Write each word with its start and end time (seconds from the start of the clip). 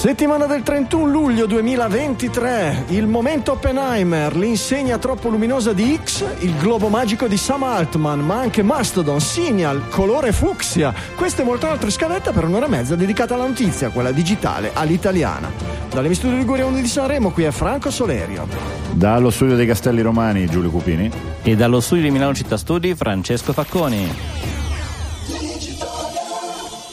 Settimana 0.00 0.46
del 0.46 0.62
31 0.62 1.10
luglio 1.10 1.44
2023, 1.44 2.84
il 2.88 3.06
momento 3.06 3.52
Oppenheimer, 3.52 4.34
l'insegna 4.34 4.96
troppo 4.96 5.28
luminosa 5.28 5.74
di 5.74 6.00
X, 6.02 6.24
il 6.38 6.56
globo 6.56 6.88
magico 6.88 7.26
di 7.26 7.36
Sam 7.36 7.64
Altman, 7.64 8.20
ma 8.20 8.38
anche 8.38 8.62
Mastodon, 8.62 9.20
Signal, 9.20 9.90
colore 9.90 10.32
fucsia. 10.32 10.94
Queste 11.14 11.42
e 11.42 11.44
molte 11.44 11.66
altre 11.66 11.90
scalette 11.90 12.30
per 12.30 12.44
un'ora 12.44 12.64
e 12.64 12.70
mezza 12.70 12.96
dedicata 12.96 13.34
alla 13.34 13.46
notizia, 13.46 13.90
quella 13.90 14.10
digitale, 14.10 14.70
all'italiana. 14.72 15.52
Dalle 15.90 16.14
studio 16.14 16.38
Liguria 16.38 16.64
1 16.64 16.80
di 16.80 16.88
Sanremo, 16.88 17.30
qui 17.30 17.42
è 17.42 17.50
Franco 17.50 17.90
Solerio. 17.90 18.48
Dallo 18.92 19.28
studio 19.28 19.54
dei 19.54 19.66
Castelli 19.66 20.00
Romani, 20.00 20.46
Giulio 20.46 20.70
Cupini. 20.70 21.10
E 21.42 21.56
dallo 21.56 21.80
studio 21.80 22.04
di 22.04 22.10
Milano 22.10 22.32
Città 22.32 22.56
Studi, 22.56 22.94
Francesco 22.94 23.52
Facconi. 23.52 24.39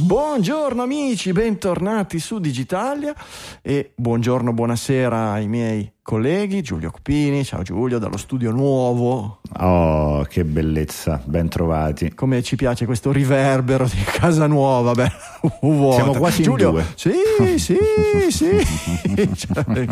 Buongiorno 0.08 0.84
amici, 0.84 1.34
bentornati 1.34 2.18
su 2.20 2.40
Digitalia 2.40 3.14
e 3.62 3.92
buongiorno, 3.94 4.54
buonasera 4.54 5.32
ai 5.32 5.50
miei 5.50 5.92
colleghi 6.02 6.62
Giulio 6.62 6.92
Cupini, 6.92 7.44
ciao 7.44 7.62
Giulio 7.62 8.00
dallo 8.00 8.16
studio 8.16 8.52
nuovo. 8.52 9.42
Oh, 9.60 10.24
che 10.24 10.46
bellezza, 10.46 11.22
ben 11.26 11.50
trovati. 11.50 12.14
Come 12.14 12.42
ci 12.42 12.56
piace 12.56 12.86
questo 12.86 13.12
riverbero 13.12 13.84
di 13.84 14.02
casa 14.06 14.48
nuova, 14.48 14.94
beh, 14.94 15.12
Siamo 15.60 16.14
quasi 16.14 16.42
Giulio, 16.42 16.70
in 16.70 16.74
due. 16.76 16.86
Sì, 16.96 17.58
sì, 17.58 18.32
sì. 18.32 18.48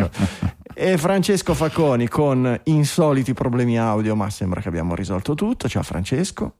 e 0.73 0.97
Francesco 0.97 1.53
Facconi 1.53 2.07
con 2.07 2.57
insoliti 2.63 3.33
problemi 3.33 3.77
audio, 3.77 4.15
ma 4.15 4.29
sembra 4.29 4.61
che 4.61 4.69
abbiamo 4.69 4.95
risolto 4.95 5.35
tutto. 5.35 5.67
Ciao 5.67 5.83
Francesco. 5.83 6.53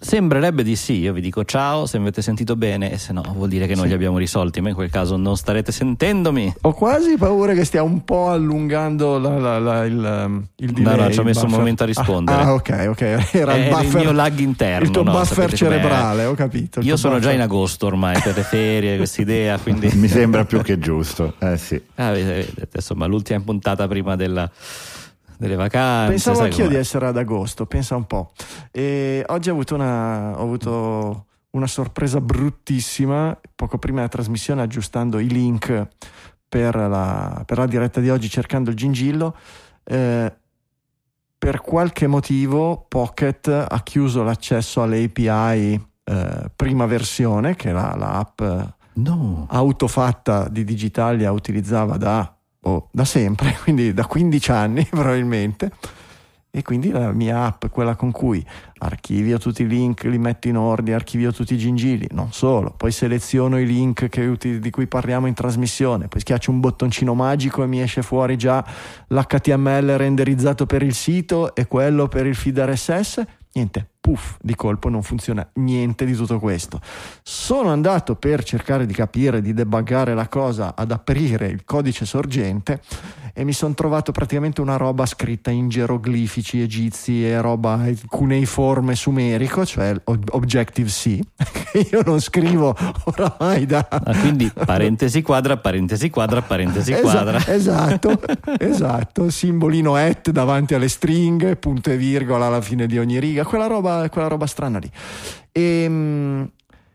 Sembrerebbe 0.00 0.62
di 0.62 0.76
sì, 0.76 0.98
io 0.98 1.12
vi 1.12 1.20
dico 1.20 1.44
ciao 1.44 1.86
se 1.86 1.96
mi 1.98 2.02
avete 2.04 2.20
sentito 2.20 2.56
bene 2.56 2.90
e 2.92 2.98
se 2.98 3.12
no 3.12 3.22
vuol 3.34 3.48
dire 3.48 3.66
che 3.66 3.74
noi 3.74 3.84
Sì. 3.84 3.88
li 3.88 3.94
abbiamo 3.94 4.18
risolti, 4.18 4.60
ma 4.60 4.68
in 4.68 4.74
quel 4.74 4.90
caso 4.90 5.16
non 5.16 5.36
starete 5.36 5.72
sentendomi. 5.72 6.52
Ho 6.62 6.72
quasi 6.72 7.16
paura 7.16 7.54
che 7.54 7.64
stia 7.64 7.82
un 7.82 8.04
po' 8.04 8.28
allungando 8.30 9.18
la- 9.18 9.38
la- 9.38 9.58
la- 9.58 9.84
il, 9.86 10.24
um, 10.26 10.44
il 10.56 10.72
delay. 10.72 10.96
no, 10.98 11.10
ci 11.10 11.18
ho 11.18 11.22
il 11.22 11.26
messo 11.28 11.40
un 11.40 11.44
buffer. 11.46 11.58
momento 11.58 11.82
a 11.84 11.86
rispondere. 11.86 12.42
Ah, 12.42 12.52
ok, 12.54 12.86
ok. 12.90 13.28
Era 13.34 13.54
il 13.56 13.62
il 13.64 13.68
buffer. 13.70 14.00
mio 14.00 14.12
lag 14.12 14.38
interno, 14.38 14.84
Il 14.84 14.90
tuo 14.90 15.02
no? 15.04 15.12
buffer 15.12 15.52
cerebrale, 15.54 16.24
ho 16.24 16.34
capito. 16.34 16.80
il 16.80 16.86
Io 16.86 16.96
sono 16.96 17.14
già 17.14 17.20
buffer. 17.20 17.34
in 17.36 17.40
agosto 17.42 17.86
ormai 17.86 18.20
per 18.20 18.34
le 18.36 18.42
ferie, 18.42 18.96
questa 18.96 19.22
idea, 19.22 19.58
quindi... 19.58 19.90
Mi 19.94 20.08
sembra 20.08 20.44
più 20.44 20.60
che 20.60 20.78
giusto. 20.78 21.34
Eh 21.38 21.56
sì. 21.56 21.80
Ah, 21.94 22.10
vedete, 22.10 22.68
insomma, 22.74 23.06
l'ultima 23.06 23.40
puntata 23.40 23.86
prima 23.88 24.16
della- 24.16 24.50
delle 25.38 25.56
vacanze. 25.56 26.10
Pensavo 26.10 26.42
anch'io 26.42 26.68
di 26.68 26.76
essere 26.76 27.06
ad 27.06 27.16
agosto, 27.16 27.66
pensa 27.66 27.96
un 27.96 28.06
po'. 28.06 28.32
E 28.70 29.24
oggi 29.28 29.48
ho 29.50 29.52
avuto 29.52 29.74
una, 29.74 30.38
ho 30.38 30.42
avuto 30.42 31.26
una 31.50 31.66
sorpresa 31.66 32.20
bruttissima. 32.20 33.38
Poco 33.54 33.78
prima 33.78 33.98
della 33.98 34.08
trasmissione, 34.08 34.62
aggiustando 34.62 35.18
i 35.18 35.28
link 35.28 35.88
per 36.48 36.74
la, 36.74 37.42
per 37.46 37.58
la 37.58 37.66
diretta 37.66 38.00
di 38.00 38.10
oggi, 38.10 38.28
cercando 38.28 38.70
il 38.70 38.76
gingillo. 38.76 39.36
eh, 39.84 40.32
per 41.36 41.60
qualche 41.60 42.06
motivo 42.06 42.86
Pocket 42.88 43.48
ha 43.48 43.82
chiuso 43.82 44.22
l'accesso 44.22 44.80
alle 44.82 45.04
API 45.04 45.88
eh, 46.04 46.50
prima 46.56 46.86
versione, 46.86 47.54
che 47.54 47.70
la, 47.70 47.94
la 47.98 48.18
app 48.18 48.42
No, 48.94 49.46
autofatta 49.50 50.48
di 50.48 50.64
Digitalia 50.64 51.32
utilizzava 51.32 51.96
da, 51.96 52.34
oh, 52.64 52.88
da 52.90 53.04
sempre, 53.04 53.56
quindi 53.62 53.92
da 53.92 54.06
15 54.06 54.50
anni 54.50 54.84
probabilmente. 54.90 55.70
E 56.56 56.62
quindi 56.62 56.92
la 56.92 57.10
mia 57.10 57.46
app, 57.46 57.66
quella 57.66 57.96
con 57.96 58.12
cui 58.12 58.44
archivio 58.78 59.38
tutti 59.38 59.62
i 59.62 59.66
link, 59.66 60.04
li 60.04 60.18
metto 60.18 60.46
in 60.46 60.56
ordine, 60.56 60.94
archivio 60.94 61.32
tutti 61.32 61.54
i 61.54 61.58
gingilli, 61.58 62.06
non 62.12 62.30
solo, 62.30 62.72
poi 62.76 62.92
seleziono 62.92 63.58
i 63.58 63.66
link 63.66 64.08
che 64.08 64.60
di 64.60 64.70
cui 64.70 64.86
parliamo 64.86 65.26
in 65.26 65.34
trasmissione, 65.34 66.06
poi 66.06 66.20
schiaccio 66.20 66.52
un 66.52 66.60
bottoncino 66.60 67.12
magico 67.12 67.64
e 67.64 67.66
mi 67.66 67.82
esce 67.82 68.02
fuori 68.02 68.36
già 68.36 68.64
l'HTML 69.08 69.96
renderizzato 69.96 70.64
per 70.64 70.84
il 70.84 70.94
sito 70.94 71.56
e 71.56 71.66
quello 71.66 72.06
per 72.06 72.24
il 72.24 72.36
feed 72.36 72.56
RSS. 72.56 73.24
Niente, 73.56 73.88
puff, 74.00 74.36
di 74.40 74.56
colpo 74.56 74.88
non 74.88 75.04
funziona 75.04 75.48
niente 75.54 76.04
di 76.04 76.14
tutto 76.14 76.40
questo. 76.40 76.80
Sono 77.22 77.70
andato 77.70 78.16
per 78.16 78.42
cercare 78.42 78.84
di 78.84 78.92
capire, 78.92 79.40
di 79.40 79.54
debuggare 79.54 80.12
la 80.12 80.26
cosa, 80.26 80.74
ad 80.74 80.90
aprire 80.90 81.46
il 81.46 81.64
codice 81.64 82.04
sorgente 82.04 82.80
e 83.36 83.42
mi 83.42 83.52
sono 83.52 83.74
trovato 83.74 84.12
praticamente 84.12 84.60
una 84.60 84.76
roba 84.76 85.04
scritta 85.06 85.50
in 85.50 85.68
geroglifici 85.68 86.62
egizi 86.62 87.26
e 87.26 87.40
roba 87.40 87.84
cuneiforme 88.06 88.94
sumerico, 88.94 89.66
cioè 89.66 89.92
ob- 90.04 90.28
Objective-C, 90.32 91.18
che 91.72 91.88
io 91.90 92.02
non 92.04 92.20
scrivo 92.20 92.76
oramai 93.04 93.66
da... 93.66 93.86
Ah, 93.90 94.16
quindi 94.20 94.50
parentesi 94.64 95.20
quadra, 95.20 95.56
parentesi 95.56 96.10
quadra, 96.10 96.42
parentesi 96.42 96.92
Esa- 96.92 97.00
quadra. 97.00 97.44
esatto, 97.44 98.20
esatto, 98.56 99.28
simbolino 99.30 99.96
at 99.96 100.30
davanti 100.30 100.74
alle 100.74 100.88
stringhe, 100.88 101.56
punto 101.56 101.90
e 101.90 101.96
virgola 101.96 102.46
alla 102.46 102.60
fine 102.60 102.86
di 102.86 102.98
ogni 102.98 103.18
riga, 103.18 103.44
quella 103.44 103.66
roba, 103.66 104.08
quella 104.10 104.28
roba 104.28 104.46
strana 104.46 104.78
lì. 104.78 104.90
E, 105.50 106.48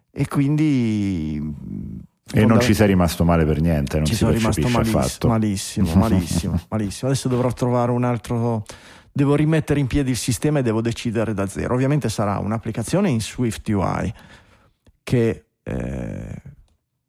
e 0.10 0.28
quindi... 0.30 2.08
E 2.32 2.46
non 2.46 2.60
ci 2.60 2.74
sei 2.74 2.88
rimasto 2.88 3.24
male 3.24 3.44
per 3.44 3.60
niente, 3.60 3.98
non 3.98 4.06
ci 4.06 4.16
sono 4.16 4.32
rimasto 4.32 4.66
affatto. 4.68 5.28
malissimo, 5.28 5.94
malissimo, 5.96 6.60
malissimo. 6.70 7.10
Adesso 7.10 7.28
dovrò 7.28 7.52
trovare 7.52 7.92
un 7.92 8.04
altro. 8.04 8.64
Devo 9.12 9.36
rimettere 9.36 9.80
in 9.80 9.88
piedi 9.88 10.12
il 10.12 10.18
sistema 10.18 10.60
e 10.60 10.62
devo 10.62 10.82
decidere 10.82 11.34
da 11.34 11.48
zero. 11.48 11.74
Ovviamente 11.74 12.08
sarà 12.10 12.38
un'applicazione 12.38 13.10
in 13.10 13.20
Swift 13.20 13.68
UI 13.68 14.14
che 15.02 15.46
eh, 15.64 16.42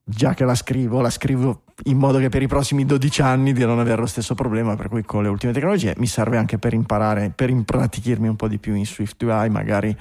già 0.03 0.33
che 0.35 0.45
la 0.45 0.55
scrivo, 0.55 1.03
la 1.03 1.11
scrivo 1.11 1.65
in 1.85 1.99
modo 1.99 2.19
che 2.19 2.31
per 2.31 2.43
i 2.43 2.47
prossimi 2.47 2.85
12 2.85 3.23
anni 3.23 3.53
di 3.53 3.65
non 3.65 3.79
avere 3.79 4.01
lo 4.01 4.07
stesso 4.07 4.35
problema. 4.35 4.75
Per 4.75 4.89
cui 4.89 5.03
con 5.05 5.23
le 5.23 5.29
ultime 5.29 5.53
tecnologie 5.53 5.95
mi 5.99 6.07
serve 6.07 6.39
anche 6.39 6.59
per 6.59 6.73
imparare, 6.73 7.31
per 7.35 7.51
impratichirmi 7.51 8.27
un 8.27 8.37
po' 8.37 8.49
di 8.49 8.59
più 8.59 8.75
in 8.75 8.87
Swift 8.87 9.23
UI, 9.23 9.51
magari 9.51 9.95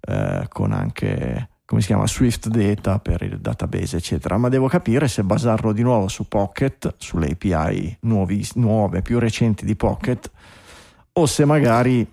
eh, 0.00 0.46
con 0.48 0.72
anche 0.72 1.48
come 1.70 1.82
si 1.82 1.86
chiama 1.86 2.08
Swift 2.08 2.48
Data 2.48 2.98
per 2.98 3.22
il 3.22 3.38
database 3.38 3.96
eccetera 3.98 4.36
ma 4.36 4.48
devo 4.48 4.66
capire 4.66 5.06
se 5.06 5.22
basarlo 5.22 5.72
di 5.72 5.82
nuovo 5.82 6.08
su 6.08 6.26
Pocket 6.26 6.94
sulle 6.98 7.28
API 7.30 7.98
nuovi- 8.00 8.44
nuove 8.54 9.02
più 9.02 9.20
recenti 9.20 9.64
di 9.64 9.76
Pocket 9.76 10.28
o 11.12 11.26
se 11.26 11.44
magari 11.44 12.04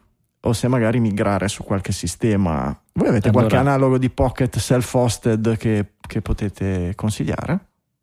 o 0.42 0.54
se 0.54 0.68
magari 0.68 1.00
migrare 1.00 1.48
su 1.48 1.64
qualche 1.64 1.92
sistema 1.92 2.80
voi 2.94 3.08
avete 3.08 3.32
qualche 3.32 3.56
Allora- 3.56 3.72
analogo 3.72 3.98
di 3.98 4.12
Pocket 4.12 4.56
self-hosted 4.60 5.58
che, 5.58 5.94
che 6.02 6.22
potete 6.22 6.94
consigliare? 6.94 7.60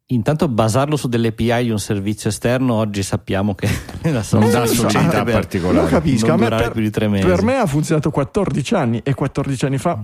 Intanto 0.07 0.49
basarlo 0.49 0.97
su 0.97 1.07
delle 1.09 1.29
API 1.29 1.63
di 1.63 1.71
un 1.71 1.79
servizio 1.79 2.29
esterno, 2.31 2.75
oggi 2.75 3.03
sappiamo 3.05 3.55
che 3.55 3.69
la 4.03 4.11
Non 4.11 4.23
soluzione 4.25 4.51
dà 4.53 4.59
lo 4.61 4.67
so, 4.67 4.89
solidità 4.91 5.21
eh, 5.25 5.33
particolare. 5.33 5.81
Lo 5.83 5.87
capisco, 5.87 6.27
Non 6.27 6.43
a 6.43 6.49
me 6.49 6.57
per, 6.57 6.71
più 6.73 6.83
di 6.83 6.91
tre 6.91 7.09
mesi. 7.09 7.25
per 7.25 7.43
me 7.43 7.57
ha 7.57 7.65
funzionato 7.67 8.11
14 8.11 8.75
anni 8.75 9.01
e 9.03 9.15
14 9.15 9.65
anni 9.65 9.79
fa 9.79 9.99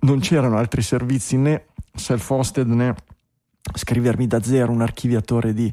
non 0.00 0.20
c'erano 0.20 0.56
altri 0.56 0.82
servizi 0.82 1.36
né 1.36 1.66
self-hosted 1.94 2.68
né 2.68 2.94
scrivermi 3.74 4.26
da 4.26 4.42
zero 4.42 4.72
un 4.72 4.80
archiviatore 4.80 5.52
di, 5.52 5.72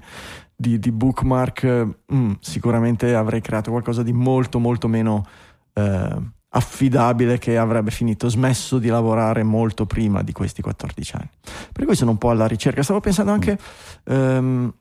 di- 0.56 0.80
di 0.80 0.92
bookmark. 0.92 1.88
mm, 2.14 2.32
sicuramente 2.40 3.16
avrei 3.16 3.42
creato 3.42 3.72
qualcosa 3.72 4.04
di 4.04 4.12
molto 4.14 4.60
molto 4.60 4.88
meno 4.88 5.26
eh, 5.74 6.16
affidabile 6.50 7.38
che 7.38 7.58
avrebbe 7.58 7.92
finito 7.92 8.28
smesso 8.30 8.80
di 8.80 8.88
lavorare 8.88 9.44
molto 9.44 9.86
prima 9.86 10.24
di 10.24 10.32
questi 10.32 10.62
14 10.62 11.16
anni. 11.16 11.30
Per 11.72 11.86
cui 11.86 11.96
sono 11.96 12.12
un 12.12 12.18
po' 12.18 12.30
alla 12.30 12.48
ricerca. 12.48 12.82
Stavo 12.84 13.00
pensando 13.00 13.32
anche... 13.32 13.58
ehm, 14.06 14.74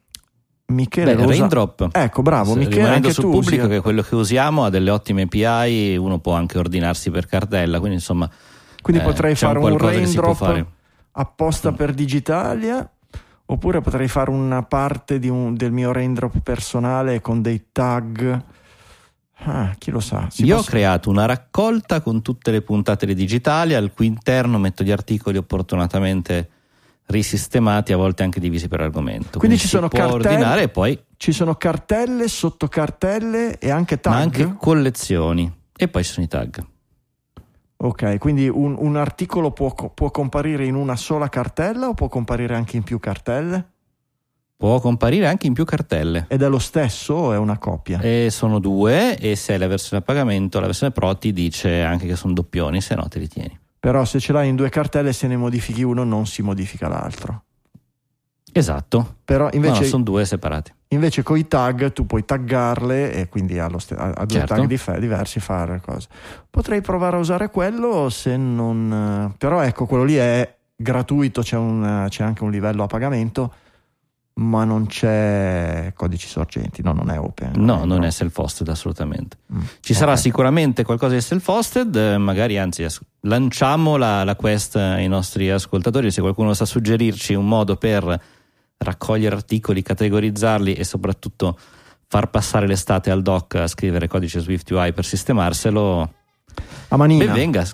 Michele 0.69 1.14
Beh, 1.14 1.22
lo 1.22 1.28
usa- 1.28 1.38
Raindrop. 1.38 1.88
Ecco, 1.92 2.22
bravo, 2.22 2.52
Se- 2.52 2.58
Michele, 2.58 2.76
rimanendo 2.76 3.06
anche 3.08 3.12
sul 3.20 3.25
tu 3.25 3.31
pubblico 3.31 3.66
usi- 3.66 3.72
che 3.75 3.81
quello 3.81 4.02
che 4.02 4.14
usiamo 4.16 4.64
ha 4.64 4.70
delle 4.70 4.90
ottime 4.90 5.22
API, 5.22 5.96
uno 5.96 6.19
può 6.19 6.32
anche 6.34 6.58
ordinarsi 6.58 7.10
per 7.10 7.26
cartella, 7.26 7.78
quindi 7.78 7.96
insomma 7.99 8.28
Quindi 8.87 9.03
eh, 9.03 9.06
potrei 9.06 9.35
fare 9.35 9.59
un 9.59 9.77
può 9.77 9.88
raindrop 9.88 10.35
fare. 10.37 10.67
apposta 11.12 11.73
Mm. 11.73 11.75
per 11.75 11.93
Digitalia 11.93 12.88
oppure 13.47 13.81
potrei 13.81 14.06
fare 14.09 14.31
una 14.31 14.62
parte 14.62 15.19
di 15.19 15.29
un- 15.29 15.55
del 15.55 15.73
mio 15.73 15.91
raindrop 15.93 16.38
personale 16.41 17.21
con 17.21 17.43
dei 17.43 17.67
tag 17.73 18.43
ah, 19.44 19.75
chi 19.79 19.91
lo 19.91 20.00
sa 20.00 20.29
si 20.31 20.44
Io 20.44 20.56
poss- 20.56 20.67
ho 20.67 20.71
creato 20.71 21.11
una 21.11 21.27
raccolta 21.27 22.00
con 22.00 22.23
tutte 22.23 22.50
le 22.50 22.62
puntate 22.62 23.06
di 23.06 23.15
Digitalia, 23.15 23.77
al 23.79 23.93
cui 23.93 24.06
interno 24.06 24.59
metto 24.59 24.83
gli 24.85 24.91
articoli 24.93 25.37
opportunatamente 25.37 26.50
risistemati, 27.06 27.93
a 27.93 27.97
volte 27.97 28.23
anche 28.25 28.41
divisi 28.41 28.67
per 28.69 28.81
argomento. 28.81 29.38
Quindi 29.38 29.59
ci 29.59 29.65
si 29.65 29.69
sono 29.77 29.88
può 29.88 29.99
cartelle- 29.99 30.29
ordinare 30.29 30.62
e 30.62 30.69
poi 30.69 31.00
ci 31.17 31.33
sono 31.33 31.55
cartelle 31.55 32.27
sottocartelle 32.29 33.59
e 33.59 33.71
anche 33.71 34.00
tag 34.00 34.12
ma 34.12 34.19
anche 34.21 34.55
collezioni 34.59 35.53
e 35.77 35.88
poi 35.88 36.03
ci 36.05 36.12
sono 36.12 36.25
i 36.27 36.29
tag. 36.29 36.65
Ok 37.78 38.19
quindi 38.19 38.49
un, 38.49 38.76
un 38.78 38.96
articolo 38.96 39.50
può, 39.50 39.73
può 39.73 40.11
comparire 40.11 40.64
in 40.64 40.75
una 40.75 40.96
sola 40.96 41.28
cartella 41.28 41.88
o 41.88 41.94
può 41.94 42.08
comparire 42.08 42.55
anche 42.55 42.76
in 42.76 42.82
più 42.82 42.99
cartelle 42.99 43.75
Può 44.58 44.81
comparire 44.81 45.26
anche 45.26 45.46
in 45.46 45.52
più 45.52 45.67
cartelle. 45.67 46.25
Ed 46.31 46.40
è 46.40 46.49
lo 46.49 46.58
stesso 46.58 47.12
o 47.12 47.32
è 47.34 47.37
una 47.37 47.58
coppia? 47.58 48.00
E 48.00 48.28
sono 48.31 48.58
due 48.58 49.19
e 49.19 49.37
se 49.37 49.55
è 49.55 49.58
la 49.58 49.67
versione 49.67 49.99
a 50.02 50.05
pagamento, 50.05 50.61
la 50.61 50.67
versione 50.67 50.93
Pro 50.93 51.14
ti 51.19 51.34
dice 51.34 51.82
anche 51.82 52.06
che 52.06 52.17
sono 52.17 52.32
doppioni, 52.32 52.81
se 52.81 52.94
no 52.94 53.06
te 53.06 53.19
li 53.19 53.28
tieni. 53.28 53.58
Però 53.78 54.02
se 54.06 54.19
ce 54.19 54.32
l'hai 54.32 54.49
in 54.49 54.56
due 54.56 54.70
cartelle, 54.70 55.12
se 55.12 55.26
ne 55.26 55.37
modifichi 55.37 55.82
uno 55.82 56.05
non 56.05 56.26
si 56.26 56.40
modifica 56.40 56.88
l'altro. 56.88 57.43
Esatto. 58.50 59.17
Però 59.26 59.50
invece, 59.52 59.81
no, 59.81 59.87
sono 59.87 60.02
due 60.02 60.25
separati. 60.25 60.73
Invece 60.88 61.23
con 61.25 61.37
i 61.37 61.49
tag 61.49 61.93
tu 61.93 62.06
puoi 62.06 62.25
taggarle 62.25 63.12
e 63.12 63.29
quindi 63.29 63.59
a, 63.59 63.69
st- 63.77 63.93
a 63.99 64.25
due 64.25 64.38
Certo. 64.38 64.55
tag 64.55 64.67
dif- 64.67 64.99
diversi 64.99 65.41
fare 65.41 65.81
cose. 65.85 66.06
Potrei 66.49 66.81
provare 66.81 67.17
a 67.17 67.19
usare 67.19 67.50
quello 67.50 68.09
se 68.09 68.37
non... 68.37 69.35
Però 69.37 69.61
ecco, 69.62 69.87
quello 69.87 70.05
lì 70.05 70.15
è 70.15 70.55
gratuito, 70.77 71.43
c'è, 71.43 71.56
un- 71.56 72.06
c'è 72.09 72.23
anche 72.23 72.44
un 72.44 72.53
livello 72.53 72.85
a 72.85 72.87
pagamento, 72.87 73.53
ma 74.35 74.62
non 74.65 74.87
c'è 74.87 75.93
codici 75.97 76.29
sorgenti, 76.29 76.83
no, 76.83 76.93
non 76.93 77.11
è 77.11 77.19
open. 77.19 77.53
No, 77.56 77.85
non 77.85 78.05
è 78.05 78.11
self-hosted 78.11 78.69
assolutamente. 78.69 79.38
Mm. 79.53 79.61
Ci 79.81 79.93
sarà 79.94 80.12
Ok. 80.12 80.19
sicuramente 80.19 80.85
qualcosa 80.85 81.15
di 81.15 81.21
self-hosted, 81.21 81.97
eh, 81.97 82.19
magari 82.19 82.59
anzi 82.59 82.87
lanciamo 83.23 83.97
la, 83.97 84.23
la 84.23 84.37
quest 84.37 84.77
ai 84.77 85.09
nostri 85.09 85.50
ascoltatori, 85.50 86.12
se 86.12 86.21
qualcuno 86.21 86.55
sa 86.55 86.65
suggerirci 86.65 87.35
un 87.35 87.49
modo 87.49 87.77
per 87.77 88.21
raccogliere 88.78 89.34
articoli, 89.34 89.82
categorizzarli 89.82 90.75
e 90.75 90.84
soprattutto 90.84 91.58
far 92.08 92.31
passare 92.31 92.67
l'estate 92.67 93.11
al 93.11 93.23
doc 93.23 93.55
a 93.56 93.67
scrivere 93.67 94.06
codice 94.08 94.40
Swift 94.40 94.70
UI 94.70 94.93
per 94.93 95.05
sistemarselo, 95.05 96.12
A 96.88 96.96
Manina. 96.96 97.25
ben 97.25 97.34
venga. 97.34 97.67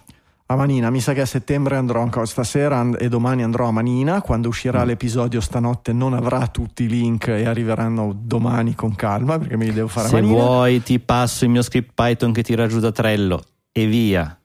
A 0.47 0.57
Manina, 0.57 0.91
mi 0.91 1.01
sa 1.01 1.15
che 1.15 1.23
a 1.23 1.27
settembre 1.27 1.77
andrò 1.77 2.03
ancora 2.03 2.27
stasera 2.27 2.87
e 2.99 3.09
domani 3.09 3.43
andrò 3.43 3.69
a 3.69 3.71
Manina. 3.71 4.21
Quando 4.21 4.49
uscirà 4.49 4.83
Mm. 4.83 4.87
l'episodio 4.87 5.41
stanotte 5.41 5.93
non 5.95 6.13
avrà 6.13 6.47
tutti 6.49 6.83
i 6.83 6.89
link 6.89 7.29
e 7.29 7.47
arriveranno 7.47 8.13
domani 8.15 8.75
con 8.75 8.95
calma 8.95 9.39
perché 9.39 9.57
me 9.57 9.65
li 9.65 9.73
devo 9.73 9.89
fare 9.89 10.09
Se 10.09 10.19
a 10.19 10.21
Manina. 10.21 10.39
vuoi 10.43 10.83
ti 10.83 10.99
passo 10.99 11.45
il 11.45 11.51
mio 11.51 11.63
script 11.63 11.93
Python 11.95 12.33
che 12.33 12.43
tira 12.43 12.67
giù 12.67 12.81
da 12.81 12.93
Trello 12.93 13.43
e 13.73 13.87
via. 13.87 14.37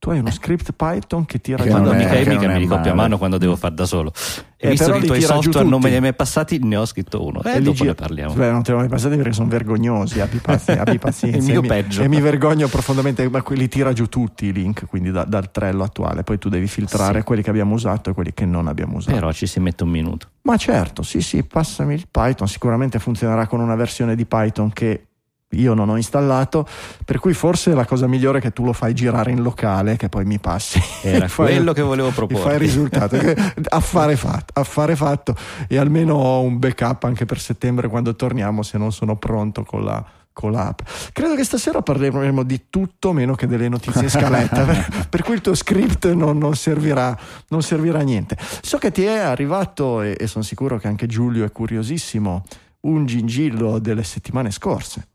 Tu 0.00 0.10
hai 0.10 0.20
uno 0.20 0.30
script 0.30 0.72
Python 0.74 1.24
che 1.24 1.40
tira 1.40 1.56
Che 1.60 1.64
giù 1.64 1.74
non 1.74 1.82
Quando 1.86 1.98
è- 2.00 2.04
mica, 2.04 2.10
che 2.16 2.28
mica 2.30 2.40
non 2.42 2.50
me 2.50 2.54
è 2.54 2.58
li 2.60 2.66
copio 2.66 2.92
a 2.92 2.94
mano 2.94 3.18
quando 3.18 3.36
devo 3.36 3.56
fare 3.56 3.74
da 3.74 3.84
solo. 3.84 4.12
E 4.56 4.68
Eh, 4.68 4.70
visto 4.70 4.92
che 4.92 4.98
i 4.98 5.00
li 5.00 5.06
tuoi 5.08 5.20
software 5.20 5.66
non 5.68 5.80
me 5.80 5.88
li 5.88 5.96
hai 5.96 6.00
mai 6.00 6.14
passati, 6.14 6.60
ne 6.62 6.76
ho 6.76 6.84
scritto 6.86 7.24
uno. 7.26 7.42
E 7.42 7.50
E 7.50 7.58
li 7.58 7.64
dopo 7.64 7.78
gi- 7.78 7.86
ne 7.86 7.94
parliamo. 7.94 8.32
Beh, 8.32 8.50
non 8.52 8.62
te 8.62 8.70
l'ho 8.70 8.78
mai 8.78 8.86
passati 8.88 9.16
perché 9.16 9.32
sono 9.32 9.48
vergognosi. 9.48 10.20
Abbi, 10.20 10.38
pazi- 10.38 10.70
abbi 10.78 10.98
pazienza. 10.98 11.50
E 11.52 11.60
mi, 11.60 11.66
peggio. 11.66 12.02
E 12.02 12.08
mi 12.08 12.20
vergogno 12.20 12.68
profondamente, 12.68 13.28
ma 13.28 13.42
quelli 13.42 13.66
tira 13.66 13.92
giù 13.92 14.06
tutti 14.06 14.46
i 14.46 14.52
link, 14.52 14.86
quindi 14.86 15.10
da- 15.10 15.24
dal 15.24 15.50
trello 15.50 15.82
attuale. 15.82 16.22
Poi 16.22 16.38
tu 16.38 16.48
devi 16.48 16.68
filtrare 16.68 17.18
Sì. 17.18 17.24
quelli 17.24 17.42
che 17.42 17.50
abbiamo 17.50 17.74
usato 17.74 18.10
e 18.10 18.12
quelli 18.14 18.32
che 18.32 18.44
non 18.46 18.68
abbiamo 18.68 18.98
usato. 18.98 19.16
Però 19.16 19.32
ci 19.32 19.46
si 19.48 19.58
mette 19.58 19.82
un 19.82 19.90
minuto. 19.90 20.28
Ma 20.42 20.56
certo, 20.56 21.02
sì, 21.02 21.20
sì, 21.20 21.42
passami 21.42 21.94
il 21.94 22.06
Python. 22.08 22.46
Sicuramente 22.46 23.00
funzionerà 23.00 23.48
con 23.48 23.58
una 23.58 23.74
versione 23.74 24.14
di 24.14 24.24
Python 24.26 24.72
che 24.72 25.07
io 25.52 25.74
non 25.74 25.88
ho 25.88 25.96
installato. 25.96 26.66
Per 27.04 27.18
cui 27.18 27.32
forse 27.32 27.72
la 27.72 27.86
cosa 27.86 28.06
migliore 28.06 28.38
è 28.38 28.40
che 28.40 28.52
tu 28.52 28.64
lo 28.64 28.72
fai 28.72 28.94
girare 28.94 29.30
in 29.30 29.42
locale, 29.42 29.96
che 29.96 30.08
poi 30.08 30.24
mi 30.24 30.38
passi. 30.38 30.80
Era 31.02 31.26
fai- 31.28 31.54
quello 31.54 31.72
che 31.72 31.82
volevo 31.82 32.08
e 32.08 32.12
fai 32.12 32.24
il 32.24 32.28
proporre. 32.28 32.58
risultato. 32.58 33.16
Che- 33.16 33.36
affare 33.68 34.16
fatto, 34.16 34.52
affare 34.60 34.96
fatto. 34.96 35.34
E 35.66 35.78
almeno 35.78 36.14
ho 36.14 36.40
un 36.42 36.58
backup 36.58 37.04
anche 37.04 37.24
per 37.24 37.40
settembre 37.40 37.88
quando 37.88 38.14
torniamo, 38.14 38.62
se 38.62 38.78
non 38.78 38.92
sono 38.92 39.16
pronto 39.16 39.64
con 39.64 39.84
la. 39.84 40.04
Con 40.38 40.52
l'app. 40.52 40.82
Credo 41.12 41.34
che 41.34 41.42
stasera 41.42 41.82
parleremo 41.82 42.44
di 42.44 42.66
tutto 42.70 43.12
meno 43.12 43.34
che 43.34 43.48
delle 43.48 43.68
notizie 43.68 44.02
in 44.06 44.08
scaletta, 44.08 44.62
per, 44.62 45.08
per 45.10 45.22
cui 45.24 45.34
il 45.34 45.40
tuo 45.40 45.56
script 45.56 46.12
non, 46.12 46.38
non 46.38 46.54
servirà, 46.54 47.18
non 47.48 47.60
servirà 47.60 47.98
a 47.98 48.02
niente. 48.02 48.36
So 48.60 48.78
che 48.78 48.92
ti 48.92 49.02
è 49.02 49.18
arrivato, 49.18 50.00
e, 50.00 50.16
e 50.16 50.28
sono 50.28 50.44
sicuro 50.44 50.78
che 50.78 50.86
anche 50.86 51.08
Giulio 51.08 51.44
è 51.44 51.50
curiosissimo, 51.50 52.44
un 52.82 53.04
gingillo 53.06 53.80
delle 53.80 54.04
settimane 54.04 54.52
scorse. 54.52 55.08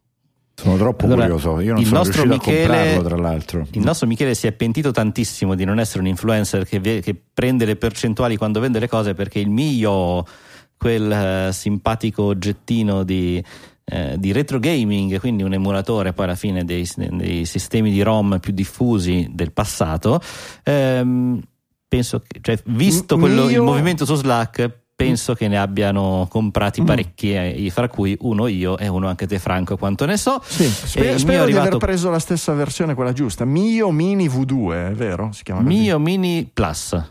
Sono 0.64 0.78
troppo 0.78 1.06
Allora, 1.06 1.24
curioso. 1.24 1.60
Io 1.60 1.74
non 1.74 1.82
il 1.82 1.88
sono 1.88 1.98
nostro 2.00 2.26
Michele- 2.26 2.64
a 2.64 2.68
comprarlo, 2.68 3.04
tra 3.04 3.18
l'altro. 3.18 3.68
Il 3.72 3.82
nostro 3.82 4.08
Michele 4.08 4.34
si 4.34 4.48
è 4.48 4.54
pentito 4.54 4.92
tantissimo 4.92 5.56
di 5.56 5.66
non 5.66 5.78
essere 5.78 6.00
un 6.00 6.08
influencer 6.08 6.66
che, 6.66 6.80
che 7.02 7.22
prende 7.34 7.66
le 7.66 7.76
percentuali 7.76 8.38
quando 8.38 8.62
vende 8.62 8.80
le 8.80 8.88
cose 8.88 9.14
perché 9.14 9.40
il 9.40 9.50
mio, 9.50 10.26
quel 10.78 11.12
eh, 11.12 11.50
simpatico 11.52 12.24
oggettino 12.24 13.04
di, 13.04 13.44
eh, 13.84 14.16
di 14.18 14.32
retro 14.32 14.60
gaming, 14.60 15.20
quindi 15.20 15.44
un 15.44 15.52
emulatore 15.54 16.14
poi 16.14 16.26
alla 16.26 16.36
fine 16.36 16.64
dei, 16.64 16.88
dei 16.96 17.44
sistemi 17.44 17.92
di 17.92 18.02
ROM 18.02 18.40
più 18.40 18.54
diffusi 18.54 19.28
del 19.32 19.52
passato, 19.52 20.22
ehm, 20.64 21.42
penso 21.90 22.22
che, 22.26 22.40
cioè, 22.42 22.58
visto 22.68 23.18
quello- 23.18 23.44
il 23.44 23.50
mio- 23.50 23.64
movimento 23.64 24.06
su 24.06 24.16
Slack, 24.16 24.80
penso 24.96 25.34
che 25.34 25.48
ne 25.48 25.58
abbiano 25.58 26.28
comprati 26.30 26.82
Mm. 26.82 26.86
parecchi, 26.86 27.34
eh, 27.34 27.70
fra 27.72 27.88
cui 27.88 28.16
uno 28.22 28.48
io 28.48 28.78
e 28.78 28.88
uno 28.88 29.08
anche 29.08 29.28
te 29.28 29.40
Franco, 29.40 29.76
quanto 29.78 30.06
ne 30.06 30.18
so. 30.18 30.42
Sì, 30.46 30.64
E 30.66 30.70
spero, 30.70 31.04
mio 31.04 31.14
è 31.14 31.24
di 31.26 31.34
aver 31.34 31.50
arrivato- 31.50 31.78
preso 31.78 32.10
la 32.10 32.20
stessa 32.20 32.54
versione, 32.54 32.94
quella 32.94 33.12
giusta. 33.14 33.44
Mio 33.46 33.92
Mini 33.92 34.28
V2, 34.30 34.90
è 34.90 34.92
vero? 34.94 35.32
Si 35.34 35.44
chiama 35.44 35.62
così? 35.64 35.76
Mio 35.76 36.00
Mini 36.00 36.50
Plus. 36.52 37.02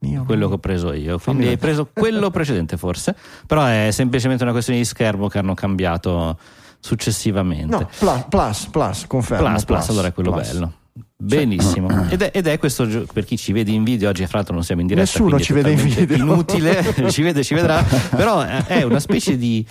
Mio 0.00 0.24
quello 0.24 0.46
Mini. 0.46 0.48
che 0.48 0.54
ho 0.54 0.58
preso 0.58 0.92
io. 0.92 1.18
Quindi 1.18 1.46
hai 1.46 1.56
preso 1.56 1.88
quello 1.92 2.30
precedente, 2.30 2.76
forse. 2.76 3.14
Però 3.46 3.64
è 3.64 3.88
semplicemente 3.92 4.42
una 4.42 4.52
questione 4.52 4.80
di 4.80 4.84
schermo 4.84 5.28
che 5.28 5.38
hanno 5.38 5.54
cambiato 5.54 6.38
successivamente. 6.80 7.76
No, 7.76 7.88
plus, 7.98 8.24
plus, 8.28 8.66
plus, 8.66 9.06
confermo. 9.06 9.48
plus, 9.48 9.64
plus, 9.64 9.88
allora 9.88 10.08
è 10.08 10.12
quello 10.12 10.32
plus. 10.32 10.52
bello. 10.52 10.72
Benissimo. 11.22 12.08
Ed 12.08 12.22
è, 12.22 12.30
ed 12.34 12.46
è 12.48 12.58
questo 12.58 12.86
per 13.12 13.24
chi 13.24 13.36
ci 13.36 13.52
vede 13.52 13.70
in 13.70 13.84
video. 13.84 14.08
Oggi, 14.08 14.26
fra 14.26 14.38
l'altro, 14.38 14.54
non 14.54 14.64
siamo 14.64 14.80
in 14.80 14.88
diretta. 14.88 15.08
Nessuno 15.08 15.38
ci 15.38 15.52
vede 15.52 15.70
in 15.70 15.76
video. 15.76 16.16
Inutile, 16.16 16.82
ci 17.10 17.22
vede, 17.22 17.44
ci 17.44 17.54
vedrà. 17.54 17.82
Però 17.82 18.44
eh, 18.44 18.66
è 18.66 18.82
una 18.82 19.00
specie 19.00 19.36
di. 19.36 19.64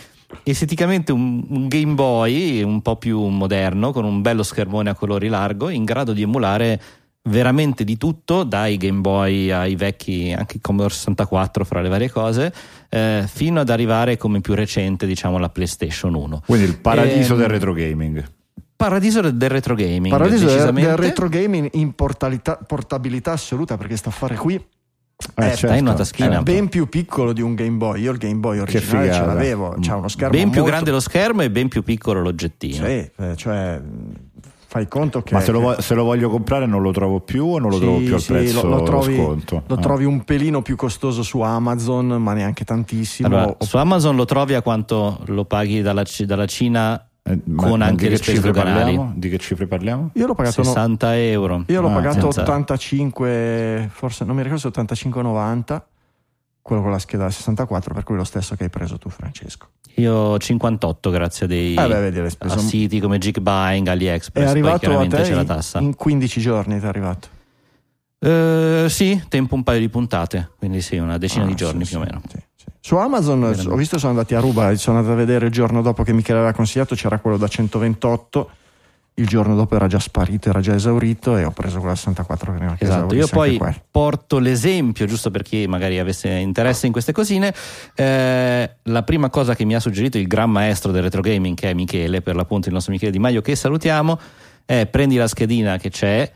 Esteticamente 0.43 1.11
un, 1.11 1.43
un 1.49 1.67
Game 1.67 1.93
Boy 1.93 2.61
un 2.63 2.81
po' 2.81 2.95
più 2.95 3.19
moderno, 3.19 3.91
con 3.91 4.05
un 4.05 4.21
bello 4.21 4.43
schermone 4.43 4.89
a 4.89 4.95
colori 4.95 5.27
largo, 5.27 5.67
in 5.67 5.83
grado 5.83 6.13
di 6.13 6.21
emulare 6.21 6.81
veramente 7.23 7.83
di 7.83 7.97
tutto, 7.97 8.43
dai 8.43 8.77
Game 8.77 9.01
Boy 9.01 9.51
ai 9.51 9.75
vecchi, 9.75 10.33
anche 10.35 10.55
il 10.55 10.61
Commodore 10.61 10.93
64 10.93 11.65
fra 11.65 11.81
le 11.81 11.89
varie 11.89 12.09
cose, 12.09 12.53
eh, 12.87 13.25
fino 13.27 13.59
ad 13.59 13.69
arrivare 13.69 14.15
come 14.15 14.39
più 14.39 14.55
recente, 14.55 15.05
diciamo, 15.05 15.37
la 15.37 15.49
PlayStation 15.49 16.13
1. 16.13 16.43
Quindi 16.45 16.65
il 16.65 16.77
paradiso 16.77 17.33
Ehm, 17.33 17.39
del 17.39 17.49
retro 17.49 17.73
gaming. 17.73 18.23
Paradiso 18.83 19.21
del 19.31 19.49
retro 19.49 19.75
gaming. 19.75 20.09
Paradiso 20.09 20.45
del, 20.47 20.97
retro 20.97 21.29
gaming 21.29 21.69
in 21.73 21.93
portalità- 21.93 22.57
portabilità 22.65 23.33
assoluta 23.33 23.77
perché 23.77 23.95
sta 23.95 24.09
a 24.09 24.11
fare 24.13 24.35
qui 24.35 24.55
Eh, 24.55 25.45
eh, 25.45 25.55
stai 25.55 25.77
in 25.79 25.85
una 25.85 25.93
taschina. 25.93 26.39
è 26.39 26.41
ben 26.41 26.67
più 26.67 26.89
piccolo 26.89 27.31
di 27.31 27.41
un 27.41 27.53
Game 27.53 27.77
Boy. 27.77 28.01
Io 28.01 28.11
il 28.11 28.17
Game 28.17 28.39
Boy 28.39 28.57
originale 28.59 29.13
ce 29.13 29.25
l'avevo, 29.25 29.75
c'ha 29.79 29.95
uno 29.95 30.07
schermo 30.07 30.31
ben 30.35 30.49
più 30.49 30.59
molto- 30.61 30.71
grande 30.71 30.91
lo 30.91 30.99
schermo 30.99 31.41
e 31.43 31.51
ben 31.51 31.67
più 31.67 31.83
piccolo 31.83 32.21
l'oggettino. 32.21 32.85
Sì, 32.85 33.11
eh, 33.15 33.35
cioè 33.35 33.79
fai 34.67 34.87
conto 34.87 35.21
che 35.21 35.33
Ma 35.33 35.41
se 35.41 35.51
lo, 35.51 35.75
se 35.79 35.93
lo 35.93 36.03
voglio 36.05 36.29
comprare 36.29 36.65
non 36.65 36.81
lo 36.81 36.91
trovo 36.91 37.19
più 37.19 37.45
o 37.45 37.59
non 37.59 37.69
lo 37.69 37.75
Sì, 37.75 37.81
trovo 37.81 37.97
più 37.99 38.13
al 38.15 38.21
sì, 38.21 38.31
prezzo 38.31 38.65
lo, 38.67 38.77
lo 38.77 38.83
trovi, 38.83 39.15
sconto? 39.15 39.63
lo 39.67 39.75
Ah. 39.75 39.79
trovi 39.79 40.05
un 40.05 40.23
pelino 40.23 40.61
più 40.63 40.75
costoso 40.75 41.21
su 41.23 41.41
Amazon, 41.41 42.07
ma 42.07 42.33
neanche 42.33 42.63
tantissimo. 42.63 43.27
Allora, 43.27 43.47
O- 43.49 43.57
su 43.59 43.77
Amazon 43.77 44.15
lo 44.15 44.25
trovi 44.25 44.53
a 44.55 44.61
quanto 44.63 45.19
lo 45.25 45.45
paghi 45.45 45.81
dalla, 45.81 46.03
dalla 46.25 46.45
Cina 46.47 47.05
Eh, 47.23 47.39
ma- 47.45 47.63
con 47.67 47.79
ma 47.79 47.85
anche 47.85 48.09
le 48.09 48.15
spese 48.17 48.33
cifre 48.37 48.51
doganali. 48.51 48.95
parliamo? 48.95 49.13
Di 49.15 49.29
che 49.29 49.37
cifre 49.37 49.67
parliamo? 49.67 50.09
Io 50.13 50.25
l'ho 50.25 50.33
pagato, 50.33 50.61
no- 50.61 50.67
60 50.67 51.17
euro. 51.19 51.63
io 51.67 51.81
l'ho 51.81 51.89
Ah, 51.89 51.93
pagato 51.93 52.19
senza- 52.31 52.41
85, 52.41 53.89
forse 53.93 54.25
non 54.25 54.35
mi 54.35 54.41
ricordo 54.41 54.61
se 54.61 54.67
85,90, 54.69 55.85
quello 56.63 56.81
con 56.81 56.91
la 56.91 56.99
scheda 56.99 57.29
64, 57.29 57.93
per 57.93 58.03
cui 58.03 58.15
lo 58.15 58.23
stesso 58.23 58.55
che 58.55 58.63
hai 58.63 58.69
preso 58.69 58.97
tu, 58.97 59.09
Francesco. 59.09 59.67
Io 59.95 60.37
58 60.37 61.09
grazie 61.11 61.45
a 61.45 61.49
dei 61.49 61.75
Eh 61.75 61.87
beh, 61.87 62.09
vedi, 62.09 62.29
speso. 62.29 62.53
a 62.55 62.57
siti 62.57 62.99
come 62.99 63.17
Geekbuying, 63.19 63.87
È 63.87 63.91
AliExpress, 63.91 64.43
poi 64.43 64.51
arrivato 64.51 64.75
a 64.75 64.79
chiaramente 64.79 65.17
te 65.17 65.23
c'è 65.23 65.33
la 65.33 65.41
in- 65.41 65.47
tassa. 65.47 65.79
in 65.79 65.95
15 65.95 66.39
giorni, 66.41 66.79
ti 66.79 66.85
è 66.85 66.87
arrivato. 66.87 67.27
Eh, 68.19 68.85
sì, 68.89 69.21
tempo 69.27 69.55
un 69.55 69.63
paio 69.63 69.79
di 69.79 69.89
puntate, 69.89 70.51
quindi 70.57 70.81
sì, 70.81 70.97
una 70.97 71.17
decina 71.17 71.43
Ah, 71.43 71.47
di 71.47 71.55
giorni 71.55 71.83
sì, 71.85 71.91
più 71.91 71.99
o 72.01 72.03
meno. 72.05 72.21
sì. 72.31 72.40
Su 72.91 72.97
Amazon 72.97 73.39
Veramente. 73.39 73.69
ho 73.69 73.75
visto 73.77 73.97
sono 73.97 74.11
andati 74.11 74.35
a 74.35 74.41
ruba, 74.41 74.75
sono 74.75 74.97
andato 74.97 75.15
a 75.15 75.17
vedere 75.17 75.45
il 75.45 75.51
giorno 75.53 75.81
dopo 75.81 76.03
che 76.03 76.11
Michele 76.11 76.39
aveva 76.39 76.51
consigliato, 76.51 76.93
c'era 76.93 77.19
quello 77.19 77.37
da 77.37 77.47
128, 77.47 78.49
il 79.13 79.27
giorno 79.27 79.55
dopo 79.55 79.77
era 79.77 79.87
già 79.87 79.97
sparito, 79.97 80.49
era 80.49 80.59
già 80.59 80.75
esaurito 80.75 81.37
e 81.37 81.45
ho 81.45 81.51
preso 81.51 81.75
quello 81.75 81.93
da 81.93 81.95
64 81.95 82.51
prima 82.51 82.75
che 82.75 82.83
Esatto, 82.83 83.15
io 83.15 83.27
poi 83.27 83.57
porto 83.89 84.39
l'esempio, 84.39 85.05
giusto 85.05 85.31
per 85.31 85.41
chi 85.41 85.67
magari 85.67 85.99
avesse 85.99 86.27
interesse 86.27 86.85
in 86.85 86.91
queste 86.91 87.13
cosine. 87.13 87.53
Eh, 87.95 88.69
la 88.81 89.03
prima 89.03 89.29
cosa 89.29 89.55
che 89.55 89.63
mi 89.63 89.73
ha 89.73 89.79
suggerito 89.79 90.17
il 90.17 90.27
gran 90.27 90.51
maestro 90.51 90.91
del 90.91 91.03
retro 91.03 91.21
gaming, 91.21 91.55
che 91.55 91.69
è 91.69 91.73
Michele, 91.73 92.21
per 92.21 92.35
l'appunto 92.35 92.67
il 92.67 92.73
nostro 92.73 92.91
Michele 92.91 93.13
Di 93.13 93.19
Maio, 93.19 93.39
che 93.39 93.55
salutiamo, 93.55 94.19
è 94.65 94.85
prendi 94.85 95.15
la 95.15 95.29
schedina 95.29 95.77
che 95.77 95.89
c'è, 95.89 96.29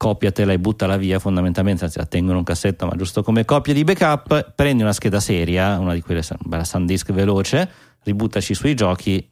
copiatela 0.00 0.54
e 0.54 0.58
buttala 0.58 0.96
via 0.96 1.18
fondamentalmente, 1.18 1.84
anzi 1.84 1.98
la 1.98 2.06
tengo 2.06 2.30
in 2.30 2.38
un 2.38 2.42
cassetto, 2.42 2.86
ma 2.86 2.96
giusto 2.96 3.22
come 3.22 3.44
copia 3.44 3.74
di 3.74 3.84
backup, 3.84 4.52
prendi 4.54 4.82
una 4.82 4.94
scheda 4.94 5.20
seria, 5.20 5.78
una 5.78 5.92
di 5.92 6.00
quelle, 6.00 6.22
bella 6.38 6.64
SanDisk 6.64 7.12
veloce, 7.12 7.68
ributtaci 8.04 8.54
sui 8.54 8.74
giochi 8.74 9.18
e, 9.18 9.26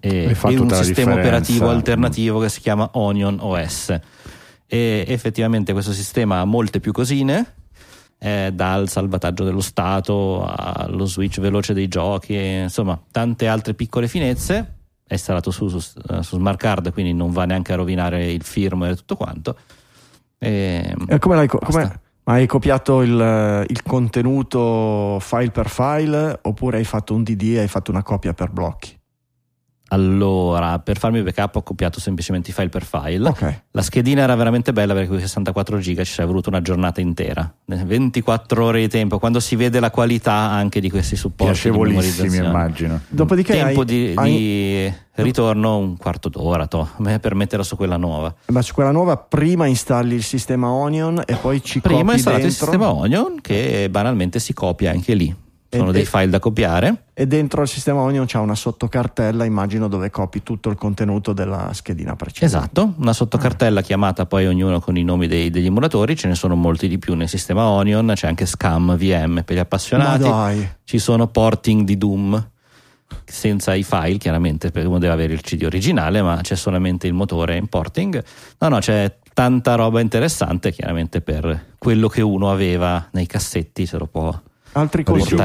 E 0.00 0.20
un 0.20 0.34
sistema 0.36 0.84
differenza. 0.84 1.10
operativo 1.10 1.68
alternativo 1.68 2.38
che 2.38 2.48
si 2.48 2.60
chiama 2.60 2.90
Onion 2.92 3.38
OS 3.40 3.98
e 4.68 5.04
effettivamente 5.08 5.72
questo 5.72 5.92
sistema 5.92 6.38
ha 6.38 6.44
molte 6.44 6.78
più 6.78 6.92
cosine 6.92 7.54
eh, 8.20 8.52
dal 8.54 8.88
salvataggio 8.88 9.42
dello 9.42 9.62
stato 9.62 10.44
allo 10.46 11.06
switch 11.06 11.40
veloce 11.40 11.74
dei 11.74 11.88
giochi, 11.88 12.36
e, 12.36 12.62
insomma 12.62 13.02
tante 13.10 13.48
altre 13.48 13.74
piccole 13.74 14.06
finezze. 14.06 14.76
È 15.04 15.14
installato 15.14 15.50
su, 15.50 15.66
su, 15.66 15.80
su 15.80 16.36
smart 16.36 16.58
card, 16.58 16.92
quindi 16.92 17.12
non 17.12 17.32
va 17.32 17.46
neanche 17.46 17.72
a 17.72 17.76
rovinare 17.76 18.30
il 18.30 18.44
firmware 18.44 18.92
e 18.92 18.96
tutto 18.96 19.16
quanto. 19.16 19.56
E, 20.44 20.94
E 21.08 21.18
come 21.18 21.36
l'hai 21.36 21.48
come- 21.48 22.00
ma 22.26 22.32
hai 22.34 22.46
copiato 22.46 23.02
il, 23.02 23.64
il 23.68 23.82
contenuto 23.82 25.18
file 25.20 25.50
per 25.50 25.68
file 25.68 26.38
oppure 26.42 26.78
hai 26.78 26.84
fatto 26.84 27.14
un 27.14 27.22
DD 27.22 27.42
e 27.56 27.58
hai 27.60 27.68
fatto 27.68 27.90
una 27.90 28.02
copia 28.02 28.32
per 28.32 28.50
blocchi? 28.50 28.98
Allora, 29.88 30.78
per 30.78 30.98
farmi 30.98 31.18
il 31.18 31.24
backup 31.24 31.56
ho 31.56 31.62
copiato 31.62 32.00
semplicemente 32.00 32.50
i 32.50 32.52
file 32.52 32.68
per 32.68 32.84
file. 32.84 33.28
Ok. 33.28 33.60
La 33.72 33.82
schedina 33.82 34.22
era 34.22 34.34
veramente 34.34 34.72
bella 34.72 34.92
perché 34.94 35.08
con 35.08 35.18
i 35.18 35.20
64 35.20 35.78
giga 35.78 36.02
ci 36.04 36.12
sarebbe 36.12 36.30
voluto 36.30 36.48
una 36.48 36.62
giornata 36.62 37.00
intera, 37.00 37.52
24 37.66 38.64
ore 38.64 38.80
di 38.80 38.88
tempo, 38.88 39.18
quando 39.18 39.40
si 39.40 39.56
vede 39.56 39.80
la 39.80 39.90
qualità 39.90 40.32
anche 40.32 40.80
di 40.80 40.90
questi 40.90 41.16
supporti 41.16 41.52
Piacevolissimi, 41.52 42.36
immagino. 42.38 43.00
Dopodiché 43.08 43.52
Tempo 43.52 43.80
hai, 43.80 43.86
di, 43.86 44.12
hai- 44.16 44.32
di 44.32 44.92
ritorno 45.22 45.78
un 45.78 45.96
quarto 45.96 46.28
d'ora 46.28 46.66
to, 46.66 46.88
per 47.20 47.34
metterla 47.34 47.64
su 47.64 47.76
quella 47.76 47.96
nuova. 47.96 48.34
ma 48.46 48.62
su 48.62 48.74
quella 48.74 48.90
nuova 48.90 49.16
prima 49.16 49.66
installi 49.66 50.14
il 50.14 50.24
sistema 50.24 50.70
Onion 50.70 51.22
e 51.24 51.34
poi 51.34 51.62
ci 51.62 51.80
Prima 51.80 52.00
copi 52.00 52.14
installato 52.14 52.44
il 52.44 52.48
dentro 52.48 52.66
sistema 52.66 52.92
Onion 52.92 53.40
che 53.40 53.88
banalmente 53.90 54.40
si 54.40 54.52
copia 54.54 54.90
anche 54.90 55.14
lì. 55.14 55.42
Sono 55.78 55.90
E- 55.90 55.92
dei 55.92 56.04
file 56.04 56.28
da 56.28 56.38
copiare. 56.38 57.04
e 57.14 57.26
dentro 57.26 57.62
il 57.62 57.68
sistema 57.68 58.00
Onion 58.00 58.26
c'è 58.26 58.38
una 58.38 58.54
sottocartella, 58.54 59.44
immagino, 59.44 59.88
dove 59.88 60.10
copi 60.10 60.42
tutto 60.42 60.68
il 60.70 60.76
contenuto 60.76 61.32
della 61.32 61.70
schedina 61.72 62.16
precedente. 62.16 62.44
Esatto, 62.56 62.94
una 62.98 63.12
sottocartella 63.12 63.82
chiamata 63.82 64.26
poi 64.26 64.46
ognuno 64.46 64.80
con 64.80 64.96
i 64.96 65.04
nomi 65.04 65.26
dei- 65.26 65.50
degli 65.50 65.66
emulatori, 65.66 66.16
ce 66.16 66.28
ne 66.28 66.34
sono 66.34 66.54
molti 66.54 66.88
di 66.88 66.98
più 66.98 67.14
nel 67.14 67.28
sistema 67.28 67.66
Onion, 67.68 68.12
c'è 68.14 68.26
anche 68.26 68.46
Scam 68.46 68.96
VM 68.96 69.42
per 69.44 69.56
gli 69.56 69.60
appassionati. 69.60 70.22
dai, 70.22 70.68
ci 70.84 70.98
sono 70.98 71.26
porting 71.28 71.84
di 71.84 71.96
Doom 71.98 72.48
senza 73.24 73.74
i 73.74 73.82
file 73.84 74.16
chiaramente 74.18 74.70
perché 74.70 74.88
uno 74.88 74.98
deve 74.98 75.12
avere 75.12 75.32
il 75.34 75.40
CD 75.40 75.62
originale 75.64 76.20
ma 76.22 76.38
c'è 76.42 76.56
solamente 76.56 77.06
il 77.06 77.12
motore 77.12 77.56
in 77.56 77.68
porting 77.68 78.22
no 78.58 78.68
no 78.68 78.78
c'è 78.78 79.18
tanta 79.32 79.74
roba 79.76 80.00
interessante 80.00 80.72
chiaramente 80.72 81.20
per 81.20 81.66
quello 81.78 82.08
che 82.08 82.22
uno 82.22 82.50
aveva 82.50 83.06
nei 83.12 83.26
cassetti 83.26 83.86
se 83.86 83.98
lo 83.98 84.06
può 84.06 84.36
altri 84.74 85.02
consigli, 85.04 85.40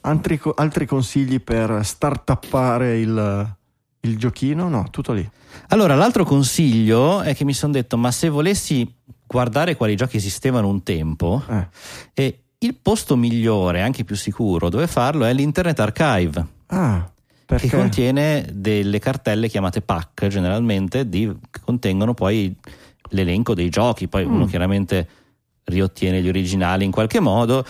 altri, 0.00 0.40
altri 0.54 0.86
consigli 0.86 1.40
per 1.40 1.80
startuppare 1.84 2.98
il, 2.98 3.54
il 4.00 4.18
giochino? 4.18 4.68
No, 4.68 4.86
tutto 4.90 5.12
lì. 5.12 5.28
allora 5.68 5.94
l'altro 5.94 6.24
consiglio 6.24 7.20
è 7.22 7.34
che 7.34 7.44
mi 7.44 7.54
sono 7.54 7.72
detto 7.72 7.96
ma 7.96 8.10
se 8.10 8.28
volessi 8.28 8.90
guardare 9.26 9.76
quali 9.76 9.96
giochi 9.96 10.16
esistevano 10.18 10.68
un 10.68 10.82
tempo 10.82 11.42
Eh. 11.48 11.66
e 12.14 12.38
il 12.58 12.74
posto 12.80 13.16
migliore 13.16 13.80
anche 13.82 14.04
più 14.04 14.14
sicuro 14.16 14.68
dove 14.68 14.86
farlo 14.86 15.24
è 15.24 15.32
l'Internet 15.32 15.78
Archive 15.80 16.46
Ah, 16.66 17.10
perché? 17.46 17.68
che 17.68 17.76
contiene 17.76 18.46
delle 18.52 18.98
cartelle 18.98 19.48
chiamate 19.48 19.80
pack 19.82 20.26
generalmente 20.28 21.08
di- 21.08 21.32
che 21.50 21.60
contengono 21.64 22.14
poi 22.14 22.54
l'elenco 23.10 23.54
dei 23.54 23.68
giochi 23.68 24.06
poi 24.08 24.26
Mm. 24.26 24.34
uno 24.34 24.44
chiaramente 24.46 25.08
riottiene 25.64 26.20
gli 26.22 26.28
originali 26.28 26.84
in 26.84 26.90
qualche 26.90 27.20
modo 27.20 27.64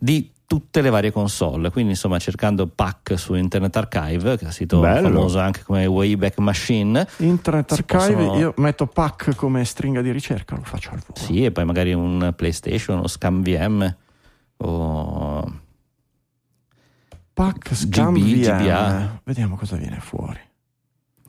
di 0.00 0.30
tutte 0.50 0.80
le 0.80 0.90
varie 0.90 1.12
console 1.12 1.70
quindi 1.70 1.92
insomma 1.92 2.18
cercando 2.18 2.66
pack 2.66 3.16
su 3.16 3.34
Internet 3.34 3.76
Archive 3.76 4.36
che 4.36 4.42
è 4.42 4.46
un 4.46 4.52
sito 4.52 4.80
Bello. 4.80 5.08
famoso 5.08 5.38
anche 5.38 5.62
come 5.62 5.86
Wayback 5.86 6.38
Machine 6.38 7.06
Internet 7.18 7.70
Archive, 7.70 8.14
possono- 8.14 8.36
io 8.36 8.54
metto 8.56 8.88
pack 8.88 9.36
come 9.36 9.64
stringa 9.64 10.02
di 10.02 10.10
ricerca, 10.10 10.56
lo 10.56 10.62
faccio 10.64 10.90
al 10.90 10.98
volo. 11.06 11.20
sì 11.24 11.44
e 11.44 11.52
poi 11.52 11.64
magari 11.64 11.92
un 11.92 12.32
PlayStation 12.34 12.98
o 12.98 13.06
Scam 13.06 13.42
VM 13.42 13.96
o 14.56 15.60
Pack 17.32 17.74
Scam 17.74 18.14
GB, 18.14 18.20
VM. 18.20 18.58
GBA. 18.58 19.20
Vediamo 19.24 19.56
cosa 19.56 19.76
viene 19.76 19.98
fuori. 20.00 20.40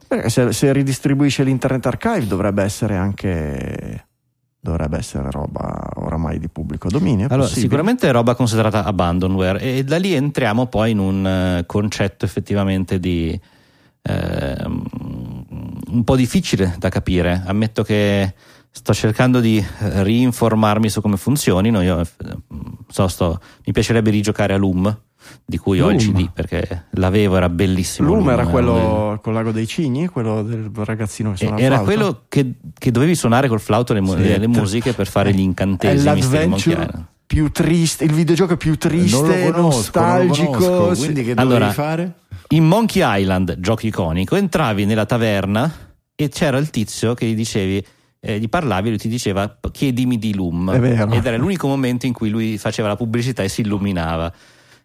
Perché 0.07 0.29
se, 0.29 0.51
se 0.51 0.73
ridistribuisce 0.73 1.43
l'Internet 1.43 1.85
Archive 1.85 2.27
dovrebbe 2.27 2.63
essere 2.63 2.97
anche 2.97 4.07
dovrebbe 4.61 4.97
essere 4.97 5.31
roba 5.31 5.89
oramai 5.95 6.37
di 6.39 6.47
pubblico 6.47 6.87
dominio. 6.87 7.25
Allora, 7.25 7.41
possibile? 7.41 7.65
sicuramente 7.65 8.07
è 8.07 8.11
roba 8.11 8.35
considerata 8.35 8.83
abandonware 8.83 9.59
e 9.59 9.83
da 9.83 9.97
lì 9.97 10.13
entriamo 10.13 10.67
poi 10.67 10.91
in 10.91 10.99
un 10.99 11.25
eh, 11.25 11.63
concetto 11.65 12.25
effettivamente 12.25 12.99
di 12.99 13.37
ehm, 14.03 14.83
un 15.87 16.03
po' 16.03 16.15
difficile 16.15 16.75
da 16.77 16.89
capire. 16.89 17.41
Ammetto 17.45 17.83
che 17.83 18.33
sto 18.69 18.93
cercando 18.93 19.39
di 19.39 19.57
eh, 19.57 20.03
rinformarmi 20.03 20.89
su 20.89 21.01
come 21.01 21.17
funzionino. 21.17 21.81
Io, 21.81 21.99
eh, 21.99 22.05
so, 22.87 23.07
sto- 23.07 23.39
mi 23.65 23.73
piacerebbe 23.73 24.11
rigiocare 24.11 24.53
a 24.53 24.57
Loom, 24.57 24.95
di 25.45 25.57
cui 25.57 25.79
ho 25.81 25.89
il 25.91 26.03
Loom. 26.03 26.15
CD 26.15 26.29
perché 26.31 26.85
l'avevo, 26.91 27.38
era 27.38 27.50
bellissimo. 27.50 28.07
Loom 28.09 28.29
era 28.29 28.33
uno 28.33 28.43
dei- 28.43 28.51
quello 28.51 29.19
col 29.21 29.33
lago 29.33 29.51
dei 29.51 29.67
cigni, 29.67 30.07
quello 30.07 30.43
del 30.43 30.69
ragazzino 30.73 31.31
che 31.31 31.38
suona 31.38 31.57
il 31.57 31.63
era 31.63 31.75
flauto? 31.81 31.91
quello 31.93 32.21
che, 32.29 32.53
che 32.77 32.91
dovevi 32.91 33.15
suonare 33.15 33.47
col 33.47 33.59
flauto 33.59 33.93
le, 33.93 34.01
mu- 34.01 34.15
Sì. 34.15 34.21
le- 34.21 34.38
le 34.38 34.47
musiche 34.47 34.93
per 34.93 35.07
fare 35.07 35.29
Eh, 35.29 35.33
gli 35.33 35.39
incantesimi. 35.41 36.03
l'adventure 36.03 36.81
Island. 36.83 37.05
più 37.25 37.51
triste, 37.51 38.03
il 38.03 38.13
videogioco 38.13 38.57
più 38.57 38.77
triste, 38.77 39.15
non 39.17 39.27
lo 39.27 39.51
conosco, 39.51 39.51
non 39.51 39.61
lo 39.61 39.61
nostalgico. 40.25 40.51
conosco, 40.51 41.01
quindi 41.03 41.23
che 41.23 41.31
Allora, 41.33 41.57
dovevi 41.59 41.73
fare? 41.73 42.13
In 42.50 42.65
Monkey 42.65 43.01
Island, 43.21 43.59
gioco 43.59 43.85
iconico, 43.88 44.35
entravi 44.35 44.85
nella 44.85 45.05
taverna 45.05 45.71
e 46.15 46.27
c'era 46.29 46.57
il 46.57 46.69
tizio 46.69 47.13
che 47.13 47.25
gli 47.25 47.33
dicevi, 47.35 47.81
eh, 48.19 48.38
gli 48.39 48.50
parlavi 48.50 48.88
e 48.88 48.89
lui 48.91 49.00
ti 49.00 49.07
diceva 49.07 49.57
chiedimi 49.71 50.19
di 50.19 50.35
Loom. 50.35 50.73
È 50.73 50.79
vero. 50.79 51.09
Ed 51.11 51.25
era 51.25 51.38
l'unico 51.38 51.67
momento 51.67 52.05
in 52.05 52.13
cui 52.13 52.29
lui 52.29 52.57
faceva 52.57 52.89
la 52.89 52.97
pubblicità 52.97 53.41
e 53.41 53.47
si 53.47 53.61
illuminava. 53.61 54.31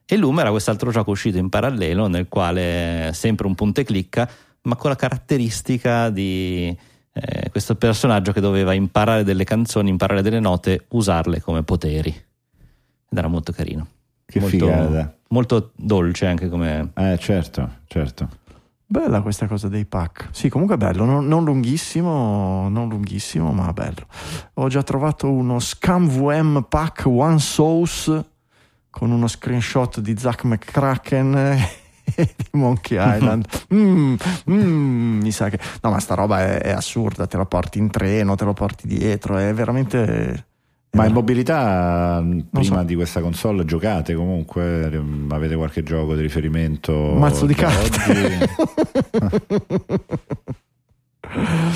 E 0.09 0.17
Loom 0.17 0.39
era 0.39 0.51
quest'altro 0.51 0.93
gioco 0.93 1.11
uscito 1.11 1.37
in 1.37 1.49
parallelo 1.49 2.07
nel 2.07 2.29
quale 2.29 3.11
sempre 3.13 3.49
un 3.49 3.57
punta 3.57 3.81
e 3.81 3.85
clicca, 3.85 4.29
ma 4.63 4.77
con 4.77 4.91
la 4.91 4.97
caratteristica 4.97 6.11
di 6.11 6.77
eh, 7.13 7.51
questo 7.51 7.75
personaggio 7.75 8.31
che 8.31 8.41
doveva 8.41 8.73
imparare 8.73 9.25
delle 9.25 9.43
canzoni, 9.43 9.91
imparare 9.91 10.23
delle 10.23 10.39
note, 10.39 10.85
usarle 10.91 11.41
come 11.41 11.65
poteri. 11.65 12.11
Ed 12.11 13.19
era 13.19 13.27
molto 13.27 13.51
carino. 13.51 13.85
Che 14.25 14.39
molto, 14.39 14.57
figata. 14.57 15.17
molto 15.29 15.73
dolce 15.75 16.27
anche 16.27 16.49
come 16.49 16.93
Eh, 16.95 17.19
certo, 17.19 17.79
certo. 17.87 18.29
Bella 18.87 19.21
questa 19.23 19.49
cosa 19.49 19.67
dei 19.67 19.87
pack. 19.87 20.29
Sì, 20.31 20.49
comunque 20.49 20.77
bello, 20.77 21.05
non, 21.05 21.27
non 21.27 21.43
lunghissimo, 21.43 22.69
non 22.69 22.89
lunghissimo, 22.89 23.51
ma 23.51 23.73
bello. 23.73 24.07
Ho 24.55 24.69
già 24.69 24.85
trovato 24.85 25.29
uno 25.29 25.59
Scam 25.59 26.07
VM 26.07 26.67
pack 26.69 27.07
One 27.07 27.41
Source 27.41 28.25
con 28.97 29.11
uno 29.11 29.29
screenshot 29.29 30.01
di 30.01 30.17
Zack 30.17 30.45
McCracken 30.45 31.35
e 31.37 31.69
di 32.35 32.49
Monkey 32.53 32.97
Island. 32.99 33.47
Mm, 33.75 34.15
mm, 34.49 35.21
mi 35.21 35.33
sa 35.33 35.51
che 35.51 35.59
no, 35.83 35.91
ma 35.91 35.99
sta 35.99 36.15
roba 36.15 36.41
è, 36.41 36.61
è 36.61 36.71
assurda. 36.71 37.27
Te 37.27 37.37
la 37.37 37.45
porti 37.45 37.79
in 37.79 37.91
treno, 37.91 38.37
te 38.37 38.45
lo 38.45 38.55
porti 38.55 38.87
dietro. 38.87 39.37
È 39.37 39.53
veramente. 39.53 40.47
Ma 40.93 41.05
in 41.05 41.13
mobilità, 41.13 42.25
prima 42.51 42.79
so. 42.79 42.85
di 42.85 42.95
questa 42.95 43.21
console, 43.21 43.67
giocate 43.67 44.15
comunque? 44.15 44.91
Ehm, 44.91 45.29
Avete 45.31 45.57
qualche 45.57 45.83
gioco 45.83 46.15
di 46.15 46.23
riferimento? 46.23 47.13
Mazzo 47.17 47.45
di 47.45 47.55
carte. 47.55 48.49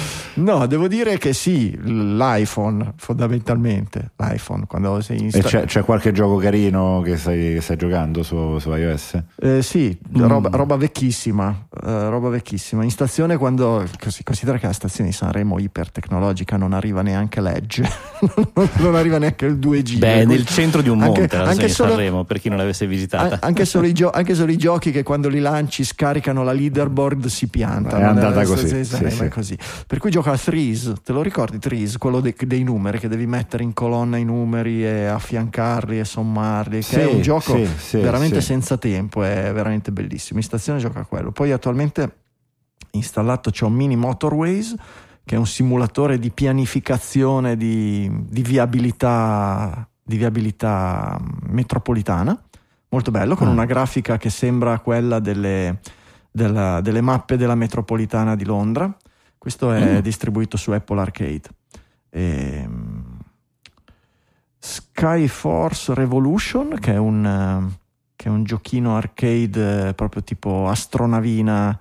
No, 0.40 0.66
devo 0.66 0.88
dire 0.88 1.18
che 1.18 1.32
sì, 1.32 1.78
l'iPhone 1.82 2.94
fondamentalmente, 2.96 4.12
l'iPhone 4.16 4.64
quando 4.66 5.00
sei 5.00 5.20
in 5.20 5.30
sta- 5.30 5.40
c'è, 5.42 5.64
c'è 5.64 5.84
qualche 5.84 6.12
gioco 6.12 6.36
carino 6.36 7.02
che 7.04 7.16
stai, 7.16 7.54
che 7.54 7.60
stai 7.60 7.76
giocando 7.76 8.22
su, 8.22 8.58
su 8.58 8.70
iOS? 8.74 9.22
Eh, 9.40 9.62
sì, 9.62 9.96
Mm. 10.16 10.24
roba, 10.26 10.48
roba 10.52 10.76
vecchissima, 10.76 11.66
eh, 11.84 12.08
roba 12.08 12.28
vecchissima. 12.28 12.82
In 12.84 12.90
stazione 12.90 13.36
quando, 13.36 13.84
così, 14.02 14.22
considera 14.24 14.58
che 14.58 14.66
la 14.66 14.72
stazione 14.72 15.10
di 15.10 15.14
Sanremo 15.16 15.58
ipertecnologica 15.58 16.56
non 16.56 16.72
arriva 16.72 17.02
neanche 17.02 17.40
l'Edge, 17.40 17.88
non, 18.78 18.94
arriva 18.94 19.18
neanche 19.18 19.46
il 19.46 19.56
2G. 19.58 19.98
Beh, 19.98 20.24
nel 20.24 20.46
centro 20.46 20.82
di 20.82 20.88
un 20.88 21.02
anche- 21.02 21.20
monte, 21.20 21.36
la 21.36 21.44
anche 21.44 21.66
di 21.66 21.72
solo- 21.72 21.90
Sanremo, 21.90 22.24
per 22.24 22.40
chi 22.40 22.48
non 22.48 22.58
l'avesse 22.58 22.86
visitata. 22.86 23.38
anche, 23.40 23.64
solo 23.64 23.86
i 23.86 23.92
gio- 23.92 24.10
anche 24.10 24.34
solo 24.34 24.50
i 24.52 24.56
giochi 24.56 24.90
che 24.90 25.02
quando 25.02 25.28
li 25.28 25.38
lanci 25.40 25.84
scaricano 25.84 26.42
la 26.42 26.52
leaderboard 26.52 27.26
si 27.26 27.48
piantano. 27.48 28.02
È 28.02 28.06
andata 28.06 28.44
così, 28.44 28.68
sì, 28.68 28.84
sì. 28.84 29.22
è 29.24 29.28
così. 29.28 29.56
Per 29.86 29.98
cui 29.98 30.10
gioca 30.10 30.29
a 30.32 30.38
Threes, 30.38 30.92
te 31.04 31.12
lo 31.12 31.22
ricordi 31.22 31.58
Threes? 31.58 31.96
Quello 31.98 32.20
dei, 32.20 32.34
dei 32.38 32.62
numeri 32.62 32.98
che 32.98 33.08
devi 33.08 33.26
mettere 33.26 33.62
in 33.62 33.72
colonna 33.72 34.16
i 34.16 34.24
numeri 34.24 34.84
e 34.84 35.06
affiancarli 35.06 35.98
e 35.98 36.04
sommarli, 36.04 36.76
che 36.78 36.82
Sì, 36.82 36.98
è 37.00 37.06
un 37.06 37.20
gioco 37.20 37.56
sì, 37.56 37.66
sì, 37.76 37.96
veramente 37.98 38.40
senza 38.40 38.76
tempo, 38.76 39.22
è 39.22 39.50
veramente 39.52 39.92
bellissimo. 39.92 40.38
In 40.38 40.44
stazione 40.44 40.78
gioca 40.78 41.00
a 41.00 41.04
quello. 41.04 41.30
Poi 41.32 41.52
attualmente 41.52 42.16
installato 42.92 43.50
c'è 43.50 43.64
un 43.64 43.72
mini 43.74 43.96
Motorways 43.96 44.74
che 45.24 45.34
è 45.36 45.38
un 45.38 45.46
simulatore 45.46 46.18
di 46.18 46.30
pianificazione 46.30 47.56
di, 47.56 48.10
di 48.28 48.42
viabilità 48.42 49.86
di 50.02 50.16
viabilità 50.16 51.20
metropolitana 51.50 52.36
molto 52.88 53.10
bello 53.12 53.36
con 53.36 53.46
Ah. 53.46 53.50
una 53.50 53.64
grafica 53.64 54.16
che 54.18 54.28
sembra 54.30 54.80
quella 54.80 55.20
delle, 55.20 55.78
della- 56.32 56.80
delle 56.80 57.00
mappe 57.00 57.36
della 57.36 57.54
metropolitana 57.54 58.34
di 58.34 58.44
Londra 58.44 58.92
questo 59.40 59.72
è 59.72 59.96
Mm. 59.96 59.98
distribuito 60.00 60.58
su 60.58 60.70
Apple 60.70 61.00
Arcade 61.00 61.48
Ehm, 62.10 63.18
Skyforce 64.58 65.94
Revolution, 65.94 66.76
che 66.78 66.92
è 66.92 66.98
un, 66.98 67.70
che 68.14 68.28
è 68.28 68.30
un 68.30 68.44
giochino 68.44 68.96
arcade 68.96 69.88
eh, 69.88 69.94
proprio 69.94 70.22
tipo 70.22 70.68
astronavina 70.68 71.78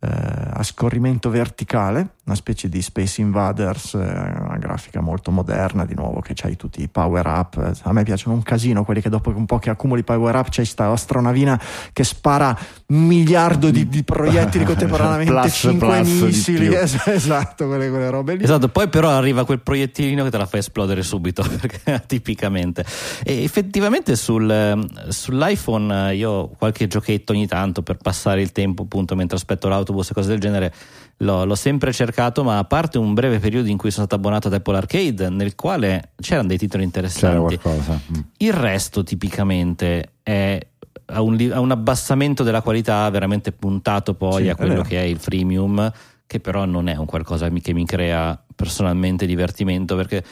eh, 0.00 0.08
a 0.08 0.62
scorrimento 0.64 1.30
verticale, 1.30 2.14
una 2.28 2.36
specie 2.36 2.68
di 2.68 2.82
Space 2.82 3.22
Invaders, 3.22 3.94
eh, 3.94 3.98
una 3.98 4.58
grafica 4.58 5.00
molto 5.00 5.30
moderna, 5.30 5.86
di 5.86 5.94
nuovo 5.94 6.20
che 6.20 6.34
c'hai 6.34 6.56
tutti 6.56 6.82
i 6.82 6.88
power 6.88 7.26
up. 7.26 7.72
A 7.82 7.92
me 7.92 8.02
piacciono 8.02 8.36
un 8.36 8.42
casino 8.42 8.84
quelli 8.84 9.00
che 9.00 9.08
dopo 9.08 9.30
un 9.30 9.46
po' 9.46 9.58
che 9.58 9.70
accumuli 9.70 10.04
power 10.04 10.34
up 10.36 10.48
c'hai 10.50 10.66
sta 10.66 10.90
astronavina 10.90 11.60
che 11.92 12.04
spara 12.04 12.56
un 12.88 13.06
miliardo 13.06 13.70
di, 13.70 13.88
di 13.88 14.04
proiettili 14.04 14.64
contemporaneamente, 14.64 15.32
Plus, 15.32 15.52
5 15.54 15.78
plus 15.78 16.08
missili, 16.20 16.74
esatto, 16.76 17.66
quelle, 17.66 17.88
quelle 17.88 18.10
robe 18.10 18.34
lì. 18.34 18.44
Esatto, 18.44 18.68
poi 18.68 18.88
però 18.88 19.08
arriva 19.08 19.46
quel 19.46 19.60
proiettilino 19.60 20.22
che 20.24 20.30
te 20.30 20.36
la 20.36 20.46
fa 20.46 20.58
esplodere 20.58 21.02
subito, 21.02 21.42
perché 21.48 22.02
tipicamente. 22.06 22.84
E 23.24 23.42
effettivamente 23.42 24.16
sul, 24.16 24.86
sull'iPhone 25.08 26.14
io 26.14 26.48
qualche 26.58 26.86
giochetto 26.86 27.32
ogni 27.32 27.46
tanto 27.46 27.82
per 27.82 27.96
passare 27.96 28.42
il 28.42 28.52
tempo, 28.52 28.82
appunto, 28.82 29.16
mentre 29.16 29.36
aspetto 29.36 29.68
l'autobus 29.68 30.10
e 30.10 30.14
cose 30.14 30.28
del 30.28 30.40
genere, 30.40 30.72
l'ho, 31.18 31.44
l'ho 31.44 31.54
sempre 31.54 31.92
cercato, 31.92 32.17
ma 32.42 32.58
a 32.58 32.64
parte 32.64 32.98
un 32.98 33.14
breve 33.14 33.38
periodo 33.38 33.68
in 33.68 33.76
cui 33.76 33.90
sono 33.90 34.06
stato 34.06 34.20
abbonato 34.20 34.48
ad 34.48 34.54
Apple 34.54 34.76
Arcade, 34.76 35.28
nel 35.30 35.54
quale 35.54 36.12
c'erano 36.20 36.48
dei 36.48 36.58
titoli 36.58 36.82
interessanti. 36.84 37.58
Mm. 37.66 38.20
Il 38.38 38.52
resto 38.52 39.02
tipicamente 39.02 40.14
è 40.22 40.58
a 41.10 41.22
un, 41.22 41.50
a 41.52 41.60
un 41.60 41.70
abbassamento 41.70 42.42
della 42.42 42.60
qualità 42.62 43.08
veramente 43.10 43.52
puntato 43.52 44.14
poi 44.14 44.42
Sì, 44.44 44.48
a 44.48 44.56
quello 44.56 44.82
che 44.82 44.98
è 45.00 45.04
il 45.04 45.18
freemium, 45.18 45.90
che 46.26 46.40
però 46.40 46.64
non 46.66 46.88
è 46.88 46.96
un 46.96 47.06
qualcosa 47.06 47.48
che 47.48 47.72
mi 47.72 47.86
crea 47.86 48.38
personalmente 48.54 49.24
divertimento 49.24 49.94
perché 49.96 50.22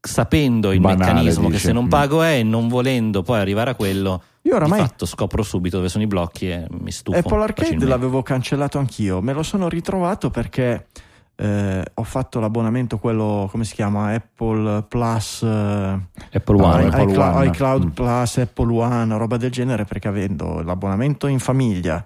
sapendo 0.00 0.72
il 0.72 0.80
Banale, 0.80 1.12
meccanismo 1.12 1.46
che 1.46 1.54
dici. 1.54 1.66
se 1.66 1.72
non 1.72 1.84
Mm. 1.84 1.88
pago 1.88 2.22
è 2.22 2.38
e 2.38 2.42
non 2.42 2.68
volendo 2.68 3.22
poi 3.22 3.38
arrivare 3.40 3.70
a 3.70 3.74
quello, 3.74 4.22
Io 4.42 4.54
oramai 4.54 4.80
di 4.80 4.86
fatto 4.86 5.04
scopro 5.06 5.42
subito 5.42 5.76
dove 5.78 5.88
sono 5.88 6.04
i 6.04 6.06
blocchi 6.06 6.48
e 6.48 6.66
mi 6.70 6.92
stufo. 6.92 7.18
Apple 7.18 7.38
Arcade 7.38 7.54
facilmente. 7.62 7.86
l'avevo 7.86 8.22
cancellato 8.22 8.78
anch'io, 8.78 9.20
me 9.20 9.32
lo 9.32 9.42
sono 9.42 9.68
ritrovato 9.68 10.30
perché 10.30 10.86
eh, 11.36 11.82
ho 11.94 12.02
fatto 12.02 12.40
l'abbonamento, 12.40 12.98
quello 12.98 13.46
come 13.50 13.64
si 13.64 13.74
chiama? 13.74 14.12
Apple 14.14 14.84
Plus, 14.88 15.42
eh, 15.42 15.98
Apple 16.32 16.60
One. 16.62 16.86
Apple 16.86 17.02
iCloud, 17.12 17.34
One. 17.36 17.46
iCloud 17.46 17.84
Mm. 17.84 17.88
Plus, 17.90 18.36
Apple 18.38 18.72
One, 18.72 19.18
roba 19.18 19.36
del 19.36 19.50
genere, 19.50 19.84
perché 19.84 20.08
avendo 20.08 20.62
l'abbonamento 20.62 21.26
in 21.26 21.38
famiglia 21.38 22.02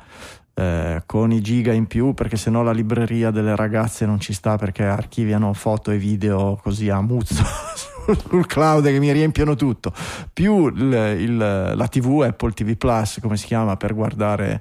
eh, 0.54 1.02
con 1.06 1.30
i 1.32 1.40
giga 1.40 1.72
in 1.72 1.86
più, 1.86 2.12
perché 2.12 2.36
sennò 2.36 2.62
la 2.62 2.72
libreria 2.72 3.30
delle 3.30 3.54
ragazze 3.56 4.04
non 4.04 4.18
ci 4.20 4.32
sta 4.32 4.56
perché 4.56 4.84
archiviano 4.84 5.52
foto 5.54 5.90
e 5.92 5.96
video 5.96 6.58
così 6.62 6.90
a 6.90 7.00
muzzo 7.00 7.42
sul 8.28 8.46
cloud 8.46 8.84
che 8.84 8.98
mi 8.98 9.12
riempiono 9.12 9.54
tutto, 9.54 9.92
più 10.32 10.66
il- 10.66 11.16
il- 11.18 11.36
la 11.76 11.86
TV, 11.88 12.22
Apple 12.26 12.50
TV 12.52 12.74
Plus, 12.76 13.20
come 13.22 13.36
si 13.36 13.46
chiama, 13.46 13.76
per 13.76 13.94
guardare 13.94 14.60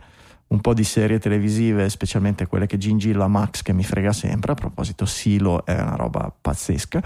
un 0.50 0.62
po' 0.62 0.74
di 0.74 0.84
serie 0.84 1.20
televisive, 1.20 1.90
specialmente 1.90 2.48
quelle 2.48 2.66
che 2.66 2.78
gingilla 2.78 3.28
Max 3.28 3.62
che 3.62 3.74
mi 3.74 3.84
frega 3.84 4.12
sempre. 4.12 4.52
A 4.52 4.56
proposito, 4.56 5.06
Silo 5.06 5.66
è 5.66 5.74
una 5.74 5.96
roba 5.96 6.32
pazzesca. 6.40 7.02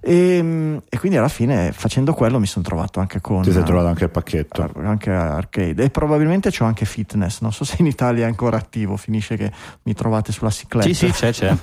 E, 0.00 0.80
e 0.88 0.98
quindi 0.98 1.16
alla 1.18 1.28
fine, 1.28 1.72
facendo 1.72 2.12
quello, 2.14 2.38
mi 2.38 2.46
sono 2.46 2.64
trovato 2.64 3.00
anche 3.00 3.20
con. 3.20 3.42
Ti 3.42 3.52
sei 3.52 3.64
trovato 3.64 3.88
anche 3.88 4.04
il 4.04 4.10
pacchetto. 4.10 4.70
anche 4.82 5.10
arcade 5.10 5.84
e 5.84 5.90
probabilmente 5.90 6.50
c'ho 6.50 6.64
anche 6.64 6.84
fitness 6.84 7.40
non 7.40 7.52
so 7.52 7.64
se 7.64 7.76
in 7.78 7.86
Italia 7.86 8.24
è 8.24 8.28
ancora 8.28 8.56
attivo 8.56 8.96
finisce 8.96 9.36
che 9.36 9.50
mi 9.82 9.94
trovate 9.94 10.32
sulla 10.32 10.50
cicletta 10.50 10.86
Sì, 10.88 10.94
sì, 10.94 11.10
c'è, 11.10 11.32
c'è. 11.32 11.56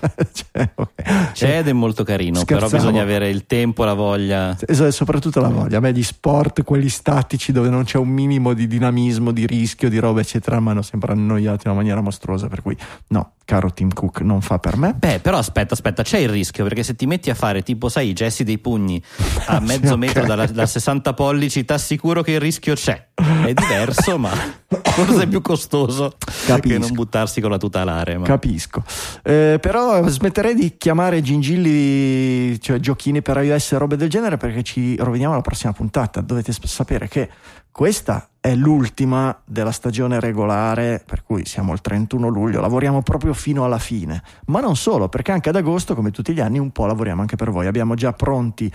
C'è, 0.51 0.69
ok. 0.75 1.31
C'è 1.33 1.59
ed 1.59 1.67
è 1.67 1.73
molto 1.73 2.03
carino, 2.03 2.43
però 2.43 2.59
Scherzavo. 2.67 2.83
bisogna 2.83 3.01
avere 3.03 3.29
il 3.29 3.45
tempo, 3.45 3.83
la 3.83 3.93
voglia. 3.93 4.57
Es- 4.65 4.87
soprattutto 4.87 5.39
la 5.39 5.49
voglia. 5.49 5.77
A 5.77 5.79
me 5.81 5.91
gli 5.93 6.03
sport, 6.03 6.63
quelli 6.63 6.89
statici 6.89 7.51
dove 7.51 7.69
non 7.69 7.83
c'è 7.83 7.97
un 7.97 8.09
minimo 8.09 8.53
di 8.53 8.67
dinamismo, 8.67 9.31
di 9.31 9.45
rischio, 9.45 9.89
di 9.89 9.99
roba, 9.99 10.21
eccetera, 10.21 10.59
mi 10.59 10.69
hanno 10.69 10.81
sempre 10.81 11.13
annoiato 11.19 11.61
in 11.65 11.71
una 11.71 11.75
maniera 11.75 12.01
mostruosa. 12.01 12.47
Per 12.47 12.61
cui, 12.61 12.75
no, 13.07 13.33
caro 13.45 13.71
Tim 13.71 13.91
Cook, 13.93 14.21
non 14.21 14.41
fa 14.41 14.59
per 14.59 14.77
me. 14.77 14.93
Beh, 14.97 15.19
però 15.19 15.37
aspetta, 15.37 15.73
aspetta, 15.73 16.03
c'è 16.03 16.17
il 16.19 16.29
rischio 16.29 16.63
perché 16.63 16.83
se 16.83 16.95
ti 16.95 17.05
metti 17.05 17.29
a 17.29 17.35
fare 17.35 17.61
tipo, 17.63 17.89
sai, 17.89 18.09
i 18.09 18.13
gessi 18.13 18.43
dei 18.43 18.57
pugni 18.57 19.01
a 19.47 19.59
Sì, 19.61 19.65
mezzo 19.65 19.93
ok. 19.93 19.97
metro 19.99 20.25
dalla- 20.25 20.45
da 20.47 20.65
60 20.65 21.13
pollici, 21.13 21.65
ti 21.65 21.73
assicuro 21.73 22.21
che 22.21 22.31
il 22.31 22.39
rischio 22.39 22.73
c'è. 22.75 23.07
È 23.19 23.53
diverso, 23.53 24.17
ma 24.17 24.29
forse 24.67 25.23
è 25.23 25.27
più 25.27 25.41
costoso 25.41 26.15
Capisco. 26.45 26.73
che 26.73 26.77
non 26.77 26.93
buttarsi 26.93 27.41
con 27.41 27.49
la 27.51 27.57
tuta 27.57 27.81
alare. 27.81 28.17
Ma... 28.17 28.25
Capisco. 28.25 28.83
Eh, 29.23 29.57
però 29.61 30.07
smetterei 30.07 30.55
di 30.55 30.77
chiamare 30.77 31.21
gingilli, 31.21 32.59
cioè 32.61 32.79
giochini 32.79 33.21
per 33.21 33.37
iOS 33.43 33.73
e 33.73 33.77
robe 33.77 33.95
del 33.97 34.09
genere 34.09 34.37
perché 34.37 34.63
ci 34.63 34.95
roviniamo 34.97 35.33
alla 35.33 35.41
prossima 35.41 35.73
puntata. 35.73 36.21
Dovete 36.21 36.53
sapere 36.63 37.07
che 37.07 37.29
questa 37.79 38.31
è 38.41 38.55
l'ultima 38.55 39.41
della 39.45 39.71
stagione 39.71 40.19
regolare, 40.19 41.01
per 41.05 41.23
cui 41.23 41.45
siamo 41.45 41.71
al 41.71 41.79
31 41.79 42.27
luglio, 42.27 42.59
lavoriamo 42.59 43.01
proprio 43.01 43.33
fino 43.33 43.63
alla 43.63 43.79
fine. 43.79 44.21
Ma 44.47 44.59
non 44.59 44.75
solo, 44.75 45.07
perché 45.07 45.31
anche 45.31 45.47
ad 45.47 45.55
agosto, 45.55 45.95
come 45.95 46.11
tutti 46.11 46.33
gli 46.33 46.41
anni, 46.41 46.59
un 46.59 46.71
po' 46.71 46.85
lavoriamo 46.85 47.21
anche 47.21 47.37
per 47.37 47.51
voi. 47.51 47.67
Abbiamo 47.67 47.95
già 47.95 48.11
pronti 48.11 48.69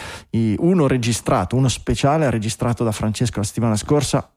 uno 0.57 0.87
registrato, 0.87 1.55
uno 1.55 1.69
speciale 1.69 2.31
registrato 2.31 2.83
da 2.83 2.93
Francesco 2.93 3.41
la 3.41 3.45
settimana 3.45 3.77
scorsa 3.77 4.33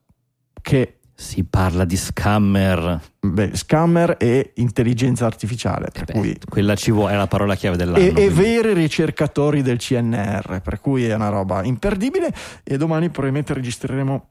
che 0.61 0.99
Si 1.15 1.45
parla 1.45 1.85
di 1.85 1.95
scammer. 1.95 3.01
beh, 3.21 3.51
scammer 3.55 4.17
e 4.19 4.51
intelligenza 4.55 5.25
artificiale, 5.25 5.91
per 5.93 6.03
Beh, 6.07 6.11
cui 6.11 6.37
quella 6.45 6.75
ci 6.75 6.91
vuole, 6.91 7.13
è 7.13 7.15
la 7.15 7.27
parola 7.27 7.55
chiave 7.55 7.77
dell'anno. 7.77 8.03
e, 8.03 8.13
e 8.13 8.29
veri 8.29 8.73
ricercatori 8.73 9.61
del 9.61 9.77
CNR, 9.77 10.59
per 10.61 10.81
cui 10.81 11.05
è 11.05 11.15
una 11.15 11.29
roba 11.29 11.63
imperdibile. 11.63 12.33
E 12.65 12.75
domani 12.75 13.07
probabilmente 13.07 13.53
registreremo 13.53 14.27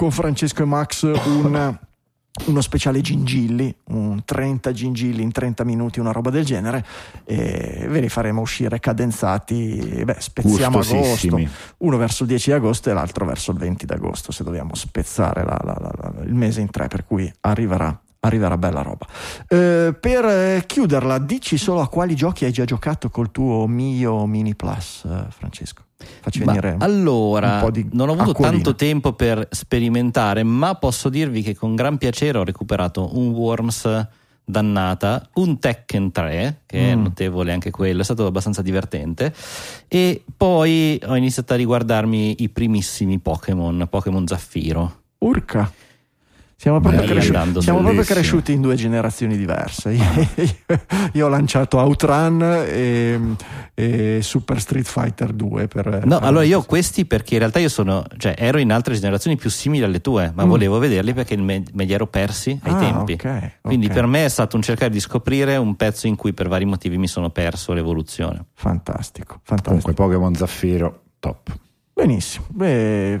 con 0.00 0.10
Francesco 0.10 0.62
e 0.62 0.64
Max 0.64 1.02
un- 1.02 1.78
uno 2.46 2.60
speciale 2.62 3.02
gingilli, 3.02 3.74
un 3.88 4.22
30 4.24 4.72
gingilli 4.72 5.20
in 5.20 5.30
30 5.30 5.62
minuti, 5.62 6.00
una 6.00 6.10
roba 6.10 6.30
del 6.30 6.42
genere. 6.46 6.82
E 7.24 7.84
ve 7.86 8.00
li 8.00 8.08
faremo 8.08 8.40
uscire 8.40 8.80
cadenzati. 8.80 10.00
Beh, 10.02 10.16
spezziamo 10.18 10.78
agosto, 10.96 11.26
uno 11.78 11.96
verso 11.98 12.22
il 12.22 12.30
10 12.30 12.48
di 12.48 12.56
agosto 12.56 12.88
e 12.88 12.94
l'altro 12.94 13.26
verso 13.26 13.50
il 13.50 13.58
20 13.58 13.84
di 13.84 13.92
agosto, 13.92 14.32
se 14.32 14.42
dobbiamo 14.42 14.74
spezzare 14.74 15.44
la- 15.44 15.60
la- 15.62 15.76
la- 15.78 16.22
il 16.24 16.34
mese 16.34 16.62
in 16.62 16.70
tre, 16.70 16.88
per 16.88 17.04
cui 17.04 17.30
arriverà. 17.40 18.00
Arriverà 18.22 18.58
bella 18.58 18.82
roba. 18.82 19.06
Eh, 19.48 19.94
per 19.98 20.24
eh, 20.26 20.64
chiuderla, 20.66 21.18
dici 21.18 21.56
solo 21.56 21.80
a 21.80 21.88
quali 21.88 22.14
giochi 22.14 22.44
hai 22.44 22.52
già 22.52 22.64
giocato 22.64 23.08
col 23.08 23.30
tuo 23.30 23.66
Mio 23.66 24.26
Mini 24.26 24.54
Plus, 24.54 25.04
eh, 25.06 25.24
Francesco. 25.30 25.84
Facci 26.20 26.40
Ma 26.44 26.52
venire 26.52 26.76
allora, 26.80 27.60
po' 27.60 27.70
di 27.70 27.86
non 27.92 28.08
ho 28.08 28.12
avuto 28.12 28.30
acquolina. 28.30 28.54
tanto 28.62 28.74
tempo 28.74 29.12
per 29.14 29.46
sperimentare, 29.50 30.42
ma 30.42 30.74
posso 30.74 31.08
dirvi 31.08 31.42
che 31.42 31.54
con 31.54 31.74
gran 31.74 31.96
piacere 31.98 32.38
ho 32.38 32.44
recuperato 32.44 33.16
un 33.18 33.28
Worms 33.30 34.06
dannata, 34.44 35.28
un 35.34 35.58
Tekken 35.58 36.10
3, 36.10 36.60
che 36.66 36.90
è 36.90 36.96
Mm. 36.96 37.02
notevole 37.02 37.52
anche 37.52 37.70
quello, 37.70 38.00
è 38.00 38.04
stato 38.04 38.26
abbastanza 38.26 38.60
divertente, 38.62 39.32
e 39.88 40.24
poi 40.36 41.00
ho 41.06 41.16
iniziato 41.16 41.52
a 41.54 41.56
riguardarmi 41.56 42.42
i 42.42 42.48
primissimi 42.50 43.18
Pokémon, 43.18 43.86
Pokémon 43.88 44.26
Zaffiro. 44.26 45.02
Urca. 45.18 45.70
Siamo 46.60 46.78
proprio, 46.78 47.04
cresciuti, 47.06 47.62
siamo 47.62 47.80
proprio 47.80 48.02
cresciuti 48.02 48.52
in 48.52 48.60
due 48.60 48.74
generazioni 48.74 49.34
diverse. 49.34 49.92
Io, 49.92 50.04
io 51.14 51.24
ho 51.24 51.28
lanciato 51.30 51.78
Outrun 51.78 52.42
e, 52.66 53.18
e 53.72 54.18
Super 54.20 54.60
Street 54.60 54.84
Fighter 54.86 55.32
2. 55.32 55.68
Per, 55.68 56.04
No, 56.04 56.18
per- 56.18 56.28
allora 56.28 56.44
io 56.44 56.58
ho 56.58 56.62
questi 56.64 57.06
perché 57.06 57.32
in 57.32 57.38
realtà 57.40 57.60
io 57.60 57.70
sono, 57.70 58.04
cioè 58.18 58.34
ero 58.36 58.58
in 58.58 58.72
altre 58.72 58.92
generazioni 58.92 59.38
più 59.38 59.48
simili 59.48 59.84
alle 59.84 60.02
tue, 60.02 60.32
ma 60.34 60.44
Mm. 60.44 60.48
volevo 60.50 60.78
vederli 60.78 61.14
perché 61.14 61.34
me, 61.38 61.62
me 61.72 61.84
li 61.84 61.94
ero 61.94 62.06
persi 62.06 62.50
ai 62.64 62.72
Ah, 62.72 62.76
tempi. 62.78 63.12
ok, 63.14 63.52
Quindi 63.62 63.86
ok. 63.86 63.92
per 63.94 64.04
me 64.06 64.26
è 64.26 64.28
stato 64.28 64.56
un 64.56 64.62
cercare 64.62 64.90
di 64.90 65.00
scoprire 65.00 65.56
un 65.56 65.76
pezzo 65.76 66.08
in 66.08 66.16
cui 66.16 66.34
per 66.34 66.48
vari 66.48 66.66
motivi 66.66 66.98
mi 66.98 67.08
sono 67.08 67.30
perso 67.30 67.72
l'evoluzione. 67.72 68.44
Fantastico, 68.52 69.40
fantastico. 69.44 69.62
Comunque 69.80 69.94
Pokémon 69.94 70.34
Zaffiro, 70.34 71.04
top. 71.20 71.56
Benissimo. 71.94 72.44
Beh, 72.50 73.20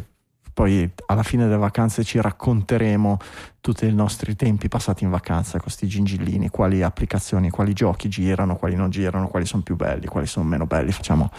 poi 0.60 0.90
alla 1.06 1.22
fine 1.22 1.44
delle 1.44 1.56
vacanze 1.56 2.04
ci 2.04 2.20
racconteremo 2.20 3.16
tutti 3.62 3.86
i 3.86 3.94
nostri 3.94 4.36
tempi 4.36 4.68
passati 4.68 5.04
in 5.04 5.10
vacanza 5.10 5.52
con 5.52 5.62
questi 5.62 5.86
gingillini, 5.86 6.50
quali 6.50 6.82
applicazioni, 6.82 7.48
quali 7.48 7.72
giochi 7.72 8.10
girano, 8.10 8.56
quali 8.56 8.74
non 8.74 8.90
girano, 8.90 9.28
quali 9.28 9.46
sono 9.46 9.62
più 9.62 9.74
belli, 9.74 10.04
quali 10.06 10.26
sono 10.26 10.46
meno 10.46 10.66
belli. 10.66 10.92
Facciamo 10.92 11.30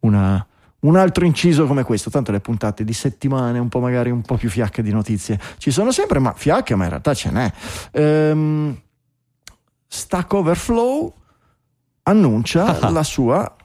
una- 0.00 0.46
un 0.80 0.94
altro 0.94 1.24
inciso 1.24 1.66
come 1.66 1.82
questo. 1.82 2.08
Tanto 2.08 2.30
le 2.30 2.38
puntate 2.38 2.84
di 2.84 2.92
settimane, 2.92 3.58
un 3.58 3.68
po' 3.68 3.80
magari 3.80 4.10
un 4.12 4.22
po' 4.22 4.36
più 4.36 4.48
fiacche 4.48 4.80
di 4.80 4.92
notizie, 4.92 5.40
ci 5.56 5.72
sono 5.72 5.90
sempre, 5.90 6.20
ma 6.20 6.32
fiacche, 6.32 6.76
ma 6.76 6.84
in 6.84 6.90
realtà 6.90 7.14
ce 7.14 7.30
n'è. 7.32 7.52
Ehm, 7.90 8.80
Stack 9.88 10.32
Overflow 10.34 11.12
annuncia 12.04 12.78
Ah. 12.78 12.90
la 12.94 13.02
sua 13.02 13.56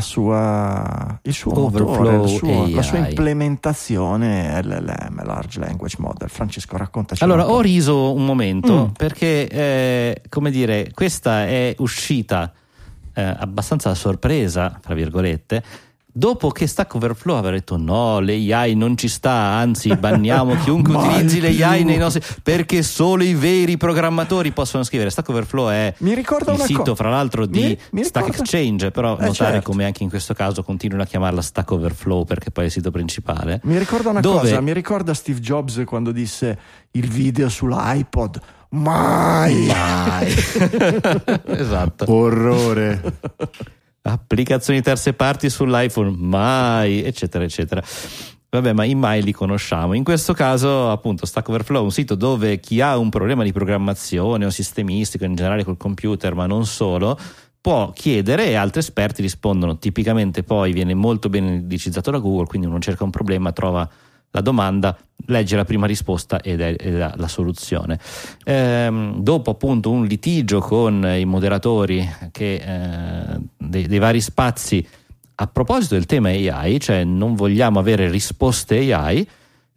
sua 0.00 1.18
il 1.22 1.32
suo 1.32 1.58
Overflow 1.58 2.16
motore, 2.18 2.28
suo- 2.28 2.68
la 2.74 2.82
sua 2.82 2.98
implementazione 2.98 4.60
LLM, 4.62 5.24
Large 5.24 5.58
Language 5.60 5.96
Model. 5.98 6.28
Francesco, 6.28 6.76
raccontaci. 6.76 7.22
Allora, 7.24 7.48
ho 7.50 7.60
riso 7.60 8.12
un 8.12 8.24
momento 8.24 8.86
Mm. 8.86 8.92
perché, 8.92 9.48
eh, 9.48 10.22
come 10.28 10.50
dire, 10.50 10.90
questa 10.94 11.46
è 11.46 11.74
uscita 11.78 12.52
eh, 13.12 13.22
abbastanza 13.22 13.90
a 13.90 13.94
sorpresa, 13.94 14.78
tra 14.80 14.94
virgolette, 14.94 15.62
dopo 16.20 16.50
che 16.50 16.66
Stack 16.66 16.94
Overflow 16.96 17.36
aveva 17.36 17.54
detto 17.54 17.78
no, 17.78 18.20
l'AI 18.20 18.74
non 18.74 18.94
ci 18.96 19.08
sta, 19.08 19.32
anzi 19.32 19.96
banniamo 19.96 20.54
chiunque 20.62 20.94
utilizzi 20.94 21.40
più. 21.40 21.58
l'AI 21.58 21.82
nei 21.84 21.96
nostri 21.96 22.22
perché 22.42 22.82
solo 22.82 23.22
i 23.24 23.32
veri 23.34 23.78
programmatori 23.78 24.52
possono 24.52 24.82
scrivere. 24.82 25.08
Stack 25.08 25.30
Overflow 25.30 25.70
è 25.70 25.94
Mi 25.98 26.12
ricorda 26.14 26.50
il 26.52 26.58
una 26.58 26.66
sito 26.66 26.82
co- 26.82 26.94
fra 26.94 27.08
l'altro 27.08 27.46
di 27.46 27.60
Mi- 27.62 27.78
mi 27.92 28.04
Stack 28.04 28.26
ricorda- 28.26 28.42
Exchange, 28.52 28.90
però 28.90 29.12
Eh, 29.18 29.24
notare 29.24 29.34
certo. 29.52 29.70
come 29.70 29.86
anche 29.86 30.02
in 30.02 30.10
questo 30.10 30.34
caso 30.34 30.62
continuano 30.62 31.02
a 31.04 31.06
chiamarla 31.06 31.40
Stack 31.40 31.70
Overflow 31.70 32.24
perché 32.24 32.50
poi 32.50 32.64
è 32.64 32.66
il 32.66 32.72
sito 32.72 32.90
principale. 32.90 33.60
Mi 33.64 33.78
ricorda 33.78 34.10
una 34.10 34.20
Dove- 34.20 34.40
cosa, 34.40 34.60
mi 34.60 34.74
ricorda 34.74 35.14
Steve 35.14 35.40
Jobs 35.40 35.82
quando 35.86 36.12
disse 36.12 36.58
il 36.90 37.08
video 37.08 37.48
sull'iPod. 37.48 38.40
Mai! 38.72 39.66
Mai. 39.66 40.34
esatto. 41.46 42.04
Orrore. 42.12 43.00
Applicazioni 44.02 44.80
terze 44.80 45.12
parti 45.12 45.50
sull'iPhone, 45.50 46.14
mai, 46.16 47.02
eccetera, 47.02 47.44
eccetera. 47.44 47.82
Vabbè, 48.52 48.72
ma 48.72 48.84
i 48.84 48.94
mai 48.96 49.22
li 49.22 49.32
conosciamo. 49.32 49.94
In 49.94 50.02
questo 50.02 50.32
caso, 50.32 50.90
appunto, 50.90 51.24
Stack 51.24 51.48
Overflow 51.48 51.82
è 51.82 51.84
un 51.84 51.92
sito 51.92 52.16
dove 52.16 52.58
chi 52.58 52.80
ha 52.80 52.98
un 52.98 53.08
problema 53.08 53.44
di 53.44 53.52
programmazione 53.52 54.44
o 54.44 54.50
sistemistico 54.50 55.24
in 55.24 55.36
generale 55.36 55.62
col 55.62 55.76
computer, 55.76 56.34
ma 56.34 56.46
non 56.46 56.66
solo, 56.66 57.16
può 57.60 57.92
chiedere 57.92 58.46
e 58.46 58.54
altri 58.56 58.80
esperti 58.80 59.22
rispondono. 59.22 59.78
Tipicamente 59.78 60.42
poi 60.42 60.72
viene 60.72 60.94
molto 60.94 61.28
ben 61.28 61.44
indicizzato 61.44 62.10
da 62.10 62.18
Google, 62.18 62.46
quindi 62.46 62.66
uno 62.66 62.80
cerca 62.80 63.04
un 63.04 63.10
problema, 63.10 63.52
trova 63.52 63.88
la 64.30 64.40
domanda, 64.40 64.96
legge 65.26 65.56
la 65.56 65.64
prima 65.64 65.86
risposta 65.86 66.40
ed 66.40 66.60
è, 66.60 66.76
è 66.76 66.90
la 66.90 67.28
soluzione. 67.28 67.98
Ehm, 68.44 69.20
dopo 69.20 69.50
appunto 69.50 69.90
un 69.90 70.06
litigio 70.06 70.60
con 70.60 71.04
i 71.04 71.24
moderatori 71.24 72.08
che, 72.30 72.54
eh, 72.54 73.40
dei, 73.56 73.86
dei 73.86 73.98
vari 73.98 74.20
spazi 74.20 74.86
a 75.42 75.46
proposito 75.46 75.94
del 75.94 76.06
tema 76.06 76.28
AI, 76.28 76.78
cioè 76.80 77.02
non 77.04 77.34
vogliamo 77.34 77.78
avere 77.78 78.10
risposte 78.10 78.92
AI, 78.92 79.26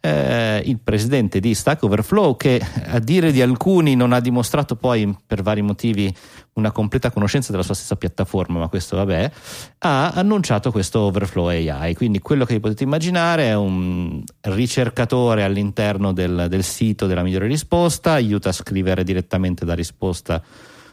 eh, 0.05 0.61
il 0.65 0.79
presidente 0.83 1.39
di 1.39 1.53
Stack 1.53 1.83
Overflow, 1.83 2.35
che 2.35 2.61
a 2.87 2.99
dire 2.99 3.31
di 3.31 3.41
alcuni 3.41 3.95
non 3.95 4.11
ha 4.11 4.19
dimostrato 4.19 4.75
poi 4.75 5.15
per 5.25 5.41
vari 5.41 5.61
motivi 5.61 6.13
una 6.53 6.73
completa 6.73 7.09
conoscenza 7.09 7.51
della 7.51 7.63
sua 7.63 7.73
stessa 7.73 7.95
piattaforma, 7.95 8.59
ma 8.59 8.67
questo 8.67 8.97
vabbè, 8.97 9.31
ha 9.79 10.11
annunciato 10.11 10.71
questo 10.71 10.99
Overflow 10.99 11.47
AI. 11.47 11.95
Quindi 11.95 12.19
quello 12.19 12.43
che 12.43 12.59
potete 12.59 12.83
immaginare 12.83 13.45
è 13.45 13.55
un 13.55 14.21
ricercatore 14.41 15.45
all'interno 15.45 16.11
del, 16.11 16.47
del 16.49 16.63
sito 16.63 17.07
della 17.07 17.23
migliore 17.23 17.47
risposta, 17.47 18.11
aiuta 18.11 18.49
a 18.49 18.53
scrivere 18.53 19.05
direttamente 19.05 19.63
la 19.63 19.73
risposta 19.73 20.43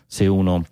se 0.07 0.27
uno 0.29 0.64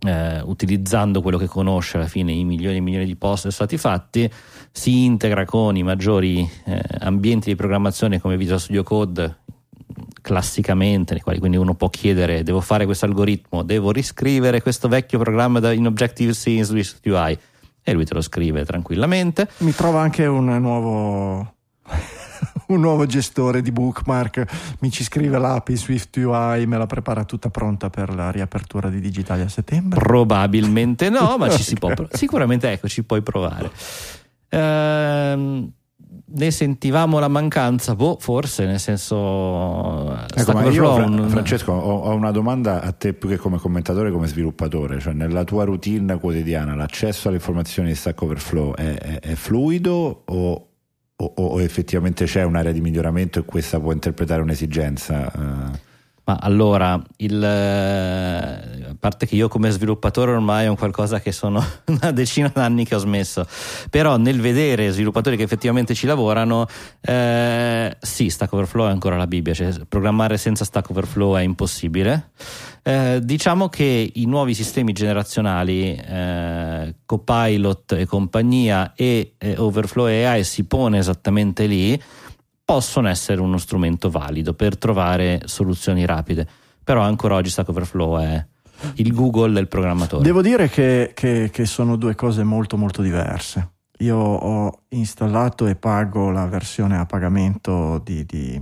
eh, 0.00 0.40
utilizzando 0.40 1.22
quello 1.22 1.38
che 1.38 1.46
conosce 1.46 1.96
alla 1.96 2.06
fine 2.06 2.32
i 2.32 2.44
milioni 2.44 2.76
e 2.76 2.80
milioni 2.80 3.06
di 3.06 3.16
post 3.16 3.42
sono 3.42 3.52
stati 3.52 3.78
fatti 3.78 4.30
si 4.76 5.04
integra 5.04 5.46
con 5.46 5.74
i 5.74 5.82
maggiori 5.82 6.46
eh, 6.66 6.82
ambienti 6.98 7.48
di 7.48 7.56
programmazione 7.56 8.20
come 8.20 8.36
Visual 8.36 8.60
Studio 8.60 8.82
Code 8.82 9.38
classicamente 10.20 11.14
nei 11.14 11.22
quali 11.22 11.38
quindi 11.38 11.56
uno 11.56 11.74
può 11.74 11.88
chiedere 11.88 12.42
devo 12.42 12.60
fare 12.60 12.84
questo 12.84 13.06
algoritmo 13.06 13.62
devo 13.62 13.90
riscrivere 13.90 14.60
questo 14.60 14.86
vecchio 14.86 15.18
programma 15.18 15.72
in 15.72 15.86
Objective-C 15.86 16.46
in 16.48 16.64
Swift 16.64 17.06
UI 17.06 17.38
e 17.82 17.92
lui 17.94 18.04
te 18.04 18.12
lo 18.12 18.20
scrive 18.20 18.66
tranquillamente 18.66 19.48
Mi 19.58 19.72
trova 19.72 20.02
anche 20.02 20.26
un 20.26 20.44
nuovo 20.44 21.54
un 22.68 22.80
nuovo 22.80 23.06
gestore 23.06 23.62
di 23.62 23.72
bookmark, 23.72 24.76
mi 24.80 24.90
ci 24.90 25.04
scrive 25.04 25.38
l'API 25.38 25.76
Swift 25.76 26.16
UI, 26.16 26.66
me 26.66 26.76
la 26.76 26.86
prepara 26.86 27.24
tutta 27.24 27.48
pronta 27.48 27.88
per 27.88 28.12
la 28.12 28.30
riapertura 28.30 28.90
di 28.90 29.00
Digitali 29.00 29.40
a 29.42 29.48
settembre. 29.48 29.98
Probabilmente 30.00 31.08
no, 31.08 31.36
ma 31.38 31.48
ci 31.48 31.62
si 31.62 31.76
può 31.76 31.92
sicuramente 32.10 32.70
ecco, 32.70 32.88
ci 32.88 33.04
puoi 33.04 33.22
provare. 33.22 33.70
Ehm, 34.48 35.70
ne 36.28 36.50
sentivamo 36.50 37.18
la 37.18 37.28
mancanza, 37.28 37.94
boh, 37.94 38.16
forse, 38.20 38.66
nel 38.66 38.80
senso 38.80 39.14
Ecco, 40.34 40.52
io, 40.70 40.94
Fra- 40.94 41.28
Francesco, 41.28 41.72
ho, 41.72 41.98
ho 42.00 42.14
una 42.14 42.30
domanda 42.30 42.82
a 42.82 42.92
te 42.92 43.12
più 43.14 43.28
che 43.28 43.36
come 43.36 43.58
commentatore, 43.58 44.10
come 44.10 44.26
sviluppatore. 44.26 44.98
Cioè, 45.00 45.12
nella 45.12 45.44
tua 45.44 45.64
routine 45.64 46.18
quotidiana, 46.18 46.74
l'accesso 46.74 47.28
alle 47.28 47.36
informazioni 47.38 47.88
di 47.88 47.94
Stack 47.94 48.20
Overflow 48.22 48.74
è, 48.74 48.94
è- 48.98 49.20
è 49.20 49.34
fluido 49.34 50.22
o, 50.26 50.68
o- 51.16 51.32
o 51.34 51.60
effettivamente 51.60 52.24
c'è 52.26 52.42
un'area 52.42 52.72
di 52.72 52.80
miglioramento 52.80 53.38
e 53.38 53.44
questa 53.44 53.80
può 53.80 53.92
interpretare 53.92 54.42
un'esigenza? 54.42 55.32
eh? 55.32 55.84
Ma 56.26 56.38
allora, 56.40 57.00
il, 57.18 57.40
eh, 57.40 58.88
a 58.88 58.96
parte 58.98 59.26
che 59.26 59.36
io 59.36 59.46
come 59.46 59.70
sviluppatore 59.70 60.32
ormai 60.32 60.64
è 60.64 60.68
un 60.68 60.76
qualcosa 60.76 61.20
che 61.20 61.30
sono 61.30 61.64
una 61.86 62.10
decina 62.10 62.50
d'anni 62.52 62.84
che 62.84 62.96
ho 62.96 62.98
smesso, 62.98 63.46
però 63.90 64.16
nel 64.16 64.40
vedere 64.40 64.90
sviluppatori 64.90 65.36
che 65.36 65.44
effettivamente 65.44 65.94
ci 65.94 66.04
lavorano, 66.04 66.66
eh, 67.00 67.96
sì, 68.00 68.28
Stack 68.28 68.52
Overflow 68.52 68.88
è 68.88 68.90
ancora 68.90 69.16
la 69.16 69.28
Bibbia, 69.28 69.54
cioè 69.54 69.72
programmare 69.88 70.36
senza 70.36 70.64
Stack 70.64 70.90
Overflow 70.90 71.36
è 71.36 71.42
impossibile. 71.42 72.30
Eh, 72.82 73.20
diciamo 73.22 73.68
che 73.68 74.10
i 74.12 74.26
nuovi 74.26 74.52
sistemi 74.54 74.92
generazionali, 74.92 75.94
eh, 75.94 76.94
Copilot 77.06 77.92
e 77.92 78.04
compagnia 78.04 78.94
e 78.96 79.34
eh, 79.38 79.54
Overflow 79.58 80.06
AI 80.06 80.42
si 80.42 80.64
pone 80.64 80.98
esattamente 80.98 81.66
lì 81.66 82.00
possono 82.66 83.08
essere 83.08 83.40
uno 83.40 83.58
strumento 83.58 84.10
valido 84.10 84.52
per 84.52 84.76
trovare 84.76 85.42
soluzioni 85.44 86.04
rapide. 86.04 86.46
Però 86.82 87.00
ancora 87.00 87.36
oggi 87.36 87.48
Stack 87.48 87.68
Overflow 87.68 88.18
è 88.18 88.44
il 88.94 89.14
Google 89.14 89.52
del 89.52 89.68
programmatore. 89.68 90.24
Devo 90.24 90.42
dire 90.42 90.68
che, 90.68 91.12
che- 91.14 91.48
che 91.52 91.64
sono 91.64 91.94
due 91.94 92.16
cose 92.16 92.42
molto 92.42 92.76
molto 92.76 93.02
diverse. 93.02 93.74
Io 93.98 94.16
ho 94.16 94.80
installato 94.88 95.66
e 95.68 95.76
pago 95.76 96.30
la 96.30 96.46
versione 96.46 96.98
a 96.98 97.06
pagamento 97.06 98.00
di, 98.04 98.26
di, 98.26 98.60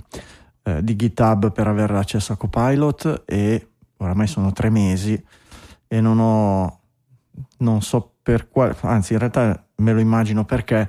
eh, 0.64 0.84
di 0.84 0.96
GitHub 0.96 1.50
per 1.50 1.66
avere 1.66 1.96
accesso 1.96 2.34
a 2.34 2.36
Copilot 2.36 3.22
e 3.24 3.68
oramai 3.96 4.26
sono 4.26 4.52
tre 4.52 4.68
mesi 4.68 5.20
e 5.88 6.00
non 6.00 6.18
ho, 6.20 6.80
non 7.58 7.80
so 7.80 8.12
per 8.22 8.48
quale, 8.48 8.76
anzi 8.82 9.14
in 9.14 9.18
realtà 9.18 9.66
me 9.76 9.92
lo 9.92 10.00
immagino 10.00 10.44
perché 10.44 10.88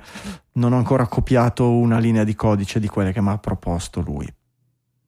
non 0.56 0.72
ho 0.72 0.76
ancora 0.76 1.06
copiato 1.06 1.70
una 1.70 1.98
linea 1.98 2.24
di 2.24 2.34
codice 2.34 2.80
di 2.80 2.88
quelle 2.88 3.12
che 3.12 3.20
mi 3.20 3.30
ha 3.30 3.38
proposto 3.38 4.00
lui. 4.00 4.26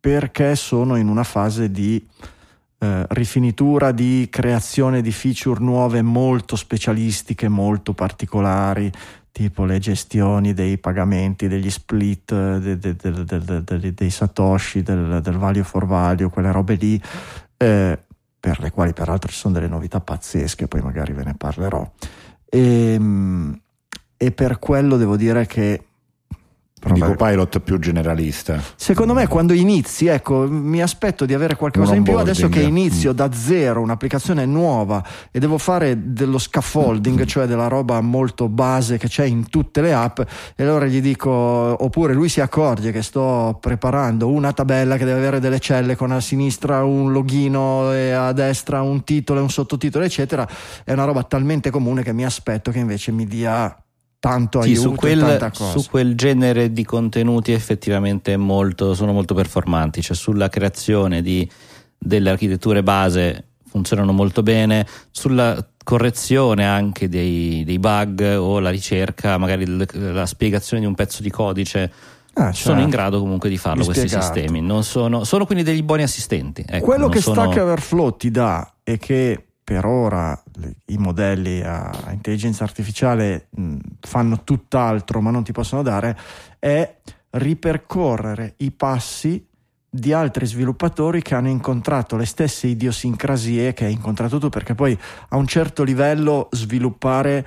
Perché 0.00 0.56
sono 0.56 0.96
in 0.96 1.08
una 1.08 1.24
fase 1.24 1.70
di 1.70 2.06
eh, 2.78 3.06
rifinitura, 3.08 3.90
di 3.90 4.28
creazione 4.30 5.02
di 5.02 5.10
feature 5.10 5.60
nuove 5.60 6.00
molto 6.02 6.54
specialistiche, 6.54 7.48
molto 7.48 7.92
particolari, 7.92 8.90
tipo 9.32 9.64
le 9.64 9.78
gestioni 9.78 10.54
dei 10.54 10.78
pagamenti, 10.78 11.48
degli 11.48 11.70
split, 11.70 12.30
eh, 12.32 12.60
de- 12.60 12.78
de- 12.78 12.96
de- 12.96 13.24
de- 13.24 13.62
de- 13.64 13.78
de- 13.78 13.94
dei 13.94 14.10
satoshi, 14.10 14.82
del, 14.82 15.20
del 15.22 15.36
value 15.36 15.64
for 15.64 15.86
value, 15.86 16.30
quelle 16.30 16.52
robe 16.52 16.74
lì, 16.74 17.00
eh, 17.56 17.98
per 18.40 18.60
le 18.60 18.70
quali 18.70 18.92
peraltro 18.92 19.30
ci 19.30 19.38
sono 19.38 19.54
delle 19.54 19.68
novità 19.68 20.00
pazzesche, 20.00 20.68
poi 20.68 20.80
magari 20.80 21.12
ve 21.12 21.24
ne 21.24 21.34
parlerò. 21.34 21.90
E, 22.48 22.96
e 24.18 24.32
per 24.32 24.58
quello 24.58 24.98
devo 24.98 25.16
dire 25.16 25.46
che... 25.46 25.82
Quindi 26.80 27.00
Vabbè, 27.00 27.16
Copilot 27.16 27.58
più 27.58 27.76
generalista. 27.80 28.62
Secondo 28.76 29.12
me 29.12 29.26
quando 29.26 29.52
inizi, 29.52 30.06
ecco, 30.06 30.46
mi 30.48 30.80
aspetto 30.80 31.24
di 31.24 31.34
avere 31.34 31.56
qualcosa 31.56 31.96
in 31.96 32.04
più 32.04 32.16
adesso 32.16 32.48
che 32.48 32.60
onboarding. 32.60 32.78
inizio 32.78 33.12
da 33.12 33.32
zero 33.32 33.80
un'applicazione 33.80 34.46
nuova 34.46 35.04
e 35.32 35.40
devo 35.40 35.58
fare 35.58 36.12
dello 36.12 36.38
scaffolding, 36.38 37.24
cioè 37.24 37.46
della 37.46 37.66
roba 37.66 38.00
molto 38.00 38.48
base 38.48 38.96
che 38.96 39.08
c'è 39.08 39.24
in 39.24 39.48
tutte 39.48 39.80
le 39.80 39.92
app 39.92 40.20
e 40.54 40.62
allora 40.62 40.86
gli 40.86 41.00
dico, 41.00 41.30
oppure 41.30 42.14
lui 42.14 42.28
si 42.28 42.40
accorge 42.40 42.92
che 42.92 43.02
sto 43.02 43.58
preparando 43.60 44.28
una 44.28 44.52
tabella 44.52 44.96
che 44.96 45.04
deve 45.04 45.18
avere 45.18 45.40
delle 45.40 45.58
celle 45.58 45.96
con 45.96 46.12
a 46.12 46.20
sinistra 46.20 46.84
un 46.84 47.10
login 47.10 47.56
e 47.92 48.12
a 48.12 48.30
destra 48.30 48.82
un 48.82 49.02
titolo 49.02 49.40
e 49.40 49.42
un 49.42 49.50
sottotitolo 49.50 50.04
eccetera, 50.04 50.48
è 50.84 50.92
una 50.92 51.04
roba 51.04 51.24
talmente 51.24 51.70
comune 51.70 52.04
che 52.04 52.12
mi 52.12 52.24
aspetto 52.24 52.70
che 52.70 52.78
invece 52.78 53.10
mi 53.10 53.26
dia 53.26 53.76
tanto 54.20 54.60
Sì, 54.62 54.70
aiuto 54.70 54.88
su 54.88 54.94
quel, 54.96 55.50
su 55.54 55.84
quel 55.88 56.14
genere 56.16 56.72
di 56.72 56.84
contenuti 56.84 57.52
effettivamente 57.52 58.36
molto- 58.36 58.94
sono 58.94 59.12
molto 59.12 59.34
performanti, 59.34 60.02
cioè 60.02 60.16
sulla 60.16 60.48
creazione 60.48 61.22
di, 61.22 61.48
delle 61.96 62.30
architetture 62.30 62.82
base 62.82 63.44
funzionano 63.68 64.12
molto 64.12 64.42
bene, 64.42 64.86
sulla 65.10 65.64
correzione 65.84 66.66
anche 66.66 67.08
dei, 67.08 67.62
dei 67.64 67.78
bug 67.78 68.36
o 68.38 68.58
la 68.60 68.70
ricerca, 68.70 69.38
magari 69.38 69.64
la 69.92 70.26
spiegazione 70.26 70.82
di 70.82 70.88
un 70.88 70.94
pezzo 70.94 71.22
di 71.22 71.30
codice. 71.30 71.92
Ah, 72.34 72.52
Sono 72.52 72.76
certo. 72.76 72.80
in 72.82 72.88
grado 72.90 73.18
comunque 73.18 73.48
di 73.48 73.56
farlo 73.58 73.84
questi 73.84 74.08
sistemi, 74.08 74.60
non 74.60 74.84
sono, 74.84 75.24
sono 75.24 75.44
quindi 75.44 75.64
degli 75.64 75.82
buoni 75.82 76.02
assistenti. 76.02 76.64
ecco, 76.66 76.84
Quello 76.84 77.08
che 77.08 77.20
sono- 77.20 77.42
Stack 77.42 77.60
Overflow 77.62 78.16
ti 78.16 78.30
dà 78.30 78.74
e 78.84 78.96
che 78.98 79.44
per 79.64 79.84
ora 79.84 80.40
i 80.86 80.96
modelli 80.96 81.62
a 81.62 81.90
intelligenza 82.10 82.64
artificiale 82.64 83.48
mh, 83.50 83.76
fanno 84.00 84.42
tutt'altro 84.44 85.20
ma 85.20 85.30
non 85.30 85.44
ti 85.44 85.52
possono 85.52 85.82
dare 85.82 86.16
è 86.58 86.96
ripercorrere 87.30 88.54
i 88.58 88.70
passi 88.70 89.46
di 89.90 90.12
altri 90.12 90.46
sviluppatori 90.46 91.22
che 91.22 91.34
hanno 91.34 91.48
incontrato 91.48 92.16
le 92.16 92.26
stesse 92.26 92.66
idiosincrasie 92.66 93.72
che 93.72 93.86
hai 93.86 93.92
incontrato 93.92 94.38
tu 94.38 94.48
perché 94.48 94.74
poi 94.74 94.98
a 95.28 95.36
un 95.36 95.46
certo 95.46 95.82
livello 95.82 96.48
sviluppare 96.52 97.46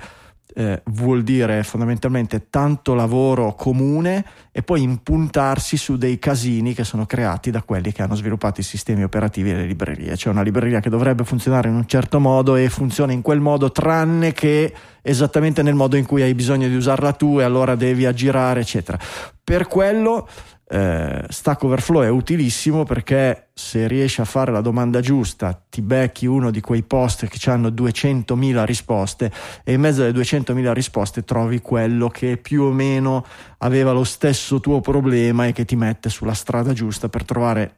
eh, 0.54 0.82
vuol 0.86 1.22
dire 1.22 1.62
fondamentalmente 1.62 2.48
tanto 2.50 2.94
lavoro 2.94 3.54
comune 3.54 4.24
e 4.52 4.62
poi 4.62 4.82
impuntarsi 4.82 5.76
su 5.76 5.96
dei 5.96 6.18
casini 6.18 6.74
che 6.74 6.84
sono 6.84 7.06
creati 7.06 7.50
da 7.50 7.62
quelli 7.62 7.92
che 7.92 8.02
hanno 8.02 8.14
sviluppato 8.14 8.60
i 8.60 8.64
sistemi 8.64 9.02
operativi 9.02 9.50
e 9.50 9.54
le 9.54 9.66
librerie. 9.66 10.14
C'è 10.14 10.28
una 10.28 10.42
libreria 10.42 10.80
che 10.80 10.90
dovrebbe 10.90 11.24
funzionare 11.24 11.68
in 11.68 11.74
un 11.74 11.86
certo 11.86 12.20
modo 12.20 12.56
e 12.56 12.68
funziona 12.68 13.12
in 13.12 13.22
quel 13.22 13.40
modo, 13.40 13.72
tranne 13.72 14.32
che 14.32 14.72
esattamente 15.00 15.62
nel 15.62 15.74
modo 15.74 15.96
in 15.96 16.06
cui 16.06 16.22
hai 16.22 16.34
bisogno 16.34 16.68
di 16.68 16.76
usarla 16.76 17.12
tu 17.12 17.40
e 17.40 17.44
allora 17.44 17.74
devi 17.74 18.04
aggirare, 18.06 18.60
eccetera. 18.60 18.98
Per 19.44 19.66
quello 19.66 20.28
eh, 20.72 21.24
Stack 21.28 21.64
Overflow 21.64 22.02
è 22.02 22.08
utilissimo 22.08 22.84
perché 22.84 23.48
se 23.52 23.86
riesci 23.86 24.22
a 24.22 24.24
fare 24.24 24.50
la 24.50 24.62
domanda 24.62 25.00
giusta 25.00 25.52
ti 25.68 25.82
becchi 25.82 26.24
uno 26.24 26.50
di 26.50 26.62
quei 26.62 26.82
post 26.82 27.26
che 27.26 27.50
hanno 27.50 27.68
200.000 27.68 28.64
risposte 28.64 29.30
e 29.64 29.74
in 29.74 29.80
mezzo 29.80 30.02
alle 30.02 30.12
200.000 30.12 30.72
risposte 30.72 31.24
trovi 31.24 31.60
quello 31.60 32.08
che 32.08 32.38
più 32.38 32.62
o 32.62 32.72
meno 32.72 33.22
aveva 33.58 33.92
lo 33.92 34.04
stesso 34.04 34.60
tuo 34.60 34.80
problema 34.80 35.46
e 35.46 35.52
che 35.52 35.66
ti 35.66 35.76
mette 35.76 36.08
sulla 36.08 36.32
strada 36.32 36.72
giusta 36.72 37.10
per 37.10 37.26
trovare 37.26 37.76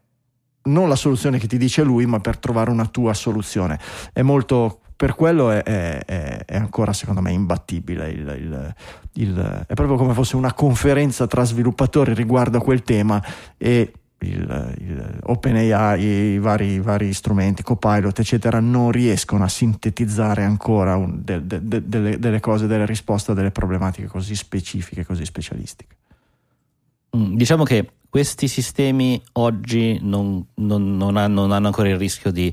non 0.67 0.89
la 0.89 0.97
soluzione 0.97 1.39
che 1.39 1.49
ti 1.49 1.59
dice 1.59 1.83
lui 1.83 2.07
ma 2.07 2.21
per 2.21 2.39
trovare 2.39 2.71
una 2.71 2.87
tua 2.87 3.13
soluzione. 3.13 3.77
È 4.13 4.23
molto 4.23 4.83
per 4.97 5.15
quello 5.15 5.51
è, 5.51 5.63
è, 5.63 6.45
è, 6.45 6.57
ancora 6.57 6.93
secondo 6.93 7.21
me 7.21 7.33
imbattibile. 7.33 8.09
Il, 8.11 8.37
il, 8.39 8.75
il, 9.15 9.65
è 9.67 9.75
proprio 9.75 9.97
come 9.97 10.15
fosse 10.15 10.37
una 10.37 10.53
conferenza 10.53 11.27
tra 11.27 11.45
sviluppatori 11.45 12.15
riguardo 12.15 12.59
a 12.59 12.61
quel 12.61 12.83
tema 12.83 13.23
e 13.57 13.93
il, 14.19 14.77
il 14.79 15.19
OpenAI, 15.25 16.03
i 16.03 16.39
vari, 16.39 16.81
vari, 16.81 17.13
strumenti, 17.13 17.63
Copilot, 17.63 18.19
eccetera, 18.19 18.61
non 18.61 18.91
riescono 18.91 19.45
a 19.45 19.49
sintetizzare 19.49 20.43
ancora 20.43 20.97
un, 20.97 21.21
de, 21.23 21.47
de, 21.47 21.61
de, 21.63 21.89
delle, 21.89 22.19
delle, 22.19 22.41
cose, 22.41 22.67
delle 22.67 22.87
risposte 22.87 23.33
a 23.33 23.35
delle 23.35 23.51
problematiche 23.51 24.07
così 24.07 24.35
specifiche, 24.35 25.05
così 25.05 25.25
specialistiche. 25.25 25.97
Mm, 27.17 27.35
diciamo 27.37 27.65
che 27.65 27.89
questi 28.15 28.47
sistemi 28.47 29.21
oggi 29.33 29.99
non, 30.01 30.45
non, 30.55 30.97
non, 30.97 31.17
hanno, 31.17 31.41
non, 31.43 31.53
hanno, 31.53 31.67
ancora 31.67 31.89
il 31.89 31.97
rischio 31.97 32.31
di 32.31 32.53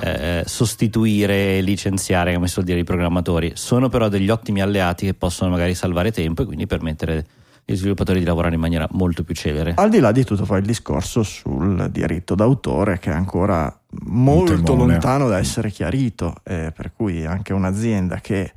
eh, 0.00 0.42
sostituire 0.44 1.56
e 1.56 1.60
licenziare, 1.62 2.34
come 2.34 2.46
si 2.46 2.52
suol 2.52 2.66
dire, 2.66 2.78
i 2.80 2.84
programmatori. 2.84 3.52
Sono 3.54 3.88
però 3.88 4.08
degli 4.08 4.28
ottimi 4.28 4.60
alleati 4.60 5.06
che 5.06 5.14
possono 5.14 5.50
magari 5.50 5.74
salvare 5.74 6.12
tempo 6.12 6.42
e 6.42 6.44
quindi 6.44 6.66
permettere 6.66 7.26
agli 7.66 7.76
sviluppatori 7.76 8.18
di 8.18 8.24
lavorare 8.26 8.54
in 8.54 8.60
maniera 8.60 8.86
molto 8.92 9.24
più 9.24 9.34
celere. 9.34 9.74
Al 9.76 9.88
di 9.88 9.98
là 9.98 10.12
di 10.12 10.24
tutto 10.24 10.44
poi 10.44 10.58
il 10.58 10.66
discorso 10.66 11.22
sul 11.22 11.88
diritto 11.90 12.34
d'autore 12.34 12.98
che 12.98 13.10
è 13.10 13.14
ancora 13.14 13.74
molto 14.04 14.74
lontano 14.74 15.28
da 15.28 15.38
essere 15.38 15.70
chiarito, 15.70 16.34
eh, 16.44 16.72
per 16.74 16.92
cui 16.92 17.24
anche 17.24 17.52
un'azienda 17.52 18.20
che 18.20 18.52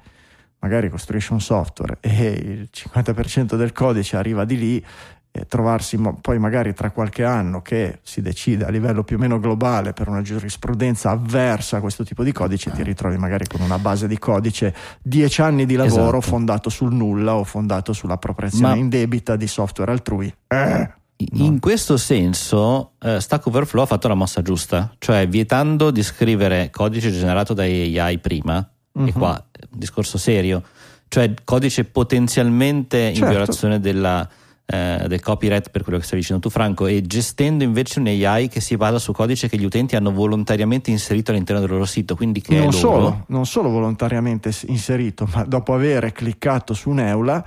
magari 0.60 0.90
costruisce 0.90 1.34
un 1.34 1.42
software 1.42 1.98
e 2.02 2.28
il 2.28 2.70
50% 2.72 3.56
del 3.56 3.72
codice 3.72 4.16
arriva 4.16 4.46
di 4.46 4.58
lì 4.58 4.86
e 5.34 5.46
trovarsi 5.48 5.98
poi 6.20 6.39
magari 6.39 6.74
tra 6.74 6.91
qualche 6.91 7.24
anno 7.24 7.62
che 7.62 8.00
si 8.04 8.22
decide 8.22 8.65
a 8.65 8.70
livello 8.70 9.04
più 9.04 9.15
o 9.15 9.20
meno 9.20 9.39
globale 9.39 9.94
per 9.94 10.10
una 10.10 10.22
giurisprudenza 10.22 11.10
avversa 11.10 11.78
a 11.78 11.80
questo 11.80 12.04
tipo 12.04 12.24
di 12.24 12.34
codice, 12.34 12.72
ti 12.72 12.84
ritrovi 12.84 13.17
magari 13.17 13.48
con 13.48 13.62
una 13.62 13.80
base 13.80 14.10
di 14.10 14.20
codice, 14.20 14.76
dieci 15.02 15.41
anni 15.41 15.65
di 15.65 15.76
lavoro 15.76 16.17
esatto. 16.17 16.22
fondato 16.22 16.70
sul 16.70 16.94
nulla 16.94 17.36
o 17.36 17.46
fondato 17.46 17.94
sull'appropriazione 17.94 18.74
Ma... 18.74 18.76
indebita 18.76 19.38
di 19.38 19.48
software 19.48 19.91
altrui. 19.91 20.34
Eh. 20.48 20.94
No. 21.34 21.46
In 21.46 21.60
questo 21.60 21.98
senso, 21.98 22.94
uh, 23.00 23.20
Stack 23.20 23.46
Overflow 23.46 23.84
ha 23.84 23.86
fatto 23.86 24.08
la 24.08 24.15
mossa 24.15 24.41
giusta, 24.41 24.91
cioè 24.98 25.28
vietando 25.28 25.91
di 25.91 26.02
scrivere 26.02 26.72
codice 26.72 27.12
generato 27.12 27.54
dai 27.54 27.98
AI 27.98 28.17
prima, 28.17 28.58
uh-huh. 28.91 29.06
e 29.06 29.12
mhm. 29.12 29.20
qua 29.20 29.46
un 29.72 29.80
discorso 29.80 30.17
serio, 30.17 30.63
cioè 31.08 31.32
codice 31.44 31.86
potenzialmente 31.86 32.98
certo. 32.98 33.20
in 33.20 33.30
violazione 33.30 33.80
della, 33.80 34.28
eh, 34.71 35.05
del 35.07 35.19
copyright 35.19 35.69
per 35.69 35.84
quello 35.84 35.97
che 35.97 36.05
stavi 36.05 36.21
dicendo 36.21 36.41
tu 36.41 36.49
Franco 36.49 36.88
e 36.88 37.01
gestendo 37.01 37.63
invece 37.65 37.99
un 37.99 38.07
AI 38.07 38.47
che 38.47 38.62
si 38.62 38.77
basa 38.77 38.99
su 38.99 39.12
codice 39.12 39.49
che 39.49 39.57
gli 39.57 39.65
utenti 39.65 39.97
hanno 39.97 40.12
volontariamente 40.12 40.89
inserito 40.91 41.31
all'interno 41.31 41.60
del 41.62 41.69
loro 41.69 41.86
sito 41.86 42.15
quindi 42.15 42.39
che 42.39 42.57
non, 42.57 42.71
solo, 42.71 43.25
non 43.27 43.45
solo 43.45 43.69
volontariamente 43.69 44.51
inserito 44.67 45.27
ma 45.34 45.43
dopo 45.43 45.73
aver 45.73 46.13
cliccato 46.13 46.73
su 46.73 46.91
Neula 46.91 47.45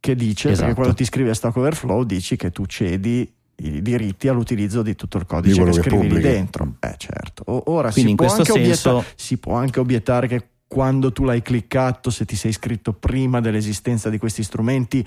che 0.00 0.16
dice 0.16 0.48
esatto. 0.48 0.62
perché 0.62 0.74
quando 0.74 0.94
ti 0.94 1.04
scrivi 1.04 1.28
a 1.28 1.34
Stack 1.34 1.56
Overflow 1.56 2.02
dici 2.02 2.36
che 2.36 2.50
tu 2.50 2.66
cedi 2.66 3.32
i 3.56 3.80
diritti 3.80 4.26
all'utilizzo 4.26 4.82
di 4.82 4.96
tutto 4.96 5.16
il 5.16 5.26
codice 5.26 5.62
che, 5.62 5.70
che 5.70 5.80
scrivi 5.80 6.08
lì 6.12 6.20
dentro. 6.20 6.74
Eh 6.80 6.94
certo. 6.96 7.44
Ora 7.70 7.92
si 7.92 8.14
può, 8.16 8.28
senso... 8.28 9.04
si 9.14 9.38
può, 9.38 9.54
anche 9.54 9.78
obiettare 9.78 10.26
che 10.26 10.48
quando 10.66 11.12
tu 11.12 11.22
l'hai 11.22 11.40
cliccato, 11.40 12.10
se 12.10 12.24
ti 12.24 12.34
sei 12.34 12.50
iscritto 12.50 12.92
prima 12.92 13.40
dell'esistenza 13.40 14.10
di 14.10 14.18
questi 14.18 14.42
strumenti, 14.42 15.06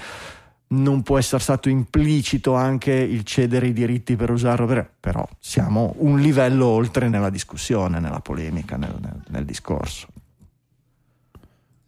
non 0.69 1.01
può 1.01 1.17
essere 1.17 1.41
stato 1.41 1.69
implicito 1.69 2.53
anche 2.53 2.91
il 2.91 3.23
cedere 3.23 3.67
i 3.67 3.73
diritti 3.73 4.15
per 4.15 4.32
usarlo, 4.32 4.88
però 4.99 5.27
siamo 5.39 5.95
un 5.99 6.19
livello 6.19 6.65
oltre 6.65 7.08
nella 7.08 7.30
discussione, 7.30 7.99
nella 7.99 8.19
polemica, 8.19 8.75
nel, 8.75 8.95
nel, 8.99 9.23
nel 9.30 9.45
discorso. 9.45 10.08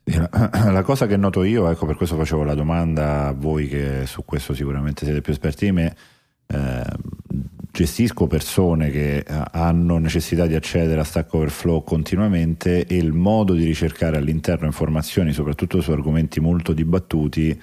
La 0.72 0.82
cosa 0.84 1.06
che 1.06 1.18
noto 1.18 1.44
io, 1.44 1.70
ecco 1.70 1.86
per 1.86 1.96
questo 1.96 2.16
facevo 2.16 2.44
la 2.44 2.56
domanda 2.56 3.28
a 3.28 3.32
voi 3.32 3.68
che 3.68 4.06
su 4.08 4.26
questo 4.26 4.56
sicuramente 4.56 5.06
siete 5.06 5.22
più 5.22 5.32
esperti 5.32 5.66
di 5.66 5.72
me, 5.72 5.96
eh, 6.48 6.84
gestisco 7.72 8.26
persone 8.26 8.90
che 8.90 9.18
eh, 9.18 9.44
hanno 9.52 10.00
necessità 10.00 10.48
di 10.48 10.56
accedere 10.56 11.02
a 11.02 11.04
Stack 11.04 11.32
Overflow 11.34 11.84
continuamente 11.84 12.86
e 12.86 12.98
il 12.98 13.14
modo 13.14 13.54
di 13.54 13.66
ricercare 13.66 14.18
all'interno 14.18 14.66
informazioni, 14.66 15.32
soprattutto 15.32 15.80
su 15.80 15.92
argomenti 15.92 16.40
molto 16.40 16.74
dibattuti, 16.74 17.62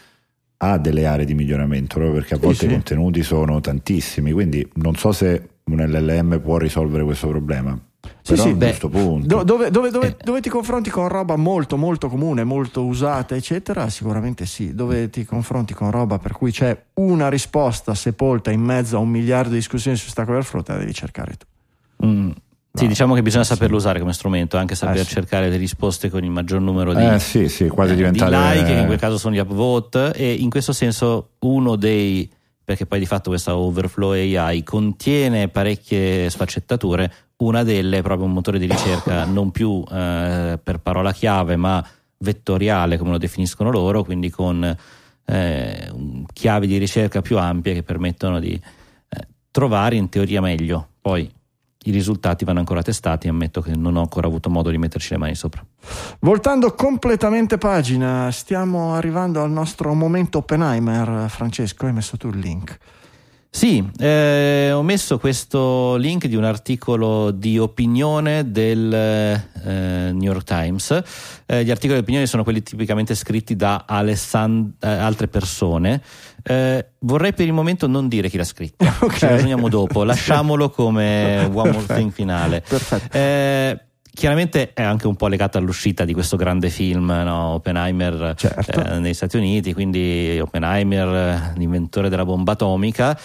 ha 0.58 0.78
delle 0.78 1.06
aree 1.06 1.24
di 1.24 1.34
miglioramento, 1.34 1.94
proprio 1.94 2.14
perché 2.14 2.34
a 2.34 2.38
volte 2.38 2.58
sì, 2.58 2.66
i 2.66 2.70
contenuti 2.70 3.22
sono 3.22 3.60
tantissimi, 3.60 4.32
quindi 4.32 4.66
non 4.74 4.94
so 4.94 5.12
se 5.12 5.48
un 5.64 5.78
LLM 5.78 6.40
può 6.40 6.58
risolvere 6.58 7.04
questo 7.04 7.28
problema. 7.28 7.78
Sì, 8.22 8.36
sì, 8.36 8.54
beh, 8.54 8.76
do, 8.80 9.42
dove, 9.42 9.70
dove, 9.70 9.90
dove, 9.90 10.06
eh. 10.06 10.16
dove, 10.22 10.40
ti 10.40 10.48
confronti 10.48 10.90
con 10.90 11.08
roba 11.08 11.36
molto 11.36 11.76
molto 11.76 12.08
comune, 12.08 12.44
molto 12.44 12.84
usata, 12.84 13.34
eccetera, 13.34 13.88
sicuramente 13.88 14.46
sì. 14.46 14.74
Dove 14.74 15.10
ti 15.10 15.24
confronti 15.24 15.74
con 15.74 15.90
roba 15.90 16.18
per 16.18 16.32
cui 16.32 16.50
c'è 16.50 16.76
una 16.94 17.28
risposta 17.28 17.94
sepolta 17.94 18.50
in 18.50 18.60
mezzo 18.60 18.96
a 18.96 19.00
un 19.00 19.08
miliardo 19.08 19.50
di 19.50 19.56
discussioni 19.56 19.96
su 19.96 20.08
Stack 20.08 20.28
Overflow, 20.28 20.62
te 20.62 20.72
la 20.72 20.78
devi 20.78 20.94
cercare 20.94 21.36
tu. 21.36 22.06
Mm. 22.06 22.30
Sì, 22.76 22.86
diciamo 22.86 23.14
che 23.14 23.22
bisogna 23.22 23.44
saperlo 23.44 23.76
usare 23.76 23.98
come 23.98 24.12
strumento, 24.12 24.56
anche 24.56 24.74
saper 24.74 25.00
eh, 25.00 25.04
sì. 25.04 25.14
cercare 25.14 25.48
le 25.48 25.56
risposte 25.56 26.10
con 26.10 26.22
il 26.22 26.30
maggior 26.30 26.60
numero 26.60 26.92
di, 26.94 27.04
eh, 27.04 27.18
sì, 27.18 27.48
sì, 27.48 27.68
quasi 27.68 27.92
eh, 27.92 28.10
di 28.10 28.18
like, 28.18 28.64
che 28.64 28.72
in 28.72 28.86
quel 28.86 28.98
caso 28.98 29.18
sono 29.18 29.34
gli 29.34 29.38
upvote, 29.38 30.12
e 30.12 30.32
in 30.34 30.50
questo 30.50 30.72
senso 30.72 31.30
uno 31.40 31.76
dei 31.76 32.30
perché 32.66 32.84
poi 32.84 32.98
di 32.98 33.06
fatto 33.06 33.30
questa 33.30 33.56
Overflow 33.56 34.10
AI 34.10 34.64
contiene 34.64 35.46
parecchie 35.46 36.28
sfaccettature, 36.28 37.12
una 37.36 37.62
delle 37.62 37.98
è 37.98 38.02
proprio 38.02 38.26
un 38.26 38.32
motore 38.32 38.58
di 38.58 38.66
ricerca 38.66 39.22
non 39.30 39.52
più 39.52 39.84
eh, 39.88 40.58
per 40.60 40.80
parola 40.80 41.12
chiave 41.12 41.54
ma 41.54 41.86
vettoriale 42.18 42.98
come 42.98 43.12
lo 43.12 43.18
definiscono 43.18 43.70
loro, 43.70 44.02
quindi 44.02 44.30
con 44.30 44.76
eh, 45.26 45.92
chiavi 46.32 46.66
di 46.66 46.78
ricerca 46.78 47.20
più 47.20 47.38
ampie 47.38 47.72
che 47.72 47.82
permettono 47.84 48.40
di 48.40 48.52
eh, 48.52 49.28
trovare 49.52 49.94
in 49.94 50.08
teoria 50.08 50.40
meglio. 50.40 50.88
Poi 51.00 51.32
i 51.86 51.90
risultati 51.90 52.44
vanno 52.44 52.58
ancora 52.58 52.82
testati, 52.82 53.28
ammetto 53.28 53.60
che 53.60 53.74
non 53.74 53.96
ho 53.96 54.00
ancora 54.00 54.26
avuto 54.26 54.50
modo 54.50 54.70
di 54.70 54.78
metterci 54.78 55.12
le 55.12 55.18
mani 55.18 55.34
sopra. 55.34 55.64
Voltando 56.20 56.74
completamente 56.74 57.58
pagina, 57.58 58.30
stiamo 58.30 58.94
arrivando 58.94 59.42
al 59.42 59.50
nostro 59.50 59.94
momento 59.94 60.38
Oppenheimer. 60.38 61.28
Francesco, 61.28 61.86
hai 61.86 61.92
messo 61.92 62.16
tu 62.16 62.28
il 62.28 62.38
link. 62.38 62.78
Sì, 63.56 63.82
eh, 63.98 64.70
ho 64.70 64.82
messo 64.82 65.18
questo 65.18 65.96
link 65.96 66.26
di 66.26 66.36
un 66.36 66.44
articolo 66.44 67.30
di 67.30 67.58
opinione 67.58 68.50
del 68.50 68.92
eh, 68.92 70.10
New 70.12 70.30
York 70.30 70.44
Times. 70.44 71.02
Eh, 71.46 71.64
gli 71.64 71.70
articoli 71.70 71.94
di 71.94 72.02
opinione 72.02 72.26
sono 72.26 72.42
quelli 72.42 72.62
tipicamente 72.62 73.14
scritti 73.14 73.56
da 73.56 73.84
Alessand- 73.86 74.74
eh, 74.78 74.88
altre 74.88 75.28
persone. 75.28 76.02
Eh, 76.48 76.90
vorrei 77.00 77.34
per 77.34 77.44
il 77.44 77.52
momento 77.52 77.88
non 77.88 78.06
dire 78.06 78.28
chi 78.28 78.36
l'ha 78.36 78.44
scritto, 78.44 78.84
okay. 79.00 79.18
ci 79.18 79.26
ragioniamo 79.26 79.68
dopo, 79.68 80.04
lasciamolo 80.04 80.70
come 80.70 81.50
one 81.52 81.72
more 81.72 81.86
thing 81.86 82.12
finale. 82.12 82.62
Perfetto. 82.66 83.16
Eh, 83.16 83.80
chiaramente 84.12 84.72
è 84.72 84.82
anche 84.82 85.08
un 85.08 85.16
po' 85.16 85.26
legata 85.26 85.58
all'uscita 85.58 86.04
di 86.04 86.12
questo 86.12 86.36
grande 86.36 86.70
film, 86.70 87.06
no? 87.06 87.54
Oppenheimer 87.54 88.34
certo. 88.36 88.80
eh, 88.80 88.98
negli 89.00 89.14
Stati 89.14 89.36
Uniti, 89.36 89.72
quindi 89.72 90.38
Oppenheimer, 90.40 91.52
l'inventore 91.56 92.08
della 92.08 92.24
bomba 92.24 92.52
atomica. 92.52 93.18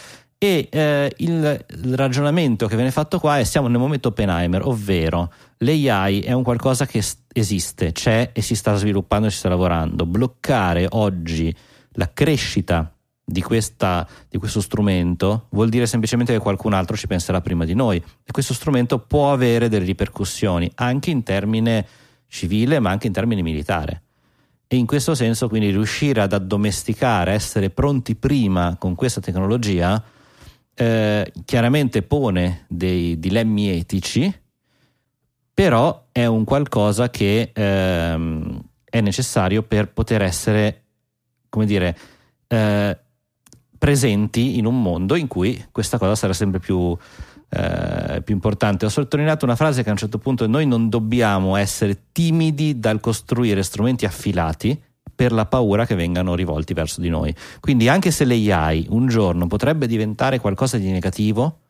E 0.43 0.67
eh, 0.71 1.13
il, 1.17 1.65
il, 1.83 1.95
ragionamento 1.95 2.65
che 2.65 2.75
viene 2.75 2.89
fatto 2.89 3.19
qua 3.19 3.37
è 3.37 3.43
siamo 3.43 3.67
nel 3.67 3.77
momento 3.77 4.07
Oppenheimer, 4.07 4.65
ovvero 4.65 5.31
l'AI 5.57 6.21
è 6.21 6.31
un 6.31 6.41
qualcosa 6.41 6.87
che 6.87 7.03
esiste, 7.31 7.91
c'è 7.91 8.31
e 8.33 8.41
si 8.41 8.55
sta 8.55 8.73
sviluppando 8.73 9.27
e 9.27 9.29
si 9.29 9.37
sta 9.37 9.49
lavorando. 9.49 10.07
Bloccare 10.07 10.87
oggi 10.89 11.55
la 11.91 12.09
crescita 12.11 12.91
di, 13.31 13.41
questa, 13.41 14.07
di, 14.29 14.37
questo 14.37 14.61
strumento 14.61 15.47
vuol 15.49 15.69
dire 15.69 15.85
semplicemente 15.85 16.33
che 16.33 16.39
qualcun 16.39 16.73
altro 16.73 16.95
ci 16.95 17.07
penserà 17.07 17.41
prima 17.41 17.65
di 17.65 17.73
noi. 17.73 17.97
E 17.97 18.31
questo 18.31 18.53
strumento 18.53 18.99
può 18.99 19.31
avere 19.31 19.69
delle 19.69 19.85
ripercussioni 19.85 20.71
anche 20.75 21.09
in 21.09 21.23
termine 21.23 21.85
civile 22.27 22.79
ma 22.79 22.91
anche 22.91 23.07
in 23.07 23.13
termini 23.13 23.41
militare. 23.41 24.03
E 24.67 24.77
in 24.77 24.85
questo 24.85 25.15
senso 25.15 25.49
quindi 25.49 25.69
riuscire 25.69 26.21
ad 26.21 26.31
addomesticare, 26.31 27.33
essere 27.33 27.69
pronti 27.69 28.15
prima 28.15 28.77
con 28.79 28.95
questa 28.95 29.19
tecnologia, 29.19 30.01
eh, 30.73 31.31
chiaramente 31.43 32.01
pone 32.03 32.65
dei 32.69 33.19
dilemmi 33.19 33.69
etici, 33.69 34.33
però 35.53 36.07
è 36.11 36.25
un 36.25 36.45
qualcosa 36.45 37.09
che 37.09 37.51
ehm, 37.53 38.61
è 38.85 39.01
necessario 39.01 39.63
per 39.63 39.91
poter 39.91 40.21
essere, 40.21 40.83
come 41.49 41.65
dire, 41.65 41.97
eh, 42.47 42.97
presenti 43.81 44.59
in 44.59 44.67
un 44.67 44.79
mondo 44.79 45.15
in 45.15 45.25
cui 45.25 45.65
questa 45.71 45.97
cosa 45.97 46.13
sarà 46.13 46.33
sempre 46.33 46.59
più, 46.59 46.95
eh, 47.49 48.21
più 48.23 48.35
importante. 48.35 48.85
Ho 48.85 48.89
sottolineato 48.89 49.43
una 49.43 49.55
frase 49.55 49.81
che 49.81 49.89
a 49.89 49.93
un 49.93 49.97
certo 49.97 50.19
punto 50.19 50.45
noi 50.45 50.67
non 50.67 50.87
dobbiamo 50.87 51.55
essere 51.55 52.03
timidi 52.11 52.77
dal 52.77 52.99
costruire 52.99 53.63
strumenti 53.63 54.05
affilati 54.05 54.79
per 55.15 55.31
la 55.31 55.47
paura 55.47 55.87
che 55.87 55.95
vengano 55.95 56.35
rivolti 56.35 56.75
verso 56.75 57.01
di 57.01 57.09
noi. 57.09 57.33
Quindi 57.59 57.87
anche 57.89 58.11
se 58.11 58.23
l'AI 58.23 58.85
un 58.89 59.07
giorno 59.07 59.47
potrebbe 59.47 59.87
diventare 59.87 60.37
qualcosa 60.39 60.77
di 60.77 60.91
negativo, 60.91 61.61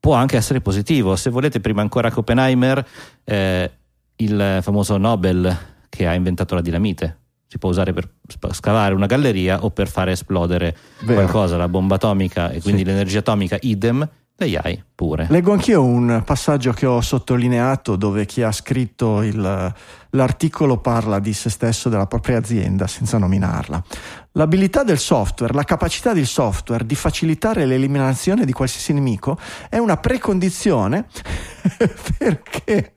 può 0.00 0.14
anche 0.14 0.36
essere 0.36 0.60
positivo. 0.60 1.14
Se 1.14 1.30
volete, 1.30 1.60
prima 1.60 1.80
ancora 1.80 2.10
che 2.10 2.18
Oppenheimer, 2.18 2.84
eh, 3.22 3.70
il 4.16 4.58
famoso 4.60 4.96
Nobel 4.96 5.56
che 5.88 6.08
ha 6.08 6.14
inventato 6.14 6.56
la 6.56 6.60
dinamite. 6.60 7.18
Si 7.52 7.58
può 7.58 7.68
usare 7.68 7.92
per 7.92 8.08
scavare 8.52 8.94
una 8.94 9.04
galleria 9.04 9.62
o 9.62 9.68
per 9.68 9.86
fare 9.86 10.12
esplodere 10.12 10.74
Vero. 11.00 11.20
qualcosa, 11.20 11.58
la 11.58 11.68
bomba 11.68 11.96
atomica 11.96 12.48
e 12.50 12.62
quindi 12.62 12.80
Sì. 12.80 12.86
l'energia 12.86 13.18
atomica, 13.18 13.58
idem, 13.60 14.08
l'AI 14.36 14.82
pure. 15.02 15.26
Leggo 15.30 15.52
anch'io 15.52 15.82
un 15.82 16.22
passaggio 16.24 16.72
che 16.72 16.86
ho 16.86 17.00
sottolineato 17.00 17.96
dove 17.96 18.24
chi 18.24 18.42
ha 18.42 18.52
scritto 18.52 19.22
il- 19.22 19.74
l'articolo 20.10 20.76
parla 20.78 21.18
di 21.18 21.32
se 21.32 21.50
stesso, 21.50 21.88
della 21.88 22.06
propria 22.06 22.38
azienda, 22.38 22.86
senza 22.86 23.18
nominarla. 23.18 23.82
L'abilità 24.32 24.84
del 24.84 24.98
software, 24.98 25.52
la 25.54 25.64
capacità 25.64 26.12
del 26.12 26.26
software 26.26 26.86
di 26.86 26.94
facilitare 26.94 27.66
l'eliminazione 27.66 28.44
di 28.44 28.52
qualsiasi 28.52 28.92
nemico 28.92 29.36
è 29.68 29.78
una 29.78 29.96
precondizione 29.96 31.06
perché 32.18 32.92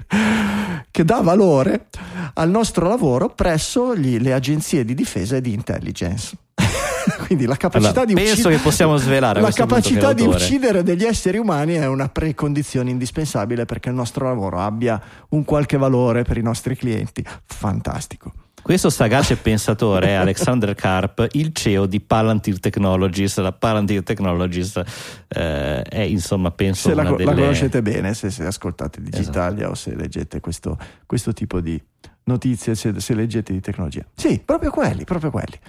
che 0.91 1.03
dà 1.03 1.21
valore 1.21 1.87
al 2.35 2.49
nostro 2.49 2.87
lavoro 2.87 3.29
presso 3.29 3.95
gli- 3.95 4.19
le 4.21 4.33
agenzie 4.33 4.85
di 4.85 4.93
difesa 4.93 5.37
e 5.37 5.41
di 5.41 5.53
intelligence. 5.53 6.37
Quindi 7.27 7.45
la 7.45 7.55
capacità 7.55 8.01
Allora, 8.01 8.05
di 8.05 8.13
penso 8.15 8.31
uccidere 8.31 8.55
che 8.55 8.61
possiamo 8.61 8.97
svelare 8.97 9.41
la 9.41 9.51
capacità 9.51 10.13
di 10.13 10.23
uccidere 10.23 10.83
degli 10.83 11.03
esseri 11.03 11.37
umani 11.37 11.73
è 11.73 11.85
una 11.95 12.09
precondizione 12.09 12.91
indispensabile 12.91 13.65
perché 13.65 13.89
il 13.89 13.95
nostro 13.95 14.27
lavoro 14.27 14.59
abbia 14.59 15.01
un 15.29 15.43
qualche 15.43 15.77
valore 15.77 16.23
per 16.23 16.37
i 16.37 16.41
nostri 16.43 16.75
clienti. 16.75 17.25
Fantastico. 17.45 18.31
Questo 18.65 18.89
sagace 18.89 19.35
pensatore 19.35 20.07
è 20.07 20.13
Alexander 20.25 20.73
Karp, 20.73 21.27
il 21.33 21.51
CEO 21.53 21.85
di 21.85 21.99
Palantir 21.99 22.59
Technologies. 22.59 23.37
La 23.37 23.51
Palantir 23.51 24.01
Technologies 24.01 24.81
eh, 25.27 25.83
è 25.83 26.01
insomma, 26.01 26.49
penso, 26.49 26.89
Se 26.89 26.95
la, 26.95 27.03
la 27.03 27.11
delle... 27.11 27.23
Esatto. 27.23 27.39
conoscete 27.41 27.81
bene, 27.83 28.15
se, 28.15 28.31
se 28.31 28.43
ascoltate 28.43 29.01
Digitalia 29.01 29.69
o 29.69 29.75
se 29.75 29.95
leggete 29.95 30.39
questo, 30.39 30.79
questo 31.05 31.31
tipo 31.31 31.61
di 31.61 31.79
notizie, 32.23 32.73
se, 32.73 32.99
se 32.99 33.13
leggete 33.13 33.53
di 33.53 33.59
tecnologia. 33.59 34.03
Sì, 34.15 34.41
proprio 34.43 34.71
quelli, 34.71 35.03
proprio 35.03 35.29
quelli. 35.29 35.59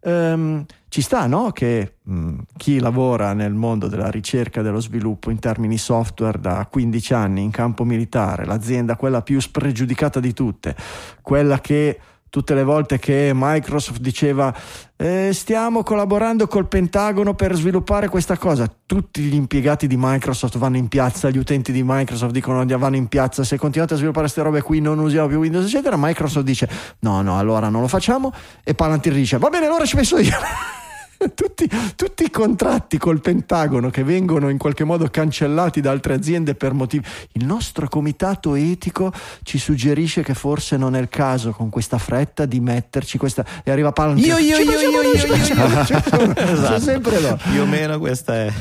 Ehm, 0.00 0.64
ci 0.88 1.02
sta, 1.02 1.26
no? 1.26 1.50
Che 1.52 1.96
mh, 2.02 2.38
chi 2.56 2.78
lavora 2.78 3.32
nel 3.32 3.54
mondo 3.54 3.88
della 3.88 4.10
ricerca 4.10 4.60
e 4.60 4.62
dello 4.62 4.80
sviluppo 4.80 5.30
in 5.30 5.38
termini 5.38 5.78
software 5.78 6.38
da 6.38 6.66
15 6.70 7.14
anni 7.14 7.42
in 7.42 7.50
campo 7.50 7.84
militare, 7.84 8.44
l'azienda 8.44 8.96
quella 8.96 9.22
più 9.22 9.40
spregiudicata 9.40 10.20
di 10.20 10.32
tutte, 10.32 10.74
quella 11.22 11.60
che 11.60 11.98
tutte 12.36 12.52
le 12.52 12.64
volte 12.64 12.98
che 12.98 13.30
Microsoft 13.32 13.98
diceva 13.98 14.54
eh, 14.94 15.30
stiamo 15.32 15.82
collaborando 15.82 16.46
col 16.46 16.68
Pentagono 16.68 17.32
per 17.32 17.54
sviluppare 17.54 18.10
questa 18.10 18.36
cosa, 18.36 18.70
tutti 18.84 19.22
gli 19.22 19.32
impiegati 19.32 19.86
di 19.86 19.96
Microsoft 19.98 20.58
vanno 20.58 20.76
in 20.76 20.88
piazza, 20.88 21.30
gli 21.30 21.38
utenti 21.38 21.72
di 21.72 21.82
Microsoft 21.82 22.32
dicono 22.32 22.62
vanno 22.76 22.96
in 22.96 23.06
piazza, 23.06 23.42
se 23.42 23.56
continuate 23.56 23.94
a 23.94 23.96
sviluppare 23.96 24.24
queste 24.24 24.42
robe 24.42 24.60
qui 24.60 24.80
non 24.80 24.98
usiamo 24.98 25.28
più 25.28 25.38
Windows 25.38 25.64
eccetera, 25.64 25.96
Microsoft 25.98 26.44
dice 26.44 26.68
no 26.98 27.22
no 27.22 27.38
allora 27.38 27.70
non 27.70 27.80
lo 27.80 27.88
facciamo 27.88 28.30
e 28.62 28.74
Palantir 28.74 29.14
dice 29.14 29.38
va 29.38 29.48
bene 29.48 29.64
allora 29.64 29.86
ci 29.86 29.96
penso 29.96 30.18
io. 30.18 30.36
Tutti, 31.34 31.68
tutti 31.96 32.24
i 32.24 32.30
contratti 32.30 32.98
col 32.98 33.20
Pentagono 33.20 33.88
che 33.90 34.04
vengono 34.04 34.48
in 34.48 34.58
qualche 34.58 34.84
modo 34.84 35.08
cancellati 35.08 35.80
da 35.80 35.90
altre 35.90 36.14
aziende 36.14 36.54
per 36.54 36.74
motivi. 36.74 37.04
Il 37.32 37.44
nostro 37.46 37.88
comitato 37.88 38.54
etico 38.54 39.12
ci 39.42 39.58
suggerisce 39.58 40.22
che 40.22 40.34
forse 40.34 40.76
non 40.76 40.94
è 40.94 41.00
il 41.00 41.08
caso 41.08 41.52
con 41.52 41.70
questa 41.70 41.98
fretta 41.98 42.44
di 42.44 42.60
metterci 42.60 43.16
questa. 43.16 43.44
E 43.64 43.70
arriva 43.70 43.92
Palantir. 43.92 44.26
Io, 44.26 44.38
io, 44.38 44.58
io, 44.58 44.78
io, 44.78 45.02
io, 45.02 45.12
io. 45.12 45.34
Esatto. 45.34 46.80
Sempre 46.80 47.20
no. 47.20 47.36
Più 47.36 47.62
o 47.62 47.66
meno 47.66 47.98
questa 47.98 48.34
è... 48.34 48.52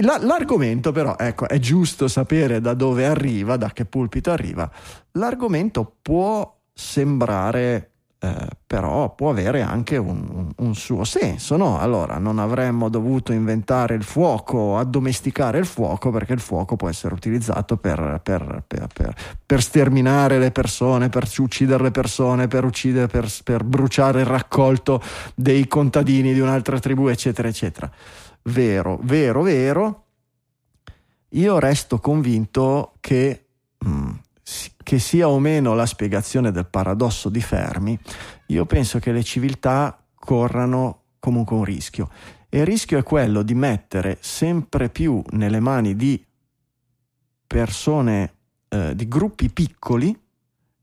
L'argomento, 0.00 0.92
però, 0.92 1.16
ecco, 1.18 1.48
è 1.48 1.58
giusto 1.58 2.08
sapere 2.08 2.60
da 2.60 2.74
dove 2.74 3.06
arriva, 3.06 3.56
da 3.56 3.70
che 3.72 3.84
pulpito 3.84 4.30
arriva. 4.30 4.70
L'argomento 5.12 5.96
può 6.00 6.58
sembrare, 6.72 7.89
eh, 8.22 8.46
però, 8.66 9.14
può 9.14 9.30
avere 9.30 9.62
anche 9.62 9.96
un, 9.96 10.28
un- 10.30 10.52
un 10.56 10.74
suo 10.74 11.04
senso, 11.04 11.56
no? 11.56 11.78
Allora, 11.78 12.18
non 12.18 12.38
avremmo 12.38 12.90
dovuto 12.90 13.32
inventare 13.32 13.94
il 13.94 14.02
fuoco, 14.02 14.76
addomesticare 14.76 15.58
il 15.58 15.64
fuoco, 15.64 16.10
perché 16.10 16.34
il 16.34 16.40
fuoco 16.40 16.76
può 16.76 16.88
essere 16.90 17.14
utilizzato 17.14 17.78
per, 17.78 18.20
per- 18.22 18.62
per- 18.66 18.88
per- 18.92 19.62
sterminare 19.62 20.38
le 20.38 20.50
persone, 20.50 21.08
per 21.08 21.26
uccidere 21.38 21.82
le 21.84 21.90
persone, 21.90 22.46
per 22.46 22.64
uccidere, 22.64 23.06
per, 23.06 23.28
bruciare 23.64 24.20
il 24.20 24.26
raccolto 24.26 25.00
dei 25.34 25.66
contadini 25.66 26.34
di 26.34 26.40
un'altra 26.40 26.78
tribù, 26.78 27.08
eccetera, 27.08 27.48
eccetera. 27.48 27.90
Vero, 28.42 28.98
vero, 29.02 29.40
vero. 29.42 30.04
Io 31.30 31.58
resto 31.58 31.98
convinto 32.00 32.94
che, 33.00 33.44
mm, 33.86 34.10
si- 34.10 34.29
che 34.82 34.98
sia 34.98 35.28
o 35.28 35.38
meno 35.38 35.74
la 35.74 35.86
spiegazione 35.86 36.50
del 36.50 36.66
paradosso 36.66 37.28
di 37.28 37.40
Fermi, 37.40 37.98
io 38.46 38.66
penso 38.66 38.98
che 38.98 39.12
le 39.12 39.22
civiltà 39.22 40.02
corrano 40.14 41.02
comunque 41.18 41.56
un 41.56 41.64
rischio. 41.64 42.08
E 42.48 42.58
il 42.58 42.66
rischio 42.66 42.98
è 42.98 43.02
quello 43.02 43.42
di 43.42 43.54
mettere 43.54 44.18
sempre 44.20 44.88
più 44.88 45.22
nelle 45.30 45.60
mani 45.60 45.94
di 45.94 46.24
persone, 47.46 48.34
eh, 48.68 48.94
di 48.94 49.06
gruppi 49.06 49.50
piccoli 49.50 50.18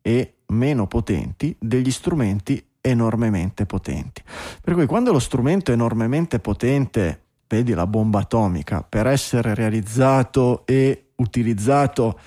e 0.02 0.34
meno 0.48 0.88
potenti, 0.88 1.56
degli 1.60 1.92
strumenti 1.92 2.66
enormemente 2.80 3.66
potenti. 3.66 4.24
Per 4.62 4.74
cui 4.74 4.86
quando 4.86 5.12
lo 5.12 5.20
strumento 5.20 5.72
enormemente 5.72 6.40
potente, 6.40 7.24
vedi 7.48 7.74
la 7.74 7.88
bomba 7.88 8.20
atomica, 8.20 8.82
per 8.82 9.08
essere 9.08 9.54
realizzato 9.54 10.66
e 10.66 11.12
utilizzato 11.16 12.20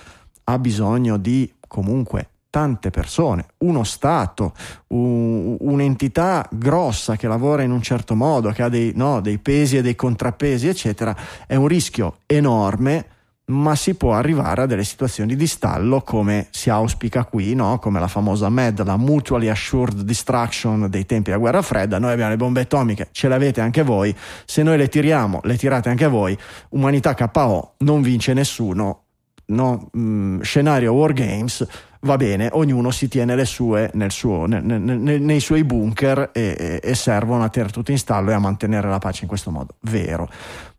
ha 0.43 0.59
bisogno 0.59 1.17
di 1.17 1.51
comunque 1.67 2.29
tante 2.51 2.89
persone, 2.89 3.45
uno 3.59 3.83
Stato, 3.83 4.53
un- 4.87 5.55
un'entità 5.59 6.47
grossa 6.51 7.15
che 7.15 7.27
lavora 7.27 7.63
in 7.63 7.71
un 7.71 7.81
certo 7.81 8.13
modo, 8.13 8.51
che 8.51 8.61
ha 8.61 8.69
dei, 8.69 8.91
no, 8.93 9.21
dei 9.21 9.39
pesi 9.39 9.77
e 9.77 9.81
dei 9.81 9.95
contrappesi, 9.95 10.67
eccetera, 10.67 11.15
è 11.47 11.55
un 11.55 11.67
rischio 11.67 12.17
enorme 12.25 13.05
ma 13.51 13.75
si 13.75 13.95
può 13.95 14.13
arrivare 14.13 14.61
a 14.61 14.65
delle 14.65 14.83
situazioni 14.83 15.35
di 15.35 15.45
stallo 15.45 16.01
come 16.01 16.47
si 16.51 16.69
auspica 16.69 17.25
qui, 17.25 17.53
no? 17.53 17.79
come 17.79 17.99
la 17.99 18.07
famosa 18.07 18.47
MAD, 18.49 18.83
la 18.83 18.95
Mutually 18.95 19.49
Assured 19.49 20.01
Destruction 20.01 20.87
dei 20.89 21.05
tempi 21.05 21.31
della 21.31 21.41
guerra 21.41 21.61
fredda. 21.61 21.99
Noi 21.99 22.13
abbiamo 22.13 22.29
le 22.31 22.37
bombe 22.37 22.61
atomiche, 22.61 23.09
ce 23.11 23.27
le 23.27 23.35
avete 23.35 23.59
anche 23.59 23.83
voi, 23.83 24.15
se 24.45 24.63
noi 24.63 24.77
le 24.77 24.87
tiriamo, 24.87 25.41
le 25.43 25.57
tirate 25.57 25.89
anche 25.89 26.07
voi, 26.07 26.37
umanità 26.69 27.13
KO, 27.13 27.73
non 27.79 28.01
vince 28.01 28.33
nessuno, 28.33 29.03
no? 29.51 29.89
Mm, 29.97 30.41
scenario 30.41 30.93
War 30.93 31.13
Games, 31.13 31.65
va 32.01 32.17
bene, 32.17 32.49
ognuno 32.51 32.91
si 32.91 33.07
tiene 33.07 33.35
le 33.35 33.45
sue 33.45 33.89
nel 33.93 34.11
suo- 34.11 34.45
ne- 34.45 34.59
ne- 34.59 34.77
ne- 34.79 35.19
nei 35.19 35.39
suoi 35.39 35.63
bunker 35.63 36.31
e, 36.33 36.55
e- 36.57 36.79
e 36.83 36.95
servono 36.95 37.43
a 37.43 37.49
tenere 37.49 37.71
tutto 37.71 37.91
in 37.91 37.97
stallo 37.97 38.31
e 38.31 38.33
a 38.33 38.39
mantenere 38.39 38.89
la 38.89 38.97
pace 38.99 39.23
in 39.23 39.27
questo 39.27 39.51
modo. 39.51 39.75
Vero. 39.81 40.27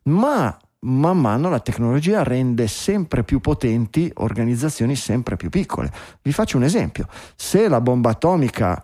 Ma 0.05 0.57
man 0.85 1.17
mano 1.21 1.49
la 1.49 1.61
tecnologia 1.61 2.25
rende 2.25 2.67
sempre 2.67 3.23
più 3.23 3.39
potenti 3.41 4.11
organizzazioni 4.17 4.97
sempre 4.97 5.37
più 5.37 5.49
piccole. 5.49 5.93
Vi 6.21 6.33
faccio 6.33 6.57
un 6.57 6.65
esempio. 6.65 7.07
Se 7.37 7.69
la 7.69 7.81
bomba 7.81 8.11
atomica 8.11 8.83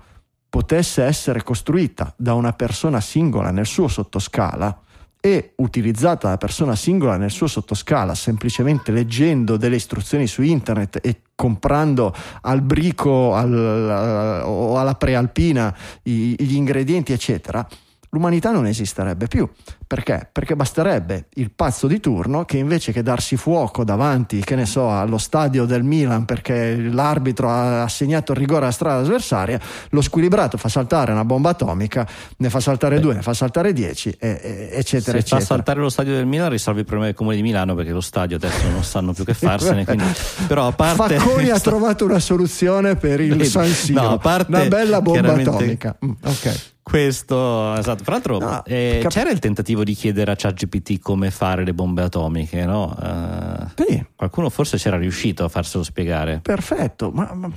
potesse 0.48 1.02
essere 1.02 1.42
costruita 1.42 2.14
da 2.16 2.34
una 2.34 2.52
persona 2.52 3.00
singola 3.00 3.50
nel 3.50 3.66
suo 3.66 3.88
sottoscala 3.88 4.80
e 5.20 5.52
utilizzata 5.56 6.28
da 6.28 6.36
persona 6.36 6.76
singola 6.76 7.16
nel 7.16 7.30
suo 7.30 7.46
sottoscala 7.46 8.14
semplicemente 8.14 8.92
leggendo 8.92 9.56
delle 9.56 9.76
istruzioni 9.76 10.26
su 10.26 10.42
internet 10.42 11.00
e 11.02 11.22
comprando 11.34 12.14
al 12.42 12.62
brico 12.62 13.34
al- 13.34 14.42
o 14.44 14.78
alla 14.78 14.94
prealpina 14.94 15.74
gli 16.02 16.54
ingredienti 16.54 17.12
eccetera 17.12 17.66
l'umanità 18.10 18.50
non 18.50 18.66
esisterebbe 18.66 19.26
più. 19.26 19.48
Perché? 19.86 20.28
Perché 20.30 20.54
basterebbe 20.54 21.26
il 21.34 21.50
pazzo 21.50 21.86
di 21.86 21.98
turno 22.00 22.44
che 22.44 22.58
invece 22.58 22.92
che 22.92 23.02
darsi 23.02 23.36
fuoco 23.36 23.84
davanti, 23.84 24.40
che 24.40 24.54
ne 24.54 24.66
so, 24.66 24.90
allo 24.90 25.16
stadio 25.18 25.64
del 25.64 25.82
Milan 25.82 26.24
perché 26.26 26.76
l'arbitro 26.76 27.48
ha 27.48 27.82
assegnato 27.84 28.32
il 28.32 28.38
rigore 28.38 28.62
alla 28.64 28.70
strada 28.72 29.00
avversaria, 29.00 29.58
lo 29.90 30.00
squilibrato 30.02 30.58
fa 30.58 30.68
saltare 30.68 31.12
una 31.12 31.24
bomba 31.24 31.50
atomica, 31.50 32.06
ne 32.38 32.50
fa 32.50 32.60
saltare 32.60 33.00
due, 33.00 33.14
ne 33.14 33.22
fa 33.22 33.32
saltare 33.32 33.72
dieci, 33.72 34.10
e, 34.18 34.40
e, 34.42 34.68
eccetera, 34.72 35.12
Se 35.12 35.18
eccetera. 35.18 35.40
fa 35.40 35.46
saltare 35.46 35.80
lo 35.80 35.88
stadio 35.88 36.14
del 36.14 36.26
Milan 36.26 36.50
risolve 36.50 36.80
il 36.80 36.86
problema 36.86 37.10
del 37.10 37.16
comune 37.18 37.36
di 37.36 37.42
Milano 37.42 37.74
perché 37.74 37.92
lo 37.92 38.00
stadio 38.02 38.36
adesso 38.36 38.68
non 38.68 38.84
sanno 38.84 39.12
più 39.14 39.24
che 39.24 39.32
farsene. 39.34 39.84
quindi- 39.84 40.04
Però 40.46 40.66
a 40.66 40.72
parte 40.72 41.18
Facconi 41.18 41.48
ha 41.48 41.58
trovato 41.60 42.04
una 42.04 42.18
soluzione 42.18 42.96
per 42.96 43.20
il 43.20 43.42
San 43.46 43.66
Siro, 43.66 44.02
no, 44.02 44.10
a 44.12 44.18
parte 44.18 44.52
una 44.54 44.66
bella 44.66 45.00
bomba 45.00 45.32
atomica. 45.32 45.96
Mm, 46.04 46.10
ok. 46.24 46.60
Questo, 46.88 47.74
esatto. 47.76 48.02
Tra 48.02 48.12
l'altro, 48.12 48.38
No, 48.38 48.64
eh, 48.64 48.98
cap- 49.02 49.12
c'era 49.12 49.30
il 49.30 49.38
tentativo 49.38 49.84
di 49.84 49.92
chiedere 49.94 50.30
a 50.30 50.36
ChatGPT 50.36 50.98
come 51.00 51.30
fare 51.30 51.64
le 51.64 51.74
bombe 51.74 52.02
atomiche, 52.02 52.64
no? 52.64 52.96
Eh, 53.02 53.84
Sì. 53.86 54.04
qualcuno 54.16 54.48
forse 54.48 54.78
c'era 54.78 54.96
riuscito 54.96 55.44
a 55.44 55.48
farselo 55.48 55.84
spiegare. 55.84 56.40
Perfetto, 56.42 57.10
ma, 57.12 57.30
ma 57.34 57.50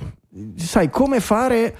sai 0.56 0.90
come 0.90 1.20
fare 1.20 1.76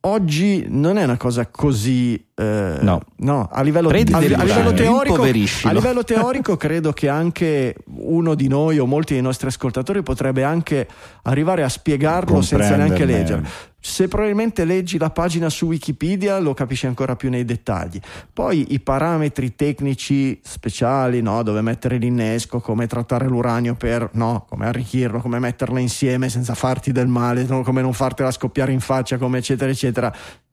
oggi 0.00 0.64
non 0.68 0.96
è 0.96 1.04
una 1.04 1.16
cosa 1.16 1.46
così 1.48 2.14
eh, 2.34 2.78
No. 2.80 3.48
a 3.50 3.62
livello, 3.62 3.88
Prendi 3.88 4.12
a, 4.12 4.16
a 4.18 4.20
livello 4.44 4.72
teorico 4.72 5.22
a 5.22 5.72
livello 5.72 6.04
teorico 6.04 6.56
credo 6.56 6.92
che 6.92 7.08
anche 7.08 7.74
uno 7.96 8.34
di 8.36 8.46
noi 8.46 8.78
o 8.78 8.86
molti 8.86 9.14
dei 9.14 9.22
nostri 9.22 9.48
ascoltatori 9.48 10.02
potrebbe 10.02 10.44
anche 10.44 10.86
arrivare 11.22 11.64
a 11.64 11.68
spiegarlo 11.68 12.40
senza 12.42 12.76
neanche 12.76 13.04
leggere 13.04 13.42
se 13.80 14.08
probabilmente 14.08 14.64
leggi 14.64 14.98
la 14.98 15.10
pagina 15.10 15.48
su 15.48 15.66
Wikipedia 15.66 16.38
lo 16.40 16.52
capisci 16.52 16.86
ancora 16.86 17.14
più 17.14 17.30
nei 17.30 17.44
dettagli. 17.44 18.00
Poi 18.32 18.72
i 18.72 18.80
parametri 18.80 19.54
tecnici 19.54 20.40
speciali, 20.42 21.22
no? 21.22 21.42
dove 21.42 21.60
mettere 21.60 21.96
l'innesco, 21.96 22.60
come 22.60 22.86
trattare 22.86 23.26
l'uranio 23.26 23.74
per, 23.76 24.10
no? 24.14 24.44
come 24.48 24.66
arricchirlo, 24.66 25.20
come 25.20 25.38
metterlo 25.38 25.78
insieme 25.78 26.28
senza 26.28 26.54
farti 26.54 26.90
del 26.90 27.06
male, 27.06 27.44
no? 27.44 27.62
come 27.62 27.80
non 27.80 27.92
fartela 27.92 28.32
scoppiare 28.32 28.72
in 28.72 28.80
faccia, 28.80 29.16
come 29.16 29.38
eccetera 29.38 29.70
eccetera. 29.70 30.12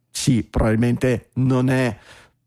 Sì, 0.09 0.43
probabilmente 0.43 1.29
non 1.33 1.69
è 1.69 1.97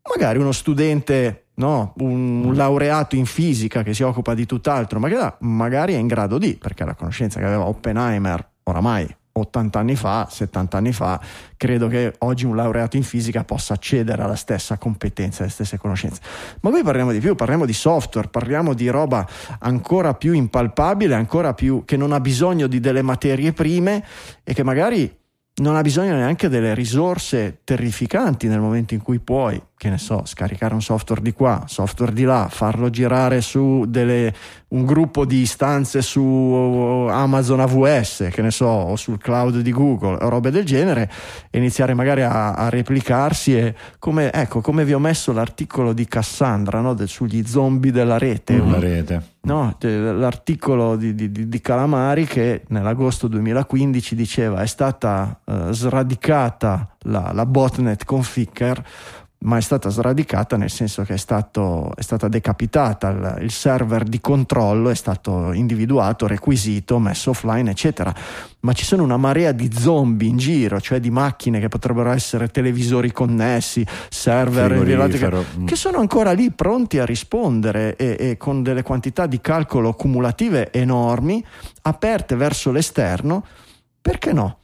magari 0.09 0.39
uno 0.39 0.53
studente, 0.53 1.47
no? 1.55 1.93
un 1.97 2.53
laureato 2.55 3.15
in 3.17 3.25
fisica 3.25 3.83
che 3.83 3.93
si 3.93 4.01
occupa 4.01 4.33
di 4.33 4.45
tutt'altro, 4.45 4.97
magari, 4.99 5.35
magari 5.39 5.93
è 5.93 5.97
in 5.97 6.07
grado 6.07 6.37
di, 6.37 6.55
perché 6.55 6.85
la 6.85 6.95
conoscenza 6.95 7.39
che 7.39 7.45
aveva 7.45 7.67
Oppenheimer 7.67 8.49
oramai 8.63 9.17
80 9.39 9.79
anni 9.79 9.95
fa, 9.95 10.27
70 10.29 10.77
anni 10.77 10.91
fa, 10.91 11.19
credo 11.57 11.87
che 11.87 12.13
oggi 12.19 12.45
un 12.45 12.55
laureato 12.55 12.97
in 12.97 13.03
fisica 13.03 13.43
possa 13.43 13.73
accedere 13.73 14.21
alla 14.21 14.35
stessa 14.35 14.77
competenza, 14.77 15.43
alle 15.43 15.51
stesse 15.51 15.77
conoscenze. 15.77 16.21
Ma 16.61 16.69
qui 16.69 16.83
parliamo 16.83 17.11
di 17.11 17.19
più, 17.19 17.35
parliamo 17.35 17.65
di 17.65 17.73
software, 17.73 18.27
parliamo 18.29 18.73
di 18.73 18.87
roba 18.89 19.27
ancora 19.59 20.13
più 20.13 20.33
impalpabile, 20.33 21.15
ancora 21.15 21.53
più 21.53 21.83
che 21.85 21.97
non 21.97 22.11
ha 22.11 22.19
bisogno 22.19 22.67
di 22.67 22.79
delle 22.79 23.01
materie 23.01 23.53
prime 23.53 24.03
e 24.43 24.53
che 24.53 24.63
magari 24.63 25.17
non 25.59 25.75
ha 25.75 25.81
bisogno 25.81 26.15
neanche 26.15 26.49
delle 26.49 26.73
risorse 26.73 27.61
terrificanti 27.63 28.47
nel 28.47 28.59
momento 28.59 28.93
in 28.93 29.01
cui 29.01 29.19
puoi, 29.19 29.61
che 29.79 29.89
ne 29.89 29.97
so, 29.97 30.23
scaricare 30.25 30.73
un 30.73 30.81
software 30.81 31.21
di 31.21 31.31
qua, 31.31 31.63
software 31.65 32.11
di 32.11 32.23
là, 32.25 32.49
farlo 32.51 32.89
girare 32.89 33.39
su 33.39 33.85
delle, 33.87 34.33
un 34.69 34.83
gruppo 34.83 35.23
di 35.23 35.37
istanze 35.37 36.01
su 36.01 36.21
Amazon 37.09 37.61
AWS, 37.61 38.27
che 38.29 38.41
ne 38.41 38.51
so, 38.51 38.65
o 38.65 38.97
sul 38.97 39.17
cloud 39.17 39.61
di 39.61 39.71
Google, 39.71 40.17
robe 40.19 40.51
del 40.51 40.65
genere, 40.65 41.09
e 41.49 41.59
iniziare 41.59 41.93
magari 41.93 42.23
a, 42.23 42.55
a 42.55 42.67
replicarsi. 42.67 43.55
E 43.57 43.73
come, 43.99 44.33
ecco, 44.33 44.59
come 44.59 44.83
vi 44.83 44.91
ho 44.93 44.99
messo 44.99 45.31
l'articolo 45.31 45.93
di 45.93 46.05
Cassandra 46.09 46.81
no, 46.81 46.93
del- 46.93 47.07
sugli 47.07 47.45
zombie 47.47 47.93
della 47.93 48.17
rete. 48.17 48.57
La 48.57 48.63
un- 48.63 48.79
rete. 48.81 49.23
No, 49.41 49.77
l'articolo 49.79 50.97
di, 50.97 51.15
di- 51.15 51.31
di- 51.31 51.47
di 51.47 51.61
Calamari 51.61 52.25
che 52.25 52.63
nell'agosto 52.67 53.29
2015 53.29 54.13
diceva 54.13 54.61
è 54.61 54.65
stata 54.67 55.39
eh, 55.45 55.67
sradicata 55.71 56.89
la, 57.03 57.31
la 57.33 57.45
botnet 57.45 58.03
con 58.03 58.21
Ficker, 58.21 58.83
ma 59.41 59.55
è 59.55 59.61
stata 59.61 59.89
sradicata 59.89 60.57
nel 60.57 60.69
senso 60.69 61.03
che 61.03 61.13
è, 61.13 61.17
stato, 61.17 61.93
è 61.95 62.01
stata 62.01 62.27
decapitata, 62.27 63.09
il, 63.09 63.43
il 63.43 63.51
server 63.51 64.03
di 64.03 64.19
controllo 64.19 64.89
è 64.89 64.95
stato 64.95 65.53
individuato, 65.53 66.27
requisito, 66.27 66.99
messo 66.99 67.29
offline, 67.29 67.69
eccetera. 67.69 68.13
Ma 68.61 68.73
ci 68.73 68.83
sono 68.83 69.03
una 69.03 69.15
marea 69.15 69.53
di 69.53 69.71
zombie 69.73 70.27
in 70.27 70.37
giro, 70.37 70.81
cioè 70.81 70.99
di 70.99 71.09
macchine 71.09 71.61
che 71.61 71.69
potrebbero 71.69 72.11
essere 72.11 72.49
televisori 72.49 73.13
connessi, 73.13 73.85
server 74.09 74.73
che-. 74.83 75.59
Mm. 75.59 75.65
che 75.65 75.75
sono 75.77 75.99
ancora 75.99 76.33
lì 76.33 76.51
pronti 76.51 76.99
a 76.99 77.05
rispondere 77.05 77.95
e, 77.95 78.17
e 78.19 78.37
con 78.37 78.61
delle 78.61 78.83
quantità 78.83 79.25
di 79.25 79.39
calcolo 79.39 79.93
cumulative 79.93 80.69
enormi, 80.73 81.43
aperte 81.83 82.35
verso 82.35 82.71
l'esterno, 82.71 83.45
perché 84.01 84.33
no? 84.33 84.57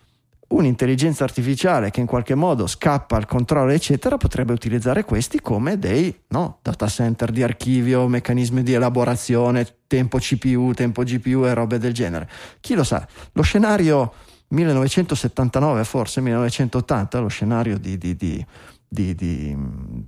Un'intelligenza 0.48 1.24
artificiale 1.24 1.90
che 1.90 2.02
in 2.02 2.06
qualche 2.06 2.36
modo 2.36 2.68
scappa 2.68 3.16
al 3.16 3.26
controllo, 3.26 3.72
eccetera, 3.72 4.18
potrebbe 4.18 4.54
utilizzare 4.54 5.04
questi 5.04 5.42
come 5.42 5.80
dei 5.80 6.16
no, 6.30 6.60
data 6.62 6.88
center 6.88 7.32
di 7.32 7.42
archivio, 7.42 8.08
meccanismi 8.08 8.62
di 8.62 8.74
elaborazione, 8.74 9.68
tempo 9.88 10.18
CPU, 10.20 10.74
tempo 10.74 11.04
GPU 11.04 11.46
e 11.46 11.54
robe 11.54 11.80
del 11.80 11.94
genere. 11.94 12.30
Chi 12.60 12.76
lo 12.76 12.84
sa? 12.84 13.08
Lo 13.32 13.42
scenario 13.42 14.14
1979, 14.50 15.84
forse 15.84 16.22
1980, 16.22 17.20
lo 17.20 17.28
scenario 17.28 17.78
di, 17.78 17.98
di- 17.98 18.16
di- 18.16 18.46
di- 18.88 19.16
di- 19.16 19.58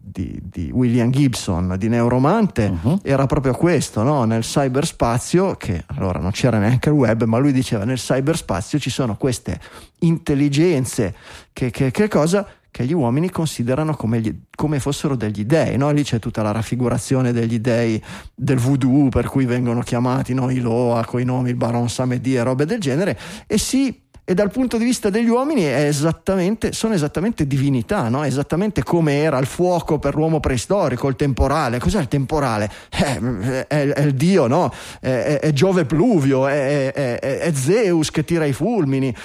di- 0.01 0.41
di 0.43 0.69
William 0.71 1.09
Gibson 1.09 1.75
di 1.77 1.89
Neuromante 1.89 2.69
Mhm. 2.69 2.99
era 3.03 3.25
proprio 3.25 3.53
questo, 3.53 4.03
no? 4.03 4.23
nel 4.23 4.43
cyberspazio, 4.43 5.55
che 5.55 5.83
allora 5.87 6.19
non 6.19 6.31
c'era 6.31 6.57
neanche 6.59 6.89
il 6.89 6.95
web, 6.95 7.23
ma 7.23 7.37
lui 7.37 7.51
diceva 7.51 7.83
nel 7.83 7.97
cyberspazio 7.97 8.79
ci 8.79 8.89
sono 8.89 9.17
queste 9.17 9.59
intelligenze 9.99 11.13
che, 11.53 11.69
che- 11.71 11.91
che 11.91 12.07
cosa? 12.07 12.47
Che 12.69 12.85
gli 12.85 12.93
uomini 12.93 13.31
considerano 13.31 13.95
come, 13.95 14.21
gli- 14.21 14.35
come 14.55 14.79
fossero 14.79 15.15
degli 15.15 15.45
dei, 15.45 15.77
no? 15.77 15.89
lì 15.91 16.03
c'è 16.03 16.19
tutta 16.19 16.43
la 16.43 16.51
raffigurazione 16.51 17.31
degli 17.31 17.59
dei 17.59 17.99
del 18.35 18.57
voodoo 18.59 19.09
per 19.09 19.27
cui 19.27 19.45
vengono 19.45 19.81
chiamati 19.81 20.33
no? 20.35 20.49
i 20.51 20.59
Loa 20.59 21.03
con 21.03 21.19
i 21.19 21.23
nomi 21.23 21.55
Baron 21.55 21.89
Samedi 21.89 22.35
e 22.35 22.43
robe 22.43 22.65
del 22.65 22.79
genere 22.79 23.17
e 23.47 23.57
sì 23.57 23.99
e 24.29 24.33
dal 24.33 24.51
punto 24.51 24.77
di 24.77 24.83
vista 24.83 25.09
degli 25.09 25.29
uomini 25.29 25.61
è 25.61 25.85
esattamente, 25.85 26.73
sono 26.73 26.93
esattamente 26.93 27.47
divinità, 27.47 28.09
no? 28.09 28.25
esattamente 28.25 28.83
come 28.83 29.21
era 29.21 29.37
il 29.37 29.45
fuoco 29.45 29.99
per 29.99 30.15
l'uomo 30.15 30.41
preistorico, 30.41 31.07
il 31.07 31.15
temporale. 31.15 31.79
Cos'è 31.79 32.01
il 32.01 32.09
temporale? 32.09 32.69
Eh, 32.89 33.67
è, 33.67 33.87
è 33.87 34.01
il 34.01 34.15
dio, 34.15 34.47
no? 34.47 34.69
È, 34.99 35.39
è- 35.41 35.53
Giove 35.53 35.85
Pluvio, 35.85 36.45
è- 36.45 36.91
è 36.91 37.51
Zeus 37.53 38.11
che 38.11 38.25
tira 38.25 38.43
i 38.43 38.51
fulmini. 38.51 39.15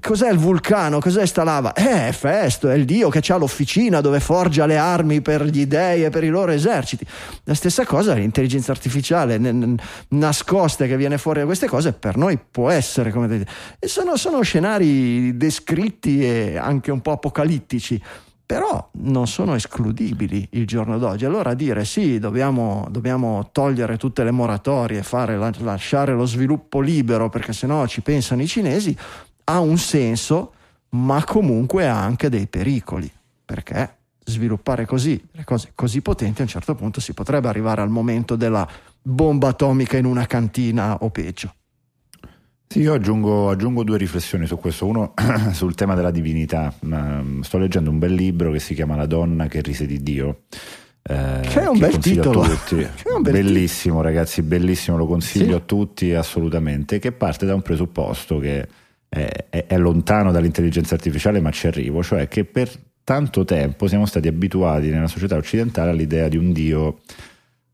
Cos'è 0.00 0.30
il 0.30 0.38
vulcano? 0.38 1.00
Cos'è 1.00 1.26
sta 1.26 1.42
lava? 1.42 1.72
Eh, 1.74 2.08
è 2.08 2.12
Festo, 2.12 2.70
è 2.70 2.74
il 2.74 2.84
dio 2.84 3.08
che 3.08 3.20
ha 3.32 3.36
l'officina 3.36 4.00
dove 4.00 4.20
forgia 4.20 4.64
le 4.64 4.76
armi 4.76 5.20
per 5.20 5.44
gli 5.44 5.66
dei 5.66 6.04
e 6.04 6.10
per 6.10 6.24
i 6.24 6.28
loro 6.28 6.52
eserciti. 6.52 7.04
La 7.44 7.54
stessa 7.54 7.84
cosa, 7.84 8.14
l'intelligenza 8.14 8.70
artificiale 8.70 9.38
n- 9.38 9.48
n- 9.48 9.76
nascosta 10.10 10.86
che 10.86 10.96
viene 10.96 11.18
fuori 11.18 11.40
da 11.40 11.46
queste 11.46 11.66
cose, 11.66 11.92
per 11.92 12.16
noi 12.16 12.38
può 12.38 12.70
essere 12.70 13.10
come 13.10 13.26
dite. 13.28 13.46
E 13.78 13.88
sono, 13.88 14.16
sono 14.16 14.40
scenari 14.42 15.36
descritti 15.36 16.24
e 16.24 16.56
anche 16.56 16.90
un 16.90 17.00
po' 17.00 17.12
apocalittici. 17.12 18.00
Però 18.44 18.90
non 18.98 19.26
sono 19.28 19.54
escludibili 19.54 20.46
il 20.52 20.66
giorno 20.66 20.98
d'oggi. 20.98 21.24
Allora 21.24 21.54
dire 21.54 21.86
sì, 21.86 22.18
dobbiamo, 22.18 22.86
dobbiamo 22.90 23.48
togliere 23.50 23.96
tutte 23.96 24.24
le 24.24 24.30
moratorie, 24.30 25.02
fare, 25.02 25.38
la- 25.38 25.52
lasciare 25.60 26.12
lo 26.12 26.26
sviluppo 26.26 26.80
libero 26.80 27.30
perché 27.30 27.54
sennò 27.54 27.86
ci 27.86 28.02
pensano 28.02 28.42
i 28.42 28.46
cinesi, 28.46 28.94
ha 29.52 29.60
un 29.60 29.78
senso, 29.78 30.52
ma 30.90 31.22
comunque 31.24 31.86
ha 31.88 32.00
anche 32.02 32.28
dei 32.28 32.46
pericoli. 32.46 33.10
Perché 33.44 33.96
sviluppare 34.24 34.86
così 34.86 35.20
le 35.32 35.42
cose 35.44 35.72
così 35.74 36.00
potenti 36.00 36.40
a 36.40 36.44
un 36.44 36.48
certo 36.50 36.74
punto 36.76 37.00
si 37.00 37.12
potrebbe 37.12 37.48
arrivare 37.48 37.80
al 37.82 37.90
momento 37.90 38.36
della 38.36 38.66
bomba 39.02 39.48
atomica 39.48 39.96
in 39.96 40.04
una 40.04 40.26
cantina 40.26 40.96
o 40.98 41.10
peggio. 41.10 41.54
Sì, 42.68 42.80
io 42.80 42.94
aggiungo, 42.94 43.50
aggiungo 43.50 43.84
due 43.84 43.98
riflessioni 43.98 44.46
su 44.46 44.56
questo. 44.58 44.86
Uno 44.86 45.12
sul 45.52 45.74
tema 45.74 45.94
della 45.94 46.10
divinità. 46.10 46.72
Mm, 46.86 47.40
Sto 47.42 47.58
leggendo 47.58 47.90
un 47.90 47.98
bel 47.98 48.14
libro 48.14 48.50
che 48.52 48.60
si 48.60 48.74
chiama 48.74 48.96
La 48.96 49.04
donna 49.06 49.46
che 49.48 49.60
rise 49.60 49.84
di 49.84 50.02
Dio. 50.02 50.44
eh, 51.02 51.40
Che 51.42 51.60
è 51.60 51.66
un 51.68 51.78
bel 51.78 51.98
titolo. 51.98 52.40
Un 52.40 53.20
bel 53.22 53.32
bellissimo, 53.32 54.00
ragazzi, 54.00 54.40
bellissimo, 54.40 54.96
lo 54.96 55.06
consiglio 55.06 55.46
Sì. 55.48 55.52
a 55.52 55.60
tutti 55.60 56.14
assolutamente. 56.14 56.98
Che 56.98 57.12
parte 57.12 57.44
da 57.44 57.54
un 57.54 57.60
presupposto 57.60 58.38
che 58.38 58.66
è, 59.12 59.66
è- 59.66 59.76
lontano 59.76 60.32
dall'intelligenza 60.32 60.94
artificiale, 60.94 61.40
ma 61.40 61.50
ci 61.50 61.66
arrivo, 61.66 62.02
cioè 62.02 62.28
che 62.28 62.46
per 62.46 62.70
tanto 63.04 63.44
tempo 63.44 63.86
siamo 63.86 64.06
stati 64.06 64.26
abituati 64.26 64.88
nella 64.88 65.06
società 65.06 65.36
occidentale 65.36 65.90
all'idea 65.90 66.28
di 66.28 66.38
un 66.38 66.52
Dio 66.52 67.00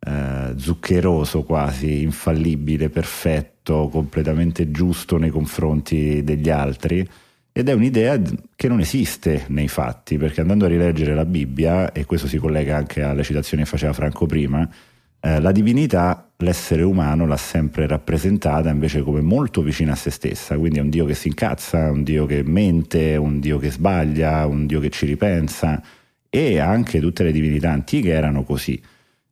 eh, 0.00 0.54
zuccheroso 0.56 1.44
quasi, 1.44 2.02
infallibile, 2.02 2.88
perfetto, 2.88 3.88
completamente 3.88 4.72
giusto 4.72 5.16
nei 5.16 5.30
confronti 5.30 6.24
degli 6.24 6.50
altri. 6.50 7.08
Ed 7.52 7.68
è 7.68 7.72
un'idea 7.72 8.20
che 8.56 8.68
non 8.68 8.80
esiste 8.80 9.44
nei 9.48 9.68
fatti, 9.68 10.16
perché 10.16 10.40
andando 10.40 10.64
a 10.64 10.68
rileggere 10.68 11.14
la 11.14 11.24
Bibbia, 11.24 11.92
e 11.92 12.04
questo 12.04 12.26
si 12.26 12.38
collega 12.38 12.76
anche 12.76 13.02
alle 13.02 13.22
citazioni 13.22 13.62
che 13.62 13.68
faceva 13.68 13.92
Franco 13.92 14.26
prima, 14.26 14.68
eh, 15.20 15.40
la 15.40 15.52
divinità, 15.52 16.30
l'essere 16.36 16.82
umano 16.82 17.26
l'ha 17.26 17.36
sempre 17.36 17.86
rappresentata 17.86 18.70
invece 18.70 19.02
come 19.02 19.20
molto 19.20 19.62
vicina 19.62 19.92
a 19.92 19.96
se 19.96 20.10
stessa, 20.10 20.56
quindi 20.56 20.78
è 20.78 20.82
un 20.82 20.90
Dio 20.90 21.04
che 21.04 21.14
si 21.14 21.28
incazza, 21.28 21.90
un 21.90 22.04
Dio 22.04 22.26
che 22.26 22.42
mente, 22.44 23.16
un 23.16 23.40
Dio 23.40 23.58
che 23.58 23.70
sbaglia, 23.70 24.46
un 24.46 24.66
Dio 24.66 24.80
che 24.80 24.90
ci 24.90 25.06
ripensa 25.06 25.82
e 26.30 26.58
anche 26.58 27.00
tutte 27.00 27.24
le 27.24 27.32
divinità 27.32 27.70
antiche 27.70 28.10
erano 28.10 28.44
così. 28.44 28.80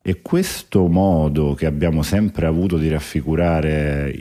E 0.03 0.23
questo 0.23 0.87
modo 0.87 1.55
che 1.55 1.67
abbiamo 1.67 2.03
sempre 2.03 2.47
avuto 2.47 2.79
di 2.79 2.89
raffigurare 2.89 4.15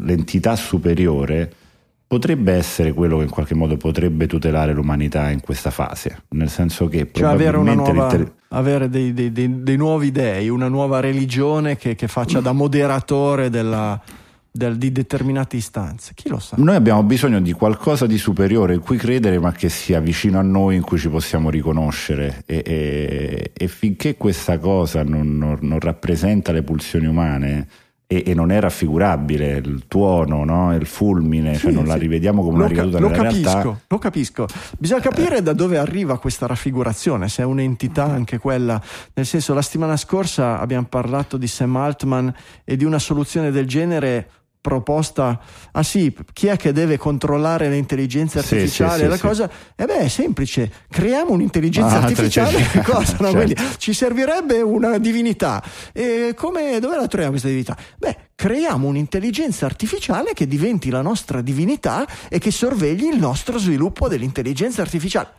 l'entità 0.00 0.56
superiore 0.56 1.52
potrebbe 2.08 2.54
essere 2.54 2.94
quello 2.94 3.18
che 3.18 3.24
in 3.24 3.30
qualche 3.30 3.54
modo 3.54 3.76
potrebbe 3.76 4.26
tutelare 4.26 4.72
l'umanità 4.72 5.30
in 5.30 5.40
questa 5.40 5.70
fase, 5.70 6.22
nel 6.30 6.48
senso 6.48 6.88
che 6.88 7.10
cioè 7.12 7.28
avere, 7.28 7.58
nuova, 7.58 8.32
avere 8.48 8.88
dei, 8.88 9.12
dei, 9.12 9.30
dei, 9.30 9.62
dei, 9.62 9.76
nuovi 9.76 10.10
dei, 10.10 10.48
una 10.48 10.68
nuova 10.68 11.00
religione 11.00 11.76
che, 11.76 11.94
che 11.94 12.08
faccia 12.08 12.40
da 12.40 12.52
moderatore 12.52 13.50
della, 13.50 14.00
del, 14.50 14.78
di 14.78 14.90
determinate 14.90 15.56
istanze. 15.56 16.12
Chi 16.14 16.30
lo 16.30 16.38
sa? 16.38 16.56
Noi 16.58 16.74
abbiamo 16.74 17.02
bisogno 17.02 17.42
di 17.42 17.52
qualcosa 17.52 18.06
di 18.06 18.16
superiore 18.16 18.72
in 18.72 18.80
cui 18.80 18.96
credere, 18.96 19.38
ma 19.38 19.52
che 19.52 19.68
sia 19.68 20.00
vicino 20.00 20.38
a 20.38 20.42
noi, 20.42 20.76
in 20.76 20.82
cui 20.82 20.96
ci 20.96 21.10
possiamo 21.10 21.50
riconoscere. 21.50 22.42
E, 22.46 22.62
e, 22.64 23.50
e 23.52 23.68
finché 23.68 24.16
questa 24.16 24.58
cosa 24.58 25.02
non, 25.02 25.36
non, 25.36 25.58
non 25.60 25.78
rappresenta 25.78 26.52
le 26.52 26.62
pulsioni 26.62 27.04
umane, 27.04 27.68
e, 28.10 28.22
e, 28.26 28.32
non 28.32 28.50
è 28.50 28.58
raffigurabile 28.58 29.58
il 29.58 29.84
tuono, 29.86 30.42
no? 30.42 30.74
il 30.74 30.86
fulmine, 30.86 31.52
sì, 31.54 31.60
cioè 31.60 31.72
non 31.72 31.82
sì. 31.82 31.88
la 31.90 31.96
rivediamo 31.96 32.40
come 32.42 32.56
lo 32.56 32.64
una 32.64 32.68
ricaduta 32.68 32.98
lo 33.00 33.08
nella 33.10 33.22
capisco, 33.22 33.50
realtà. 33.52 33.80
Lo 33.86 33.98
capisco, 33.98 34.46
bisogna 34.78 35.00
capire 35.02 35.36
eh. 35.36 35.42
da 35.42 35.52
dove 35.52 35.76
arriva 35.76 36.18
questa 36.18 36.46
raffigurazione, 36.46 37.28
se 37.28 37.42
è 37.42 37.44
un'entità 37.44 38.04
anche 38.04 38.38
quella, 38.38 38.80
nel 39.12 39.26
senso 39.26 39.52
la 39.52 39.60
settimana 39.60 39.98
scorsa 39.98 40.58
abbiamo 40.58 40.86
parlato 40.88 41.36
di 41.36 41.46
Sam 41.46 41.76
Altman 41.76 42.32
e 42.64 42.76
di 42.78 42.84
una 42.84 42.98
soluzione 42.98 43.50
del 43.50 43.66
genere 43.66 44.30
proposta, 44.60 45.40
ah 45.72 45.82
sì, 45.82 46.14
chi 46.32 46.48
è 46.48 46.56
che 46.56 46.72
deve 46.72 46.98
controllare 46.98 47.68
le 47.68 47.76
intelligenze 47.76 48.38
artificiali? 48.38 48.92
Sì, 48.92 49.02
sì, 49.02 49.08
la 49.08 49.16
sì, 49.16 49.20
cosa, 49.20 49.50
e 49.74 49.82
eh 49.82 49.86
beh, 49.86 49.98
è 49.98 50.08
semplice, 50.08 50.70
creiamo 50.90 51.32
un'intelligenza 51.32 51.96
ah, 51.96 52.02
artificiale, 52.02 52.64
cosa, 52.84 53.16
no? 53.20 53.30
certo. 53.30 53.62
ci 53.78 53.92
servirebbe 53.92 54.60
una 54.60 54.98
divinità. 54.98 55.62
E 55.92 56.34
come, 56.36 56.78
dove 56.80 56.96
la 56.96 57.06
troviamo 57.06 57.30
questa 57.30 57.48
divinità? 57.48 57.76
Beh, 57.96 58.16
creiamo 58.34 58.86
un'intelligenza 58.86 59.66
artificiale 59.66 60.32
che 60.34 60.46
diventi 60.46 60.90
la 60.90 61.02
nostra 61.02 61.40
divinità 61.40 62.06
e 62.28 62.38
che 62.38 62.50
sorvegli 62.50 63.06
il 63.06 63.18
nostro 63.18 63.58
sviluppo 63.58 64.08
dell'intelligenza 64.08 64.82
artificiale. 64.82 65.30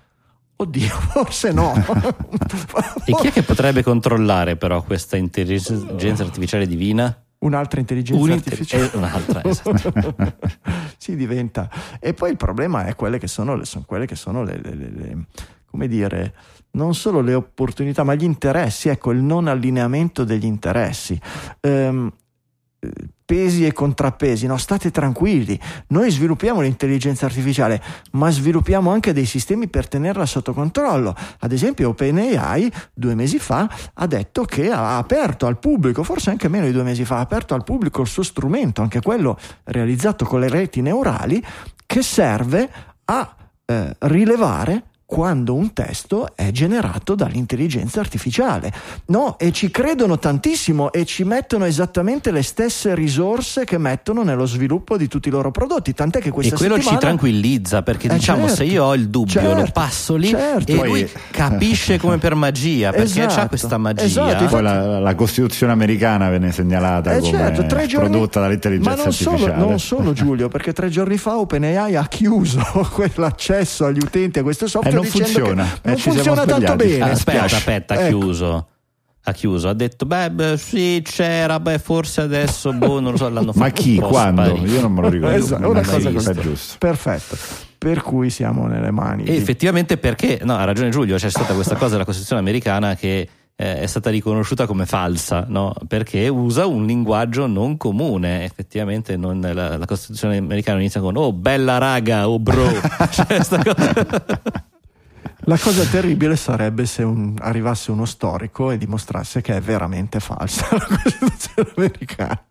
Oddio, 0.61 0.89
forse 1.11 1.51
no. 1.51 1.73
e 3.05 3.13
chi 3.13 3.27
è 3.27 3.31
che 3.31 3.43
potrebbe 3.43 3.81
controllare 3.83 4.57
però 4.57 4.83
questa 4.83 5.15
intelligenza 5.15 6.23
artificiale 6.23 6.67
divina? 6.67 7.23
Un'altra 7.39 7.79
intelligenza 7.79 8.21
Un'inter- 8.21 8.51
artificiale. 8.51 8.91
Eh, 8.91 8.97
un'altra, 8.97 9.43
esatto. 9.43 10.15
si 10.97 11.15
diventa. 11.15 11.69
E 11.99 12.13
poi 12.13 12.31
il 12.31 12.37
problema 12.37 12.85
è 12.85 12.95
quelle 12.95 13.17
che 13.17 13.27
sono, 13.27 13.55
le, 13.55 13.65
sono 13.65 13.85
quelle 13.87 14.05
che 14.05 14.15
sono 14.15 14.43
le, 14.43 14.59
le, 14.61 14.75
le, 14.75 15.25
come 15.65 15.87
dire, 15.87 16.33
non 16.71 16.93
solo 16.93 17.21
le 17.21 17.33
opportunità, 17.33 18.03
ma 18.03 18.13
gli 18.15 18.23
interessi, 18.23 18.89
ecco, 18.89 19.11
il 19.11 19.21
non 19.21 19.47
allineamento 19.47 20.23
degli 20.23 20.45
interessi. 20.45 21.19
Um, 21.61 22.11
pesi 23.25 23.65
e 23.65 23.73
contrappesi, 23.73 24.47
no, 24.47 24.57
state 24.57 24.89
tranquilli, 24.89 25.59
noi 25.87 26.09
sviluppiamo 26.09 26.61
l'intelligenza 26.61 27.25
artificiale, 27.25 27.81
ma 28.13 28.31
sviluppiamo 28.31 28.89
anche 28.89 29.13
dei 29.13 29.25
sistemi 29.25 29.67
per 29.67 29.87
tenerla 29.87 30.25
sotto 30.25 30.53
controllo. 30.53 31.15
Ad 31.39 31.51
esempio 31.51 31.89
OpenAI 31.89 32.71
due 32.93 33.15
mesi 33.15 33.37
fa 33.37 33.69
ha 33.93 34.07
detto 34.07 34.45
che 34.45 34.71
ha 34.71 34.97
aperto 34.97 35.45
al 35.45 35.59
pubblico, 35.59 36.03
forse 36.03 36.31
anche 36.31 36.47
meno 36.47 36.65
di 36.65 36.71
due 36.71 36.83
mesi 36.83 37.05
fa, 37.05 37.17
ha 37.17 37.21
aperto 37.21 37.53
al 37.53 37.63
pubblico 37.63 38.01
il 38.01 38.07
suo 38.07 38.23
strumento, 38.23 38.81
anche 38.81 39.01
quello 39.01 39.37
realizzato 39.65 40.25
con 40.25 40.39
le 40.39 40.49
reti 40.49 40.81
neurali, 40.81 41.43
che 41.85 42.01
serve 42.01 42.69
a 43.05 43.35
eh, 43.65 43.95
rilevare 43.99 44.88
quando 45.09 45.55
un 45.55 45.73
testo 45.73 46.33
è 46.35 46.51
generato 46.51 47.15
dall'intelligenza 47.15 47.99
artificiale. 47.99 48.71
No, 49.05 49.39
e 49.39 49.51
ci 49.51 49.71
credono 49.71 50.19
tantissimo 50.19 50.91
e 50.91 51.03
ci 51.03 51.23
mettono 51.23 51.65
esattamente 51.65 52.29
le 52.29 52.43
stesse 52.43 52.93
risorse 52.93 53.65
che 53.65 53.79
mettono 53.79 54.21
nello 54.21 54.45
sviluppo 54.45 54.97
di 54.97 55.07
tutti 55.07 55.29
i 55.29 55.31
loro 55.31 55.49
prodotti. 55.49 55.95
Tant'è 55.95 56.19
che 56.19 56.29
questa 56.29 56.53
E 56.53 56.57
quello 56.59 56.75
settimana... 56.75 56.99
ci 56.99 57.05
tranquillizza 57.05 57.81
perché 57.81 58.05
eh 58.05 58.13
diciamo 58.13 58.41
certo, 58.41 58.55
se 58.57 58.63
io 58.65 58.83
ho 58.83 58.93
il 58.93 59.09
dubbio 59.09 59.31
certo, 59.31 59.55
lo 59.55 59.67
passo 59.73 60.15
lì 60.15 60.27
certo. 60.27 60.71
e 60.71 60.85
lui 60.85 61.11
capisce 61.31 61.97
come 61.97 62.19
per 62.19 62.35
magia 62.35 62.91
perché 62.91 63.25
esatto, 63.25 63.39
ha 63.39 63.47
questa 63.47 63.77
magia. 63.79 64.03
Esatto, 64.03 64.45
Poi 64.45 64.61
la, 64.61 64.99
la, 64.99 65.15
Costituzione 65.15 65.71
americana 65.71 66.29
venne 66.29 66.51
segnalata 66.51 67.15
eh 67.15 67.19
come 67.21 67.31
certo, 67.31 67.65
tre 67.65 67.87
giorni... 67.87 68.09
prodotta 68.09 68.41
dall'intelligenza 68.41 68.89
Ma 68.91 68.95
non 68.95 69.05
artificiale. 69.07 69.39
Solo, 69.39 69.55
non 69.55 69.79
solo 69.79 70.13
Giulio, 70.13 70.49
perché 70.49 70.71
tre 70.71 70.89
giorni 70.89 71.17
fa 71.17 71.39
OpenAI 71.39 71.95
ha 71.95 72.07
chiuso 72.07 72.61
quell'accesso 72.93 73.85
agli 73.85 73.97
utenti 73.97 74.37
a 74.37 74.43
questo 74.43 74.67
software 74.67 74.97
e 74.97 74.98
non 75.01 75.11
funziona 75.11 75.79
non 75.81 75.93
eh, 75.93 75.97
funziona 75.97 76.45
tanto 76.45 76.75
bene. 76.75 77.11
Aspetta, 77.11 77.43
aspetta, 77.43 77.93
ha 77.95 78.07
ecco. 78.07 78.17
chiuso. 78.17 78.67
Ha 79.21 79.31
chiuso, 79.33 79.67
ha 79.67 79.73
detto, 79.73 80.05
beh, 80.05 80.31
beh, 80.31 80.57
sì, 80.57 81.01
c'era, 81.03 81.59
beh, 81.59 81.77
forse 81.77 82.21
adesso, 82.21 82.71
boh, 82.73 82.99
non 82.99 83.11
lo 83.11 83.17
so, 83.17 83.29
l'hanno 83.29 83.51
fatto. 83.51 83.59
Ma 83.59 83.69
chi, 83.69 83.97
quando? 83.97 84.43
Sparito. 84.43 84.65
Io 84.65 84.81
non 84.81 84.93
me 84.93 85.01
lo 85.01 85.09
ricordo. 85.09 85.35
esatto, 85.35 85.69
una 85.69 85.85
cosa 85.85 86.11
così. 86.11 86.33
giusto. 86.33 86.75
Perfetto. 86.79 87.37
Per 87.77 88.01
cui 88.01 88.29
siamo 88.29 88.65
nelle 88.65 88.91
mani. 88.91 89.23
E 89.23 89.31
di... 89.31 89.37
effettivamente 89.37 89.97
perché, 89.97 90.39
no, 90.43 90.55
ha 90.55 90.63
ragione 90.63 90.89
Giulio, 90.89 91.17
c'è 91.17 91.29
stata 91.29 91.53
questa 91.53 91.75
cosa 91.75 91.91
della 91.91 92.05
Costituzione 92.05 92.41
americana 92.41 92.95
che 92.95 93.27
eh, 93.61 93.81
è 93.81 93.85
stata 93.87 94.09
riconosciuta 94.09 94.65
come 94.65 94.85
falsa, 94.85 95.45
no? 95.49 95.75
perché 95.85 96.29
usa 96.29 96.65
un 96.65 96.85
linguaggio 96.85 97.45
non 97.45 97.75
comune. 97.75 98.45
Effettivamente 98.45 99.17
non, 99.17 99.41
la, 99.41 99.77
la, 99.77 99.85
Costituzione 99.85 100.37
americana 100.37 100.79
inizia 100.79 101.01
con 101.01 101.17
oh 101.17 101.33
bella 101.33 101.77
raga, 101.77 102.29
oh 102.29 102.39
bro. 102.39 102.71
cioè, 103.11 103.37
cosa... 103.37 104.67
La 105.49 105.57
cosa 105.57 105.83
terribile 105.83 106.35
sarebbe 106.35 106.85
se 106.85 107.01
un, 107.01 107.33
arrivasse 107.39 107.89
uno 107.89 108.05
storico 108.05 108.69
e 108.69 108.77
dimostrasse 108.77 109.41
che 109.41 109.55
è 109.55 109.59
veramente 109.59 110.19
falsa 110.19 110.67
la 110.77 110.85
Costituzione 110.85 111.71
americana. 111.75 112.43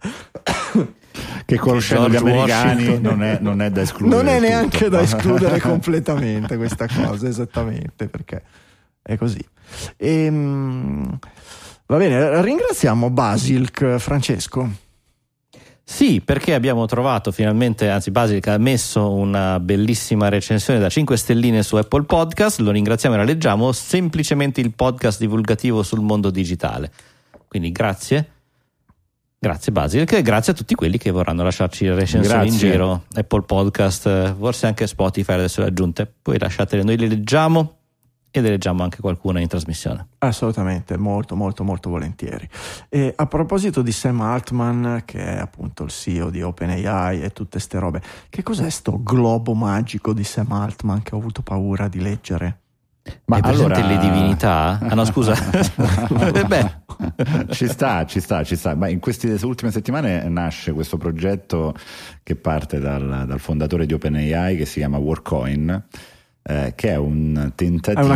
che 1.44 1.58
conoscendo 1.58 2.08
gli 2.08 2.16
americani 2.16 2.98
non 2.98 3.22
è, 3.22 3.38
non 3.40 3.62
è, 3.62 3.70
da 3.70 3.82
escludere. 3.82 4.20
Non 4.20 4.34
è 4.34 4.40
neanche 4.40 4.78
tutto. 4.78 4.90
da 4.90 5.00
escludere 5.02 5.60
completamente 5.60 6.56
questa 6.56 6.88
cosa, 6.88 7.28
esattamente 7.28 8.08
perché 8.08 8.42
è 9.00 9.16
così. 9.16 9.46
E, 9.96 10.24
ehm, 10.24 11.18
va 11.86 11.96
bene, 11.98 12.42
ringraziamo 12.42 13.10
Basilk 13.10 13.98
Francesco. 13.98 14.68
Sì, 15.90 16.20
perché 16.20 16.52
abbiamo 16.52 16.84
trovato 16.84 17.32
finalmente, 17.32 17.88
anzi 17.88 18.10
Basilic 18.10 18.46
ha 18.48 18.58
messo 18.58 19.10
una 19.10 19.58
bellissima 19.58 20.28
recensione 20.28 20.78
da 20.78 20.90
5 20.90 21.16
stelline 21.16 21.62
su 21.62 21.76
Apple 21.76 22.02
Podcast, 22.02 22.58
lo 22.58 22.70
ringraziamo 22.70 23.14
e 23.14 23.18
la 23.18 23.24
leggiamo, 23.24 23.72
semplicemente 23.72 24.60
il 24.60 24.74
podcast 24.74 25.18
divulgativo 25.18 25.82
sul 25.82 26.02
mondo 26.02 26.28
digitale. 26.28 26.92
Quindi 27.48 27.72
grazie. 27.72 28.28
Grazie 29.38 29.72
Basilic 29.72 30.12
e 30.12 30.22
grazie 30.22 30.52
a 30.52 30.54
tutti 30.54 30.74
quelli 30.74 30.98
che 30.98 31.10
vorranno 31.10 31.42
lasciarci 31.42 31.88
recensioni 31.88 32.48
in 32.48 32.56
giro, 32.56 33.04
Apple 33.14 33.42
Podcast, 33.42 34.34
forse 34.38 34.66
anche 34.66 34.86
Spotify 34.86 35.32
adesso 35.32 35.62
le 35.62 35.68
aggiunte, 35.68 36.06
poi 36.20 36.38
lasciatele, 36.38 36.82
noi 36.82 36.98
le 36.98 37.08
leggiamo 37.08 37.77
ed 38.30 38.44
leggiamo 38.44 38.82
anche 38.82 39.00
qualcuna 39.00 39.40
in 39.40 39.48
trasmissione. 39.48 40.08
Assolutamente, 40.18 40.96
molto 40.96 41.34
molto 41.36 41.64
molto 41.64 41.90
volentieri. 41.90 42.48
E 42.88 43.12
a 43.16 43.26
proposito 43.26 43.82
di 43.82 43.92
Sam 43.92 44.20
Altman, 44.20 45.02
che 45.04 45.18
è 45.18 45.38
appunto 45.38 45.84
il 45.84 45.90
CEO 45.90 46.30
di 46.30 46.42
OpenAI 46.42 47.22
e 47.22 47.30
tutte 47.30 47.58
ste 47.58 47.78
robe, 47.78 48.02
che 48.28 48.42
cos'è 48.42 48.68
sto 48.70 49.00
globo 49.02 49.54
magico 49.54 50.12
di 50.12 50.24
Sam 50.24 50.52
Altman 50.52 51.02
che 51.02 51.14
ho 51.14 51.18
avuto 51.18 51.42
paura 51.42 51.88
di 51.88 52.00
leggere? 52.00 52.60
Ma 53.24 53.38
allora 53.42 53.86
le 53.86 53.98
divinità? 53.98 54.78
Ah 54.80 54.94
no, 54.94 55.04
scusa. 55.06 55.34
Beh. 56.46 56.86
ci 57.50 57.66
sta, 57.66 58.04
ci 58.04 58.20
sta, 58.20 58.44
ci 58.44 58.54
sta. 58.54 58.74
Ma 58.74 58.88
in 58.88 58.98
queste 58.98 59.38
ultime 59.44 59.70
settimane 59.70 60.28
nasce 60.28 60.72
questo 60.72 60.98
progetto 60.98 61.74
che 62.22 62.36
parte 62.36 62.78
dal, 62.78 63.24
dal 63.26 63.40
fondatore 63.40 63.86
di 63.86 63.94
OpenAI 63.94 64.56
che 64.56 64.66
si 64.66 64.80
chiama 64.80 64.98
Warcoin 64.98 65.84
eh, 66.48 66.72
che 66.74 66.88
è 66.88 66.96
un 66.96 67.52
tentativo 67.54 68.14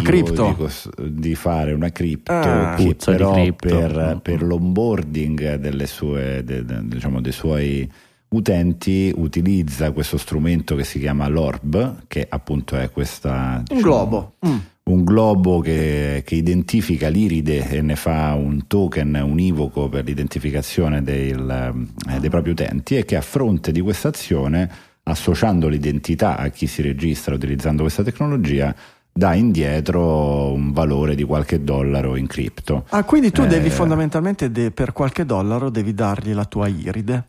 di, 0.97 1.11
di, 1.20 1.35
fare 1.35 1.74
una 1.74 1.91
cripto 1.91 2.33
ah, 2.33 2.74
che 2.78 2.97
però 2.97 3.35
cripto. 3.35 3.68
Per, 3.68 4.20
per, 4.22 4.43
l'onboarding 4.43 5.57
delle 5.57 5.87
sue, 5.87 6.43
de, 6.43 6.64
de, 6.64 6.80
diciamo, 6.85 7.20
dei 7.20 7.33
suoi 7.33 7.87
utenti 8.28 9.12
utilizza 9.14 9.93
questo 9.93 10.16
strumento 10.16 10.74
che 10.74 10.85
si 10.85 10.99
chiama 10.99 11.28
l'orb 11.28 12.05
che 12.09 12.26
appunto 12.26 12.78
è 12.78 12.91
questa 12.91 13.62
diciamo, 13.62 13.78
un 13.78 13.85
globo 13.85 14.35
mm. 14.47 14.59
un 14.85 15.05
globo 15.05 15.61
che, 15.61 16.22
che, 16.24 16.35
identifica 16.35 17.09
l'iride 17.09 17.68
e 17.68 17.83
ne 17.83 17.97
fa 17.97 18.33
un 18.33 18.66
token 18.66 19.20
univoco 19.22 19.91
per 19.91 20.07
l'identificazione 20.07 21.03
del, 21.03 21.87
eh, 22.09 22.18
dei 22.18 22.30
propri 22.30 22.53
utenti 22.53 22.97
e 22.97 23.05
che 23.05 23.16
a 23.16 23.20
fronte 23.20 23.72
di 23.72 23.83
questa 23.83 24.09
azione 24.09 24.70
associando 25.05 25.69
l'identità 25.69 26.37
a 26.37 26.49
chi 26.49 26.67
si 26.67 26.83
registra 26.83 27.35
utilizzando 27.35 27.83
questa 27.83 28.03
tecnologia, 28.03 28.75
dà 29.13 29.35
indietro 29.35 30.53
un 30.53 30.73
valore 30.73 31.15
di 31.15 31.23
qualche 31.25 31.63
dollaro 31.63 32.17
in 32.17 32.27
cripto. 32.27 32.85
Ah, 32.91 33.05
quindi 33.05 33.31
tu 33.31 33.45
devi 33.47 33.67
Eh, 33.67 33.71
fondamentalmente 33.71 34.51
de- 34.51 34.71
per 34.71 34.93
qualche 34.93 35.25
dollaro 35.27 35.69
devi 35.71 35.93
dargli 35.93 36.33
la 36.33 36.45
tua 36.45 36.69
iride. 36.69 37.27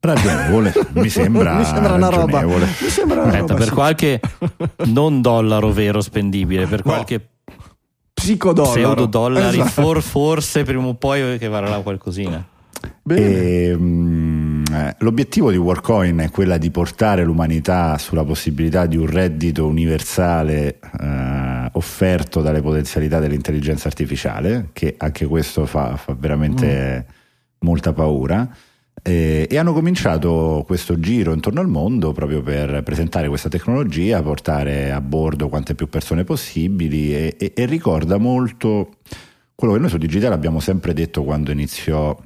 Ragionevole, 0.00 0.72
mi 0.94 1.08
sembra, 1.08 1.54
mi 1.58 1.64
sembra 1.64 1.92
una 1.92 2.08
roba. 2.08 2.42
Mi 2.44 2.66
sembra 2.88 3.20
una 3.22 3.26
Aspetta, 3.30 3.38
roba 3.40 3.54
per 3.54 3.66
sì. 3.68 3.70
qualche 3.72 4.20
non 4.86 5.20
dollaro 5.20 5.70
vero 5.70 6.00
spendibile, 6.00 6.66
per 6.66 6.84
No. 6.84 6.90
qualche 6.92 7.24
psicodollaro. 8.12 8.72
pseudo 8.74 9.06
dollari, 9.06 9.60
Esatto. 9.60 9.70
for- 9.82 10.02
forse 10.02 10.64
prima 10.64 10.86
o 10.86 10.94
poi 10.94 11.38
che 11.38 11.46
varrà 11.46 11.78
qualcosina. 11.82 12.44
Bene. 13.00 13.20
E, 13.24 13.76
mm, 13.76 14.41
eh, 14.41 14.41
l'obiettivo 14.98 15.50
di 15.50 15.56
Warcoin 15.56 16.18
è 16.18 16.30
quella 16.30 16.58
di 16.58 16.70
portare 16.70 17.24
l'umanità 17.24 17.98
sulla 17.98 18.24
possibilità 18.24 18.86
di 18.86 18.96
un 18.96 19.06
reddito 19.06 19.66
universale 19.66 20.78
eh, 21.00 21.68
offerto 21.72 22.40
dalle 22.40 22.60
potenzialità 22.60 23.18
dell'intelligenza 23.18 23.88
artificiale, 23.88 24.68
che 24.72 24.94
anche 24.98 25.26
questo 25.26 25.66
fa, 25.66 25.96
fa 25.96 26.14
veramente 26.18 27.06
molta 27.60 27.92
paura. 27.92 28.48
Eh, 29.04 29.48
e 29.50 29.58
hanno 29.58 29.72
cominciato 29.72 30.62
questo 30.64 31.00
giro 31.00 31.32
intorno 31.32 31.60
al 31.60 31.68
mondo 31.68 32.12
proprio 32.12 32.40
per 32.40 32.82
presentare 32.84 33.28
questa 33.28 33.48
tecnologia, 33.48 34.22
portare 34.22 34.92
a 34.92 35.00
bordo 35.00 35.48
quante 35.48 35.74
più 35.74 35.88
persone 35.88 36.22
possibili 36.22 37.12
e, 37.12 37.36
e- 37.36 37.52
e 37.56 37.66
ricorda 37.66 38.18
molto 38.18 38.90
quello 39.54 39.74
che 39.74 39.80
noi 39.80 39.90
su 39.90 39.98
Digitale 39.98 40.34
abbiamo 40.34 40.60
sempre 40.60 40.92
detto 40.92 41.24
quando 41.24 41.50
iniziò 41.50 42.16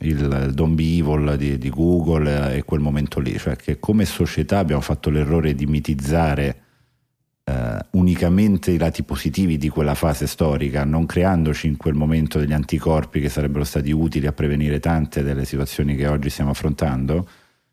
il 0.00 0.52
Don't 0.54 0.74
Be 0.74 0.96
Evil 0.98 1.36
di, 1.36 1.58
di 1.58 1.70
Google 1.70 2.54
e 2.54 2.62
quel 2.64 2.80
momento 2.80 3.20
lì, 3.20 3.36
cioè 3.38 3.56
che 3.56 3.78
come 3.78 4.04
società 4.04 4.58
abbiamo 4.58 4.80
fatto 4.80 5.10
l'errore 5.10 5.54
di 5.54 5.66
mitizzare 5.66 6.62
eh, 7.44 7.78
unicamente 7.92 8.70
i 8.70 8.78
lati 8.78 9.02
positivi 9.02 9.56
di 9.56 9.68
quella 9.70 9.94
fase 9.94 10.26
storica, 10.26 10.84
non 10.84 11.06
creandoci 11.06 11.66
in 11.66 11.76
quel 11.76 11.94
momento 11.94 12.38
degli 12.38 12.52
anticorpi 12.52 13.20
che 13.20 13.28
sarebbero 13.28 13.64
stati 13.64 13.90
utili 13.90 14.26
a 14.26 14.32
prevenire 14.32 14.80
tante 14.80 15.22
delle 15.22 15.44
situazioni 15.44 15.96
che 15.96 16.06
oggi 16.06 16.28
stiamo 16.28 16.50
affrontando. 16.50 17.28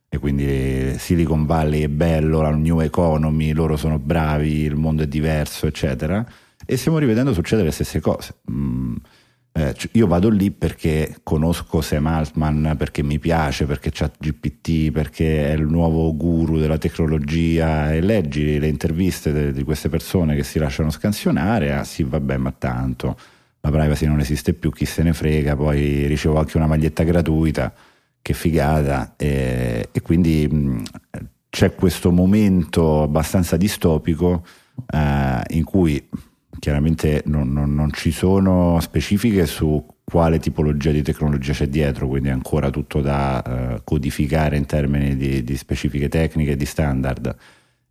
E 0.08 0.18
quindi 0.18 0.98
Silicon 0.98 1.46
Valley 1.46 1.82
è 1.82 1.90
bello, 1.90 2.42
la 2.42 2.52
new 2.52 2.80
economy, 2.80 3.52
loro 3.52 3.76
sono 3.76 4.00
bravi, 4.00 4.62
il 4.62 4.76
mondo 4.76 5.04
è 5.04 5.08
diverso, 5.08 5.68
eccetera. 5.68 6.26
E 6.66 6.78
stiamo 6.78 6.98
rivedendo 7.00 7.34
succedere 7.34 7.68
le 7.68 7.74
stesse 7.74 8.00
cose. 8.00 8.36
Mm, 8.50 8.96
eh, 9.58 9.74
c- 9.74 9.90
io 9.94 10.06
vado 10.06 10.28
lì 10.30 10.52
perché 10.52 11.18
conosco 11.24 11.80
Sam 11.80 12.08
Altman, 12.08 12.76
perché 12.78 13.02
mi 13.04 13.20
piace, 13.20 13.66
perché 13.66 13.90
c'ha 13.92 14.12
GPT, 14.18 14.92
perché 14.92 15.50
è 15.50 15.54
il 15.54 15.66
nuovo 15.66 16.14
guru 16.16 16.58
della 16.60 16.78
tecnologia. 16.78 17.94
E 17.94 18.02
leggi 18.02 18.60
le 18.60 18.68
interviste 18.68 19.32
de- 19.32 19.54
di 19.54 19.64
queste 19.64 19.88
persone 19.90 20.36
che 20.36 20.44
si 20.44 20.60
lasciano 20.60 20.90
scansionare, 20.90 21.74
ah 21.74 21.84
sì 21.86 22.04
vabbè 22.04 22.36
ma 22.38 22.52
tanto. 22.52 23.18
La 23.62 23.72
privacy 23.72 24.06
non 24.06 24.20
esiste 24.20 24.54
più, 24.54 24.72
chi 24.72 24.86
se 24.86 25.02
ne 25.04 25.14
frega, 25.14 25.56
poi 25.56 26.06
ricevo 26.06 26.38
anche 26.38 26.58
una 26.58 26.68
maglietta 26.68 27.04
gratuita, 27.04 27.74
che 28.22 28.34
figata. 28.34 29.14
E, 29.18 29.90
e 29.92 30.02
quindi 30.02 30.48
mh, 30.50 30.84
c'è 31.50 31.74
questo 31.76 32.12
momento 32.12 33.04
abbastanza 33.04 33.56
distopico 33.58 34.46
eh, 34.94 35.42
in 35.56 35.64
cui 35.64 36.06
chiaramente 36.60 37.24
non, 37.26 37.52
non- 37.52 37.74
non 37.74 37.92
ci 37.92 38.12
sono 38.12 38.80
specifiche 38.80 39.46
su 39.46 39.86
quale 40.04 40.40
tipologia 40.40 40.92
di 40.92 41.02
tecnologia 41.02 41.54
c'è 41.54 41.68
dietro, 41.68 42.08
quindi 42.08 42.30
è 42.30 42.32
ancora 42.32 42.70
tutto 42.70 43.02
da 43.02 43.42
eh, 43.42 43.82
codificare 43.84 44.56
in 44.56 44.66
termini 44.66 45.18
di, 45.18 45.44
di 45.44 45.58
specifiche 45.58 46.10
tecniche 46.10 46.52
e 46.52 46.56
di 46.56 46.66
standard. 46.66 47.36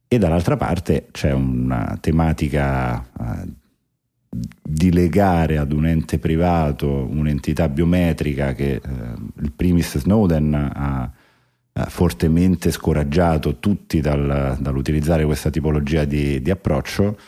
E 0.06 0.18
dall'altra 0.18 0.56
parte 0.56 1.08
c'è 1.10 1.32
una 1.32 1.98
tematica 2.00 3.00
eh, 3.02 3.48
di 4.62 4.92
legare 4.92 5.58
ad 5.58 5.72
un 5.72 5.86
ente 5.86 6.18
privato 6.18 6.88
un'entità 6.88 7.68
biometrica 7.68 8.52
che 8.52 8.74
eh, 8.74 8.80
il 9.40 9.52
primis 9.52 9.98
Snowden 9.98 10.54
ha 10.54 11.10
fortemente 11.88 12.70
scoraggiato 12.70 13.58
tutti 13.58 14.00
dal- 14.00 14.56
dall'utilizzare 14.60 15.24
questa 15.24 15.50
tipologia 15.50 16.04
di, 16.04 16.40
di 16.40 16.50
approccio 16.50 17.18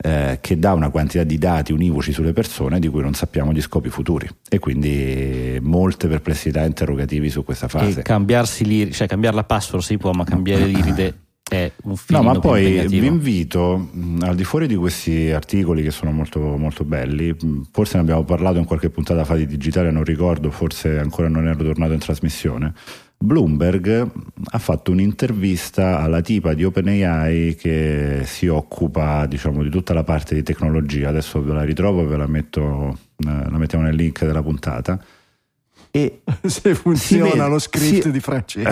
eh, 0.00 0.38
che 0.40 0.58
dà 0.58 0.74
una 0.74 0.90
quantità 0.90 1.24
di 1.24 1.38
dati 1.38 1.72
univoci 1.72 2.12
sulle 2.12 2.32
persone 2.32 2.78
di 2.78 2.88
cui 2.88 3.02
non 3.02 3.14
sappiamo 3.14 3.52
gli 3.52 3.60
scopi 3.60 3.88
futuri 3.88 4.28
e 4.48 4.58
quindi 4.60 5.58
molte 5.60 6.06
perplessità 6.06 6.64
interrogativi 6.64 7.28
su 7.30 7.44
questa 7.44 7.66
fase. 7.66 8.00
E 8.00 8.02
cambiarsi 8.02 8.64
l'iride, 8.64 8.92
cioè 8.92 9.08
cambiare 9.08 9.34
la 9.34 9.44
password 9.44 9.84
si 9.84 9.96
può, 9.96 10.12
ma 10.12 10.24
cambiare 10.24 10.66
l'iride 10.66 11.14
è 11.48 11.72
un 11.84 11.92
No, 11.92 11.96
filino 11.96 12.22
ma 12.22 12.38
poi 12.38 12.86
vi 12.86 13.06
invito, 13.06 13.90
al 14.20 14.36
di 14.36 14.44
fuori 14.44 14.66
di 14.66 14.76
questi 14.76 15.30
articoli 15.30 15.82
che 15.82 15.90
sono 15.90 16.12
molto, 16.12 16.38
molto 16.38 16.84
belli, 16.84 17.34
forse 17.72 17.96
ne 17.96 18.02
abbiamo 18.02 18.22
parlato 18.24 18.58
in 18.58 18.66
qualche 18.66 18.90
puntata 18.90 19.24
fa 19.24 19.34
di 19.34 19.46
digitale, 19.46 19.90
non 19.90 20.04
ricordo, 20.04 20.50
forse 20.50 20.98
ancora 20.98 21.28
non 21.28 21.46
ero 21.46 21.64
tornato 21.64 21.92
in 21.92 21.98
trasmissione. 21.98 22.72
Bloomberg 23.20 24.10
ha 24.52 24.58
fatto 24.58 24.92
un'intervista 24.92 25.98
alla 26.00 26.20
tipa 26.20 26.54
di 26.54 26.64
OpenAI 26.64 27.56
che 27.58 28.20
si 28.24 28.46
occupa 28.46 29.26
diciamo, 29.26 29.62
di 29.64 29.70
tutta 29.70 29.92
la 29.92 30.04
parte 30.04 30.34
di 30.36 30.42
tecnologia. 30.44 31.08
Adesso 31.08 31.42
ve 31.42 31.52
la 31.52 31.64
ritrovo 31.64 32.02
e 32.02 32.06
ve 32.06 32.16
la, 32.16 32.26
metto, 32.28 32.96
eh, 33.16 33.50
la 33.50 33.58
mettiamo 33.58 33.84
nel 33.84 33.96
link 33.96 34.24
della 34.24 34.42
puntata. 34.42 35.02
E 35.90 36.20
Se 36.46 36.74
funziona 36.76 37.30
vede- 37.30 37.48
lo 37.48 37.58
script 37.58 38.02
si- 38.02 38.10
di 38.12 38.20
Francesco. 38.20 38.68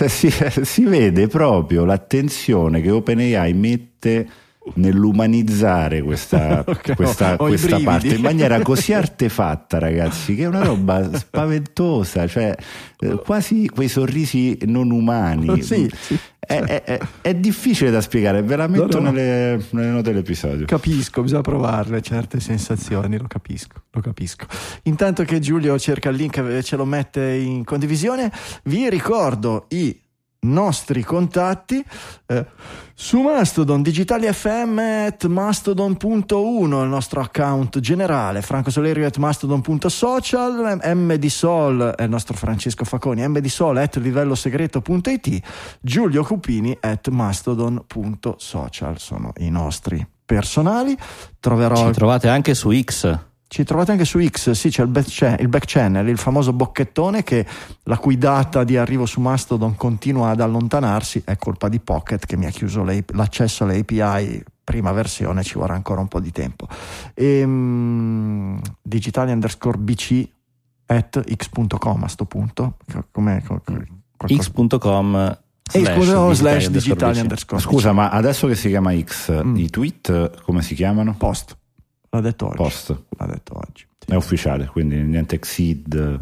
eh, 0.00 0.08
si, 0.08 0.30
si 0.62 0.84
vede 0.84 1.26
proprio 1.28 1.84
l'attenzione 1.86 2.82
che 2.82 2.90
OpenAI 2.90 3.52
mette 3.54 4.28
nell'umanizzare 4.74 6.02
questa, 6.02 6.62
Ok, 6.66 6.94
questa, 6.94 7.34
i 7.34 7.36
questa 7.36 7.80
parte 7.80 8.14
in 8.14 8.20
maniera 8.22 8.60
così 8.62 8.92
artefatta, 8.94 9.78
ragazzi, 9.78 10.34
che 10.34 10.42
è 10.44 10.46
una 10.46 10.62
roba 10.62 11.08
spaventosa, 11.16 12.26
cioè 12.26 12.54
eh, 13.00 13.18
quasi 13.24 13.68
quei 13.68 13.88
sorrisi 13.88 14.58
non 14.66 14.90
umani. 14.90 15.60
Sì, 15.72 15.90
sì. 15.98 16.18
È, 16.44 16.58
è- 16.60 16.82
è- 16.82 17.00
è 17.20 17.34
difficile 17.36 17.90
da 17.90 18.00
spiegare, 18.00 18.42
ve 18.42 18.56
la 18.56 18.66
metto 18.66 18.98
No, 18.98 19.04
no. 19.06 19.10
Nelle, 19.12 19.64
nelle 19.70 19.90
note 19.90 20.10
dell'episodio. 20.10 20.66
Capisco, 20.66 21.22
bisogna 21.22 21.40
provarle 21.40 22.00
certe 22.02 22.40
sensazioni, 22.40 23.16
lo 23.16 23.26
capisco, 23.28 23.82
lo 23.90 24.00
capisco. 24.00 24.46
Intanto 24.84 25.22
che 25.22 25.38
Giulio 25.38 25.78
cerca 25.78 26.08
il 26.08 26.16
link 26.16 26.38
e 26.38 26.62
ce 26.64 26.74
lo 26.76 26.84
mette 26.84 27.32
in 27.34 27.62
condivisione, 27.64 28.30
vi 28.64 28.90
ricordo 28.90 29.66
i 29.68 29.96
nostri 30.44 31.04
contatti 31.04 31.84
eh, 32.26 32.46
su 32.94 33.20
Mastodon 33.20 33.80
digitali 33.80 34.26
fm 34.32 34.78
at 35.06 35.26
mastodon.1 35.26 36.82
il 36.82 36.88
nostro 36.88 37.20
account 37.20 37.78
generale 37.78 38.42
Franco 38.42 38.70
Solerio 38.70 39.06
at 39.06 39.16
mastodon.social 39.18 40.80
mdsol 40.94 41.94
è 41.96 42.02
il 42.02 42.08
nostro 42.08 42.36
Francesco 42.36 42.84
Faconi 42.84 43.26
mdsol 43.28 43.76
at 43.76 43.96
livellosegreto.it 43.96 45.40
Giulio 45.80 46.24
Cupini 46.24 46.76
at 46.80 47.08
mastodon.social 47.08 48.98
sono 48.98 49.32
i 49.36 49.48
nostri 49.48 50.04
personali 50.24 50.96
troverò 51.38 51.86
Ci 51.86 51.92
trovate 51.92 52.28
anche 52.28 52.54
su 52.54 52.72
X. 52.72 53.30
ci 53.52 53.64
trovate 53.64 53.90
anche 53.92 54.06
su 54.06 54.18
X, 54.26 54.52
sì, 54.52 54.70
c'è 54.70 54.80
il 54.82 54.88
back, 54.88 55.08
cha- 55.14 55.36
il 55.36 55.48
back 55.48 55.64
channel, 55.66 56.08
il 56.08 56.16
famoso 56.16 56.54
bocchettone 56.54 57.22
che 57.22 57.44
la 57.82 57.98
cui 57.98 58.16
data 58.16 58.64
di 58.64 58.78
arrivo 58.78 59.04
su 59.04 59.20
Mastodon 59.20 59.76
continua 59.76 60.30
ad 60.30 60.40
allontanarsi, 60.40 61.20
è 61.22 61.36
colpa 61.36 61.68
di 61.68 61.78
Pocket 61.78 62.24
che 62.24 62.38
mi 62.38 62.46
ha 62.46 62.50
chiuso 62.50 62.82
le- 62.82 63.04
l'accesso 63.08 63.64
alle 63.64 63.78
API 63.80 64.42
prima 64.64 64.90
versione, 64.92 65.42
ci 65.42 65.58
vorrà 65.58 65.74
ancora 65.74 66.00
un 66.00 66.08
po' 66.08 66.18
di 66.18 66.32
tempo. 66.32 66.66
E, 67.12 67.44
digitali 68.82 69.32
underscore 69.32 69.76
bc 69.76 70.28
at 70.86 71.22
x.com 71.36 72.04
a 72.04 72.08
sto 72.08 72.24
punto, 72.24 72.76
come 73.10 73.38
x.com 73.44 73.84
x.com 74.26 75.36
slash 76.32 76.68
digitali 76.68 76.70
digitali 76.70 77.20
underscore 77.20 77.60
Scusa, 77.60 77.92
ma 77.92 78.08
adesso 78.10 78.46
che 78.46 78.54
si 78.54 78.68
chiama 78.68 78.98
X, 78.98 79.42
Mm. 79.44 79.56
i 79.56 79.68
tweet 79.68 80.42
come 80.42 80.62
si 80.62 80.74
chiamano? 80.74 81.14
post, 81.18 81.56
l'ha 82.12 82.20
detto 82.20 82.46
oggi. 82.46 82.56
Post. 82.56 83.02
L'ha 83.16 83.26
detto 83.26 83.56
oggi. 83.56 83.86
È 84.06 84.14
ufficiale, 84.14 84.66
quindi 84.66 84.96
niente 85.02 85.38
Xid. 85.38 86.20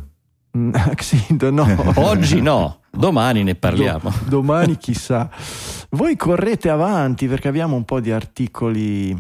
Mm, 0.57 0.71
Xid, 0.95 1.43
no. 1.45 1.67
Oggi 1.97 2.41
no, 2.41 2.81
domani 2.91 3.43
ne 3.43 3.55
parliamo. 3.55 4.11
Do- 4.11 4.29
domani 4.29 4.77
chissà. 4.77 5.29
Voi 5.91 6.17
correte 6.17 6.69
avanti 6.71 7.27
perché 7.27 7.49
abbiamo 7.49 7.77
un 7.77 7.85
po' 7.85 8.01
di 8.01 8.11
articoli 8.13 9.11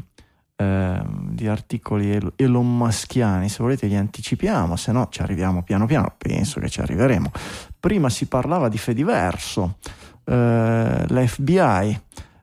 ehm, 0.56 1.30
di 1.32 1.46
articoli 1.48 2.12
el- 2.12 2.32
Elon 2.36 2.76
Muskiani, 2.76 3.48
se 3.48 3.62
volete 3.62 3.86
li 3.86 3.96
anticipiamo, 3.96 4.76
se 4.76 4.92
no 4.92 5.08
ci 5.10 5.22
arriviamo 5.22 5.62
piano 5.62 5.86
piano, 5.86 6.14
penso 6.16 6.60
che 6.60 6.68
ci 6.68 6.80
arriveremo. 6.80 7.30
Prima 7.78 8.08
si 8.10 8.26
parlava 8.26 8.68
di 8.68 8.78
Fediverso, 8.78 9.76
eh, 10.24 11.04
l'FBI 11.08 12.00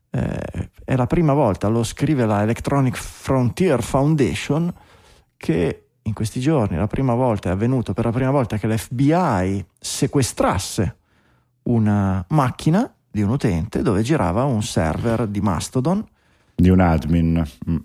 eh, 0.09 0.69
è 0.87 0.95
la 0.95 1.05
prima 1.05 1.33
volta, 1.33 1.67
lo 1.67 1.83
scrive 1.83 2.25
la 2.25 2.43
Electronic 2.43 2.95
Frontier 2.95 3.83
Foundation, 3.83 4.73
che 5.35 5.87
in 6.01 6.13
questi 6.13 6.39
giorni 6.39 6.77
la 6.77 6.87
prima 6.87 7.13
volta 7.13 7.49
è 7.49 7.51
avvenuto 7.51 7.91
per 7.91 8.05
la 8.05 8.11
prima 8.11 8.31
volta 8.31 8.55
che 8.55 8.69
l'FBI 8.69 9.65
sequestrasse 9.77 10.95
una 11.63 12.25
macchina 12.29 12.89
di 13.11 13.21
un 13.21 13.31
utente 13.31 13.81
dove 13.81 14.01
girava 14.01 14.45
un 14.45 14.63
server 14.63 15.27
di 15.27 15.41
Mastodon, 15.41 16.07
Di 16.55 16.69
un 16.69 16.79
admin. 16.79 17.45
Mm. 17.69 17.75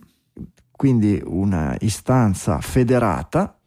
quindi 0.70 1.20
una 1.24 1.74
istanza 1.80 2.61
federata 2.61 3.59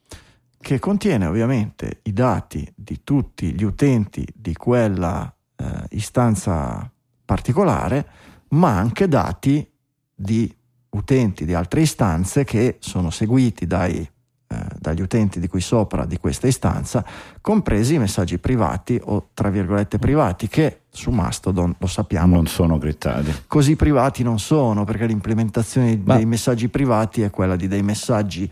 che 0.61 0.79
contiene 0.79 1.25
ovviamente 1.25 1.99
i 2.03 2.13
dati 2.13 2.65
di 2.73 3.01
tutti 3.03 3.51
gli 3.53 3.63
utenti 3.63 4.25
di 4.33 4.53
quella 4.53 5.29
eh, 5.57 5.65
istanza 5.89 6.89
particolare, 7.25 8.07
ma 8.55 8.77
anche 8.77 9.07
dati 9.07 9.67
di 10.13 10.53
utenti 10.89 11.45
di 11.45 11.53
altre 11.53 11.81
istanze 11.81 12.43
che 12.45 12.77
sono 12.79 13.09
seguiti 13.09 13.67
dai, 13.67 13.97
eh, 13.97 14.57
dagli 14.79 15.01
utenti 15.01 15.39
di 15.41 15.47
qui 15.47 15.59
sopra 15.59 16.05
di 16.05 16.17
questa 16.17 16.47
istanza, 16.47 17.03
compresi 17.41 17.95
i 17.95 17.99
messaggi 17.99 18.37
privati 18.37 18.99
o 19.03 19.29
tra 19.33 19.49
virgolette 19.49 19.99
privati 19.99 20.47
che 20.47 20.83
su 20.89 21.11
Mastodon 21.11 21.75
lo 21.77 21.87
sappiamo 21.87 22.35
Non 22.35 22.47
sono 22.47 22.77
criptati. 22.77 23.33
così 23.47 23.75
privati 23.75 24.23
non 24.23 24.39
sono, 24.39 24.85
perché 24.85 25.05
l'implementazione 25.05 25.99
Ma- 26.01 26.15
dei 26.15 26.25
messaggi 26.25 26.69
privati 26.69 27.21
è 27.23 27.29
quella 27.29 27.57
di 27.57 27.67
dei 27.67 27.83
messaggi 27.83 28.49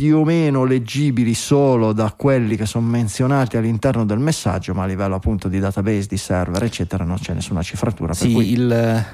più 0.00 0.16
o 0.16 0.24
meno 0.24 0.64
leggibili 0.64 1.34
solo 1.34 1.92
da 1.92 2.14
quelli 2.16 2.56
che 2.56 2.64
sono 2.64 2.86
menzionati 2.86 3.58
all'interno 3.58 4.06
del 4.06 4.18
messaggio, 4.18 4.72
ma 4.72 4.84
a 4.84 4.86
livello 4.86 5.14
appunto 5.14 5.46
di 5.46 5.58
database, 5.58 6.06
di 6.08 6.16
server, 6.16 6.62
eccetera, 6.62 7.04
non 7.04 7.18
c'è 7.18 7.34
nessuna 7.34 7.60
cifratura. 7.60 8.14
Per 8.14 8.16
Sì, 8.16 8.32
cui, 8.32 8.50
il, 8.50 9.04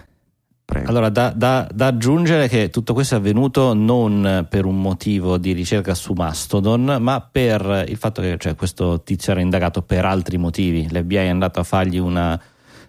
prego. 0.64 0.89
Allora, 0.89 1.09
da, 1.09 1.32
da- 1.34 1.68
da 1.74 1.87
aggiungere 1.89 2.47
che 2.47 2.70
tutto 2.70 2.95
questo 2.95 3.16
è 3.16 3.18
avvenuto 3.18 3.74
non 3.74 4.47
per 4.49 4.64
un 4.64 4.80
motivo 4.80 5.39
di 5.39 5.51
ricerca 5.55 5.93
su 5.93 6.12
Mastodon, 6.12 6.99
ma 7.01 7.20
per 7.20 7.84
il 7.89 7.97
fatto 7.97 8.22
che 8.22 8.37
cioè, 8.39 8.55
questo 8.55 9.03
tizio 9.03 9.32
era 9.32 9.41
indagato 9.41 9.82
per 9.82 10.05
altri 10.05 10.39
motivi. 10.39 10.87
L'FBI 10.89 11.16
è 11.16 11.26
andato 11.26 11.59
a 11.59 11.64
fargli 11.64 11.99
una 11.99 12.41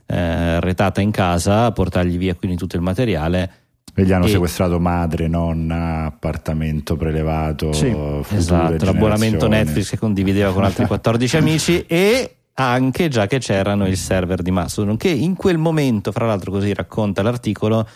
eh, 0.05 0.59
retata 0.59 1.01
in 1.01 1.09
casa, 1.09 1.65
a 1.65 1.71
portargli 1.71 2.19
via 2.19 2.35
quindi 2.35 2.57
tutto 2.57 2.75
il 2.75 2.83
materiale. 2.83 3.51
E 3.95 4.03
gli 4.05 4.11
hanno 4.11 4.25
E- 4.25 4.29
sequestrato 4.29 4.79
madre, 4.79 5.27
nonna, 5.27 6.05
appartamento 6.05 6.95
prelevato. 6.95 7.73
Sì, 7.73 7.95
Esatto, 8.29 8.85
l'abbonamento. 8.85 9.47
Netflix 9.47 9.89
che 9.91 9.97
condivideva 9.97 10.51
con 10.53 10.63
altri 10.63 10.85
14 10.87 11.37
amici 11.37 11.83
e 11.87 12.31
anche 12.59 13.07
già 13.07 13.27
che 13.27 13.39
c'erano 13.39 13.87
il 13.87 13.97
server 13.97 14.41
di 14.41 14.49
Mastodon 14.51 14.97
che 14.97 15.09
in 15.09 15.35
quel 15.35 15.57
momento, 15.57 16.11
fra 16.11 16.25
l'altro 16.25 16.51
così 16.51 16.73
racconta 16.73 17.21
l'articolo, 17.21 17.87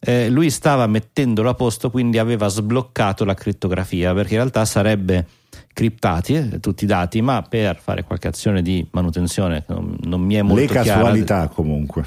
eh, 0.00 0.28
lui 0.30 0.50
stava 0.50 0.86
mettendolo 0.86 1.48
a 1.50 1.54
posto, 1.54 1.90
quindi 1.90 2.18
aveva 2.18 2.48
sbloccato 2.48 3.24
la 3.24 3.34
crittografia 3.34 4.14
perché 4.14 4.32
in 4.34 4.38
realtà 4.40 4.64
sarebbe 4.64 5.26
criptati 5.72 6.34
eh, 6.34 6.60
tutti 6.60 6.84
i 6.84 6.86
dati, 6.86 7.20
ma 7.22 7.42
per 7.42 7.78
fare 7.80 8.02
qualche 8.04 8.28
azione 8.28 8.62
di 8.62 8.86
manutenzione 8.92 9.64
non, 9.68 9.96
non 10.02 10.20
mi 10.22 10.34
è 10.34 10.42
molto 10.42 10.60
Le 10.60 10.66
chiara- 10.66 10.92
casualità 11.00 11.48
comunque. 11.48 12.04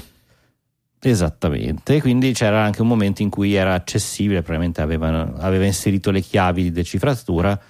Esattamente, 1.06 2.00
quindi 2.00 2.32
c'era 2.32 2.64
anche 2.64 2.80
un 2.80 2.88
momento 2.88 3.20
in 3.20 3.28
cui 3.28 3.52
era 3.54 3.74
accessibile, 3.74 4.40
probabilmente 4.40 4.80
aveva, 4.80 5.34
aveva 5.36 5.66
inserito 5.66 6.10
le 6.10 6.20
chiavi 6.20 6.62
di 6.62 6.72
decifratura 6.72 7.60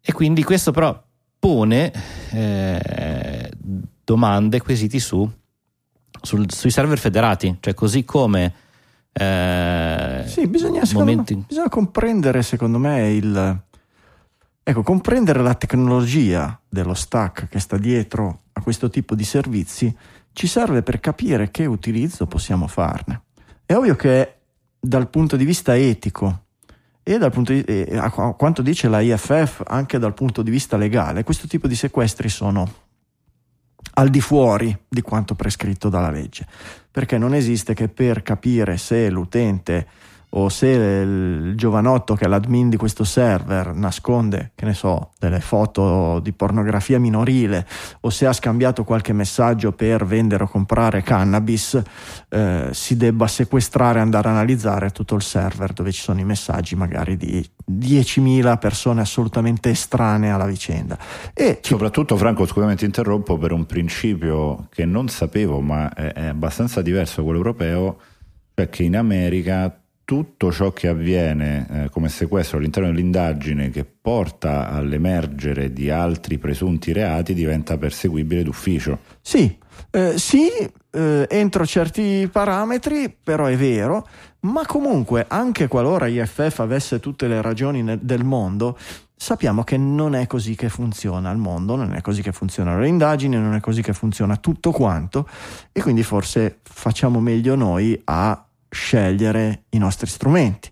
e 0.00 0.12
quindi 0.12 0.44
questo 0.44 0.70
però 0.70 1.02
pone 1.38 1.92
eh, 2.30 3.50
domande, 4.04 4.60
quesiti 4.60 5.00
su, 5.00 5.28
sul- 6.22 6.52
sui 6.52 6.70
server 6.70 6.98
federati, 6.98 7.56
cioè 7.60 7.74
così 7.74 8.04
come... 8.04 8.54
eh, 9.12 10.22
Sì, 10.26 10.46
bisogna, 10.46 10.84
secondo 10.84 11.10
me- 11.10 11.16
momenti- 11.16 11.44
bisogna 11.48 11.68
comprendere, 11.68 12.42
secondo 12.42 12.78
me, 12.78 13.10
il. 13.10 13.62
Ecco, 14.62 14.82
comprendere 14.82 15.42
la 15.42 15.54
tecnologia 15.54 16.60
dello 16.68 16.94
stack 16.94 17.48
che 17.48 17.58
sta 17.58 17.76
dietro 17.76 18.42
a 18.52 18.60
questo 18.60 18.88
tipo 18.88 19.16
di 19.16 19.24
servizi 19.24 19.92
ci 20.40 20.46
serve 20.46 20.82
per 20.82 21.00
capire 21.00 21.50
che 21.50 21.66
utilizzo 21.66 22.26
possiamo 22.26 22.66
farne. 22.66 23.24
È 23.66 23.74
ovvio 23.74 23.94
che 23.94 24.36
dal 24.80 25.10
punto 25.10 25.36
di 25.36 25.44
vista 25.44 25.76
etico 25.76 26.44
e 27.02 27.18
dal 27.18 27.30
punto 27.30 27.52
di, 27.52 27.60
e 27.60 27.84
qu- 28.10 28.18
a 28.20 28.32
quanto 28.32 28.62
dice 28.62 28.88
la 28.88 29.00
IFF, 29.00 29.62
anche 29.66 29.98
dal 29.98 30.14
punto 30.14 30.40
di 30.40 30.50
vista 30.50 30.78
legale, 30.78 31.24
questo 31.24 31.46
tipo 31.46 31.68
di 31.68 31.74
sequestri 31.74 32.30
sono 32.30 32.72
al 33.94 34.08
di 34.08 34.22
fuori 34.22 34.74
di 34.88 35.02
quanto 35.02 35.34
prescritto 35.34 35.90
dalla 35.90 36.10
legge 36.10 36.46
perché 36.90 37.18
non 37.18 37.34
esiste 37.34 37.74
che 37.74 37.88
per 37.88 38.22
capire 38.22 38.78
se 38.78 39.10
l'utente 39.10 39.86
o 40.30 40.48
se 40.48 40.68
il 40.68 41.54
giovanotto 41.56 42.14
che 42.14 42.24
è 42.24 42.28
l'admin 42.28 42.68
di 42.68 42.76
questo 42.76 43.04
server 43.04 43.74
nasconde, 43.74 44.52
che 44.54 44.64
ne 44.64 44.74
so, 44.74 45.10
delle 45.18 45.40
foto 45.40 46.20
di 46.20 46.32
pornografia 46.32 47.00
minorile 47.00 47.66
o 48.00 48.10
se 48.10 48.26
ha 48.26 48.32
scambiato 48.32 48.84
qualche 48.84 49.12
messaggio 49.12 49.72
per 49.72 50.06
vendere 50.06 50.44
o 50.44 50.48
comprare 50.48 51.02
cannabis, 51.02 51.80
eh, 52.28 52.68
si 52.70 52.96
debba 52.96 53.26
sequestrare 53.26 53.98
e 53.98 54.02
andare 54.02 54.28
a 54.28 54.32
analizzare 54.32 54.90
tutto 54.90 55.14
il 55.16 55.22
server 55.22 55.72
dove 55.72 55.90
ci 55.90 56.00
sono 56.00 56.20
i 56.20 56.24
messaggi 56.24 56.76
magari 56.76 57.16
di 57.16 57.44
10.000 57.70 58.58
persone 58.58 59.00
assolutamente 59.00 59.70
estranee 59.70 60.30
alla 60.30 60.46
vicenda. 60.46 60.98
E 61.34 61.58
Soprattutto, 61.62 62.16
Franco, 62.16 62.46
scusami 62.46 62.76
ti 62.76 62.84
interrompo, 62.84 63.38
per 63.38 63.52
un 63.52 63.66
principio 63.66 64.68
che 64.70 64.84
non 64.84 65.08
sapevo, 65.08 65.60
ma 65.60 65.92
è 65.92 66.26
abbastanza 66.26 66.82
diverso 66.82 67.16
da 67.16 67.22
quello 67.22 67.38
europeo, 67.38 67.98
cioè 68.54 68.68
che 68.68 68.82
in 68.82 68.96
America 68.96 69.79
tutto 70.10 70.50
ciò 70.50 70.72
che 70.72 70.88
avviene 70.88 71.66
eh, 71.70 71.88
come 71.88 72.08
sequestro 72.08 72.58
all'interno 72.58 72.90
dell'indagine 72.90 73.70
che 73.70 73.84
porta 73.84 74.68
all'emergere 74.68 75.72
di 75.72 75.88
altri 75.88 76.36
presunti 76.36 76.90
reati 76.90 77.32
diventa 77.32 77.78
perseguibile 77.78 78.42
d'ufficio. 78.42 78.98
Sì, 79.20 79.56
eh, 79.92 80.18
sì, 80.18 80.48
eh, 80.90 81.26
entro 81.30 81.64
certi 81.64 82.28
parametri, 82.28 83.14
però 83.22 83.46
è 83.46 83.56
vero, 83.56 84.04
ma 84.40 84.66
comunque 84.66 85.26
anche 85.28 85.68
qualora 85.68 86.08
IFF 86.08 86.58
avesse 86.58 86.98
tutte 86.98 87.28
le 87.28 87.40
ragioni 87.40 87.80
nel- 87.80 88.00
del 88.00 88.24
mondo, 88.24 88.76
sappiamo 89.14 89.62
che 89.62 89.76
non 89.76 90.16
è 90.16 90.26
così 90.26 90.56
che 90.56 90.68
funziona 90.68 91.30
il 91.30 91.38
mondo, 91.38 91.76
non 91.76 91.94
è 91.94 92.00
così 92.00 92.20
che 92.20 92.32
funzionano 92.32 92.80
le 92.80 92.88
indagini, 92.88 93.36
non 93.36 93.54
è 93.54 93.60
così 93.60 93.80
che 93.80 93.92
funziona 93.92 94.36
tutto 94.38 94.72
quanto 94.72 95.28
e 95.70 95.80
quindi 95.80 96.02
forse 96.02 96.58
facciamo 96.64 97.20
meglio 97.20 97.54
noi 97.54 98.00
a 98.06 98.44
scegliere 98.70 99.64
i 99.70 99.78
nostri 99.78 100.06
strumenti. 100.06 100.70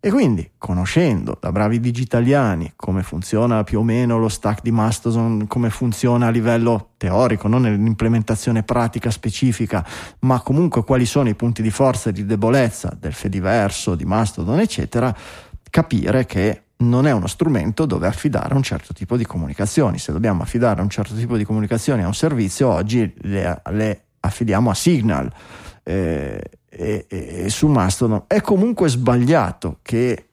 E 0.00 0.10
quindi, 0.10 0.50
conoscendo 0.58 1.38
da 1.40 1.50
bravi 1.50 1.80
digitaliani 1.80 2.74
come 2.76 3.02
funziona 3.02 3.64
più 3.64 3.78
o 3.78 3.82
meno 3.82 4.18
lo 4.18 4.28
stack 4.28 4.60
di 4.60 4.70
Mastodon, 4.70 5.46
come 5.46 5.70
funziona 5.70 6.26
a 6.26 6.30
livello 6.30 6.90
teorico, 6.98 7.48
non 7.48 7.62
nell'implementazione 7.62 8.64
pratica 8.64 9.10
specifica, 9.10 9.82
ma 10.20 10.40
comunque 10.40 10.84
quali 10.84 11.06
sono 11.06 11.30
i 11.30 11.34
punti 11.34 11.62
di 11.62 11.70
forza 11.70 12.10
e 12.10 12.12
di 12.12 12.26
debolezza 12.26 12.94
del 13.00 13.14
Fediverso, 13.14 13.94
di 13.94 14.04
Mastodon, 14.04 14.60
eccetera, 14.60 15.16
capire 15.70 16.26
che 16.26 16.64
non 16.76 17.06
è 17.06 17.12
uno 17.12 17.26
strumento 17.26 17.86
dove 17.86 18.06
affidare 18.06 18.52
un 18.52 18.62
certo 18.62 18.92
tipo 18.92 19.16
di 19.16 19.24
comunicazioni. 19.24 19.98
Se 19.98 20.12
dobbiamo 20.12 20.42
affidare 20.42 20.82
un 20.82 20.90
certo 20.90 21.14
tipo 21.14 21.38
di 21.38 21.44
comunicazioni 21.44 22.02
a 22.02 22.06
un 22.06 22.14
servizio, 22.14 22.68
oggi 22.68 23.10
le, 23.22 23.62
le 23.70 24.02
affidiamo 24.20 24.68
a 24.68 24.74
Signal. 24.74 25.32
Eh, 25.86 26.40
e, 26.68 27.06
e- 27.08 27.48
su 27.50 27.68
Mastodon 27.68 28.24
è 28.26 28.40
comunque 28.40 28.88
sbagliato 28.88 29.78
che 29.82 30.28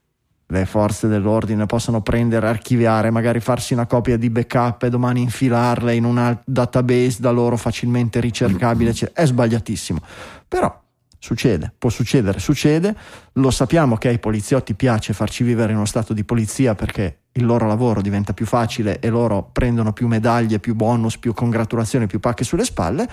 le 0.47 0.65
forze 0.65 1.07
dell'ordine 1.07 1.65
possano 1.65 2.01
prendere, 2.01 2.47
archiviare, 2.47 3.09
magari 3.09 3.39
farsi 3.39 3.73
una 3.73 3.85
copia 3.85 4.17
di 4.17 4.29
backup 4.29 4.83
e 4.83 4.89
domani 4.89 5.21
infilarle 5.21 5.95
in 5.95 6.03
una 6.03 6.39
database 6.43 7.21
da 7.21 7.31
loro 7.31 7.55
facilmente 7.55 8.19
ricercabile. 8.19 8.93
È 9.13 9.25
sbagliatissimo. 9.25 9.99
Però 10.47 10.81
succede, 11.17 11.71
può 11.77 11.89
succedere, 11.89 12.39
succede. 12.39 12.93
Lo 13.33 13.49
sappiamo 13.49 13.95
che 13.95 14.09
ai 14.09 14.19
poliziotti 14.19 14.73
piace 14.73 15.13
farci 15.13 15.45
vivere 15.45 15.71
in 15.71 15.77
uno 15.77 15.85
stato 15.85 16.11
di 16.13 16.25
polizia 16.25 16.75
perché 16.75 17.19
il 17.33 17.45
loro 17.45 17.65
lavoro 17.65 18.01
diventa 18.01 18.33
più 18.33 18.45
facile 18.45 18.99
e 18.99 19.07
loro 19.07 19.47
prendono 19.53 19.93
più 19.93 20.07
medaglie, 20.07 20.59
più 20.59 20.75
bonus, 20.75 21.17
più 21.17 21.33
congratulazioni, 21.33 22.07
più 22.07 22.19
pacche 22.19 22.43
sulle 22.43 22.65
spalle. 22.65 23.07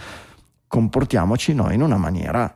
Comportiamoci 0.68 1.54
noi 1.54 1.74
in 1.74 1.82
una 1.82 1.96
maniera 1.96 2.54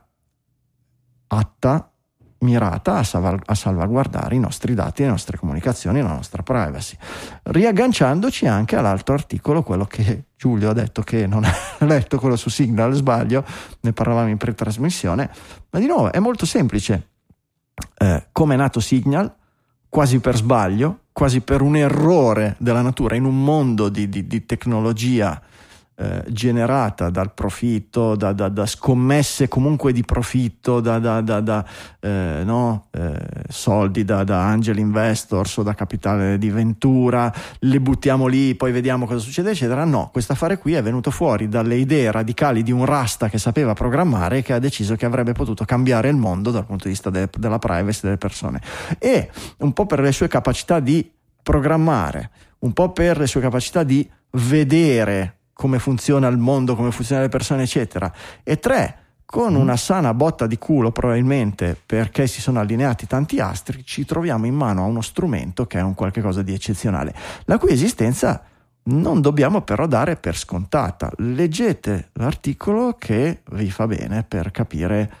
atta, 1.27 1.91
mirata 2.39 2.97
a, 2.97 3.03
salva- 3.03 3.39
a 3.43 3.55
salvaguardare 3.55 4.35
i 4.35 4.39
nostri 4.39 4.75
dati, 4.75 5.01
le 5.01 5.09
nostre 5.09 5.37
comunicazioni, 5.37 6.01
la 6.01 6.13
nostra 6.13 6.43
privacy. 6.43 6.95
Riagganciandoci 7.43 8.45
anche 8.45 8.75
all'altro 8.75 9.15
articolo, 9.15 9.63
quello 9.63 9.85
che 9.85 10.25
Giulio 10.37 10.69
ha 10.69 10.73
detto 10.73 11.01
che 11.01 11.25
non 11.25 11.43
ha 11.43 11.85
letto, 11.85 12.19
quello 12.19 12.35
su 12.35 12.49
Signal, 12.49 12.93
sbaglio, 12.93 13.43
ne 13.81 13.93
parlavamo 13.93 14.29
in 14.29 14.37
pretrasmissione, 14.37 15.29
ma 15.71 15.79
di 15.79 15.87
nuovo 15.87 16.11
è 16.11 16.19
molto 16.19 16.45
semplice. 16.45 17.09
Eh, 17.97 18.27
come 18.31 18.53
è 18.53 18.57
nato 18.57 18.79
Signal? 18.79 19.33
Quasi 19.89 20.19
per 20.19 20.35
sbaglio, 20.35 21.05
quasi 21.11 21.41
per 21.41 21.61
un 21.61 21.75
errore 21.75 22.55
della 22.59 22.81
natura, 22.81 23.15
in 23.15 23.25
un 23.25 23.43
mondo 23.43 23.89
di, 23.89 24.09
di- 24.09 24.27
di 24.27 24.45
tecnologia 24.45 25.41
eh, 25.95 26.23
generata 26.29 27.09
dal 27.09 27.33
profitto, 27.33 28.15
da, 28.15 28.33
da, 28.33 28.49
da, 28.49 28.65
scommesse 28.65 29.47
comunque 29.47 29.93
di 29.93 30.03
profitto, 30.03 30.79
da, 30.79 30.97
da 30.99 31.65
eh, 31.99 32.41
no? 32.43 32.87
eh, 32.91 33.15
soldi 33.47 34.03
da, 34.03 34.23
angel 34.23 34.79
investors 34.79 35.57
o 35.57 35.63
da 35.63 35.75
capitale 35.75 36.39
di 36.39 36.49
ventura, 36.49 37.31
le 37.59 37.79
buttiamo 37.79 38.25
lì, 38.25 38.55
poi 38.55 38.71
vediamo 38.71 39.05
cosa 39.05 39.19
succede, 39.19 39.51
eccetera. 39.51 39.85
No, 39.85 40.09
questo 40.11 40.33
affare 40.33 40.57
qui 40.57 40.73
è 40.73 40.81
venuto 40.81 41.11
fuori 41.11 41.47
dalle 41.47 41.75
idee 41.75 42.11
radicali 42.11 42.63
di 42.63 42.71
un 42.71 42.85
rasta 42.85 43.29
che 43.29 43.37
sapeva 43.37 43.73
programmare 43.73 44.39
e 44.39 44.41
che 44.41 44.53
ha 44.53 44.59
deciso 44.59 44.95
che 44.95 45.05
avrebbe 45.05 45.33
potuto 45.33 45.63
cambiare 45.63 46.09
il 46.09 46.15
mondo 46.15 46.49
dal 46.49 46.65
punto 46.65 46.85
di 46.85 46.89
vista 46.89 47.11
de, 47.11 47.29
della 47.37 47.59
privacy 47.59 47.99
delle 48.01 48.17
persone. 48.17 48.61
E 48.97 49.29
un 49.59 49.73
po' 49.73 49.85
per 49.85 49.99
le 49.99 50.11
sue 50.11 50.27
capacità 50.27 50.79
di 50.79 51.07
programmare, 51.43 52.31
un 52.59 52.73
po' 52.73 52.91
per 52.91 53.19
le 53.19 53.27
sue 53.27 53.41
capacità 53.41 53.83
di 53.83 54.09
vedere 54.31 55.37
come 55.53 55.79
funziona 55.79 56.27
il 56.27 56.37
mondo, 56.37 56.75
come 56.75 56.91
funzionano 56.91 57.27
le 57.27 57.31
persone, 57.31 57.63
eccetera. 57.63 58.11
E 58.43 58.59
tre, 58.59 58.97
con 59.25 59.55
una 59.55 59.77
sana 59.77 60.13
botta 60.13 60.45
di 60.45 60.57
culo 60.57 60.91
probabilmente 60.91 61.79
perché 61.83 62.27
si 62.27 62.41
sono 62.41 62.59
allineati 62.59 63.07
tanti 63.07 63.39
astri, 63.39 63.83
ci 63.83 64.05
troviamo 64.05 64.45
in 64.45 64.55
mano 64.55 64.83
a 64.83 64.85
uno 64.85 65.01
strumento 65.01 65.65
che 65.65 65.79
è 65.79 65.81
un 65.81 65.95
qualche 65.95 66.21
cosa 66.21 66.41
di 66.41 66.53
eccezionale, 66.53 67.15
la 67.45 67.57
cui 67.57 67.71
esistenza 67.71 68.43
non 68.85 69.21
dobbiamo 69.21 69.61
però 69.61 69.87
dare 69.87 70.17
per 70.17 70.37
scontata. 70.37 71.11
Leggete 71.17 72.09
l'articolo 72.13 72.95
che 72.99 73.41
vi 73.53 73.71
fa 73.71 73.87
bene 73.87 74.23
per 74.23 74.51
capire 74.51 75.11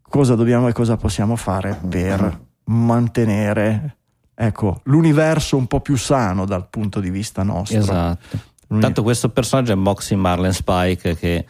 cosa 0.00 0.34
dobbiamo 0.36 0.68
e 0.68 0.72
cosa 0.72 0.96
possiamo 0.96 1.36
fare 1.36 1.78
per 1.88 2.40
mantenere 2.64 3.96
ecco, 4.34 4.80
l'universo 4.84 5.56
un 5.56 5.66
po' 5.66 5.80
più 5.80 5.96
sano 5.96 6.44
dal 6.44 6.68
punto 6.68 7.00
di 7.00 7.10
vista 7.10 7.42
nostro. 7.42 7.78
Esatto. 7.78 8.38
Tanto 8.80 9.02
questo 9.02 9.28
personaggio 9.28 9.72
è 9.72 9.74
Moxie 9.74 10.16
Marlin 10.16 10.52
Spike 10.52 11.16
che 11.16 11.46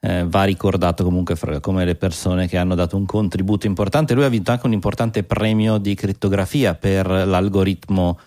eh, 0.00 0.24
va 0.26 0.44
ricordato 0.44 1.02
comunque 1.04 1.36
fra, 1.36 1.58
come 1.60 1.84
le 1.84 1.94
persone 1.94 2.46
che 2.46 2.56
hanno 2.56 2.74
dato 2.74 2.96
un 2.96 3.06
contributo 3.06 3.66
importante. 3.66 4.14
Lui 4.14 4.24
ha 4.24 4.28
vinto 4.28 4.50
anche 4.52 4.66
un 4.66 4.72
importante 4.72 5.24
premio 5.24 5.78
di 5.78 5.94
crittografia 5.94 6.74
per 6.74 7.06
l'algoritmo, 7.06 8.18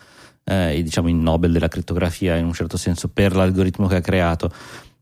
eh, 0.43 0.81
diciamo 0.83 1.09
il 1.09 1.15
Nobel 1.15 1.51
della 1.51 1.67
crittografia 1.67 2.35
in 2.35 2.45
un 2.45 2.53
certo 2.53 2.77
senso, 2.77 3.07
per 3.07 3.35
l'algoritmo 3.35 3.87
che 3.87 3.95
ha 3.97 4.01
creato. 4.01 4.51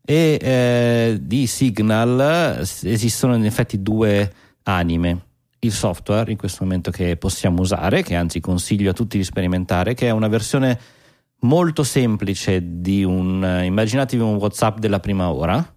E 0.05 0.37
eh, 0.41 1.17
di 1.21 1.47
Signal 1.47 2.59
esistono 2.83 3.35
in 3.35 3.45
effetti 3.45 3.81
due 3.81 4.31
anime. 4.63 5.21
Il 5.59 5.71
software 5.71 6.29
in 6.29 6.37
questo 6.37 6.63
momento 6.63 6.91
che 6.91 7.17
possiamo 7.17 7.61
usare, 7.61 8.03
che 8.03 8.15
anzi 8.15 8.39
consiglio 8.39 8.91
a 8.91 8.93
tutti 8.93 9.17
di 9.17 9.23
sperimentare, 9.23 9.95
che 9.95 10.07
è 10.07 10.11
una 10.11 10.27
versione 10.27 10.79
molto 11.41 11.83
semplice 11.83 12.61
di 12.63 13.03
un 13.03 13.61
immaginatevi 13.63 14.21
un 14.21 14.35
WhatsApp 14.35 14.79
della 14.79 14.99
prima 14.99 15.31
ora 15.31 15.75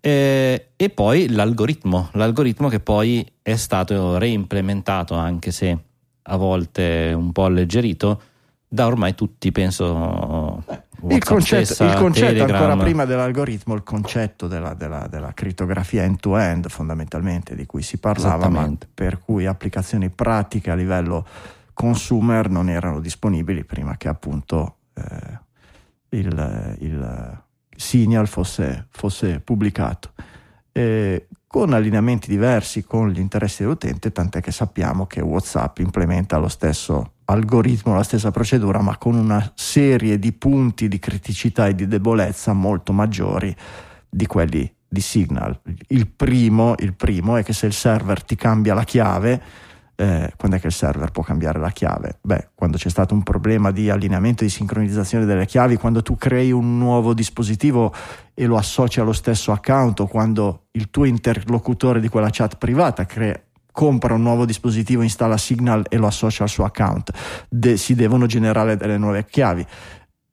eh, 0.00 0.68
e 0.76 0.90
poi 0.90 1.30
l'algoritmo, 1.30 2.10
l'algoritmo 2.12 2.68
che 2.68 2.80
poi 2.80 3.26
è 3.40 3.56
stato 3.56 4.18
reimplementato 4.18 5.14
anche 5.14 5.50
se 5.50 5.78
a 6.22 6.36
volte 6.36 7.12
un 7.16 7.32
po' 7.32 7.44
alleggerito 7.44 8.20
da 8.68 8.86
ormai 8.86 9.14
tutti 9.14 9.52
penso 9.52 10.62
il 11.08 11.22
concetto, 11.22 11.64
stessa, 11.64 11.84
il 11.84 11.94
concetto 11.94 12.42
ancora 12.42 12.76
prima 12.76 13.04
dell'algoritmo, 13.04 13.74
il 13.74 13.82
concetto 13.82 14.46
della, 14.46 14.74
della, 14.74 15.06
della 15.08 15.32
crittografia 15.32 16.02
end-to-end 16.02 16.68
fondamentalmente 16.68 17.54
di 17.54 17.66
cui 17.66 17.82
si 17.82 17.98
parlava, 17.98 18.48
ma 18.48 18.70
per 18.92 19.20
cui 19.20 19.46
applicazioni 19.46 20.10
pratiche 20.10 20.70
a 20.70 20.74
livello 20.74 21.24
consumer 21.74 22.48
non 22.48 22.70
erano 22.70 23.00
disponibili 23.00 23.64
prima 23.64 23.96
che 23.96 24.08
appunto 24.08 24.76
eh, 24.94 25.38
il, 26.16 26.76
il, 26.80 27.42
Signal 27.76 28.28
fosse, 28.28 28.86
fosse 28.90 29.40
pubblicato. 29.40 30.12
E 30.70 31.26
con 31.46 31.72
allineamenti 31.72 32.28
diversi 32.28 32.84
con 32.84 33.10
gli 33.10 33.18
interessi 33.18 33.62
dell'utente, 33.62 34.10
tant'è 34.10 34.40
che 34.40 34.50
sappiamo 34.50 35.06
che 35.06 35.20
WhatsApp 35.20 35.78
implementa 35.78 36.36
lo 36.36 36.48
stesso 36.48 37.12
algoritmo, 37.26 37.94
la 37.94 38.02
stessa 38.02 38.30
procedura, 38.30 38.80
ma 38.80 38.96
con 38.96 39.14
una 39.14 39.52
serie 39.54 40.18
di 40.18 40.32
punti 40.32 40.88
di 40.88 40.98
criticità 40.98 41.68
e 41.68 41.74
di 41.74 41.86
debolezza 41.86 42.52
molto 42.52 42.92
maggiori 42.92 43.54
di 44.08 44.26
quelli 44.26 44.72
di 44.88 45.00
Signal. 45.00 45.60
Il 45.88 46.08
primo, 46.08 46.74
il 46.78 46.94
primo 46.94 47.36
è 47.36 47.42
che 47.42 47.52
se 47.52 47.66
il 47.66 47.72
server 47.72 48.22
ti 48.22 48.36
cambia 48.36 48.74
la 48.74 48.84
chiave, 48.84 49.42
eh, 49.96 50.32
quando 50.36 50.56
è 50.56 50.60
che 50.60 50.66
il 50.66 50.72
server 50.72 51.10
può 51.10 51.22
cambiare 51.22 51.58
la 51.58 51.70
chiave? 51.70 52.18
Beh, 52.20 52.50
quando 52.54 52.76
c'è 52.76 52.88
stato 52.88 53.14
un 53.14 53.22
problema 53.22 53.70
di 53.70 53.90
allineamento 53.90 54.42
e 54.42 54.46
di 54.46 54.52
sincronizzazione 54.52 55.24
delle 55.24 55.46
chiavi, 55.46 55.76
quando 55.76 56.02
tu 56.02 56.16
crei 56.16 56.50
un 56.52 56.78
nuovo 56.78 57.14
dispositivo 57.14 57.92
e 58.34 58.46
lo 58.46 58.56
associ 58.56 59.00
allo 59.00 59.12
stesso 59.12 59.52
account 59.52 60.00
o 60.00 60.06
quando 60.06 60.66
il 60.72 60.90
tuo 60.90 61.04
interlocutore 61.04 62.00
di 62.00 62.08
quella 62.08 62.30
chat 62.30 62.56
privata 62.56 63.06
crea, 63.06 63.40
compra 63.70 64.14
un 64.14 64.22
nuovo 64.22 64.44
dispositivo, 64.44 65.02
installa 65.02 65.36
Signal 65.36 65.84
e 65.88 65.96
lo 65.96 66.06
associa 66.06 66.44
al 66.44 66.48
suo 66.48 66.64
account, 66.64 67.10
De- 67.48 67.76
si 67.76 67.94
devono 67.94 68.26
generare 68.26 68.76
delle 68.76 68.98
nuove 68.98 69.24
chiavi. 69.24 69.66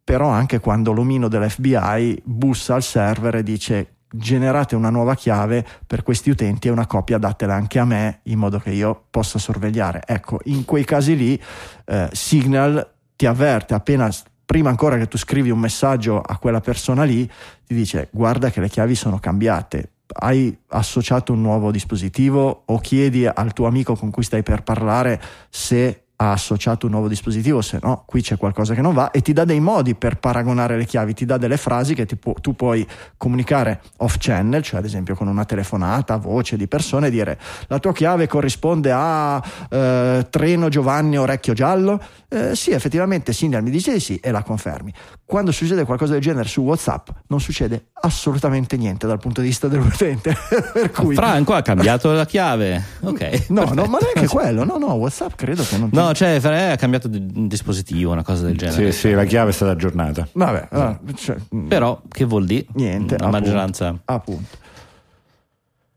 Però 0.04 0.28
anche 0.28 0.60
quando 0.60 0.92
l'omino 0.92 1.28
dell'FBI 1.28 2.22
bussa 2.24 2.76
al 2.76 2.84
server 2.84 3.36
e 3.36 3.44
dice 3.44 3.96
generate 4.12 4.76
una 4.76 4.90
nuova 4.90 5.16
chiave 5.16 5.66
per 5.88 6.04
questi 6.04 6.30
utenti 6.30 6.68
e 6.68 6.72
una 6.72 6.86
copia 6.86 7.18
datela 7.18 7.54
anche 7.54 7.80
a 7.80 7.86
me 7.86 8.20
in 8.24 8.38
modo 8.38 8.60
che 8.60 8.72
io 8.72 9.06
possa 9.10 9.40
sorvegliare. 9.40 10.04
Ecco, 10.06 10.40
in 10.46 10.66
quei 10.66 10.84
casi 10.84 11.16
lì 11.16 11.42
eh, 11.86 12.10
Signal 12.12 12.94
ti 13.16 13.26
avverte 13.26 13.74
appena 13.74 14.10
prima 14.46 14.70
ancora 14.70 14.98
che 14.98 15.08
tu 15.08 15.18
scrivi 15.18 15.50
un 15.50 15.60
messaggio 15.60 16.20
a 16.20 16.38
quella 16.38 16.60
persona 16.60 17.04
lì, 17.04 17.26
ti 17.66 17.74
dice 17.74 18.10
guarda 18.12 18.50
che 18.50 18.60
le 18.60 18.68
chiavi 18.68 18.96
sono 18.96 19.18
cambiate, 19.18 19.92
hai 20.14 20.56
associato 20.70 21.32
un 21.32 21.42
nuovo 21.42 21.72
dispositivo 21.72 22.64
o 22.66 22.80
chiedi 22.80 23.26
al 23.26 23.54
tuo 23.54 23.68
amico 23.68 23.96
con 23.96 24.12
cui 24.12 24.24
stai 24.24 24.44
per 24.44 24.64
parlare 24.64 25.22
se 25.50 26.08
ha 26.22 26.34
associato 26.34 26.86
un 26.86 26.92
nuovo 26.92 27.08
dispositivo, 27.08 27.62
se 27.62 27.80
no 27.82 28.04
qui 28.06 28.22
c'è 28.22 28.38
qualcosa 28.38 28.76
che 28.76 28.82
non 28.82 28.94
va 28.94 29.10
e 29.10 29.22
ti 29.22 29.34
dà 29.34 29.44
dei 29.44 29.60
modi 29.60 29.96
per 29.96 30.20
paragonare 30.20 30.78
le 30.78 30.86
chiavi, 30.86 31.16
ti 31.16 31.26
dà 31.26 31.38
delle 31.38 31.58
frasi 31.58 31.96
che 31.96 32.06
pu- 32.06 32.36
tu 32.40 32.56
puoi 32.56 32.88
comunicare 33.18 33.82
off 33.98 34.18
channel, 34.20 34.62
cioè 34.62 34.80
ad 34.80 34.86
esempio 34.86 35.16
con 35.16 35.28
una 35.28 35.46
telefonata, 35.46 36.18
voce 36.18 36.58
di 36.58 36.68
persone 36.68 37.08
e 37.08 37.10
dire 37.10 37.40
la 37.68 37.80
tua 37.80 37.92
chiave 37.92 38.28
corrisponde 38.28 38.92
a 38.94 39.44
eh, 39.68 40.28
treno 40.30 40.70
Giovanni 40.70 41.18
Orecchio 41.18 41.54
Giallo, 41.54 42.00
eh, 42.30 42.56
sì 42.56 42.70
effettivamente 42.70 43.34
Signal 43.34 43.64
mi 43.64 43.72
dice 43.72 43.94
di 43.94 44.00
sì 44.00 44.18
e 44.18 44.30
la 44.30 44.44
confermi. 44.44 44.94
Quando 45.32 45.54
succede 45.54 45.86
qualcosa 45.86 46.12
del 46.12 46.22
genere 46.22 46.50
su 46.50 46.60
Whatsapp 46.60 47.08
non 47.28 47.40
succede 47.40 47.92
assolutamente 48.02 48.76
niente 48.76 49.08
dal 49.08 49.18
punto 49.18 49.40
di 49.40 49.48
vista 49.48 49.70
dell'utente. 49.70 50.36
per 50.74 50.92
cui... 50.92 51.16
Franco 51.16 51.54
ha 51.54 51.62
cambiato 51.62 52.12
la 52.12 52.26
chiave, 52.26 52.84
ok. 53.00 53.46
No, 53.48 53.64
no, 53.74 53.86
ma 53.86 53.98
neanche 54.00 54.28
quello, 54.28 54.66
no, 54.66 54.78
no, 54.78 54.92
Whatsapp 54.96 55.32
credo 55.36 55.64
che 55.64 55.78
non... 55.78 55.88
No, 55.94 56.14
cioè 56.14 56.38
ha 56.44 56.76
cambiato 56.76 57.08
un 57.08 57.48
dispositivo, 57.48 58.12
una 58.12 58.24
cosa 58.24 58.44
del 58.44 58.58
genere. 58.58 58.92
Sì, 58.92 59.00
sì, 59.00 59.12
la 59.14 59.24
chiave 59.24 59.52
è 59.52 59.54
stata 59.54 59.72
aggiornata. 59.72 60.28
Vabbè, 60.34 60.68
ah, 60.70 61.00
cioè, 61.16 61.38
mm. 61.56 61.68
però 61.70 62.02
che 62.10 62.26
vuol 62.26 62.46
dire? 62.46 62.66
Niente. 62.74 63.18
La 63.18 63.28
appunto, 63.28 63.46
maggioranza. 63.46 64.02
Appunto. 64.04 64.58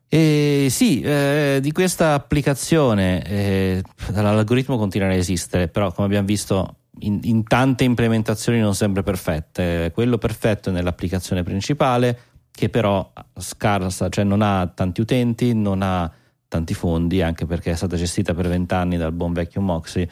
E 0.09 0.69
sì, 0.71 1.01
eh, 1.01 1.59
di 1.61 1.73
questa 1.73 2.13
applicazione 2.13 3.21
eh, 3.27 3.83
l'algoritmo 4.13 4.79
continua 4.79 5.09
a 5.09 5.15
esistere, 5.15 5.67
però 5.67 5.91
come 5.91 6.07
abbiamo 6.07 6.27
visto 6.29 6.77
in, 7.01 7.21
in, 7.23 7.45
tante 7.45 7.85
implementazioni 7.85 8.61
non 8.61 8.75
sempre 8.75 9.03
perfette. 9.03 9.91
Quello 9.93 10.19
perfetto 10.19 10.71
è 10.71 10.73
nell'applicazione 10.73 11.43
principale, 11.43 12.19
che 12.51 12.69
però 12.69 13.13
scarsa, 13.37 14.09
cioè 14.09 14.25
non 14.25 14.43
ha 14.43 14.67
tanti 14.67 15.01
utenti, 15.01 15.55
non 15.55 15.83
ha 15.83 16.11
tanti 16.49 16.75
fondi, 16.75 17.21
anche 17.21 17.47
perché 17.47 17.73
è 17.73 17.75
stata 17.75 17.97
gestita 17.97 18.35
per 18.35 18.49
vent'anni 18.49 18.97
dal 18.97 19.13
buon 19.13 19.33
vecchio 19.33 19.61
Moxie, 19.61 20.09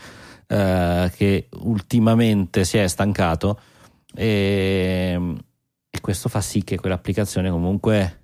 eh, 0.46 1.10
che 1.14 1.48
ultimamente 1.60 2.64
si 2.64 2.78
è 2.78 2.86
stancato 2.88 3.60
e, 4.14 5.36
e 5.88 6.00
questo 6.00 6.28
fa 6.28 6.40
sì 6.40 6.64
che 6.64 6.78
quell'applicazione 6.78 7.50
comunque 7.50 8.21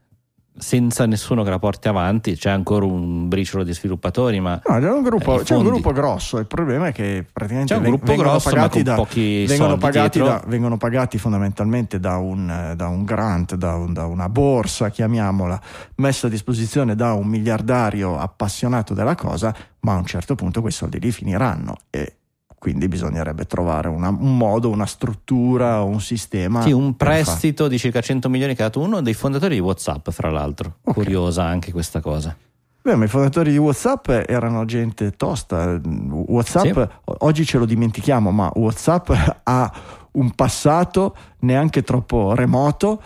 senza 0.58 1.06
nessuno 1.06 1.42
che 1.42 1.50
la 1.50 1.58
porti 1.58 1.88
avanti, 1.88 2.36
c'è 2.36 2.50
ancora 2.50 2.84
un 2.84 3.28
briciolo 3.28 3.64
di 3.64 3.72
sviluppatori, 3.72 4.40
ma 4.40 4.60
no, 4.66 4.78
c'è, 4.80 4.90
un 4.90 5.02
gruppo, 5.02 5.36
c'è 5.38 5.54
un 5.54 5.64
gruppo 5.64 5.92
grosso. 5.92 6.38
Il 6.38 6.46
problema 6.46 6.88
è 6.88 6.92
che 6.92 7.24
praticamente 7.32 7.72
c'è 7.72 7.80
un 7.80 7.86
gruppo 7.86 8.06
vengono 8.06 8.30
grosso, 8.30 8.50
pagati 8.50 8.82
da, 8.82 9.06
vengono, 9.12 9.76
pagati 9.76 10.18
da, 10.18 10.42
vengono 10.46 10.76
pagati 10.76 11.18
fondamentalmente 11.18 12.00
da 12.00 12.16
un, 12.16 12.74
da 12.76 12.88
un 12.88 13.04
grant, 13.04 13.54
da, 13.54 13.74
un, 13.74 13.92
da, 13.92 14.06
una 14.06 14.28
borsa, 14.28 14.90
chiamiamola, 14.90 15.60
messa 15.96 16.26
a 16.26 16.30
disposizione 16.30 16.94
da 16.94 17.12
un 17.12 17.26
miliardario 17.26 18.18
appassionato 18.18 18.94
della 18.94 19.14
cosa, 19.14 19.54
ma 19.80 19.94
a 19.94 19.96
un 19.96 20.06
certo 20.06 20.34
punto 20.34 20.60
quei 20.60 20.72
soldi 20.72 20.98
lì 20.98 21.12
finiranno 21.12 21.76
e 21.90 22.17
quindi 22.58 22.88
bisognerebbe 22.88 23.46
trovare 23.46 23.88
una, 23.88 24.08
un 24.08 24.36
modo, 24.36 24.68
una 24.68 24.86
struttura, 24.86 25.82
un 25.82 26.00
sistema. 26.00 26.62
Sì, 26.62 26.72
un 26.72 26.96
prestito 26.96 27.68
di 27.68 27.78
circa 27.78 28.00
100 28.00 28.28
milioni 28.28 28.54
che 28.54 28.62
ha 28.62 28.66
dato 28.66 28.80
uno 28.80 29.00
dei 29.00 29.14
fondatori 29.14 29.54
di 29.54 29.60
WhatsApp, 29.60 30.10
fra 30.10 30.30
l'altro. 30.30 30.78
Okay. 30.82 31.04
Curiosa 31.04 31.44
anche 31.44 31.70
questa 31.70 32.00
cosa. 32.00 32.36
Beh, 32.80 32.94
ma 32.96 33.04
i 33.04 33.08
fondatori 33.08 33.50
di 33.52 33.58
WhatsApp 33.58 34.08
erano 34.08 34.64
gente 34.64 35.12
tosta. 35.12 35.80
WhatsApp, 36.10 36.64
sì. 36.64 36.88
oggi 37.04 37.44
ce 37.44 37.58
lo 37.58 37.64
dimentichiamo, 37.64 38.30
ma 38.30 38.50
WhatsApp 38.54 39.10
ha 39.44 39.72
un 40.12 40.30
passato 40.32 41.16
neanche 41.40 41.82
troppo 41.82 42.34
remoto 42.34 43.00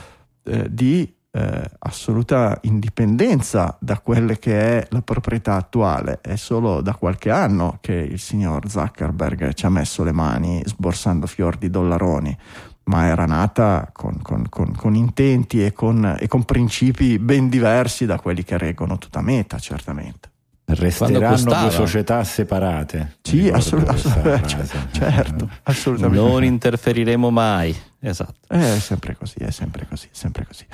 eh, 0.44 0.66
di 0.70 1.12
eh, 1.32 1.70
assoluta 1.78 2.58
indipendenza 2.62 3.76
da 3.80 3.98
quelle 4.00 4.38
che 4.38 4.78
è 4.78 4.86
la 4.90 5.02
proprietà 5.02 5.56
attuale. 5.56 6.20
È 6.20 6.36
solo 6.36 6.80
da 6.82 6.94
qualche 6.94 7.30
anno 7.30 7.78
che 7.80 7.94
il 7.94 8.18
signor 8.18 8.68
Zuckerberg 8.68 9.54
ci 9.54 9.66
ha 9.66 9.70
messo 9.70 10.04
le 10.04 10.12
mani 10.12 10.62
sborsando 10.64 11.26
fior 11.26 11.56
di 11.56 11.70
dollaroni, 11.70 12.36
ma 12.84 13.06
era 13.06 13.24
nata 13.24 13.90
con, 13.92 14.20
con, 14.20 14.48
con, 14.48 14.74
con 14.74 14.94
intenti 14.94 15.64
e 15.64 15.72
e 15.72 16.28
con 16.28 16.44
principi 16.44 17.18
ben 17.18 17.48
diversi 17.48 18.06
da 18.06 18.18
quelli 18.20 18.44
che 18.44 18.58
reggono 18.58 18.98
tutta 18.98 19.20
meta, 19.22 19.58
certamente. 19.58 20.31
Resteranno 20.74 21.42
due 21.60 21.70
società 21.70 22.24
separate. 22.24 23.18
Sì, 23.22 23.36
Mi 23.36 23.42
ricordo 23.42 23.58
assolut- 23.58 23.88
questa 23.88 24.08
assolut- 24.10 24.46
frase. 24.48 24.88
certo, 24.92 25.48
assolutamente. 25.64 26.24
Non 26.28 26.44
interferiremo 26.44 27.30
mai. 27.30 27.76
Esatto. 28.00 28.34
È 28.48 28.78
sempre 28.78 29.16
così, 29.16 29.36
è 29.38 29.50
sempre 29.50 29.86
così, 29.88 30.06
è 30.06 30.14
sempre 30.14 30.46
così. 30.46 30.66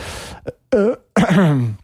Eh, 0.68 0.98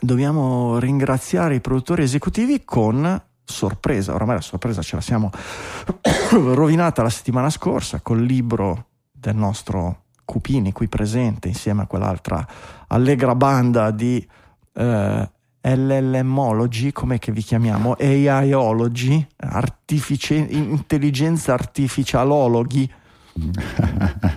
dobbiamo 0.00 0.78
ringraziare 0.78 1.54
i 1.56 1.60
produttori 1.60 2.02
esecutivi 2.02 2.64
con 2.64 3.22
sorpresa. 3.44 4.14
Oramai 4.14 4.36
la 4.36 4.40
sorpresa 4.42 4.82
ce 4.82 4.96
la 4.96 5.02
siamo 5.02 5.30
rovinata 6.32 7.02
la 7.02 7.10
settimana 7.10 7.50
scorsa 7.50 8.00
col 8.00 8.22
libro 8.22 8.86
del 9.12 9.36
nostro 9.36 10.00
Cupini 10.24 10.72
qui 10.72 10.88
presente 10.88 11.48
insieme 11.48 11.82
a 11.82 11.86
quell'altra 11.86 12.46
allegra 12.88 13.34
banda 13.34 13.90
di 13.90 14.26
eh, 14.72 15.30
LLMology, 15.66 16.92
com'è 16.92 17.18
che 17.18 17.32
vi 17.32 17.42
chiamiamo? 17.42 17.96
AIology, 17.98 19.26
artifici- 19.36 20.46
intelligenza 20.50 21.54
artificialologhi. 21.54 22.90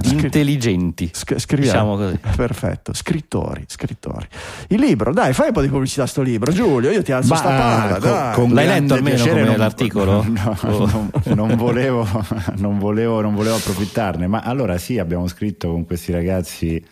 Intelligenti. 0.09 1.09
Sc- 1.13 1.37
scriviamo. 1.37 1.95
Diciamo 1.97 2.17
così. 2.21 2.35
Perfetto, 2.35 2.93
scrittori, 2.93 3.63
scrittori. 3.67 4.27
Il 4.69 4.79
libro, 4.79 5.13
dai, 5.13 5.33
fai 5.33 5.47
un 5.47 5.53
po' 5.53 5.61
di 5.61 5.67
pubblicità 5.67 6.03
a 6.03 6.07
sto 6.07 6.21
libro, 6.21 6.51
Giulio, 6.51 6.89
io 6.89 7.03
ti 7.03 7.11
alzo 7.11 7.33
Ma, 7.33 7.39
sta 7.39 7.49
palla, 7.49 7.91
con- 7.99 8.09
dai. 8.09 8.33
con 8.33 8.49
L'hai 8.53 8.65
letto 8.67 8.93
almeno 8.95 9.15
piacere, 9.15 9.39
come 9.41 9.49
non- 9.51 9.57
l'articolo? 9.57 10.25
No, 10.27 10.57
Oh. 10.63 10.85
non, 10.87 11.11
non 11.47 11.55
volevo, 11.55 12.07
non, 12.57 12.79
volevo, 12.79 13.21
non 13.21 13.35
volevo 13.35 13.55
approfittarne, 13.55 14.27
ma 14.27 14.39
allora 14.39 14.77
sì, 14.77 14.97
abbiamo 14.97 15.27
scritto 15.27 15.69
con 15.71 15.85
questi 15.85 16.11
ragazzi 16.11 16.83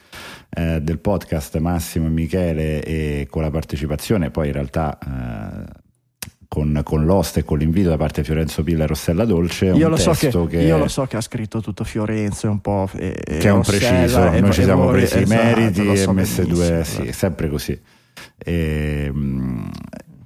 eh, 0.55 0.81
del 0.81 0.99
podcast 0.99 1.57
Massimo 1.57 2.07
e 2.07 2.09
Michele 2.09 2.83
e 2.83 3.27
con 3.29 3.41
la 3.41 3.51
partecipazione, 3.51 4.31
poi 4.31 4.47
in 4.47 4.53
realtà 4.53 4.97
eh, 4.97 5.83
con, 6.47 6.79
con 6.83 7.03
l'host 7.03 7.37
e 7.37 7.43
con 7.43 7.57
l'invito 7.57 7.89
da 7.89 7.97
parte 7.97 8.21
di 8.21 8.27
Fiorenzo 8.27 8.63
Pilla 8.63 8.85
e 8.85 8.87
Rossella 8.87 9.25
Dolce, 9.25 9.65
Io 9.65 9.89
lo, 9.89 9.97
so 9.97 10.11
che, 10.11 10.29
che, 10.47 10.61
io 10.61 10.77
lo 10.77 10.87
so 10.87 11.05
che 11.05 11.17
ha 11.17 11.21
scritto 11.21 11.59
tutto 11.61 11.83
Fiorenzo, 11.83 12.49
un 12.49 12.61
po'. 12.61 12.89
E, 12.95 13.13
che 13.25 13.47
è 13.47 13.51
un 13.51 13.61
preciso, 13.61 14.31
e- 14.31 14.39
noi 14.39 14.53
ci 14.53 14.63
siamo 14.63 14.83
voi- 14.83 14.93
presi 14.93 15.17
i 15.17 15.21
esatto, 15.23 15.43
meriti 15.43 15.83
lo 15.83 15.95
so 15.95 16.09
e 16.09 16.13
messe 16.13 16.45
due, 16.45 16.83
sì, 16.85 17.11
sempre 17.11 17.49
così. 17.49 17.77
E, 18.37 19.09
mm, 19.13 19.67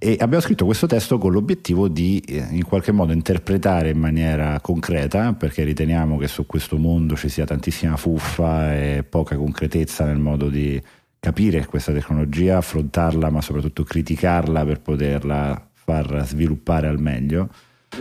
e 0.02 0.16
abbiamo 0.18 0.42
scritto 0.42 0.64
questo 0.64 0.88
testo 0.88 1.18
con 1.18 1.34
l'obiettivo 1.34 1.90
di 1.90 2.24
eh, 2.26 2.48
in 2.52 2.64
qualche 2.64 2.94
modo 2.94 3.12
interpretare 3.12 3.90
in 3.90 4.00
maniera 4.00 4.58
concreta, 4.62 5.34
perché 5.34 5.66
riteniamo 5.66 6.18
che 6.18 6.30
su 6.30 6.46
questo 6.46 6.78
mondo 6.78 7.18
ci 7.18 7.28
sia 7.28 7.44
tantissima 7.44 7.98
fuffa 7.98 8.74
e 8.74 9.04
poca 9.04 9.36
concretezza 9.36 10.06
nel 10.06 10.18
modo 10.18 10.48
di 10.48 10.82
capire 11.20 11.66
questa 11.66 11.92
tecnologia, 11.92 12.56
affrontarla, 12.56 13.30
ma 13.30 13.42
soprattutto 13.42 13.84
criticarla 13.84 14.64
per 14.64 14.80
poterla 14.80 15.70
far 15.74 16.24
sviluppare 16.26 16.88
al 16.88 17.02
meglio. 17.02 17.50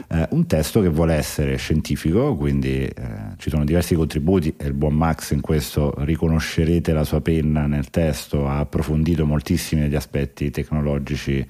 Eh, 0.06 0.28
un 0.30 0.46
testo 0.46 0.80
che 0.80 0.88
vuole 0.88 1.14
essere 1.14 1.56
scientifico, 1.56 2.36
quindi 2.36 2.84
eh, 2.84 2.92
ci 3.38 3.50
sono 3.50 3.64
diversi 3.64 3.96
contributi 3.96 4.54
e 4.56 4.66
il 4.66 4.74
buon 4.74 4.94
Max 4.94 5.32
in 5.32 5.40
questo 5.40 5.92
riconoscerete 6.04 6.92
la 6.92 7.02
sua 7.02 7.20
penna 7.20 7.66
nel 7.66 7.90
testo, 7.90 8.46
ha 8.46 8.60
approfondito 8.60 9.26
moltissimi 9.26 9.80
degli 9.80 9.96
aspetti 9.96 10.52
tecnologici 10.52 11.44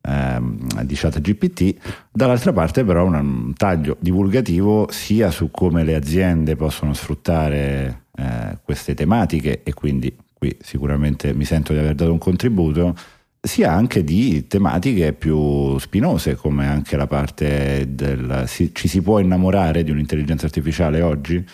ehm, 0.00 0.82
di 0.82 0.94
ChatGPT, 0.94 1.74
dall'altra 2.10 2.52
parte 2.52 2.84
però 2.84 3.04
un, 3.04 3.52
taglio 3.56 3.96
divulgativo 4.00 4.88
sia 4.90 5.30
su 5.30 5.50
come 5.50 5.84
le 5.84 5.94
aziende 5.94 6.56
possono 6.56 6.94
sfruttare 6.94 8.04
eh, 8.16 8.58
queste 8.62 8.94
tematiche 8.94 9.62
e 9.62 9.74
quindi 9.74 10.14
qui 10.32 10.56
sicuramente 10.60 11.34
mi 11.34 11.44
sento 11.44 11.72
di 11.72 11.78
aver 11.78 11.94
dato 11.94 12.12
un 12.12 12.18
contributo, 12.18 12.94
sia 13.40 13.72
anche 13.72 14.04
di 14.04 14.46
tematiche 14.46 15.12
più 15.12 15.78
spinose, 15.78 16.34
come 16.34 16.66
anche 16.66 16.96
la 16.96 17.06
parte 17.06 17.94
del 17.94 18.44
ci 18.46 18.88
si 18.88 19.00
può 19.00 19.18
innamorare 19.18 19.82
di 19.82 19.90
un'intelligenza 19.90 20.46
artificiale 20.46 21.00
oggi? 21.00 21.44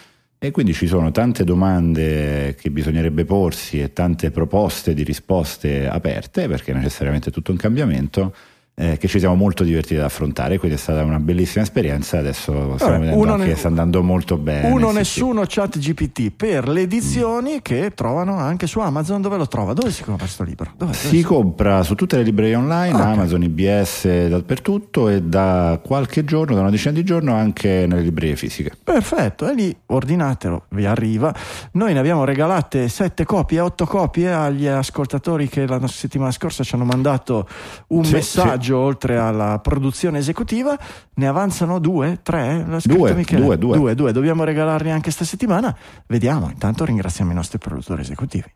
E 0.45 0.51
quindi 0.51 0.75
ci 0.75 0.87
sono 0.87 1.11
tante 1.11 1.43
domande 1.43 2.55
che 2.61 2.71
bisognerebbe 2.71 3.25
porsi 3.25 3.81
e 3.81 3.95
tante 3.95 4.31
proposte 4.31 4.93
di 4.93 5.03
risposte 5.03 5.89
aperte, 5.89 6.49
perché 6.49 6.75
necessariamente 6.75 7.31
è 7.31 7.33
tutto 7.33 7.51
un 7.51 7.57
cambiamento, 7.57 8.35
eh, 8.77 8.97
che 8.99 9.07
ci 9.07 9.19
siamo 9.21 9.35
molto 9.37 9.63
divertiti 9.63 9.95
ad 9.97 10.05
affrontare, 10.05 10.59
quindi 10.59 10.77
è 10.77 10.81
stata 10.81 11.03
una 11.05 11.21
bellissima 11.21 11.63
esperienza, 11.63 12.19
adesso 12.19 12.77
stiamo 12.77 12.99
vedendo 12.99 13.21
uno 13.21 13.33
anche 13.35 13.45
ne- 13.47 13.53
che 13.53 13.59
sta 13.59 13.69
andando 13.69 14.03
molto 14.03 14.37
bene. 14.37 14.69
Uno 14.69 14.89
sì, 14.91 14.95
nessuno 14.97 15.45
chat 15.47 15.79
GPT 15.79 16.31
per 16.35 16.69
le 16.69 16.81
edizioni 16.81 17.63
che 17.63 17.93
trovano 17.95 18.37
anche 18.37 18.67
su 18.67 18.81
Amazon. 18.81 19.21
Dove 19.23 19.37
lo 19.37 19.47
trova? 19.47 19.75
Dove 19.75 19.91
si 19.93 20.03
compra 20.03 20.25
questo 20.25 20.43
libro? 20.43 20.73
Dove, 20.77 20.93
dove 21.01 21.15
Si 21.17 21.23
compra 21.23 21.83
su 21.85 21.95
tutte 21.95 22.17
le 22.17 22.23
librerie 22.25 22.57
online, 22.57 22.93
Ah, 22.99 23.11
ok. 23.11 23.17
Amazon, 23.17 23.43
IBS 23.45 24.27
dappertutto 24.27 25.09
e 25.09 25.23
da 25.23 25.79
qualche 25.83 26.25
giorno, 26.25 26.55
da 26.55 26.63
una 26.63 26.71
decina 26.71 26.93
di 26.95 27.05
giorni 27.05 27.31
anche 27.31 27.87
nelle 27.87 28.03
librerie 28.03 28.35
fisiche. 28.37 28.73
Perfetto, 28.83 29.49
e 29.49 29.55
lì 29.55 29.77
ordinatelo, 29.87 30.65
vi 30.71 30.85
arriva. 30.87 31.33
Noi 31.73 31.93
ne 31.93 31.99
abbiamo 32.01 32.25
regalate 32.25 32.89
7 32.89 33.25
copie, 33.25 33.61
8 33.61 33.87
copie 33.87 34.33
agli 34.33 34.67
ascoltatori 34.67 35.49
che 35.49 35.65
la 35.67 35.87
settimana 35.87 36.31
scorsa 36.33 36.65
ci 36.65 36.75
hanno 36.75 36.85
mandato 36.85 37.47
un 37.89 38.05
Sì, 38.05 38.15
messaggio 38.15 38.63
oltre 38.73 39.19
alla 39.19 39.59
produzione 39.59 40.19
esecutiva. 40.19 40.77
Ne 41.15 41.27
avanzano 41.27 41.79
due, 41.79 42.21
tre? 42.23 42.65
Due, 42.65 43.25
due, 43.27 43.59
due. 43.59 43.77
due, 43.77 43.95
due. 43.95 44.13
Dobbiamo 44.13 44.45
regalarli 44.45 44.91
anche 44.91 45.03
questa 45.05 45.25
settimana. 45.25 45.77
Vediamo, 46.07 46.49
intanto 46.51 46.85
ringraziamo 46.85 47.31
i 47.31 47.35
nostri 47.35 47.59
produttori 47.59 48.03
esecutivi. 48.03 48.53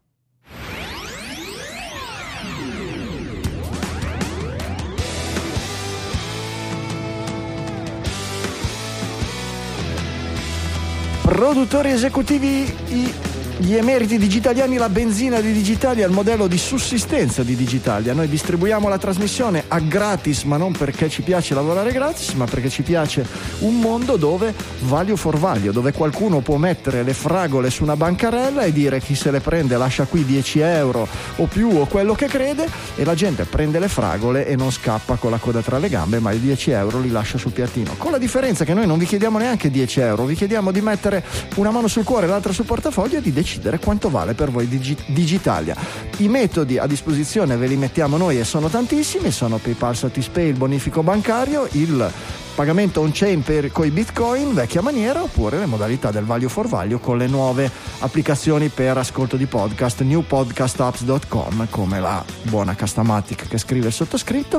Produttori 11.22 11.90
esecutivi, 11.90 12.62
i- 12.88 13.12
gli 13.60 13.74
emeriti 13.74 14.18
digitaliani, 14.18 14.76
la 14.76 14.88
benzina 14.88 15.40
di 15.40 15.52
Digitalia, 15.52 16.06
il 16.06 16.12
modello 16.12 16.46
di 16.46 16.56
sussistenza 16.56 17.42
di 17.42 17.56
Digitalia. 17.56 18.12
Noi 18.12 18.28
distribuiamo 18.28 18.88
la 18.88 18.98
trasmissione 18.98 19.64
a 19.66 19.80
gratis, 19.80 20.44
ma 20.44 20.56
non 20.56 20.70
perché 20.72 21.08
ci 21.08 21.22
piace 21.22 21.54
lavorare 21.54 21.90
gratis, 21.90 22.34
ma 22.34 22.44
perché 22.44 22.68
ci 22.68 22.82
piace 22.82 23.26
un 23.60 23.80
mondo 23.80 24.16
dove 24.16 24.54
value 24.82 25.16
for 25.16 25.36
value, 25.38 25.72
dove 25.72 25.92
qualcuno 25.92 26.38
può 26.38 26.56
mettere 26.56 27.02
le 27.02 27.14
fragole 27.14 27.68
su 27.70 27.82
una 27.82 27.96
bancarella 27.96 28.62
e 28.62 28.72
dire 28.72 29.00
chi 29.00 29.16
se 29.16 29.32
le 29.32 29.40
prende 29.40 29.76
lascia 29.76 30.04
qui 30.04 30.24
10 30.24 30.60
euro 30.60 31.08
o 31.36 31.46
più 31.46 31.68
o 31.78 31.86
quello 31.86 32.14
che 32.14 32.26
crede 32.26 32.68
e 32.94 33.04
la 33.04 33.16
gente 33.16 33.44
prende 33.44 33.80
le 33.80 33.88
fragole 33.88 34.46
e 34.46 34.54
non 34.54 34.70
scappa 34.70 35.16
con 35.16 35.32
la 35.32 35.38
coda 35.38 35.62
tra 35.62 35.78
le 35.78 35.88
gambe, 35.88 36.20
ma 36.20 36.30
i 36.30 36.38
10 36.38 36.70
euro 36.70 37.00
li 37.00 37.10
lascia 37.10 37.38
sul 37.38 37.50
piattino. 37.50 37.94
Con 37.96 38.12
la 38.12 38.18
differenza 38.18 38.64
che 38.64 38.72
noi 38.72 38.86
non 38.86 38.98
vi 38.98 39.06
chiediamo 39.06 39.36
neanche 39.36 39.68
10 39.68 40.00
euro, 40.00 40.26
vi 40.26 40.36
chiediamo 40.36 40.70
di 40.70 40.80
mettere 40.80 41.24
una 41.56 41.72
mano 41.72 41.88
sul 41.88 42.04
cuore 42.04 42.26
e 42.26 42.28
l'altra 42.28 42.52
sul 42.52 42.64
portafoglio 42.64 43.18
e 43.18 43.20
di 43.20 43.32
decidere 43.32 43.46
quanto 43.80 44.10
vale 44.10 44.34
per 44.34 44.50
voi 44.50 44.68
Digi- 44.68 44.96
Digitalia. 45.06 45.76
I 46.18 46.28
metodi 46.28 46.78
a 46.78 46.86
disposizione 46.86 47.56
ve 47.56 47.66
li 47.66 47.76
mettiamo 47.76 48.16
noi 48.16 48.38
e 48.38 48.44
sono 48.44 48.68
tantissimi, 48.68 49.30
sono 49.30 49.58
PayPal, 49.58 49.96
Satispay, 49.96 50.48
il 50.48 50.56
bonifico 50.56 51.02
bancario, 51.02 51.68
il 51.72 52.10
pagamento 52.54 53.02
on-chain 53.02 53.42
per, 53.42 53.70
con 53.70 53.86
i 53.86 53.90
bitcoin, 53.90 54.52
vecchia 54.52 54.82
maniera, 54.82 55.22
oppure 55.22 55.58
le 55.58 55.66
modalità 55.66 56.10
del 56.10 56.24
value 56.24 56.48
for 56.48 56.66
value 56.66 56.98
con 56.98 57.16
le 57.16 57.28
nuove 57.28 57.70
applicazioni 58.00 58.68
per 58.68 58.98
ascolto 58.98 59.36
di 59.36 59.46
podcast, 59.46 60.02
newpodcastapps.com, 60.02 61.68
come 61.70 62.00
la 62.00 62.24
buona 62.42 62.74
Castamatic 62.74 63.46
che 63.46 63.58
scrive 63.58 63.86
il 63.86 63.92
sottoscritto. 63.92 64.58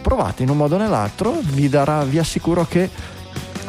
Provate 0.00 0.44
in 0.44 0.50
un 0.50 0.58
modo 0.58 0.76
o 0.76 0.78
nell'altro, 0.78 1.40
vi 1.42 1.68
darà, 1.68 2.04
vi 2.04 2.18
assicuro 2.18 2.64
che 2.64 3.18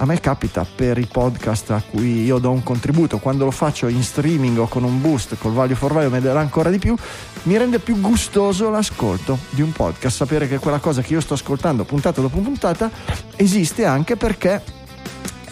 a 0.01 0.05
me 0.05 0.19
capita 0.19 0.65
per 0.65 0.97
i 0.97 1.05
podcast 1.05 1.69
a 1.69 1.83
cui 1.87 2.23
io 2.23 2.39
do 2.39 2.49
un 2.49 2.63
contributo, 2.63 3.19
quando 3.19 3.45
lo 3.45 3.51
faccio 3.51 3.87
in 3.87 4.01
streaming 4.01 4.57
o 4.57 4.67
con 4.67 4.83
un 4.83 4.99
boost 4.99 5.37
col 5.37 5.53
value 5.53 5.75
for 5.75 5.93
value 5.93 6.09
mi 6.09 6.19
darà 6.19 6.39
ancora 6.39 6.71
di 6.71 6.79
più, 6.79 6.95
mi 7.43 7.55
rende 7.55 7.77
più 7.77 8.01
gustoso 8.01 8.71
l'ascolto 8.71 9.37
di 9.51 9.61
un 9.61 9.71
podcast, 9.71 10.15
sapere 10.15 10.47
che 10.47 10.57
quella 10.57 10.79
cosa 10.79 11.03
che 11.03 11.13
io 11.13 11.21
sto 11.21 11.35
ascoltando 11.35 11.83
puntata 11.83 12.19
dopo 12.19 12.39
puntata 12.39 12.89
esiste 13.35 13.85
anche 13.85 14.15
perché 14.15 14.79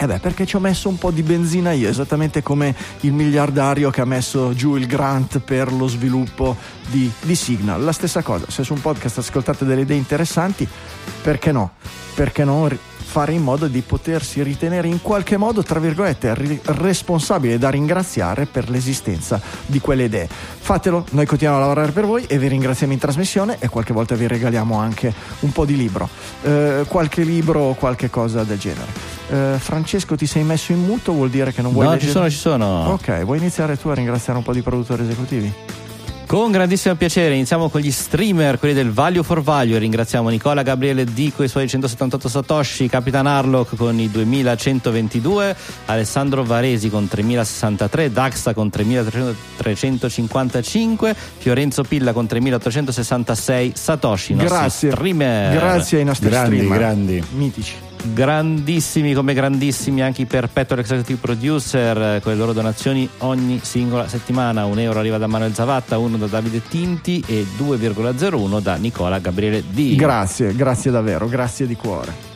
eh 0.02 0.08
beh, 0.08 0.18
perché 0.18 0.48
ci 0.48 0.56
ho 0.56 0.60
messo 0.60 0.90
un 0.90 0.98
po' 0.98 1.12
di 1.12 1.22
benzina 1.22 1.72
io, 1.72 1.88
esattamente 1.88 2.42
come 2.42 2.74
il 3.02 3.14
miliardario 3.14 3.92
che 3.92 4.02
ha 4.02 4.06
messo 4.06 4.56
giù 4.56 4.78
il 4.78 4.88
grant 4.88 5.40
per 5.40 5.72
lo 5.72 5.88
sviluppo 5.88 6.56
di, 6.88 7.12
di 7.22 7.36
Signal. 7.36 7.84
La 7.84 7.92
stessa 7.92 8.24
cosa, 8.24 8.46
se 8.50 8.64
su 8.64 8.74
un 8.74 8.82
podcast 8.82 9.18
ascoltate 9.18 9.66
delle 9.66 9.82
idee 9.82 9.98
interessanti, 9.98 10.66
perché 11.22 11.52
no? 11.52 11.74
Perché 12.16 12.46
no? 12.46 12.70
Fare 13.10 13.34
in 13.34 13.42
modo 13.42 13.66
di 13.68 13.82
potersi 13.82 14.44
ritenere 14.44 14.88
in 14.88 15.02
qualche 15.02 15.36
modo, 15.36 15.64
tra 15.64 15.80
virgolette, 15.80 16.36
ri- 16.36 16.60
responsabile 16.64 17.58
da 17.58 17.72
ringraziare 17.72 18.46
per 18.46 18.70
l'esistenza 18.70 19.42
di 19.66 19.80
quelle 19.80 20.04
idee. 20.04 20.30
Fatelo, 20.30 21.06
noi 21.12 21.26
continuiamo 21.26 21.60
a 21.60 21.66
lavorare 21.68 21.92
per 21.92 22.06
voi 22.06 22.26
e 22.28 22.38
vi 22.38 22.48
ringraziamo 22.48 22.94
in 22.94 23.00
trasmissione 23.00 23.56
e 23.58 23.68
qualche 23.68 23.94
volta 23.94 24.14
vi 24.14 24.28
regaliamo 24.28 24.78
anche 24.78 25.12
un 25.40 25.52
po' 25.52 25.66
di 25.66 25.76
libro, 25.76 26.08
eh, 26.44 26.84
qualche 26.88 27.24
libro 27.24 27.62
o 27.62 27.74
qualche 27.74 28.12
cosa 28.12 28.44
del 28.44 28.60
genere. 28.60 28.92
Eh, 29.32 29.56
Francesco, 29.58 30.16
ti 30.16 30.28
sei 30.28 30.44
messo 30.44 30.72
in 30.72 30.84
muto, 30.84 31.12
vuol 31.12 31.32
dire 31.32 31.52
che 31.52 31.64
non 31.64 31.72
vuoi 31.74 31.86
No, 31.86 31.92
leggere? 31.94 32.08
ci 32.12 32.16
sono, 32.16 32.30
ci 32.30 32.38
sono. 32.38 32.90
Ok, 32.92 33.24
vuoi 33.24 33.40
iniziare 33.40 33.76
tu 33.76 33.88
a 33.90 33.96
ringraziare 33.96 34.38
un 34.38 34.44
po' 34.46 34.54
di 34.54 34.62
produttori 34.62 35.02
esecutivi? 35.02 35.52
Con 36.30 36.52
grandissimo 36.52 36.94
piacere 36.94 37.34
iniziamo 37.34 37.70
con 37.70 37.82
gli 37.82 37.90
streamer, 37.90 38.60
quelli 38.60 38.76
del 38.76 38.92
Value 38.92 39.24
for 39.24 39.42
Value. 39.42 39.80
Ringraziamo 39.80 40.30
Nicola 40.30 40.62
Gabriele 40.62 41.04
D 41.04 41.34
con 41.34 41.44
i 41.44 41.48
suoi 41.48 41.68
178 41.68 42.30
Satoshi, 42.30 42.88
Capitan 42.88 43.26
Harlock 43.26 43.76
con 43.76 44.00
i 44.00 44.12
2122, 44.12 45.56
Alessandro 45.86 46.44
Varesi 46.44 46.92
con 46.92 47.08
3063, 47.08 48.12
Daxa 48.12 48.54
con 48.54 48.70
3355, 48.70 51.16
Fiorenzo 51.40 51.82
Pilla 51.82 52.14
con 52.14 52.28
3866, 52.28 53.72
Satoshi, 53.76 54.34
i 54.34 54.36
nostri 54.36 54.56
Grazie. 54.56 54.92
streamer. 54.92 55.58
Grazie 55.58 55.98
ai 55.98 56.04
nostri 56.04 56.30
Grandi, 56.30 56.58
streamer. 56.58 56.78
grandi. 56.78 57.24
Mitici. 57.32 57.89
Grandissimi 58.14 59.14
come 59.14 59.34
grandissimi 59.34 60.02
anche 60.02 60.22
i 60.22 60.26
Perpetual 60.26 60.80
Executive 60.80 61.20
Producer 61.20 61.98
eh, 61.98 62.20
con 62.22 62.32
le 62.32 62.38
loro 62.38 62.54
donazioni 62.54 63.08
ogni 63.20 63.60
singola 63.62 64.08
settimana 64.08 64.66
un 64.66 64.80
euro 64.80 65.00
arriva 65.00 65.18
da 65.18 65.28
Manuel 65.28 65.54
Zavatta 65.54 65.98
uno 65.98 66.18
da 66.18 66.28
Davide 66.28 66.62
Tinti 66.68 67.24
e 67.28 67.46
2,01 67.58 68.62
da 68.62 68.76
Nicola 68.76 69.20
Gabriele 69.20 69.64
D 69.70 69.96
Grazie, 69.96 70.56
grazie 70.56 70.92
davvero, 70.92 71.28
grazie 71.28 71.68
di 71.68 71.76
cuore. 71.76 72.29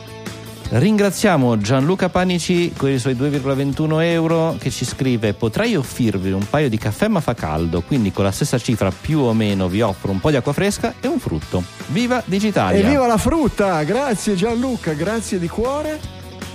Ringraziamo 0.70 1.58
Gianluca 1.58 2.08
Panici 2.08 2.72
con 2.76 2.90
i 2.90 2.98
suoi 2.98 3.14
2,21 3.14 4.02
euro 4.02 4.56
che 4.58 4.70
ci 4.70 4.84
scrive 4.84 5.34
potrei 5.34 5.76
offrirvi 5.76 6.32
un 6.32 6.46
paio 6.48 6.68
di 6.68 6.78
caffè 6.78 7.08
ma 7.08 7.20
fa 7.20 7.34
caldo 7.34 7.82
quindi 7.82 8.12
con 8.12 8.24
la 8.24 8.32
stessa 8.32 8.58
cifra 8.58 8.90
più 8.90 9.20
o 9.20 9.32
meno 9.32 9.68
vi 9.68 9.82
offro 9.82 10.10
un 10.10 10.20
po' 10.20 10.30
di 10.30 10.36
acqua 10.36 10.52
fresca 10.52 10.94
e 11.00 11.06
un 11.06 11.18
frutto 11.18 11.62
viva 11.88 12.22
Digitalia 12.24 12.80
E 12.80 12.88
viva 12.88 13.06
la 13.06 13.18
frutta! 13.18 13.82
Grazie 13.84 14.34
Gianluca, 14.34 14.92
grazie 14.92 15.38
di 15.38 15.48
cuore. 15.48 16.00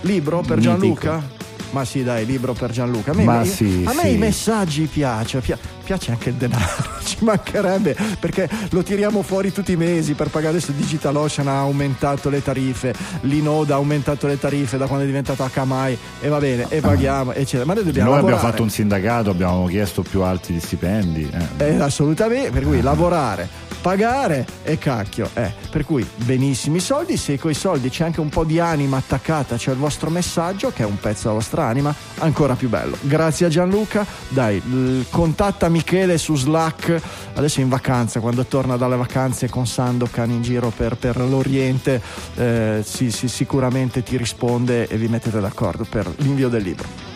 Libro 0.01 0.41
per. 0.41 0.59
Gianluca? 0.59 1.38
Ma 1.71 1.85
sì, 1.85 2.03
dai, 2.03 2.25
libro 2.25 2.53
per 2.53 2.71
Gianluca. 2.71 3.11
A 3.11 3.13
me, 3.15 3.23
Ma 3.23 3.43
io- 3.43 3.51
sì, 3.51 3.83
a 3.85 3.93
me 3.93 4.01
sì. 4.03 4.13
i 4.13 4.17
messaggi 4.17 4.85
piace, 4.91 5.39
pia- 5.39 5.57
piace 5.83 6.11
anche 6.11 6.29
il 6.29 6.35
denaro, 6.35 6.65
ci 7.05 7.17
mancherebbe 7.21 7.95
perché 8.19 8.49
lo 8.71 8.81
tiriamo 8.83 9.21
fuori 9.21 9.51
tutti 9.51 9.71
i 9.73 9.75
mesi 9.75 10.13
per 10.13 10.29
pagare 10.29 10.55
adesso 10.57 10.71
DigitalOcean 10.71 11.47
ha 11.47 11.59
aumentato 11.59 12.29
le 12.29 12.41
tariffe, 12.41 12.93
l'Inode 13.21 13.73
ha 13.73 13.75
aumentato 13.75 14.25
le 14.27 14.39
tariffe 14.39 14.77
da 14.77 14.85
quando 14.87 15.03
è 15.03 15.07
diventato 15.07 15.47
HMI 15.53 15.97
e 16.21 16.27
va 16.27 16.39
bene, 16.39 16.65
e 16.69 16.79
paghiamo, 16.81 17.33
eccetera. 17.33 17.65
Ma 17.65 17.73
noi 17.75 17.83
dobbiamo 17.83 18.09
Noi 18.09 18.17
abbiamo 18.19 18.35
lavorare. 18.35 18.51
fatto 18.51 18.63
un 18.63 18.69
sindacato, 18.71 19.29
abbiamo 19.29 19.65
chiesto 19.67 20.01
più 20.01 20.21
alti 20.21 20.53
di 20.53 20.59
stipendi. 20.59 21.29
eh. 21.57 21.65
Eh, 21.65 21.79
assolutamente, 21.79 22.49
per 22.51 22.63
cui 22.63 22.81
lavorare, 22.81 23.47
pagare 23.81 24.45
e 24.63 24.77
cacchio. 24.77 25.29
Eh, 25.33 25.51
per 25.69 25.85
cui 25.85 26.07
benissimi 26.15 26.79
soldi, 26.79 27.17
se 27.17 27.37
coi 27.37 27.53
soldi 27.53 27.89
c'è 27.89 28.03
anche 28.03 28.19
un 28.19 28.29
po' 28.29 28.43
di 28.43 28.59
anima 28.59 28.97
attaccata, 28.97 29.55
c'è 29.55 29.71
il 29.71 29.77
vostro 29.77 30.09
messaggio 30.09 30.71
che 30.71 30.83
è 30.83 30.85
un 30.85 30.99
pezzo 30.99 31.23
della 31.23 31.33
vostra 31.35 31.65
anima, 31.65 31.93
ancora 32.19 32.55
più 32.55 32.69
bello. 32.69 32.97
Grazie 33.01 33.47
a 33.47 33.49
Gianluca, 33.49 34.05
dai, 34.29 35.05
contatta 35.09 35.69
Michele 35.69 36.17
su 36.17 36.35
Slack, 36.35 37.01
adesso 37.35 37.59
è 37.59 37.63
in 37.63 37.69
vacanza, 37.69 38.19
quando 38.19 38.45
torna 38.45 38.77
dalle 38.77 38.95
vacanze 38.95 39.49
con 39.49 39.67
Sandokan 39.67 40.29
in 40.31 40.41
giro 40.41 40.71
per, 40.75 40.95
per 40.95 41.17
l'Oriente, 41.17 42.01
eh, 42.35 42.81
sì, 42.85 43.11
sì, 43.11 43.27
sicuramente 43.27 44.03
ti 44.03 44.17
risponde 44.17 44.87
e 44.87 44.97
vi 44.97 45.07
mettete 45.07 45.39
d'accordo 45.39 45.85
per 45.89 46.11
l'invio 46.17 46.49
del 46.49 46.63
libro. 46.63 47.08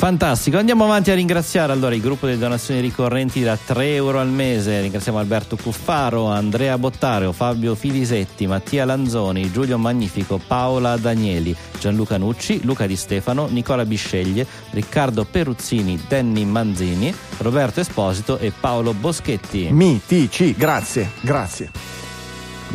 Fantastico, 0.00 0.56
andiamo 0.56 0.84
avanti 0.84 1.10
a 1.10 1.14
ringraziare 1.14 1.72
allora 1.72 1.94
il 1.94 2.00
gruppo 2.00 2.24
delle 2.24 2.38
donazioni 2.38 2.80
ricorrenti 2.80 3.42
da 3.42 3.58
3 3.62 3.96
euro 3.96 4.18
al 4.18 4.30
mese. 4.30 4.80
Ringraziamo 4.80 5.18
Alberto 5.18 5.58
Cuffaro, 5.62 6.24
Andrea 6.24 6.78
Bottareo, 6.78 7.32
Fabio 7.32 7.74
Filisetti, 7.74 8.46
Mattia 8.46 8.86
Lanzoni, 8.86 9.52
Giulio 9.52 9.76
Magnifico, 9.76 10.40
Paola 10.44 10.96
Danieli, 10.96 11.54
Gianluca 11.78 12.16
Nucci, 12.16 12.64
Luca 12.64 12.86
Di 12.86 12.96
Stefano, 12.96 13.48
Nicola 13.50 13.84
Bisceglie, 13.84 14.46
Riccardo 14.70 15.26
Peruzzini, 15.30 16.02
Danny 16.08 16.46
Manzini, 16.46 17.14
Roberto 17.36 17.80
Esposito 17.80 18.38
e 18.38 18.54
Paolo 18.58 18.94
Boschetti. 18.94 19.68
Mitici, 19.70 20.54
grazie, 20.56 21.10
grazie. 21.20 21.70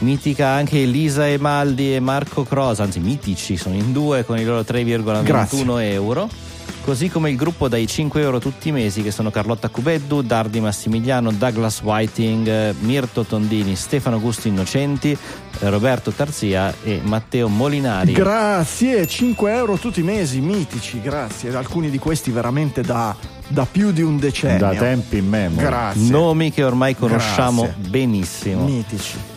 Mitica 0.01 0.49
anche 0.49 0.79
Elisa 0.79 1.27
Emaldi 1.27 1.95
e 1.95 1.99
Marco 1.99 2.43
Crosa, 2.43 2.83
anzi 2.83 2.99
mitici, 2.99 3.57
sono 3.57 3.73
in 3.73 3.91
due 3.91 4.23
con 4.25 4.37
i 4.37 4.43
loro 4.43 4.61
3,21 4.61 5.23
Grazie. 5.23 5.91
euro. 5.91 6.44
Così 6.85 7.09
come 7.09 7.31
il 7.31 7.35
gruppo 7.35 7.67
dai 7.67 7.87
5 7.87 8.21
euro 8.21 8.37
tutti 8.37 8.69
i 8.69 8.71
mesi 8.71 9.01
che 9.01 9.09
sono 9.09 9.31
Carlotta 9.31 9.69
Cubeddu, 9.69 10.21
Dardi 10.21 10.59
Massimiliano, 10.59 11.31
Douglas 11.31 11.81
Whiting, 11.81 12.47
eh, 12.47 12.75
Mirto 12.81 13.23
Tondini, 13.23 13.75
Stefano 13.75 14.19
Gusto 14.19 14.47
Innocenti, 14.47 15.09
eh, 15.09 15.69
Roberto 15.69 16.11
Tarzia 16.11 16.71
e 16.83 17.01
Matteo 17.03 17.47
Molinari. 17.47 18.11
Grazie, 18.11 19.07
5 19.07 19.51
euro 19.51 19.77
tutti 19.77 20.01
i 20.01 20.03
mesi, 20.03 20.41
mitici, 20.41 21.01
grazie. 21.01 21.55
Alcuni 21.55 21.89
di 21.89 21.97
questi 21.97 22.29
veramente 22.29 22.83
da, 22.83 23.15
da 23.47 23.65
più 23.65 23.91
di 23.91 24.03
un 24.03 24.19
decennio. 24.19 24.59
Da 24.59 24.75
tempi 24.75 25.17
in 25.17 25.27
memoria. 25.27 25.67
Grazie. 25.67 26.11
Nomi 26.11 26.51
che 26.51 26.63
ormai 26.63 26.95
conosciamo 26.95 27.63
Grazie. 27.63 27.89
benissimo. 27.89 28.63
Mitici. 28.63 29.34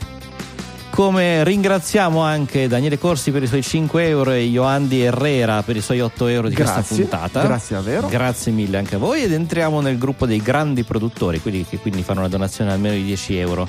Come 0.99 1.44
ringraziamo 1.44 2.22
anche 2.22 2.66
Daniele 2.66 2.99
Corsi 2.99 3.30
per 3.30 3.44
i 3.44 3.46
suoi 3.46 3.62
5 3.62 4.09
euro 4.09 4.32
e 4.32 4.42
Ioandi 4.42 5.01
Herrera 5.01 5.62
per 5.62 5.76
i 5.76 5.80
suoi 5.80 6.01
8 6.01 6.26
euro 6.26 6.49
di 6.49 6.57
questa 6.57 6.80
Grazie, 6.80 6.96
puntata. 6.96 7.40
grazie 7.40 7.76
davvero. 7.76 8.09
Grazie 8.09 8.51
mille 8.51 8.78
anche 8.78 8.96
a 8.96 8.99
voi 8.99 9.22
ed 9.22 9.32
entriamo 9.32 9.80
nel 9.80 9.96
gruppo 9.96 10.26
dei 10.26 10.42
grandi 10.42 10.82
produttori, 10.82 11.40
quelli 11.40 11.64
che 11.64 11.78
quindi 11.78 12.03
fanno 12.03 12.18
una 12.18 12.28
donazione 12.28 12.72
almeno 12.72 12.96
di 12.96 13.05
10 13.05 13.36
euro. 13.36 13.68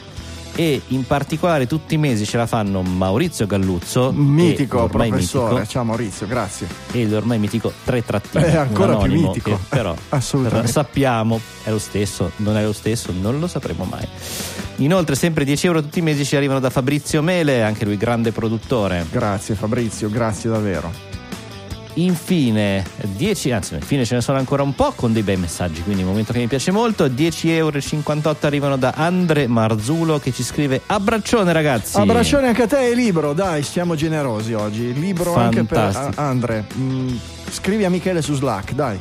E 0.60 0.82
in 0.88 1.07
particolare 1.07 1.68
tutti 1.68 1.93
i 1.93 1.97
mesi 1.97 2.26
ce 2.26 2.36
la 2.36 2.45
fanno 2.45 2.82
Maurizio 2.82 3.45
Galluzzo, 3.47 4.12
Mitico 4.12 4.89
professore. 4.89 5.51
mitico, 5.53 5.66
Ciao 5.72 5.86
Maurizio, 5.86 6.28
grazie. 6.28 6.68
e 6.91 7.07
l'ormai 7.07 7.39
mitico 7.39 7.72
tre 7.86 8.03
trattini. 8.03 8.43
È 8.43 8.57
ancora 8.57 8.97
più 8.97 9.14
mitico. 9.14 9.51
che 9.51 9.57
però 9.70 9.95
Assolutamente. 10.10 10.70
sappiamo 10.70 11.39
è 11.64 11.70
lo 11.70 11.80
stesso, 11.80 12.32
non 12.38 12.57
è 12.57 12.64
lo 12.66 12.74
stesso, 12.74 13.14
non 13.18 13.39
lo 13.39 13.47
sapremo 13.47 13.86
mai. 13.86 14.05
Inoltre 14.78 15.16
sempre 15.16 15.45
10 15.45 15.66
euro 15.68 15.82
tutti 15.82 15.99
i 15.99 16.01
mesi 16.01 16.26
ci 16.26 16.36
arrivano 16.36 16.60
da 16.60 16.70
Fabrizio 16.70 17.22
Mele, 17.22 17.64
anche 17.64 17.86
lui 17.86 17.95
grande 17.95 18.34
produttore. 18.34 19.05
Grazie 19.10 19.55
Fabrizio, 19.55 20.10
grazie 20.10 20.49
davvero. 20.49 20.91
Infine, 21.99 22.85
10, 23.01 23.51
anzi, 23.51 23.73
infine 23.73 24.05
ce 24.05 24.15
ne 24.15 24.21
sono 24.21 24.37
ancora 24.37 24.63
un 24.63 24.73
po' 24.73 24.93
con 24.95 25.11
dei 25.11 25.21
bei 25.21 25.35
messaggi, 25.35 25.81
quindi 25.83 26.01
un 26.01 26.09
momento 26.09 26.31
che 26.31 26.39
mi 26.39 26.47
piace 26.47 26.71
molto. 26.71 27.05
10,58 27.05 27.47
euro 27.49 28.37
arrivano 28.41 28.77
da 28.77 28.93
Andre 28.95 29.47
Marzulo 29.47 30.17
che 30.19 30.31
ci 30.31 30.43
scrive: 30.43 30.81
Abbraccione 30.85 31.51
ragazzi! 31.51 31.97
Abbraccione 31.97 32.47
anche 32.47 32.63
a 32.63 32.67
te 32.67 32.87
e 32.87 32.95
libro, 32.95 33.33
dai, 33.33 33.63
siamo 33.63 33.95
generosi 33.95 34.53
oggi. 34.53 34.93
Libro 34.93 35.35
anche 35.35 35.63
per 35.63 35.91
Fantastico. 35.91 36.21
Andre. 36.21 36.65
mm, 36.77 37.15
scrivi 37.51 37.83
a 37.83 37.89
Michele 37.89 38.21
su 38.21 38.33
Slack, 38.33 38.73
dai. 38.73 38.97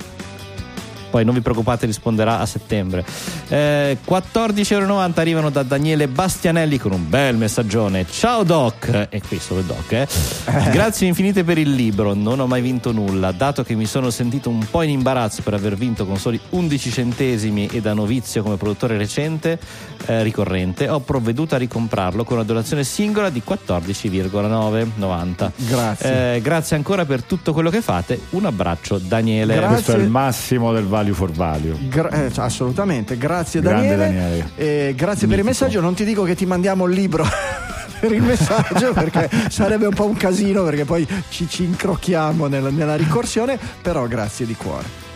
Poi 1.10 1.24
non 1.24 1.34
vi 1.34 1.40
preoccupate, 1.40 1.86
risponderà 1.86 2.40
a 2.40 2.46
settembre. 2.46 3.04
Eh, 3.48 3.98
14,90 4.06 4.72
euro 4.72 5.16
arrivano 5.16 5.50
da 5.50 5.62
Daniele 5.62 6.08
Bastianelli 6.08 6.78
con 6.78 6.92
un 6.92 7.08
bel 7.08 7.36
messaggione. 7.36 8.06
Ciao 8.08 8.42
Doc, 8.42 9.08
e 9.10 9.20
qui 9.26 9.38
solo 9.38 9.62
Doc, 9.62 9.92
eh. 9.92 10.08
Grazie 10.72 11.06
infinite 11.06 11.44
per 11.44 11.58
il 11.58 11.70
libro. 11.70 12.14
Non 12.14 12.40
ho 12.40 12.46
mai 12.46 12.62
vinto 12.62 12.92
nulla. 12.92 13.32
Dato 13.32 13.62
che 13.62 13.74
mi 13.74 13.86
sono 13.86 14.10
sentito 14.10 14.48
un 14.48 14.64
po' 14.70 14.82
in 14.82 14.90
imbarazzo 14.90 15.42
per 15.42 15.54
aver 15.54 15.76
vinto 15.76 16.06
con 16.06 16.16
soli 16.16 16.40
11 16.50 16.90
centesimi 16.90 17.66
e 17.66 17.80
da 17.80 17.92
novizio 17.92 18.42
come 18.42 18.56
produttore 18.56 18.96
recente, 18.96 19.58
eh, 20.06 20.22
ricorrente, 20.22 20.88
ho 20.88 21.00
provveduto 21.00 21.54
a 21.54 21.58
ricomprarlo 21.58 22.24
con 22.24 22.36
una 22.36 22.46
donazione 22.46 22.84
singola 22.84 23.30
di 23.30 23.42
14,990. 23.42 25.52
Grazie. 25.56 26.34
Eh, 26.34 26.40
grazie 26.40 26.76
ancora 26.76 27.04
per 27.04 27.22
tutto 27.22 27.52
quello 27.52 27.70
che 27.70 27.82
fate. 27.82 28.20
Un 28.30 28.46
abbraccio, 28.46 28.98
Daniele. 28.98 29.54
Grazie. 29.54 29.74
Questo 29.74 29.92
è 29.92 29.98
il 29.98 30.08
massimo 30.08 30.72
del 30.72 30.86
value 30.98 31.14
for 31.14 31.30
value. 31.30 31.76
Gra- 31.88 32.10
eh, 32.26 32.32
cioè, 32.32 32.44
assolutamente, 32.44 33.16
grazie 33.16 33.60
Grande 33.60 33.96
Daniele. 33.96 34.46
Daniele. 34.56 34.94
Grazie 34.94 35.26
per 35.26 35.38
il 35.38 35.44
Mitico. 35.44 35.64
messaggio. 35.64 35.80
Non 35.80 35.94
ti 35.94 36.04
dico 36.04 36.22
che 36.24 36.34
ti 36.34 36.46
mandiamo 36.46 36.86
il 36.86 36.94
libro 36.94 37.24
per 38.00 38.12
il 38.12 38.22
messaggio 38.22 38.92
perché 38.92 39.28
sarebbe 39.48 39.86
un 39.86 39.94
po' 39.94 40.06
un 40.06 40.16
casino 40.16 40.62
perché 40.64 40.84
poi 40.84 41.06
ci, 41.30 41.48
ci 41.48 41.64
incrocchiamo 41.64 42.46
nel- 42.46 42.72
nella 42.72 42.96
ricorsione, 42.96 43.58
però 43.82 44.06
grazie 44.06 44.46
di 44.46 44.54
cuore. 44.54 45.06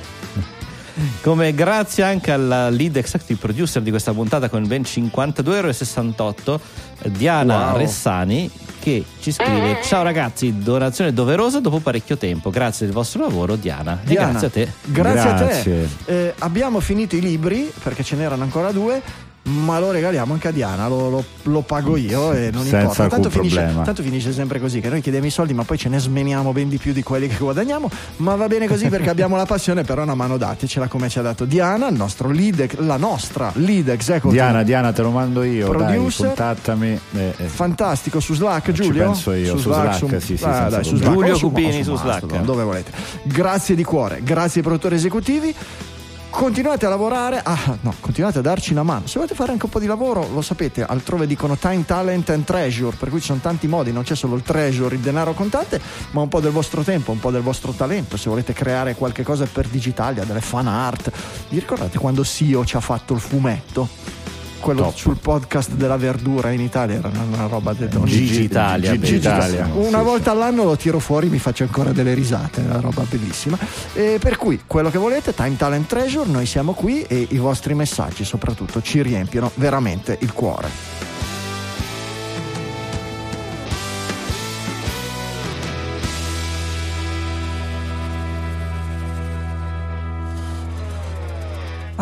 Come 1.22 1.54
grazie 1.54 2.04
anche 2.04 2.30
alla 2.32 2.68
lead 2.68 2.96
executive 2.96 3.38
producer 3.40 3.80
di 3.82 3.88
questa 3.90 4.12
puntata 4.12 4.48
con 4.50 4.66
ben 4.66 4.82
52,68 4.82 6.14
euro, 6.44 6.60
Diana 7.06 7.68
Wow. 7.70 7.76
Ressani, 7.78 8.50
che 8.82 9.04
ci 9.20 9.30
scrive: 9.30 9.78
Ciao 9.84 10.02
ragazzi, 10.02 10.58
donazione 10.58 11.12
doverosa 11.12 11.60
dopo 11.60 11.78
parecchio 11.78 12.16
tempo. 12.16 12.50
Grazie 12.50 12.86
del 12.86 12.94
vostro 12.94 13.22
lavoro, 13.22 13.54
Diana. 13.54 14.00
E 14.02 14.06
Diana, 14.06 14.30
grazie 14.30 14.46
a 14.46 14.50
te. 14.50 14.72
Grazie, 14.84 15.30
a 15.30 15.34
Grazie. 15.34 15.88
te. 16.04 16.12
Eh, 16.26 16.34
abbiamo 16.38 16.80
finito 16.80 17.14
i 17.14 17.20
libri 17.20 17.72
perché 17.82 18.02
ce 18.02 18.16
n'erano 18.16 18.42
ancora 18.42 18.72
due. 18.72 19.00
Ma 19.44 19.78
lo 19.80 19.90
regaliamo 19.90 20.32
anche 20.34 20.48
a 20.48 20.50
Diana, 20.52 20.86
lo, 20.86 21.10
lo- 21.10 21.24
lo 21.44 21.60
pago 21.62 21.96
io 21.96 22.32
e 22.32 22.50
non 22.52 22.62
Senza 22.62 22.80
importa. 22.80 23.06
Tanto 23.08 23.26
alcun 23.28 23.42
finisce, 23.42 23.74
tanto 23.84 24.02
finisce 24.02 24.32
sempre 24.32 24.60
così, 24.60 24.80
che 24.80 24.88
noi 24.88 25.00
chiediamo 25.00 25.26
i 25.26 25.30
soldi 25.30 25.52
ma 25.52 25.64
poi 25.64 25.78
ce 25.78 25.88
ne 25.88 25.98
smeniamo 25.98 26.52
ben 26.52 26.68
di 26.68 26.76
più 26.78 26.92
di 26.92 27.02
quelli 27.02 27.26
che 27.26 27.36
guadagniamo, 27.38 27.90
ma 28.18 28.36
va 28.36 28.46
bene 28.46 28.68
così 28.68 28.88
perché 28.88 29.10
abbiamo 29.10 29.34
la 29.36 29.44
passione, 29.44 29.82
però 29.82 30.02
una 30.04 30.14
mano 30.14 30.36
datecela 30.36 30.86
come 30.86 31.08
ci 31.08 31.18
ha 31.18 31.22
dato 31.22 31.44
Diana, 31.44 31.88
il 31.88 31.96
nostro 31.96 32.30
lead, 32.30 32.78
la 32.80 32.96
nostra 32.96 33.50
lead 33.54 33.88
executive. 33.88 34.32
Diana, 34.40 34.62
Diana, 34.62 34.92
te 34.92 35.02
lo 35.02 35.10
mando 35.10 35.42
io. 35.42 35.68
Producer. 35.68 36.26
Dai, 36.26 36.34
contattami. 36.36 37.00
eh, 37.14 37.34
eh. 37.36 37.44
Fantastico 37.46 38.20
su 38.20 38.34
Slack, 38.34 38.66
Ci 38.66 38.72
Giulio? 38.82 39.04
penso 39.06 39.32
io, 39.32 39.56
su 39.56 39.72
Slack, 39.72 40.22
sì, 40.22 40.36
sì, 40.36 40.44
Ah, 40.44 40.68
dai, 40.68 40.84
su. 40.84 40.94
Slack. 40.96 41.12
Giulio 41.12 41.32
O 41.34 41.36
su- 41.36 41.48
Cupini 41.48 41.80
o 41.80 41.84
su 41.84 41.96
Slack. 41.96 42.40
Dove 42.42 42.62
volete. 42.62 42.92
Grazie 43.24 43.74
di 43.74 43.82
cuore, 43.82 44.20
grazie 44.22 44.60
ai 44.60 44.66
produttori 44.66 44.94
esecutivi. 44.94 45.54
Continuate 46.32 46.86
a 46.86 46.88
lavorare, 46.88 47.40
ah 47.44 47.76
no, 47.82 47.94
continuate 48.00 48.38
a 48.38 48.40
darci 48.40 48.72
una 48.72 48.82
mano. 48.82 49.06
Se 49.06 49.16
volete 49.16 49.34
fare 49.34 49.52
anche 49.52 49.66
un 49.66 49.70
po' 49.70 49.78
di 49.78 49.86
lavoro, 49.86 50.26
lo 50.32 50.40
sapete, 50.40 50.82
altrove 50.82 51.26
dicono 51.26 51.56
time, 51.56 51.84
talent 51.84 52.30
and 52.30 52.44
treasure, 52.44 52.96
per 52.96 53.10
cui 53.10 53.20
ci 53.20 53.26
sono 53.26 53.38
tanti 53.38 53.68
modi, 53.68 53.92
non 53.92 54.02
c'è 54.02 54.16
solo 54.16 54.34
il 54.34 54.42
treasure, 54.42 54.96
il 54.96 55.02
denaro 55.02 55.34
contante, 55.34 55.80
ma 56.12 56.22
un 56.22 56.28
po' 56.28 56.40
del 56.40 56.50
vostro 56.50 56.82
tempo, 56.82 57.12
un 57.12 57.20
po' 57.20 57.30
del 57.30 57.42
vostro 57.42 57.72
talento. 57.72 58.16
Se 58.16 58.28
volete 58.28 58.54
creare 58.54 58.96
qualche 58.96 59.22
cosa 59.22 59.46
per 59.46 59.68
Digitalia, 59.68 60.24
delle 60.24 60.40
fan 60.40 60.66
art, 60.66 61.12
vi 61.50 61.58
ricordate 61.60 61.98
quando 61.98 62.24
Sio 62.24 62.64
ci 62.64 62.76
ha 62.76 62.80
fatto 62.80 63.12
il 63.14 63.20
fumetto? 63.20 64.21
Quello 64.62 64.82
Top. 64.82 64.94
sul 64.94 65.16
podcast 65.20 65.72
della 65.72 65.96
verdura 65.96 66.50
in 66.52 66.60
Italia 66.60 66.94
era 66.94 67.08
una, 67.08 67.22
una 67.24 67.46
roba 67.48 67.72
del 67.72 67.90
Gigi 68.04 68.42
Italia, 68.42 68.92
Gigi 68.92 69.16
Italia. 69.16 69.68
una 69.74 69.98
Sì, 69.98 70.04
volta 70.04 70.30
all'anno 70.30 70.62
lo 70.62 70.76
tiro 70.76 71.00
fuori, 71.00 71.28
mi 71.28 71.38
faccio 71.38 71.64
ancora 71.64 71.90
delle 71.90 72.14
risate, 72.14 72.62
è 72.62 72.64
una 72.64 72.78
roba 72.78 73.04
bellissima. 73.08 73.58
E 73.92 74.18
per 74.20 74.36
cui 74.36 74.60
quello 74.64 74.88
che 74.88 74.98
volete, 74.98 75.34
Time 75.34 75.56
Talent 75.56 75.88
Treasure, 75.88 76.30
noi 76.30 76.46
siamo 76.46 76.74
qui 76.74 77.02
e 77.02 77.26
i 77.30 77.38
vostri 77.38 77.74
messaggi 77.74 78.24
soprattutto 78.24 78.80
ci 78.80 79.02
riempiono 79.02 79.50
veramente 79.56 80.16
il 80.20 80.32
cuore. 80.32 81.01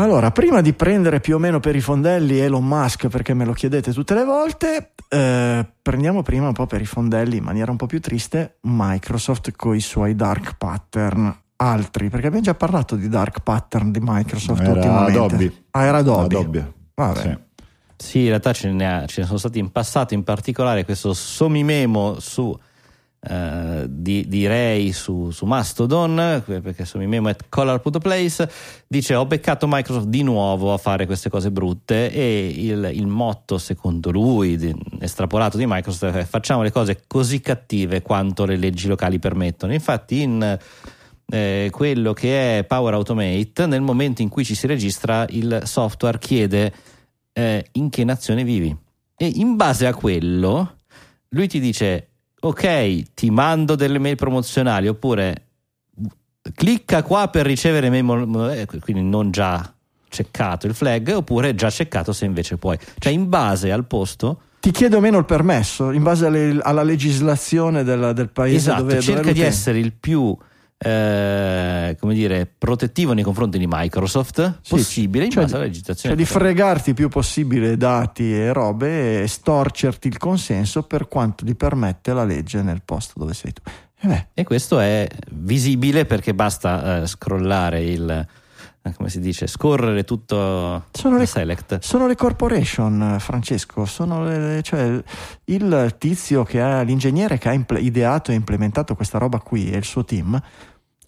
Allora, 0.00 0.30
prima 0.30 0.62
di 0.62 0.72
prendere 0.72 1.20
più 1.20 1.34
o 1.34 1.38
meno 1.38 1.60
per 1.60 1.76
i 1.76 1.82
fondelli 1.82 2.38
Elon 2.38 2.66
Musk, 2.66 3.08
perché 3.08 3.34
me 3.34 3.44
lo 3.44 3.52
chiedete 3.52 3.92
tutte 3.92 4.14
le 4.14 4.24
volte, 4.24 4.92
eh, 5.10 5.66
prendiamo 5.82 6.22
prima 6.22 6.46
un 6.46 6.54
po' 6.54 6.66
per 6.66 6.80
i 6.80 6.86
fondelli 6.86 7.36
in 7.36 7.44
maniera 7.44 7.70
un 7.70 7.76
po' 7.76 7.84
più 7.84 8.00
triste 8.00 8.56
Microsoft 8.62 9.52
con 9.54 9.74
i 9.74 9.80
suoi 9.80 10.14
dark 10.14 10.56
pattern. 10.56 11.38
Altri, 11.56 12.08
perché 12.08 12.28
abbiamo 12.28 12.42
già 12.42 12.54
parlato 12.54 12.96
di 12.96 13.10
dark 13.10 13.42
pattern 13.42 13.92
di 13.92 13.98
Microsoft 14.02 14.62
Era 14.62 14.72
ultimamente. 14.72 15.18
Adobe. 15.18 15.52
Ah, 15.72 15.84
era 15.84 15.98
Adobe. 15.98 16.36
Adobe. 16.36 16.72
Vabbè. 16.94 17.20
Sì. 17.20 17.38
Sì, 17.96 18.18
in 18.20 18.28
realtà 18.28 18.54
ce 18.54 18.72
ne, 18.72 18.90
ha- 18.90 19.04
ce 19.04 19.20
ne 19.20 19.26
sono 19.26 19.38
stati 19.38 19.58
in 19.58 19.70
passato, 19.70 20.14
in 20.14 20.24
particolare 20.24 20.86
questo 20.86 21.12
somimemo 21.12 22.18
su 22.18 22.58
eh, 23.20 23.84
di, 23.86 24.26
di 24.26 24.46
Ray 24.46 24.92
su, 24.92 25.30
su 25.30 25.44
Mastodon, 25.44 26.42
perché 26.44 26.86
somimemo 26.86 27.28
è 27.28 27.36
color.place, 27.48 28.50
dice 28.86 29.14
ho 29.14 29.26
beccato 29.26 29.66
Microsoft 29.68 30.06
di 30.06 30.22
nuovo 30.22 30.72
a 30.72 30.78
fare 30.78 31.04
queste 31.04 31.28
cose 31.28 31.50
brutte 31.50 32.10
e 32.10 32.48
il, 32.48 32.90
il 32.94 33.06
motto 33.06 33.58
secondo 33.58 34.10
lui, 34.10 34.56
di- 34.56 34.74
estrapolato 35.00 35.58
di 35.58 35.66
Microsoft, 35.66 36.14
è 36.14 36.24
facciamo 36.24 36.62
le 36.62 36.72
cose 36.72 37.02
così 37.06 37.40
cattive 37.40 38.00
quanto 38.00 38.46
le 38.46 38.56
leggi 38.56 38.88
locali 38.88 39.18
permettono. 39.18 39.74
Infatti 39.74 40.22
in 40.22 40.58
eh, 41.30 41.68
quello 41.70 42.12
che 42.12 42.58
è 42.58 42.64
Power 42.64 42.94
Automate, 42.94 43.66
nel 43.66 43.82
momento 43.82 44.22
in 44.22 44.28
cui 44.28 44.44
ci 44.44 44.54
si 44.54 44.66
registra, 44.66 45.26
il 45.28 45.62
software 45.64 46.18
chiede 46.18 46.72
eh, 47.32 47.66
in 47.72 47.90
che 47.90 48.02
nazione 48.04 48.44
vivi. 48.44 48.74
E 49.14 49.26
in 49.34 49.56
base 49.56 49.86
a 49.86 49.92
quello, 49.92 50.76
lui 51.28 51.46
ti 51.46 51.60
dice: 51.60 52.09
Ok, 52.40 53.12
ti 53.14 53.30
mando 53.30 53.74
delle 53.74 53.98
mail 53.98 54.16
promozionali, 54.16 54.88
oppure 54.88 55.44
clicca 56.54 57.02
qua 57.02 57.28
per 57.28 57.44
ricevere 57.46 57.90
mail, 57.90 58.50
eh, 58.50 58.66
quindi 58.80 59.02
non 59.02 59.30
già 59.30 59.72
checcato 60.08 60.66
il 60.66 60.74
flag, 60.74 61.12
oppure 61.16 61.54
già 61.54 61.68
checcato 61.70 62.12
se 62.12 62.24
invece 62.24 62.56
puoi. 62.56 62.78
Cioè, 62.98 63.12
in 63.12 63.28
base 63.28 63.70
al 63.70 63.84
posto. 63.84 64.40
Ti 64.60 64.70
chiedo 64.72 65.00
meno 65.00 65.16
il 65.18 65.24
permesso 65.24 65.90
in 65.90 66.02
base 66.02 66.26
alle- 66.26 66.58
alla 66.60 66.82
legislazione 66.82 67.82
del, 67.82 68.12
del 68.14 68.28
paese 68.28 68.56
Esatto, 68.56 68.80
dove, 68.82 68.92
dove 68.94 69.02
cerca 69.04 69.20
di 69.22 69.28
l'utente- 69.28 69.46
essere 69.46 69.78
il 69.78 69.92
più 69.92 70.36
eh, 70.82 71.94
come 72.00 72.14
dire, 72.14 72.46
protettivo 72.46 73.12
nei 73.12 73.22
confronti 73.22 73.58
di 73.58 73.66
Microsoft 73.68 74.60
Sì, 74.62 74.70
possibile 74.76 75.24
in 75.26 75.30
cioè 75.30 75.42
base 75.42 75.54
alla 75.56 75.64
legislazione. 75.64 76.14
Cioè 76.16 76.24
di 76.24 76.30
fregarti 76.30 76.88
il 76.90 76.94
più 76.94 77.08
possibile 77.08 77.76
dati 77.76 78.34
e 78.34 78.52
robe 78.52 79.22
e 79.22 79.26
storcerti 79.28 80.08
il 80.08 80.16
consenso 80.16 80.82
per 80.82 81.06
quanto 81.08 81.44
ti 81.44 81.54
permette 81.54 82.12
la 82.14 82.24
legge 82.24 82.62
nel 82.62 82.80
posto 82.84 83.12
dove 83.18 83.34
sei 83.34 83.52
tu. 83.52 83.62
E 84.02 84.06
beh, 84.08 84.26
E 84.32 84.44
questo 84.44 84.78
è 84.80 85.06
visibile 85.32 86.06
perché 86.06 86.32
basta 86.32 87.02
eh, 87.02 87.06
scrollare 87.06 87.82
il 87.84 88.26
eh, 88.82 88.94
come 88.94 89.10
si 89.10 89.20
dice, 89.20 89.46
scorrere 89.46 90.04
tutto 90.04 90.86
Sono 90.92 91.16
il 91.16 91.20
le- 91.20 91.26
select. 91.26 91.80
sono 91.82 92.06
le 92.06 92.14
corporation, 92.14 93.16
Francesco, 93.18 93.84
sono 93.84 94.24
le- 94.24 94.62
cioè 94.62 94.98
il 95.44 95.94
tizio 95.98 96.44
che 96.44 96.62
ha 96.62 96.80
l'ingegnere 96.80 97.36
che 97.36 97.50
ha 97.50 97.52
imple- 97.52 97.80
ideato 97.80 98.30
e 98.30 98.34
implementato 98.36 98.94
questa 98.94 99.18
roba 99.18 99.38
qui 99.40 99.70
e 99.70 99.76
il 99.76 99.84
suo 99.84 100.02
team 100.06 100.40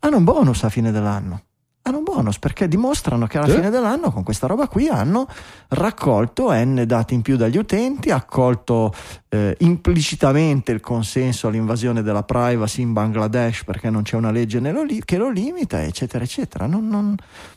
hanno 0.04 0.16
un 0.16 0.24
bonus 0.24 0.64
a 0.64 0.68
fine 0.68 0.90
dell'anno. 0.90 1.42
Hanno 1.84 1.98
un 1.98 2.04
bonus 2.04 2.38
perché 2.38 2.68
dimostrano 2.68 3.26
che 3.26 3.38
alla 3.38 3.48
Sì. 3.48 3.54
fine 3.54 3.70
dell'anno 3.70 4.12
con 4.12 4.22
questa 4.22 4.46
roba 4.46 4.68
qui 4.68 4.86
hanno 4.88 5.26
raccolto 5.68 6.52
N 6.52 6.84
dati 6.86 7.14
in 7.14 7.22
più 7.22 7.36
dagli 7.36 7.56
utenti, 7.56 8.10
accolto 8.10 8.92
eh, 9.28 9.56
implicitamente 9.60 10.70
il 10.70 10.80
consenso 10.80 11.48
all'invasione 11.48 12.02
della 12.02 12.22
privacy 12.22 12.82
in 12.82 12.92
Bangladesh 12.92 13.64
perché 13.64 13.90
non 13.90 14.02
c'è 14.02 14.14
una 14.16 14.30
legge 14.30 14.60
li- 14.84 15.02
che 15.04 15.16
lo 15.16 15.28
limita, 15.28 15.82
eccetera, 15.82 16.22
eccetera. 16.22 16.66
Non, 16.66 16.86
non- 16.86 17.16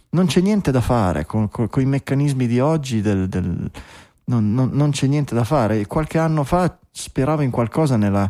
non 0.09 0.25
c'è 0.25 0.41
niente 0.41 0.71
da 0.71 0.81
fare 0.81 1.25
con, 1.27 1.47
con- 1.49 1.69
con 1.69 1.83
i 1.83 1.85
meccanismi 1.85 2.47
di 2.47 2.59
oggi. 2.59 3.01
del- 3.01 3.27
del- 3.27 3.69
non, 4.27 4.53
non- 4.55 4.69
non 4.73 4.89
c'è 4.89 5.05
niente 5.05 5.35
da 5.35 5.43
fare. 5.43 5.85
Qualche 5.85 6.17
anno 6.17 6.43
fa 6.43 6.75
speravo 6.91 7.43
in 7.43 7.51
qualcosa 7.51 7.95
nella- 7.95 8.27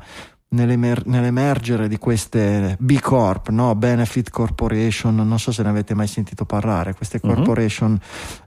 nell'emer- 0.50 1.06
nell'emergere 1.06 1.88
di 1.88 1.98
queste 1.98 2.76
B 2.80 3.00
Corp, 3.00 3.50
no? 3.50 3.76
Benefit 3.76 4.30
Corporation. 4.30 5.16
Non 5.16 5.40
so 5.40 5.52
se 5.52 5.64
ne 5.64 5.70
avete 5.70 5.94
mai 5.94 6.08
sentito 6.08 6.46
parlare. 6.46 6.94
Queste 6.94 7.20
Mhm. 7.22 7.34
corporation 7.34 8.00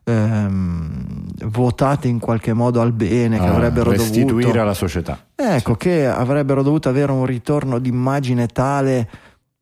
ehm, 0.04 1.04
votate 1.46 2.08
in 2.08 2.18
qualche 2.18 2.52
modo 2.52 2.80
al 2.80 2.92
bene, 2.92 3.38
che 3.38 3.44
Ah, 3.46 3.54
avrebbero 3.54 3.90
restituire 3.90 4.42
dovuto. 4.44 4.60
alla 4.60 4.74
società. 4.74 5.18
Ecco, 5.34 5.74
che 5.74 6.06
avrebbero 6.06 6.62
dovuto 6.62 6.88
avere 6.88 7.12
un 7.12 7.26
ritorno 7.26 7.78
d'immagine 7.78 8.46
tale 8.46 9.08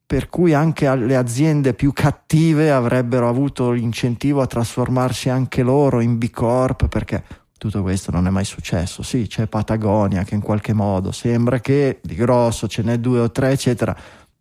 per 0.07 0.29
cui 0.29 0.55
anche 0.55 0.95
le 0.95 1.17
aziende 1.17 1.75
più 1.75 1.93
cattive 1.93 2.71
avrebbero 2.71 3.29
avuto 3.29 3.73
l'incentivo 3.73 4.41
a 4.41 4.47
trasformarsi 4.47 5.29
anche 5.31 5.63
loro 5.65 6.01
in 6.01 6.17
B 6.17 6.31
Corp, 6.31 6.87
perché 6.87 7.25
tutto 7.59 7.83
questo 7.83 8.11
non 8.11 8.27
è 8.27 8.31
mai 8.31 8.45
successo. 8.45 9.03
Sì, 9.03 9.27
c'è 9.27 9.47
Patagonia 9.47 10.24
che 10.24 10.35
in 10.35 10.43
qualche 10.43 10.73
modo 10.73 11.12
sembra 11.12 11.61
che 11.61 12.01
di 12.03 12.15
grosso 12.15 12.69
ce 12.69 12.83
n'è 12.83 12.99
due 12.99 13.20
o 13.20 13.31
tre, 13.31 13.51
eccetera. 13.51 13.97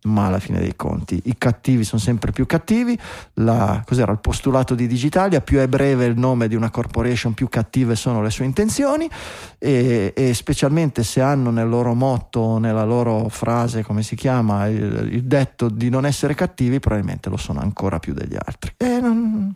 Ma 0.06 0.26
alla 0.26 0.38
fine 0.38 0.60
dei 0.60 0.76
conti 0.76 1.20
i 1.24 1.34
cattivi 1.36 1.82
sono 1.82 2.00
sempre 2.00 2.30
più 2.30 2.46
cattivi. 2.46 2.96
La- 3.34 3.82
cos'era 3.84 4.12
il 4.12 4.20
postulato 4.20 4.76
di 4.76 4.86
Digitalia? 4.86 5.40
Più 5.40 5.58
è 5.58 5.66
breve 5.66 6.04
il 6.04 6.16
nome 6.16 6.46
di 6.46 6.54
una 6.54 6.70
corporation, 6.70 7.34
più 7.34 7.48
cattive 7.48 7.96
sono 7.96 8.22
le 8.22 8.30
sue 8.30 8.44
intenzioni 8.44 9.10
e, 9.58 10.12
e 10.14 10.34
specialmente 10.34 11.02
se 11.02 11.20
hanno 11.22 11.50
nel 11.50 11.68
loro 11.68 11.94
motto, 11.94 12.58
nella 12.58 12.84
loro 12.84 13.28
frase, 13.28 13.82
come 13.82 14.04
si 14.04 14.14
chiama, 14.14 14.68
il, 14.68 15.08
il 15.10 15.24
detto 15.24 15.68
di 15.68 15.88
non 15.88 16.06
essere 16.06 16.34
cattivi, 16.34 16.78
probabilmente 16.78 17.28
lo 17.28 17.36
sono 17.36 17.58
ancora 17.58 17.98
più 17.98 18.14
degli 18.14 18.36
altri. 18.38 18.74
E 18.76 19.00
non, 19.00 19.52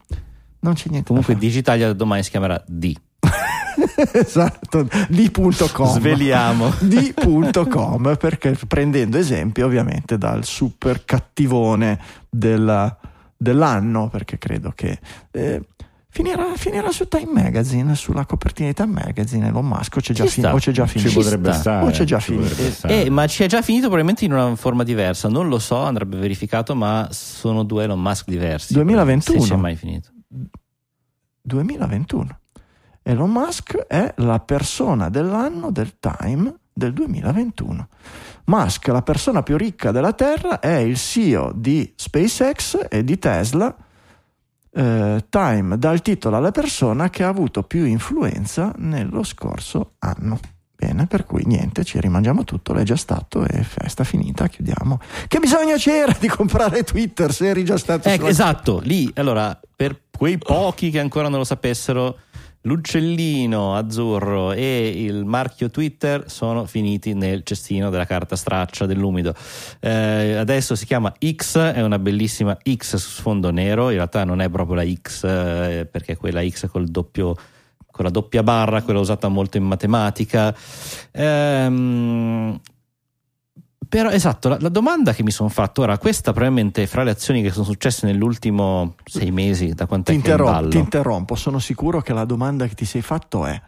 non 0.61 0.75
c'è 0.75 0.89
niente 0.89 1.07
Comunque 1.07 1.35
da 1.35 1.41
Digitalia 1.41 1.93
domani 1.93 2.25
si 2.25 2.31
chiamerà 2.31 2.61
D. 2.67 2.97
esatto, 4.13 4.87
di.com. 5.09 5.87
Sveliamo. 5.87 6.73
di.com 6.81 8.17
perché 8.19 8.57
prendendo 8.67 9.17
esempio 9.19 9.67
ovviamente 9.67 10.19
dal 10.19 10.45
super 10.45 11.05
cattivone 11.05 11.99
della- 12.29 12.97
dell'anno, 13.37 14.09
perché 14.09 14.39
credo 14.39 14.73
che... 14.75 14.99
eh, 15.31 15.63
Finirà, 16.13 16.55
finirà 16.57 16.91
su 16.91 17.07
Time 17.07 17.31
Magazine, 17.33 17.95
sulla 17.95 18.27
copertina 18.27 18.67
di 18.67 18.75
Time 18.75 19.01
Magazine 19.05 19.47
Elon 19.47 19.65
Musk 19.65 19.95
o 19.95 20.01
c'è 20.01 20.13
già, 20.13 20.27
fin- 20.27 20.45
o 20.47 20.57
c'è 20.57 20.73
già 20.73 20.85
finito? 20.85 21.09
Ci 21.09 21.15
potrebbe 21.15 21.53
sta. 21.53 21.61
stare. 21.61 21.87
O 21.87 21.91
c'è 21.91 22.03
già 22.03 22.19
finito. 22.19 22.89
Eh, 22.89 23.09
ma 23.11 23.29
ci 23.29 23.45
è 23.45 23.47
già 23.47 23.63
finito 23.63 23.83
probabilmente 23.85 24.25
in 24.25 24.33
una 24.33 24.57
forma 24.57 24.83
diversa. 24.83 25.29
Non 25.29 25.47
lo 25.47 25.61
so, 25.61 25.77
andrebbe 25.77 26.17
verificato, 26.17 26.75
ma 26.75 27.07
sono 27.13 27.63
due 27.63 27.85
Elon 27.85 28.01
Musk 28.03 28.25
diversi. 28.29 28.73
2021. 28.73 29.41
Se 29.41 29.49
c'è 29.51 29.55
mai 29.57 29.77
finito. 29.77 30.09
2021. 31.43 32.40
Elon 33.11 33.33
Musk 33.33 33.77
è 33.89 34.15
la 34.19 34.39
persona 34.39 35.09
dell'anno 35.09 35.73
del 35.73 35.99
Time 35.99 36.55
del 36.73 36.93
2021. 36.93 37.89
Musk, 38.45 38.87
la 38.87 39.03
persona 39.03 39.43
più 39.43 39.57
ricca 39.57 39.91
della 39.91 40.13
Terra, 40.13 40.61
è 40.61 40.77
il 40.77 40.97
CEO 40.97 41.51
di 41.53 41.93
SpaceX 41.97 42.87
e 42.89 43.03
di 43.03 43.19
Tesla 43.19 43.75
eh, 44.73 45.25
Time 45.29 45.77
dà 45.77 45.91
il 45.91 46.03
titolo 46.03 46.37
alla 46.37 46.53
persona 46.53 47.11
che 47.11 47.25
ha 47.25 47.29
avuto 47.29 47.65
più 47.65 47.85
influenza 47.85 48.73
nello 48.77 49.25
scorso 49.25 49.95
anno. 49.99 50.39
Bene, 50.77 51.09
per 51.09 51.27
cui 51.27 51.43
niente, 51.45 51.83
ci 51.83 51.99
rimangiamo 51.99 52.45
tutto, 52.45 52.73
l'è 52.73 52.85
già 52.85 52.97
stato 52.97 53.45
e 53.45 53.65
festa 53.65 54.05
finita, 54.05 54.47
chiudiamo. 54.47 55.01
Che 55.27 55.39
bisogno 55.41 55.75
c'era 55.77 56.17
di 56.17 56.29
comprare 56.29 56.85
Twitter 56.85 57.33
se 57.33 57.49
eri 57.49 57.65
già 57.65 57.77
stato... 57.77 58.09
Eh, 58.09 58.15
sulla- 58.15 58.29
esatto, 58.29 58.79
lì 58.79 59.11
allora 59.17 59.61
per 59.75 60.01
quei 60.17 60.39
pochi 60.39 60.91
che 60.91 61.01
ancora 61.01 61.29
non 61.29 61.39
lo 61.39 61.45
sapessero, 61.45 62.17
l'uccellino 62.63 63.75
azzurro 63.75 64.53
e 64.53 64.89
il 64.89 65.25
marchio 65.25 65.71
Twitter 65.71 66.31
sono 66.31 66.67
finiti 66.67 67.15
nel 67.15 67.43
cestino 67.43 67.91
della 67.91 68.05
carta 68.05 68.37
straccia 68.37 68.87
dell'umido. 68.87 69.35
Eh, 69.81 70.35
adesso 70.35 70.75
si 70.75 70.87
chiama 70.87 71.13
X, 71.19 71.59
è 71.59 71.83
una 71.83 71.99
bellissima 71.99 72.57
X 72.63 72.97
su 72.97 73.11
sfondo 73.11 73.51
nero, 73.51 73.91
in 73.91 73.97
realtà 73.97 74.25
non 74.25 74.41
è 74.41 74.49
proprio 74.49 74.77
la 74.77 74.85
X 74.87 75.25
eh, 75.25 75.89
perché 75.91 76.13
è 76.13 76.17
quella 76.17 76.47
X 76.47 76.69
col 76.69 76.89
doppio 76.89 77.37
con 77.91 78.05
la 78.05 78.11
doppia 78.11 78.43
barra, 78.43 78.83
quella 78.83 79.01
usata 79.01 79.29
molto 79.29 79.57
in 79.57 79.65
matematica. 79.65 80.55
Ehm, 81.11 82.59
però 83.91 84.09
esatto, 84.09 84.49
la, 84.49 84.57
la 84.61 84.69
domanda 84.69 85.13
che 85.13 85.25
mi 85.25 85.33
sono 85.33 85.49
fatto 85.49 85.83
ora, 85.83 85.99
questa 85.99 86.31
probabilmente 86.33 86.87
fra 86.87 87.03
le 87.03 87.11
azioni 87.11 87.43
che 87.43 87.51
sono 87.51 87.65
successe 87.65 88.07
nell'ultimo 88.07 88.95
sei 89.05 89.33
mesi, 89.33 89.75
da 89.75 89.87
quant'è 89.87 90.13
ti, 90.13 90.21
che 90.21 90.29
è 90.29 90.31
in 90.31 90.33
interrom- 90.39 90.61
ballo? 90.61 90.69
ti 90.71 90.79
interrompo, 90.79 91.35
sono 91.35 91.59
sicuro 91.59 92.01
che 92.01 92.13
la 92.13 92.25
domanda 92.25 92.69
che 92.69 92.75
ti 92.75 92.85
sei 92.85 93.03
fatto 93.03 93.45
è 93.45 93.61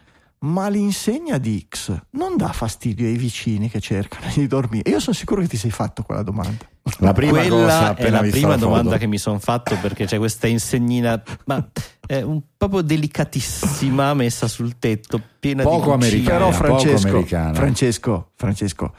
ma 0.43 0.67
l'insegna 0.67 1.37
di 1.37 1.65
X 1.69 1.97
non 2.11 2.35
dà 2.35 2.51
fastidio 2.51 3.07
ai 3.07 3.15
vicini 3.15 3.69
che 3.69 3.79
cercano 3.79 4.25
di 4.33 4.45
dormire? 4.47 4.89
Io 4.89 4.99
sono 4.99 5.15
sicuro 5.15 5.41
che 5.41 5.47
ti 5.47 5.57
sei 5.57 5.71
fatto 5.71 6.03
quella 6.03 6.23
domanda. 6.23 6.65
La 6.97 7.13
prima 7.13 7.39
Quella 7.39 7.49
cosa 7.49 7.95
è 7.95 8.09
la 8.09 8.19
prima 8.19 8.49
la 8.49 8.55
domanda 8.57 8.97
che 8.97 9.07
mi 9.07 9.17
sono 9.17 9.39
fatto 9.39 9.77
perché 9.81 10.05
c'è 10.05 10.17
questa 10.17 10.47
insegnina, 10.47 11.21
ma 11.45 11.65
è 12.05 12.21
un 12.21 12.41
proprio 12.57 12.81
delicatissima 12.81 14.13
messa 14.13 14.49
sul 14.49 14.77
tetto, 14.79 15.21
piena 15.39 15.63
Poco 15.63 15.75
di 15.75 15.81
cucine. 15.83 16.05
americana. 16.07 16.37
Però 16.37 16.49
poco 16.49 16.63
Francesco, 16.81 17.07
americana. 17.07 17.53
Francesco, 17.53 18.31
Francesco, 18.35 18.93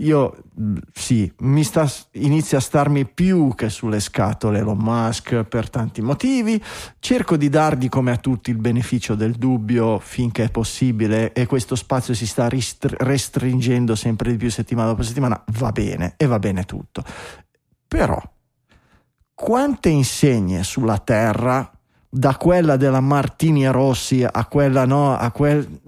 io 0.00 0.44
mh, 0.54 0.76
sì, 0.92 1.32
mi 1.40 1.62
sta, 1.64 1.90
inizia 2.12 2.58
a 2.58 2.60
starmi 2.60 3.06
più 3.06 3.54
che 3.54 3.68
sulle 3.68 4.00
scatole 4.00 4.58
Elon 4.58 4.78
Musk 4.78 5.44
per 5.44 5.70
tanti 5.70 6.02
motivi. 6.02 6.62
Cerco 6.98 7.36
di 7.36 7.48
dargli 7.48 7.88
come 7.88 8.10
a 8.10 8.16
tutti 8.16 8.50
il 8.50 8.56
beneficio 8.56 9.14
del 9.14 9.32
dubbio 9.32 9.98
finché 9.98 10.44
è 10.44 10.50
possibile 10.50 11.32
e 11.32 11.46
questo 11.46 11.74
spazio 11.74 12.14
si 12.14 12.26
sta 12.26 12.48
restringendo 12.48 13.94
sempre 13.94 14.30
di 14.30 14.36
più 14.36 14.50
settimana 14.50 14.88
dopo 14.88 15.02
settimana. 15.02 15.42
Va 15.58 15.70
bene 15.72 16.14
e 16.16 16.26
va 16.26 16.38
bene 16.38 16.64
tutto. 16.64 17.04
Però 17.86 18.20
quante 19.34 19.88
insegne 19.88 20.62
sulla 20.62 20.98
terra, 20.98 21.70
da 22.12 22.36
quella 22.36 22.76
della 22.76 23.00
Martini 23.00 23.64
e 23.64 23.70
Rossi 23.70 24.24
a 24.24 24.46
quella 24.46 24.84
no, 24.84 25.16
a 25.16 25.30
quel 25.30 25.80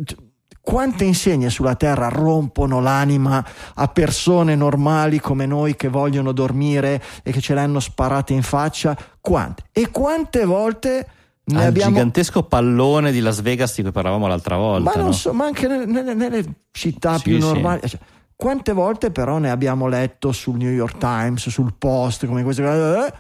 quante 0.63 1.05
insegne 1.05 1.51
sulla 1.51 1.75
terra 1.75 2.09
rompono 2.09 2.81
l'anima 2.81 3.45
a 3.75 3.89
persone 3.89 4.55
normali 4.55 5.19
come 5.21 5.45
noi 5.45 5.75
che 5.75 5.89
vogliono 5.89 6.31
dormire 6.33 7.03
e 7.25 7.33
che 7.33 7.41
ce 7.41 7.55
le 7.55 7.61
hanno 7.61 7.81
sparate 7.81 8.33
in 8.33 8.43
faccia? 8.43 8.97
Quante? 9.21 9.65
E 9.73 9.91
quante 9.91 10.45
volte 10.45 11.07
ne 11.45 11.59
Al 11.59 11.67
abbiamo 11.67 11.91
gigantesco 11.97 12.45
pallone 12.45 13.11
di 13.11 13.19
Las 13.19 13.41
Vegas 13.41 13.75
di 13.75 13.83
cui 13.83 13.91
parlavamo 13.91 14.29
l'altra 14.29 14.57
volta. 14.57 14.91
ma 14.91 14.95
non 14.97 15.07
no? 15.07 15.13
so, 15.13 15.33
ma 15.33 15.47
anche 15.47 15.67
nelle, 15.67 16.15
nelle- 16.15 16.45
città 16.71 17.17
Sì, 17.17 17.23
più 17.25 17.41
sì. 17.41 17.47
normali. 17.47 17.81
Cioè, 17.89 17.99
quante 18.37 18.73
volte 18.73 19.11
però 19.11 19.39
ne 19.39 19.51
abbiamo 19.51 19.89
letto 19.89 20.31
sul 20.31 20.57
New 20.57 20.71
York 20.71 20.99
Times, 20.99 21.49
sul 21.49 21.75
Post, 21.77 22.27
come? 22.27 22.43
Eh, 22.43 23.13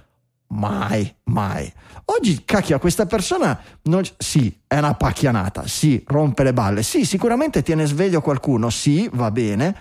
Mai, 0.54 1.14
mai. 1.24 1.72
Oggi, 2.06 2.42
cacchio, 2.44 2.78
questa 2.78 3.06
persona 3.06 3.58
non- 3.84 4.02
sì, 4.18 4.54
è 4.66 4.76
una 4.76 4.92
pacchianata, 4.94 5.66
sì, 5.66 6.02
rompe 6.06 6.42
le 6.42 6.52
balle, 6.52 6.82
sì, 6.82 7.06
sicuramente 7.06 7.62
tiene 7.62 7.86
sveglio 7.86 8.20
qualcuno, 8.20 8.68
sì, 8.68 9.08
va 9.14 9.30
bene, 9.30 9.74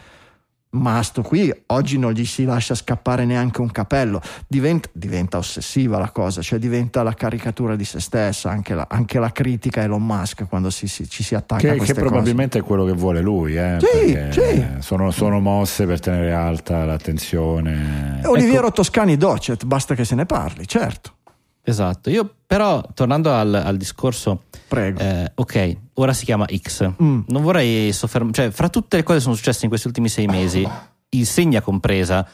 ma 0.74 1.02
sto 1.04 1.22
qui 1.22 1.54
oggi 1.68 1.98
non 1.98 2.14
gli 2.14 2.26
si 2.26 2.46
lascia 2.46 2.76
scappare 2.76 3.26
neanche 3.26 3.60
un 3.62 3.72
capello, 3.72 4.22
diventa, 4.48 4.88
diventa 4.94 5.38
ossessiva 5.38 5.98
la 6.00 6.10
cosa, 6.12 6.42
cioè 6.42 6.60
diventa 6.60 7.04
la 7.04 7.14
caricatura 7.14 7.76
di 7.76 7.84
se 7.84 8.00
stessa, 8.00 8.50
anche 8.50 8.74
la, 8.74 8.88
anche 8.90 9.20
la 9.20 9.32
critica 9.32 9.82
a 9.82 9.84
Elon 9.84 10.06
Musk 10.06 10.48
quando 10.48 10.70
si- 10.70 10.88
si- 10.88 11.10
ci 11.10 11.24
si 11.24 11.36
attacca 11.36 11.68
a 11.68 11.72
Che, 11.72 11.78
queste 11.78 11.94
che 11.96 12.00
probabilmente 12.00 12.60
è 12.60 12.64
quello 12.64 12.86
che 12.86 12.94
vuole 12.94 13.20
lui, 13.22 13.58
eh, 13.58 13.78
Sì, 13.80 14.18
sì. 14.32 14.66
Sono, 14.80 15.12
sono 15.12 15.40
mosse 15.40 15.86
per 15.86 16.00
tenere 16.00 16.32
alta 16.34 16.86
l'attenzione. 16.86 18.20
cose. 18.22 18.28
Oliviero 18.28 18.72
Toscani 18.72 19.18
Docet, 19.18 19.66
basta 19.66 19.94
che 19.96 20.06
se 20.06 20.16
ne 20.16 20.26
parli, 20.26 20.68
certo, 20.68 21.16
Esatto, 21.64 22.10
io 22.10 22.38
però 22.46 22.84
tornando 22.94 23.32
al, 23.34 23.54
al 23.54 23.78
discorso, 23.78 24.44
prego. 24.68 25.00
eh, 25.00 25.32
ok, 25.36 25.78
ora 25.94 26.12
si 26.14 26.26
chiama 26.26 26.46
X. 26.54 26.92
Mm. 27.02 27.22
Non 27.28 27.42
vorrei 27.44 27.92
soffermarmi, 27.92 28.34
cioè, 28.34 28.50
fra 28.50 28.70
tutte 28.70 28.98
le 28.98 29.04
cose 29.04 29.18
che 29.18 29.24
sono 29.24 29.36
successe 29.36 29.64
in 29.64 29.70
questi 29.70 29.88
ultimi 29.88 30.10
sei 30.10 30.26
mesi, 30.26 30.68
insegna 31.10 31.62
compresa, 31.62 32.28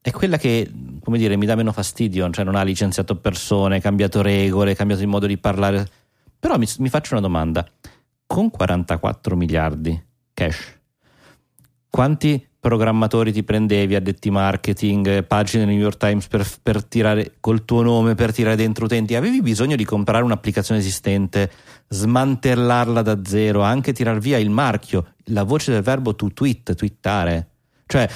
è 0.00 0.10
quella 0.10 0.38
che, 0.38 0.70
come 1.04 1.18
dire, 1.18 1.36
mi 1.36 1.44
dà 1.44 1.54
meno 1.54 1.72
fastidio, 1.72 2.28
cioè 2.30 2.44
non 2.44 2.54
ha 2.54 2.62
licenziato 2.62 3.16
persone, 3.16 3.80
cambiato 3.80 4.22
regole, 4.22 4.74
cambiato 4.74 5.02
il 5.02 5.08
modo 5.08 5.26
di 5.26 5.36
parlare. 5.36 5.86
Però 6.38 6.56
mi, 6.56 6.66
mi 6.78 6.88
faccio 6.88 7.12
una 7.12 7.22
domanda: 7.22 7.66
con 8.26 8.50
44 8.50 9.36
miliardi 9.36 10.02
cash, 10.32 10.78
quanti 11.90 12.48
programmatori 12.60 13.32
ti 13.32 13.42
prendevi, 13.42 13.94
addetti 13.94 14.30
marketing, 14.30 15.24
pagine 15.24 15.64
del 15.64 15.74
New 15.74 15.82
York 15.82 15.96
Times 15.96 16.28
per, 16.28 16.46
per 16.62 16.84
tirare 16.84 17.36
col 17.40 17.64
tuo 17.64 17.82
nome, 17.82 18.14
per 18.14 18.32
tirare 18.32 18.54
dentro 18.54 18.84
utenti? 18.84 19.14
Avevi 19.14 19.40
bisogno 19.40 19.76
di 19.76 19.84
comprare 19.84 20.22
un'applicazione 20.22 20.80
esistente, 20.80 21.50
smantellarla 21.88 23.00
da 23.00 23.18
zero, 23.24 23.62
anche 23.62 23.92
tirar 23.94 24.18
via 24.18 24.38
il 24.38 24.50
marchio, 24.50 25.14
la 25.24 25.42
voce 25.42 25.72
del 25.72 25.82
verbo 25.82 26.14
to 26.14 26.30
tweet, 26.32 26.74
twittare. 26.74 27.48
Cioè, 27.86 28.08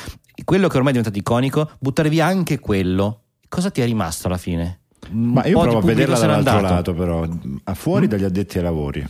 quello 0.44 0.68
che 0.68 0.76
ormai 0.76 0.92
è 0.92 0.96
diventato 0.96 1.18
iconico, 1.18 1.70
buttare 1.80 2.10
via 2.10 2.26
anche 2.26 2.58
quello. 2.58 3.22
Cosa 3.48 3.70
ti 3.70 3.80
è 3.80 3.84
rimasto 3.84 4.26
alla 4.26 4.36
fine? 4.36 4.80
Ma 5.10 5.44
io 5.46 5.58
provo 5.60 5.78
a 5.78 5.82
vederla 5.82 6.18
dall'altro 6.18 6.60
lato, 6.60 6.94
però, 6.94 7.26
fuori 7.72 8.06
dagli 8.06 8.24
addetti 8.24 8.58
ai 8.58 8.64
lavori. 8.64 9.06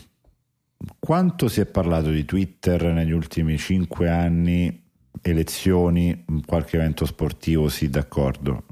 Quanto 0.98 1.48
si 1.48 1.60
è 1.60 1.66
parlato 1.66 2.10
di 2.10 2.24
Twitter 2.24 2.84
negli 2.92 3.12
ultimi 3.12 3.56
cinque 3.58 4.08
anni, 4.10 4.83
elezioni, 5.22 6.24
qualche 6.46 6.76
evento 6.76 7.06
sportivo, 7.06 7.68
sì, 7.68 7.88
d'accordo, 7.88 8.64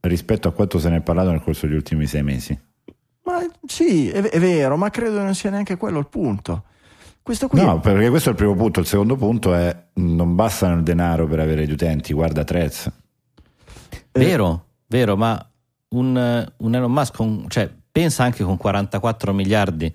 rispetto 0.00 0.48
a 0.48 0.52
quanto 0.52 0.78
se 0.78 0.88
ne 0.88 0.96
è 0.96 1.00
parlato 1.00 1.30
nel 1.30 1.40
corso 1.40 1.66
degli 1.66 1.76
ultimi 1.76 2.06
sei 2.06 2.22
mesi? 2.22 2.58
Ma 3.24 3.46
sì, 3.66 4.08
è, 4.08 4.22
è 4.22 4.40
vero, 4.40 4.76
ma 4.76 4.90
credo 4.90 5.20
non 5.22 5.34
sia 5.34 5.50
neanche 5.50 5.76
quello 5.76 5.98
il 5.98 6.08
punto. 6.08 6.64
Questo 7.22 7.48
qui 7.48 7.60
No, 7.60 7.78
perché 7.78 8.08
questo 8.08 8.30
è 8.30 8.32
il 8.32 8.38
primo 8.38 8.54
punto. 8.54 8.80
Il 8.80 8.86
secondo 8.86 9.16
punto 9.16 9.54
è 9.54 9.84
non 9.94 10.34
basta 10.34 10.72
il 10.72 10.82
denaro 10.82 11.26
per 11.26 11.40
avere 11.40 11.66
gli 11.66 11.72
utenti, 11.72 12.14
guarda 12.14 12.42
Trez. 12.42 12.90
Eh, 13.90 14.00
Vero, 14.12 14.64
vero, 14.86 15.14
ma 15.16 15.46
un, 15.90 16.52
un 16.56 16.74
Elon 16.74 16.90
Musk, 16.90 17.14
con- 17.16 17.44
cioè, 17.48 17.70
pensa 17.92 18.24
anche 18.24 18.44
con 18.44 18.56
44 18.56 19.34
miliardi, 19.34 19.94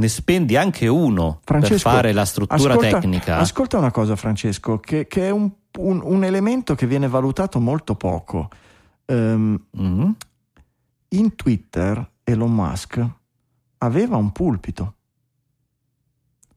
ne 0.00 0.08
spendi 0.08 0.56
anche 0.56 0.88
uno 0.88 1.40
Francesco, 1.44 1.88
per 1.88 1.92
fare 1.98 2.12
la 2.12 2.24
struttura 2.24 2.72
ascolta- 2.74 2.98
tecnica. 2.98 3.36
Ascolta 3.38 3.78
una 3.78 3.90
cosa, 3.92 4.16
Francesco, 4.16 4.78
che, 4.80 5.06
che 5.06 5.28
è 5.28 5.30
un, 5.30 5.50
un- 5.78 6.00
un 6.02 6.24
elemento 6.24 6.74
che 6.74 6.86
viene 6.86 7.06
valutato 7.08 7.60
molto 7.60 7.94
poco. 7.94 8.48
Ehm, 9.06 9.62
Mhm. 9.72 10.16
in 11.08 11.34
Twitter 11.36 12.10
Elon 12.24 12.52
Musk 12.54 13.04
aveva 13.78 14.16
un 14.16 14.32
pulpito. 14.32 14.94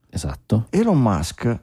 Esatto. 0.09 0.67
Elon 0.69 1.01
Musk 1.01 1.59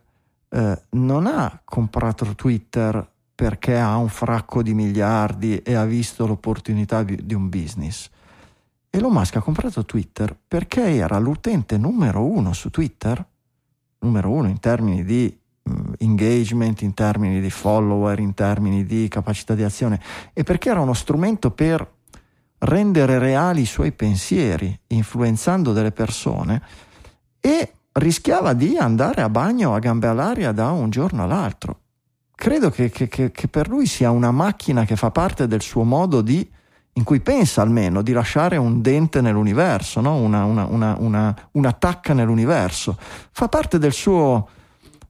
eh, 0.52 0.82
non 0.90 1.26
ha 1.26 1.60
comprato 1.64 2.24
Twitter 2.34 3.08
perché 3.34 3.78
ha 3.78 3.96
un 3.96 4.08
fracco 4.08 4.62
di 4.62 4.74
miliardi 4.74 5.58
e 5.62 5.74
ha 5.74 5.84
visto 5.84 6.26
l'opportunità 6.26 7.02
di 7.04 7.32
un 7.34 7.48
business. 7.48 8.10
Elon 8.92 9.12
Musk 9.12 9.36
ha 9.36 9.40
comprato 9.40 9.84
Twitter 9.84 10.36
perché 10.48 10.96
era 10.96 11.18
l'utente 11.18 11.78
numero 11.78 12.24
uno 12.24 12.52
su 12.52 12.70
Twitter, 12.70 13.24
numero 14.00 14.30
uno 14.30 14.48
in 14.48 14.58
termini 14.58 15.04
di 15.04 15.38
mh, 15.62 15.92
engagement, 15.98 16.82
in 16.82 16.92
termini 16.92 17.40
di 17.40 17.50
follower, 17.50 18.18
in 18.18 18.34
termini 18.34 18.84
di 18.84 19.06
capacità 19.08 19.54
di 19.54 19.62
azione 19.62 20.00
e 20.32 20.42
perché 20.42 20.70
era 20.70 20.80
uno 20.80 20.94
strumento 20.94 21.52
per 21.52 21.88
rendere 22.58 23.18
reali 23.20 23.60
i 23.62 23.66
suoi 23.66 23.92
pensieri, 23.92 24.76
influenzando 24.88 25.72
delle 25.72 25.92
persone 25.92 26.60
e 27.38 27.72
rischiava 27.92 28.54
di 28.54 28.76
andare 28.76 29.22
a 29.22 29.28
bagno 29.28 29.72
a 29.72 29.78
gambe 29.78 30.08
all'aria 30.08 30.50
da 30.50 30.70
un 30.72 30.90
giorno 30.90 31.22
all'altro. 31.22 31.78
Credo 32.34 32.70
che- 32.70 32.90
che- 32.90 33.08
che 33.08 33.48
per 33.48 33.68
lui 33.68 33.86
sia 33.86 34.10
una 34.10 34.32
macchina 34.32 34.84
che 34.84 34.96
fa 34.96 35.10
parte 35.12 35.46
del 35.46 35.62
suo 35.62 35.84
modo 35.84 36.22
di, 36.22 36.50
in 37.00 37.06
cui 37.06 37.20
pensa 37.20 37.62
almeno, 37.62 38.02
di 38.02 38.12
lasciare 38.12 38.58
un 38.58 38.82
dente 38.82 39.22
nell'universo, 39.22 40.02
no? 40.02 40.16
una, 40.16 40.44
una, 40.44 40.66
una, 40.98 41.34
una, 41.52 41.72
tacca 41.72 42.12
nell'universo. 42.12 42.98
Fa 43.32 43.48
parte 43.48 43.78
del 43.78 43.94
suo, 43.94 44.48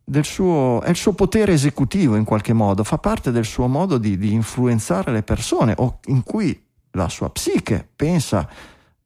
del 0.04 0.24
suo, 0.24 0.80
è 0.82 0.90
il 0.90 0.96
suo 0.96 1.14
potere 1.14 1.52
esecutivo 1.52 2.14
in 2.14 2.22
qualche 2.22 2.52
modo, 2.52 2.84
fa 2.84 2.98
parte 2.98 3.32
del 3.32 3.44
suo 3.44 3.66
modo 3.66 3.98
di, 3.98 4.16
di 4.16 4.32
influenzare 4.32 5.10
le 5.10 5.24
persone 5.24 5.74
o 5.78 5.98
in 6.06 6.22
cui 6.22 6.64
la 6.92 7.08
sua 7.08 7.28
psiche 7.30 7.88
pensa 7.96 8.48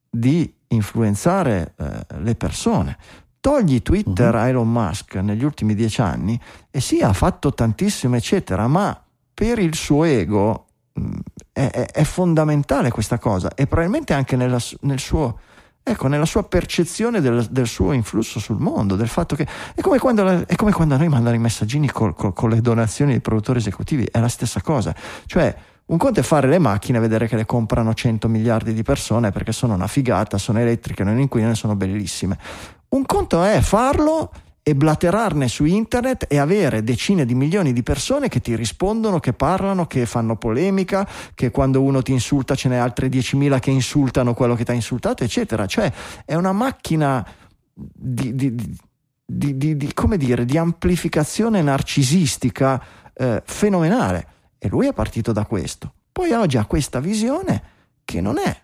di 0.07 0.53
influenzare 0.67 1.73
eh, 1.77 2.19
le 2.19 2.35
persone. 2.35 2.97
Togli 3.39 3.81
Twitter 3.81 4.33
Mhm. 4.33 4.39
a 4.39 4.47
Elon 4.47 4.71
Musk 4.71 5.15
negli 5.15 5.43
ultimi 5.43 5.73
dieci 5.73 6.01
anni 6.01 6.39
e 6.69 6.79
sì, 6.79 7.01
ha 7.01 7.13
fatto 7.13 7.51
tantissimo, 7.51 8.15
eccetera, 8.15 8.67
ma 8.67 8.99
per 9.33 9.57
il 9.57 9.73
suo 9.73 10.03
ego 10.03 10.64
è, 11.51 11.69
è- 11.91 12.03
fondamentale 12.03 12.89
questa 12.89 13.17
cosa 13.17 13.53
e 13.53 13.67
probabilmente 13.67 14.13
anche 14.13 14.35
nella, 14.35 14.59
nel 14.81 14.99
suo, 14.99 15.39
ecco, 15.83 16.07
nella 16.07 16.25
sua 16.25 16.43
percezione 16.43 17.19
del, 17.21 17.45
del 17.49 17.67
suo 17.67 17.91
influsso 17.91 18.39
sul 18.39 18.59
mondo, 18.59 18.95
del 18.95 19.07
fatto 19.07 19.35
che 19.35 19.45
è 19.73 19.81
come 19.81 19.99
quando, 19.99 20.23
la- 20.23 20.45
è 20.45 20.55
come 20.55 20.71
quando 20.71 20.95
a 20.95 20.97
noi 20.97 21.09
mandano 21.09 21.35
i 21.35 21.39
messaggini 21.39 21.89
col- 21.89 22.13
col- 22.13 22.33
con 22.33 22.49
le 22.49 22.61
donazioni 22.61 23.11
dei 23.11 23.21
produttori 23.21 23.59
esecutivi, 23.59 24.07
è 24.09 24.19
la 24.19 24.29
stessa 24.29 24.61
cosa. 24.61 24.95
Cioè, 25.25 25.55
un 25.87 25.97
conto 25.97 26.19
è 26.19 26.23
fare 26.23 26.47
le 26.47 26.57
macchine 26.57 26.97
e 26.97 27.01
vedere 27.01 27.27
che 27.27 27.35
le 27.35 27.45
comprano 27.45 27.93
100 27.93 28.27
miliardi 28.27 28.73
di 28.73 28.81
persone 28.81 29.31
perché 29.31 29.51
sono 29.51 29.75
una 29.75 29.87
figata, 29.87 30.37
sono 30.37 30.59
elettriche, 30.59 31.03
non 31.03 31.19
inquinano 31.19 31.53
sono 31.53 31.75
bellissime. 31.75 32.39
Un 32.89 33.05
conto 33.05 33.43
è 33.43 33.59
farlo 33.61 34.31
e 34.67 34.73
blaterarne 34.73 35.47
su 35.47 35.63
internet 35.63 36.25
e 36.27 36.39
avere 36.39 36.83
decine 36.83 37.23
di 37.23 37.35
milioni 37.35 37.71
di 37.71 37.83
persone 37.83 38.29
che 38.29 38.41
ti 38.41 38.55
rispondono, 38.55 39.19
che 39.19 39.31
parlano, 39.31 39.85
che 39.85 40.07
fanno 40.07 40.37
polemica, 40.37 41.07
che 41.35 41.51
quando 41.51 41.83
uno 41.83 42.01
ti 42.01 42.11
insulta 42.11 42.55
ce 42.55 42.69
n'è 42.69 42.75
altre 42.75 43.07
10.000 43.07 43.59
che 43.59 43.69
insultano 43.69 44.33
quello 44.33 44.55
che 44.55 44.65
ti 44.65 44.71
ha 44.71 44.73
insultato, 44.73 45.23
eccetera. 45.23 45.67
Cioè 45.67 45.93
è 46.25 46.33
una 46.33 46.51
macchina 46.51 47.23
di, 47.75 48.33
di- 48.33 48.55
di- 49.23 49.77
di- 49.77 49.93
come 49.93 50.17
dire, 50.17 50.45
di 50.45 50.57
amplificazione 50.57 51.61
narcisistica 51.61 52.83
eh, 53.13 53.43
fenomenale. 53.45 54.27
E 54.57 54.67
lui 54.67 54.87
è 54.87 54.93
partito 54.93 55.31
da 55.31 55.45
questo. 55.45 55.93
Poi 56.11 56.31
oggi 56.31 56.57
ha 56.57 56.65
questa 56.65 56.99
visione 56.99 57.61
che 58.03 58.19
non 58.19 58.39
è. 58.39 58.61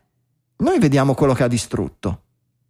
Noi 0.58 0.80
vediamo 0.80 1.14
quello 1.14 1.34
che 1.34 1.44
ha 1.44 1.48
distrutto, 1.48 2.22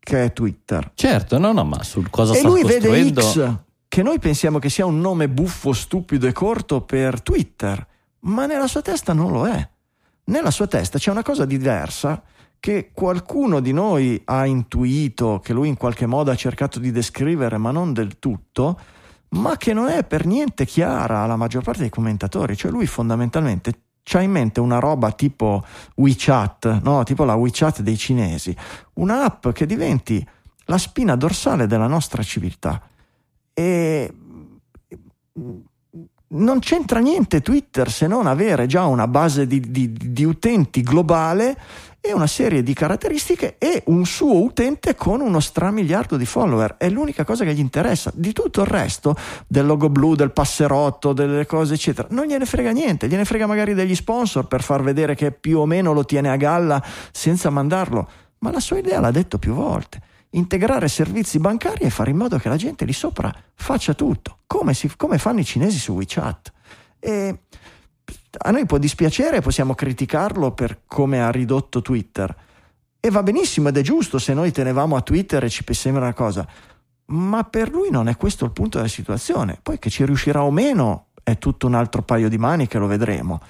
che 0.04 0.26
è 0.26 0.34
Twitter. 0.34 0.92
Certo, 0.96 1.38
no, 1.38 1.52
no, 1.52 1.64
ma 1.64 1.84
sul 1.84 2.10
cosa 2.10 2.34
E 2.34 2.38
sta 2.38 2.48
lui 2.48 2.64
vede 2.64 2.88
costruendo... 2.88 3.22
X, 3.22 3.56
che 3.88 4.04
noi 4.04 4.20
pensiamo 4.20 4.58
che 4.58 4.70
sia 4.70 4.86
un 4.86 5.00
nome 5.00 5.30
buffo, 5.30 5.74
stupido 5.74 6.26
e 6.26 6.32
corto 6.32 6.82
per 6.82 7.22
Twitter, 7.22 7.86
ma 8.22 8.46
nella 8.46 8.68
sua 8.68 8.82
testa 8.82 9.14
non 9.14 9.32
lo 9.32 9.48
è. 9.48 9.70
Nella 10.26 10.52
sua 10.52 10.68
testa 10.68 10.98
c'è 10.98 11.12
una 11.12 11.24
cosa 11.24 11.46
diversa 11.46 12.24
che 12.60 12.92
qualcuno 12.94 13.60
di 13.60 13.74
noi 13.74 14.22
ha 14.26 14.46
intuito, 14.46 15.40
che 15.44 15.52
lui 15.52 15.68
in 15.68 15.78
qualche 15.78 16.06
modo 16.06 16.32
ha 16.32 16.36
cercato 16.36 16.80
di 16.80 16.92
descrivere, 16.92 17.58
ma 17.58 17.72
non 17.72 17.92
del 17.92 18.18
tutto, 18.18 18.80
ma 19.30 19.58
che 19.58 19.74
non 19.74 19.90
è 19.90 20.04
per 20.04 20.26
niente 20.26 20.66
chiara 20.66 21.20
alla 21.20 21.36
maggior 21.36 21.64
parte 21.64 21.82
dei 21.82 21.90
commentatori. 21.90 22.56
Cioè 22.56 22.72
lui 22.72 22.88
fondamentalmente 22.88 23.74
c'ha 24.12 24.20
in 24.20 24.32
mente 24.32 24.60
una 24.60 24.80
roba 24.80 25.14
tipo 25.14 25.64
WeChat, 25.96 26.82
no? 26.82 27.04
tipo 27.04 27.24
la 27.24 27.36
WeChat 27.36 27.82
dei 27.82 27.96
cinesi, 27.96 28.54
un'app 28.96 29.50
che 29.50 29.66
diventi 29.66 30.28
la 30.66 30.78
spina 30.78 31.16
dorsale 31.16 31.66
della 31.66 31.88
nostra 31.88 32.22
civiltà. 32.22 32.82
E 33.54 34.14
non 36.34 36.60
c'entra 36.60 37.00
niente 37.00 37.42
Twitter 37.42 37.90
se 37.90 38.08
non 38.08 38.28
avere 38.28 38.66
già 38.66 38.86
una 38.86 39.08
base 39.08 39.48
di, 39.48 39.60
di- 39.60 39.92
di 39.92 40.24
utenti 40.24 40.82
globale 40.82 41.58
e 42.00 42.14
una 42.14 42.28
serie 42.28 42.64
di 42.64 42.74
caratteristiche 42.74 43.56
e 43.60 43.84
un 43.88 44.06
suo 44.06 44.42
utente 44.42 44.96
con 44.96 45.22
uno 45.22 45.40
stramiliardo 45.40 46.18
di 46.18 46.26
follower. 46.26 46.78
È 46.78 46.90
l'unica 46.90 47.24
cosa 47.24 47.46
che 47.46 47.54
gli 47.54 47.60
interessa. 47.60 48.12
Di 48.16 48.34
tutto 48.34 48.62
il 48.62 48.68
resto, 48.68 49.16
del 49.46 49.68
logo 49.68 49.90
blu, 49.90 50.16
del 50.16 50.32
passerotto, 50.32 51.14
delle 51.14 51.46
cose, 51.46 51.76
eccetera, 51.76 52.08
non 52.12 52.26
gliene 52.26 52.46
frega 52.46 52.72
niente. 52.72 53.08
Gliene 53.08 53.24
frega 53.24 53.46
magari 53.46 53.76
degli 53.76 53.94
sponsor 53.94 54.48
per 54.48 54.64
far 54.64 54.82
vedere 54.82 55.14
che 55.14 55.32
più 55.32 55.60
o 55.60 55.68
meno 55.68 55.94
lo 55.94 56.04
tiene 56.04 56.30
a 56.32 56.38
galla 56.38 56.84
senza 57.12 57.52
mandarlo. 57.52 58.10
Ma 58.40 58.52
la 58.52 58.60
sua 58.60 58.80
idea 58.80 59.00
l'ha 59.00 59.12
detto 59.12 59.38
più 59.38 59.54
volte 59.54 60.10
integrare 60.32 60.88
servizi 60.88 61.40
bancari 61.40 61.84
e 61.84 61.90
fare 61.90 62.12
in 62.12 62.18
modo 62.18 62.38
che 62.38 62.50
la 62.50 62.56
gente 62.56 62.86
lì 62.86 62.94
sopra 62.94 63.34
faccia 63.54 63.94
tutto, 63.94 64.40
come, 64.48 64.74
si- 64.74 64.92
come 64.96 65.18
fanno 65.18 65.40
i 65.40 65.46
cinesi 65.46 65.78
su 65.78 65.94
WeChat. 65.94 66.52
E 67.00 67.40
a 68.38 68.52
noi 68.52 68.66
può 68.66 68.78
dispiacere, 68.78 69.42
possiamo 69.42 69.76
criticarlo 69.76 70.52
per 70.52 70.82
come 70.86 71.22
ha 71.22 71.32
ridotto 71.32 71.82
Twitter. 71.82 72.34
E 73.00 73.10
va 73.10 73.24
benissimo 73.24 73.70
ed 73.70 73.78
è 73.78 73.82
giusto 73.82 74.20
se 74.20 74.34
noi 74.34 74.52
tenevamo 74.52 74.96
a 74.96 75.02
Twitter 75.02 75.44
e 75.44 75.50
ci 75.50 75.64
sembra 75.72 76.04
una 76.04 76.14
cosa, 76.14 76.48
ma 77.06 77.44
per 77.44 77.70
lui 77.72 77.90
non 77.90 78.08
è 78.08 78.16
questo 78.16 78.46
il 78.46 78.52
punto 78.52 78.78
della 78.78 78.90
situazione. 78.90 79.60
Poi 79.62 79.80
che 79.80 79.90
ci 79.90 80.06
riuscirà 80.06 80.44
o 80.44 80.52
meno 80.52 81.08
è 81.24 81.38
tutto 81.38 81.68
un 81.68 81.76
altro 81.76 82.04
paio 82.04 82.30
di 82.30 82.38
maniche, 82.38 82.78
lo 82.78 82.88
vedremo. 82.88 83.42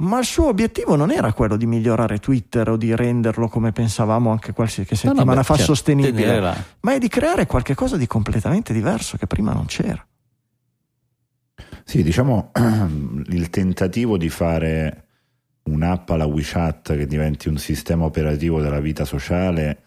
Ma 0.00 0.20
il 0.20 0.24
suo 0.24 0.46
obiettivo 0.46 0.94
non 0.94 1.10
era 1.10 1.32
quello 1.32 1.56
di 1.56 1.66
migliorare 1.66 2.18
Twitter 2.18 2.68
o 2.70 2.76
di 2.76 2.94
renderlo 2.94 3.48
come 3.48 3.72
pensavamo 3.72 4.30
anche 4.30 4.52
qualche 4.52 4.82
No, 4.82 4.86
no, 4.90 4.96
settimana 4.96 5.40
beh, 5.40 5.44
fa 5.46 5.56
certo, 5.56 5.74
sostenibile 5.74 6.12
tenere 6.12 6.40
là. 6.40 6.64
ma 6.80 6.92
è 6.92 6.98
di 6.98 7.08
creare 7.08 7.46
qualcosa 7.46 7.96
di 7.96 8.06
completamente 8.06 8.72
diverso 8.72 9.16
che 9.16 9.26
prima 9.26 9.52
non 9.52 9.66
c'era. 9.66 10.04
Sì, 11.84 12.02
diciamo 12.02 12.52
il 13.26 13.50
tentativo 13.50 14.16
di 14.16 14.28
fare 14.28 15.06
un'app 15.64 16.10
alla 16.10 16.26
WeChat 16.26 16.96
che 16.96 17.06
diventi 17.06 17.48
un 17.48 17.56
sistema 17.58 18.04
operativo 18.04 18.60
della 18.60 18.80
vita 18.80 19.04
sociale 19.04 19.82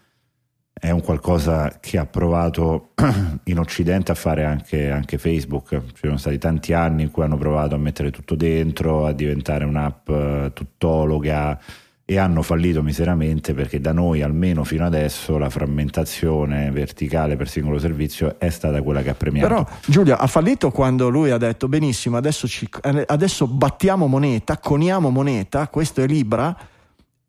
è 0.72 0.90
un 0.90 1.00
qualcosa 1.00 1.78
che 1.80 1.98
ha 1.98 2.06
provato 2.06 2.90
in 3.44 3.58
Occidente 3.58 4.10
a 4.10 4.14
fare 4.14 4.44
anche, 4.44 4.90
anche 4.90 5.18
Facebook. 5.18 5.68
Ci 5.68 6.00
sono 6.02 6.16
stati 6.16 6.38
tanti 6.38 6.72
anni 6.72 7.02
in 7.02 7.10
cui 7.10 7.22
hanno 7.22 7.36
provato 7.36 7.74
a 7.74 7.78
mettere 7.78 8.10
tutto 8.10 8.34
dentro, 8.34 9.06
a 9.06 9.12
diventare 9.12 9.64
un'app 9.64 10.08
eh, 10.08 10.50
tuttologa 10.52 11.58
e 12.04 12.18
hanno 12.18 12.42
fallito 12.42 12.82
miseramente 12.82 13.54
perché 13.54 13.80
da 13.80 13.92
noi 13.92 14.22
almeno 14.22 14.64
fino 14.64 14.84
adesso 14.84 15.38
la 15.38 15.48
frammentazione 15.48 16.70
verticale 16.72 17.36
per 17.36 17.48
singolo 17.48 17.78
servizio 17.78 18.40
è 18.40 18.50
stata 18.50 18.82
quella 18.82 19.02
che 19.02 19.10
ha 19.10 19.14
premiato. 19.14 19.48
Però 19.48 19.66
Giulia 19.86 20.18
ha 20.18 20.26
fallito 20.26 20.70
quando 20.72 21.08
lui 21.08 21.30
ha 21.30 21.38
detto 21.38 21.68
benissimo, 21.68 22.16
adesso, 22.16 22.48
ci- 22.48 22.68
eh, 22.82 23.04
adesso 23.06 23.46
battiamo 23.46 24.08
moneta, 24.08 24.58
coniamo 24.58 25.10
moneta, 25.10 25.68
questo 25.68 26.02
è 26.02 26.06
Libra 26.06 26.56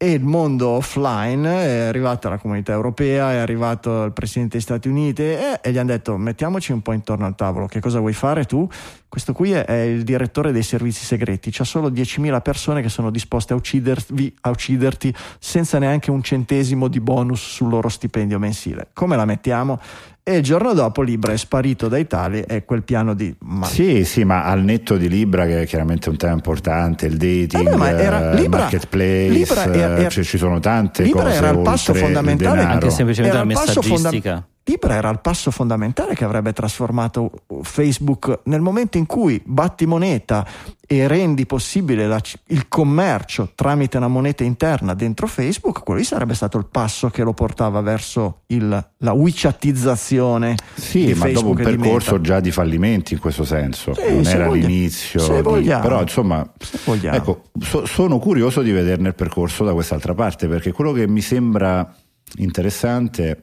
e 0.03 0.11
il 0.11 0.21
mondo 0.21 0.67
offline 0.67 1.47
è 1.47 1.79
arrivata 1.85 2.27
la 2.27 2.37
comunità 2.37 2.73
europea, 2.73 3.31
è 3.31 3.37
arrivato 3.37 4.03
il 4.03 4.11
presidente 4.11 4.57
degli 4.57 4.65
Stati 4.65 4.89
Uniti 4.89 5.21
e, 5.21 5.59
e 5.61 5.71
gli 5.71 5.77
hanno 5.77 5.91
detto 5.91 6.17
mettiamoci 6.17 6.73
un 6.73 6.81
po' 6.81 6.91
intorno 6.91 7.25
al 7.25 7.35
tavolo, 7.35 7.67
che 7.67 7.79
cosa 7.79 7.99
vuoi 7.99 8.11
fare 8.11 8.43
tu? 8.43 8.67
Questo 9.13 9.33
qui 9.33 9.51
è, 9.51 9.63
è 9.65 9.79
il 9.81 10.01
direttore 10.01 10.51
dei 10.51 10.63
servizi 10.63 11.05
segreti, 11.05 11.51
c'ha 11.51 11.63
solo 11.63 11.91
10.000 11.91 12.41
persone 12.41 12.81
che 12.81 12.89
sono 12.89 13.11
disposte 13.11 13.53
a 13.53 13.55
uccidervi, 13.55 14.37
a 14.41 14.49
ucciderti 14.49 15.13
senza 15.37 15.77
neanche 15.77 16.09
un 16.09 16.23
centesimo 16.23 16.87
di 16.87 16.99
bonus 16.99 17.47
sul 17.47 17.69
loro 17.69 17.89
stipendio 17.89 18.39
mensile. 18.39 18.87
Come 18.91 19.15
la 19.15 19.25
mettiamo? 19.25 19.79
E 20.23 20.37
il 20.37 20.41
giorno 20.41 20.73
dopo 20.73 21.03
Libra 21.03 21.31
è 21.31 21.37
sparito 21.37 21.87
dai 21.89 22.07
tali 22.07 22.41
e 22.41 22.65
quel 22.65 22.81
piano 22.81 23.13
di... 23.13 23.31
Ma 23.41 23.67
Sì, 23.67 24.03
sì, 24.03 24.23
ma 24.23 24.45
al 24.45 24.63
netto 24.63 24.97
di 24.97 25.07
Libra, 25.07 25.45
che 25.45 25.61
è 25.61 25.65
chiaramente 25.67 26.09
un 26.09 26.17
tema 26.17 26.33
importante, 26.33 27.05
il 27.05 27.17
dating, 27.17 27.71
Eh 27.71 27.77
beh, 27.77 28.01
era- 28.01 28.33
Libra- 28.33 28.61
marketplace, 28.61 29.29
Libra 29.29 29.63
era- 29.65 29.97
era- 29.99 30.09
cioè, 30.09 30.23
ci 30.23 30.39
sono 30.39 30.59
tante 30.59 31.03
Libra 31.03 31.25
cose 31.25 31.35
era 31.35 31.49
il 31.49 31.59
passo 31.59 31.93
fondamentale. 31.93 32.61
Anche 32.61 32.89
semplicemente 32.89 33.37
Era 33.37 33.45
la 33.45 33.53
messaggistica. 33.53 34.47
Libra 34.65 34.95
era 34.95 35.09
il 35.09 35.19
passo 35.19 35.51
fondamentale 35.51 36.15
che 36.15 36.23
avrebbe 36.23 36.53
trasformato 36.53 37.31
Facebook 37.63 38.39
nel 38.45 38.61
momento 38.61 38.97
in 38.97 39.05
cui 39.05 39.41
batti 39.43 39.85
moneta 39.85 40.47
e 40.87 41.05
rendi 41.05 41.45
possibile 41.45 42.07
la- 42.07 42.21
il 42.47 42.69
commercio 42.69 43.51
tramite 43.55 43.97
una 43.97 44.07
moneta 44.07 44.45
interna 44.45 44.93
dentro 44.93 45.27
Facebook, 45.27 45.83
quello 45.83 45.99
lì 45.99 46.05
sarebbe 46.05 46.33
stato 46.33 46.57
il 46.57 46.67
passo 46.71 47.09
che 47.09 47.23
lo 47.23 47.33
portava 47.33 47.81
verso 47.81 48.43
il- 48.47 48.87
la 48.99 49.11
WeChatizzazione 49.11 50.55
Sì, 50.75 51.07
di 51.07 51.13
ma 51.13 51.27
dopo 51.29 51.49
un 51.49 51.55
di 51.55 51.63
percorso 51.63 52.11
Meta. 52.13 52.23
già 52.23 52.39
di 52.39 52.51
fallimenti 52.51 53.13
in 53.15 53.19
questo 53.19 53.43
senso, 53.43 53.93
Sì, 53.93 54.13
non 54.13 54.23
se 54.23 54.35
era 54.35 54.45
voglia- 54.47 54.65
l'inizio, 54.67 55.19
se 55.19 55.35
di- 55.35 55.41
vogliamo. 55.41 55.81
però 55.83 56.01
insomma, 56.01 56.49
vogliamo. 56.85 57.17
ecco, 57.17 57.41
so- 57.59 57.85
sono 57.85 58.17
curioso 58.17 58.61
di 58.61 58.71
vederne 58.71 59.09
il 59.09 59.15
percorso 59.15 59.65
da 59.65 59.73
quest'altra 59.73 60.13
parte, 60.13 60.47
perché 60.47 60.71
quello 60.71 60.93
che 60.93 61.05
mi 61.05 61.19
sembra 61.21 61.93
interessante 62.37 63.29
è 63.29 63.37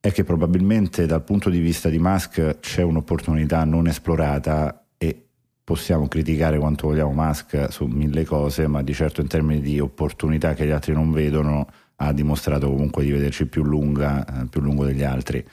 che 0.00 0.24
probabilmente 0.24 1.04
dal 1.04 1.22
punto 1.22 1.50
di 1.50 1.58
vista 1.58 1.90
di 1.90 1.98
Musk 1.98 2.58
c'è 2.60 2.82
un'opportunità 2.82 3.64
non 3.64 3.86
esplorata 3.86 4.86
e 4.96 5.26
possiamo 5.62 6.08
criticare 6.08 6.58
quanto 6.58 6.88
vogliamo 6.88 7.12
Musk 7.12 7.66
su 7.70 7.84
mille 7.84 8.24
cose, 8.24 8.66
ma 8.66 8.82
di 8.82 8.94
certo 8.94 9.20
in 9.20 9.28
termini 9.28 9.60
di 9.60 9.78
opportunità 9.78 10.54
che 10.54 10.66
gli 10.66 10.70
altri 10.70 10.94
non 10.94 11.12
vedono 11.12 11.66
ha 11.96 12.12
dimostrato 12.12 12.70
comunque 12.70 13.04
di 13.04 13.10
vederci 13.10 13.46
più 13.46 13.62
lunga, 13.62 14.24
eh, 14.24 14.46
più 14.46 14.62
lungo 14.62 14.84
degli 14.84 15.02
altri. 15.02 15.46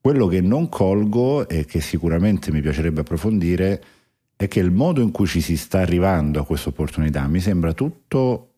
Quello 0.00 0.26
che 0.26 0.40
non 0.40 0.68
colgo 0.68 1.46
e 1.46 1.64
che 1.64 1.80
sicuramente 1.80 2.50
mi 2.50 2.60
piacerebbe 2.60 3.02
approfondire 3.02 3.82
è 4.34 4.48
che 4.48 4.58
il 4.58 4.72
modo 4.72 5.00
in 5.00 5.10
cui 5.10 5.26
ci 5.26 5.40
si 5.40 5.56
sta 5.56 5.80
arrivando 5.80 6.40
a 6.40 6.44
questa 6.44 6.70
opportunità 6.70 7.26
mi 7.28 7.38
sembra 7.38 7.72
tutto 7.72 8.51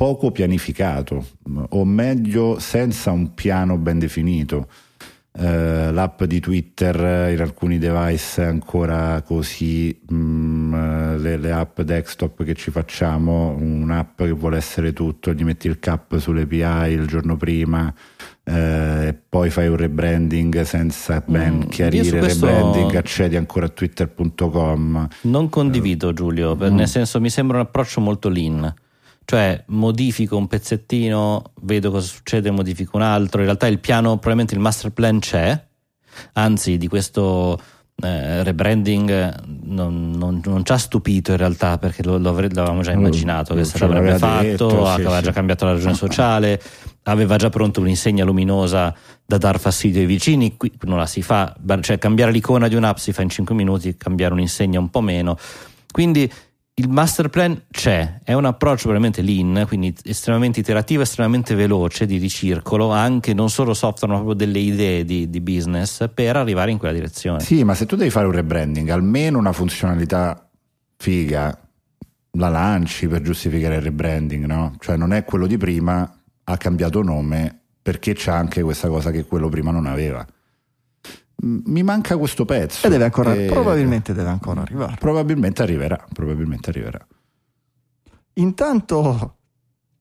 poco 0.00 0.30
pianificato, 0.30 1.26
o 1.68 1.84
meglio 1.84 2.58
senza 2.58 3.10
un 3.10 3.34
piano 3.34 3.76
ben 3.76 3.98
definito. 3.98 4.66
eh, 5.32 5.92
l'app 5.92 6.22
di 6.24 6.40
Twitter 6.40 7.30
in 7.30 7.40
alcuni 7.40 7.76
device 7.76 8.42
è 8.42 8.46
ancora 8.46 9.20
così, 9.20 10.00
mm, 10.10 11.16
le, 11.18 11.36
le, 11.36 11.52
app 11.52 11.82
desktop 11.82 12.44
che 12.44 12.54
ci 12.54 12.70
facciamo, 12.70 13.54
un'app 13.60 14.22
che 14.22 14.30
vuole 14.30 14.56
essere 14.56 14.94
tutto, 14.94 15.34
gli 15.34 15.44
metti 15.44 15.66
il 15.66 15.78
cap 15.78 16.16
sull'API 16.16 16.92
il 16.92 17.06
giorno 17.06 17.36
prima 17.36 17.92
eh, 18.42 19.08
e 19.08 19.14
poi 19.28 19.50
fai 19.50 19.68
un 19.68 19.76
rebranding 19.76 20.62
senza 20.62 21.22
ben 21.26 21.56
mm, 21.56 21.68
chiarire 21.68 22.16
il 22.16 22.22
rebranding, 22.22 22.94
accedi 22.94 23.36
ancora 23.36 23.66
a 23.66 23.68
twitter.com. 23.68 25.08
Non 25.20 25.50
condivido 25.50 26.14
Giulio, 26.14 26.56
mm. 26.56 26.74
nel 26.74 26.88
senso 26.88 27.20
mi 27.20 27.28
sembra 27.28 27.58
un 27.58 27.66
approccio 27.66 28.00
molto 28.00 28.30
lean 28.30 28.74
cioè 29.30 29.62
modifico 29.68 30.36
un 30.36 30.48
pezzettino, 30.48 31.52
vedo 31.60 31.92
cosa 31.92 32.08
succede, 32.08 32.50
modifico 32.50 32.96
un 32.96 33.04
altro. 33.04 33.38
In 33.38 33.44
realtà 33.44 33.68
il 33.68 33.78
piano, 33.78 34.14
probabilmente 34.14 34.54
il 34.54 34.60
master 34.60 34.90
plan 34.90 35.20
c'è, 35.20 35.66
anzi 36.32 36.76
di 36.76 36.88
questo 36.88 37.56
eh, 38.02 38.42
rebranding 38.42 39.44
non, 39.66 40.10
non, 40.10 40.40
non, 40.44 40.64
ci 40.64 40.72
ha 40.72 40.78
stupito 40.78 41.30
in 41.30 41.36
realtà 41.36 41.78
perché 41.78 42.02
lo, 42.02 42.18
lo 42.18 42.32
l'avevamo 42.32 42.82
già 42.82 42.90
immaginato 42.90 43.54
che 43.54 43.62
se 43.62 43.78
l'avrebbe 43.78 44.18
fatto, 44.18 44.42
detto, 44.42 44.84
aveva 44.88 45.18
sì, 45.18 45.22
già 45.22 45.30
cambiato 45.30 45.64
la 45.64 45.72
ragione 45.74 45.94
sociale, 45.94 46.60
aveva 47.04 47.36
già 47.36 47.50
pronto 47.50 47.78
un'insegna 47.78 48.24
luminosa 48.24 48.92
da 49.24 49.38
dar 49.38 49.60
fastidio 49.60 50.00
ai 50.00 50.06
vicini, 50.06 50.56
qui 50.56 50.72
non 50.86 50.98
la 50.98 51.06
si 51.06 51.22
fa, 51.22 51.54
cioè 51.82 51.98
cambiare 51.98 52.32
l'icona 52.32 52.66
di 52.66 52.74
un'app 52.74 52.96
si 52.96 53.12
fa 53.12 53.22
in 53.22 53.28
5 53.28 53.54
minuti, 53.54 53.96
cambiare 53.96 54.32
un'insegna 54.32 54.80
un 54.80 54.90
po' 54.90 55.02
meno. 55.02 55.38
Quindi 55.92 56.28
il 56.74 56.88
master 56.88 57.28
plan 57.28 57.64
c'è, 57.70 58.20
è 58.24 58.32
un 58.32 58.46
approccio 58.46 58.88
veramente 58.88 59.20
lean, 59.20 59.64
quindi 59.66 59.94
estremamente 60.02 60.60
iterativo, 60.60 61.02
estremamente 61.02 61.54
veloce 61.54 62.06
di 62.06 62.16
ricircolo, 62.16 62.90
anche 62.90 63.34
non 63.34 63.50
solo 63.50 63.74
software, 63.74 64.12
ma 64.14 64.20
proprio 64.20 64.46
delle 64.46 64.60
idee 64.60 65.04
di, 65.04 65.28
di, 65.28 65.40
business 65.40 66.08
per 66.12 66.36
arrivare 66.36 66.70
in 66.70 66.78
quella 66.78 66.94
direzione. 66.94 67.40
Sì, 67.40 67.64
ma 67.64 67.74
se 67.74 67.84
tu 67.84 67.96
devi 67.96 68.08
fare 68.08 68.26
un 68.26 68.32
rebranding, 68.32 68.88
almeno 68.88 69.38
una 69.38 69.52
funzionalità 69.52 70.48
figa 70.96 71.58
la 72.34 72.48
lanci 72.48 73.08
per 73.08 73.20
giustificare 73.20 73.76
il 73.76 73.82
rebranding, 73.82 74.46
no? 74.46 74.74
Cioè 74.78 74.96
non 74.96 75.12
è 75.12 75.24
quello 75.24 75.46
di 75.46 75.58
prima, 75.58 76.10
ha 76.44 76.56
cambiato 76.56 77.02
nome 77.02 77.58
perché 77.82 78.14
c'è 78.14 78.30
anche 78.30 78.62
questa 78.62 78.88
cosa 78.88 79.10
che 79.10 79.24
quello 79.24 79.48
prima 79.48 79.70
non 79.70 79.86
aveva 79.86 80.26
mi 81.42 81.82
manca 81.82 82.16
questo 82.16 82.44
pezzo. 82.44 82.86
E 82.86 82.90
deve 82.90 83.04
ancora, 83.04 83.34
e... 83.34 83.46
probabilmente 83.46 84.12
deve 84.12 84.28
ancora 84.28 84.62
arrivare. 84.62 84.96
Probabilmente 84.98 85.62
arriverà, 85.62 86.04
probabilmente 86.12 86.70
arriverà. 86.70 87.06
Intanto 88.34 89.36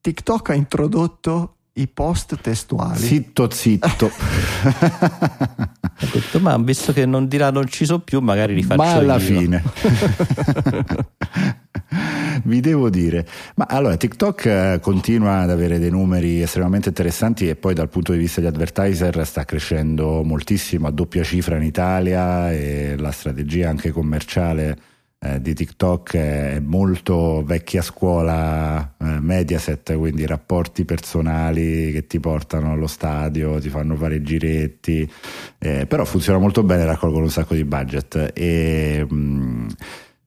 TikTok 0.02 0.50
ha 0.50 0.54
introdotto 0.54 1.56
i 1.74 1.88
post 1.88 2.40
testuali. 2.42 3.00
Zitto, 3.00 3.50
zitto. 3.50 4.12
detto, 6.12 6.40
ma 6.40 6.58
visto 6.58 6.94
che 6.94 7.06
non 7.06 7.28
dirà 7.28 7.52
non 7.52 7.68
ci 7.68 7.86
sono 7.86 8.00
più, 8.00 8.20
magari 8.20 8.54
li 8.54 8.64
faccio 8.64 8.82
Ma 8.82 8.94
alla 8.94 9.18
io. 9.18 9.20
fine. 9.20 9.64
Vi 12.44 12.60
devo 12.60 12.90
dire, 12.90 13.26
ma 13.56 13.66
allora 13.70 13.98
TikTok 13.98 14.46
eh, 14.46 14.80
continua 14.82 15.40
ad 15.40 15.50
avere 15.50 15.80
dei 15.80 15.90
numeri 15.90 16.42
estremamente 16.42 16.90
interessanti 16.90 17.50
e 17.50 17.56
poi 17.56 17.74
dal 17.74 17.90
punto 17.90 18.12
di 18.12 18.18
vista 18.18 18.42
degli 18.42 18.50
advertiser 18.50 19.26
sta 19.26 19.46
crescendo 19.46 20.24
moltissimo 20.24 20.88
a 20.88 20.92
doppia 20.92 21.24
cifra 21.24 21.58
in 21.58 21.64
Italia 21.64 22.52
e 22.52 22.96
la 22.98 23.12
strategia 23.12 23.70
anche 23.70 23.92
commerciale 23.92 24.78
eh, 25.22 25.42
di 25.42 25.54
TikTok 25.54 26.16
è 26.16 26.60
molto 26.62 27.44
vecchia 27.44 27.82
scuola 27.82 28.96
eh, 28.98 29.20
Mediaset, 29.20 29.98
quindi 29.98 30.26
rapporti 30.26 30.86
personali 30.86 31.92
che 31.92 32.08
ti 32.08 32.22
portano 32.22 32.72
allo 32.72 32.88
stadio, 32.88 33.60
ti 33.60 33.68
fanno 33.68 33.96
fare 33.96 34.22
giretti, 34.22 35.10
eh, 35.58 35.86
però 35.86 36.06
funziona 36.06 36.40
molto 36.40 36.64
bene, 36.64 36.86
raccolgono 36.86 37.26
un 37.26 37.32
sacco 37.32 37.54
di 37.54 37.66
budget. 37.66 38.32
E 38.34 39.06
mh, 39.08 39.16
mm, 39.16 39.68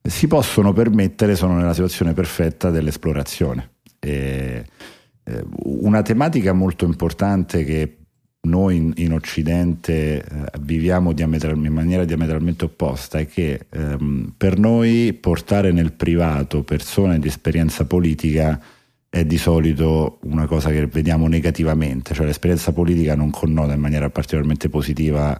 si 0.09 0.27
possono 0.27 0.73
permettere, 0.73 1.35
sono 1.35 1.55
nella 1.55 1.73
situazione 1.73 2.13
perfetta 2.13 2.69
dell'esplorazione. 2.69 3.71
E, 3.99 4.65
eh, 5.23 5.43
una 5.63 6.01
tematica 6.01 6.51
molto 6.51 6.85
importante 6.85 7.63
che 7.63 7.97
noi 8.45 8.91
in, 8.95 9.13
Occidente 9.13 10.21
eh, 10.21 10.25
viviamo 10.59 11.13
in 11.15 11.71
maniera 11.71 12.03
diametralmente 12.03 12.65
opposta 12.65 13.19
è 13.19 13.25
che 13.25 13.67
ehm, 13.69 14.33
per 14.35 14.59
noi 14.59 15.13
portare 15.13 15.71
nel 15.71 15.93
privato 15.93 16.63
persone 16.63 17.19
di 17.19 17.29
esperienza 17.29 17.85
politica 17.85 18.61
è 19.07 19.23
di 19.23 19.37
solito 19.37 20.19
una 20.23 20.45
cosa 20.45 20.71
che 20.71 20.85
vediamo 20.87 21.27
negativamente, 21.27 22.13
cioè 22.13 22.25
l'esperienza 22.25 22.73
politica 22.73 23.15
non 23.15 23.29
connota 23.29 23.73
in 23.73 23.79
maniera 23.79 24.09
particolarmente 24.09 24.67
positiva 24.67 25.39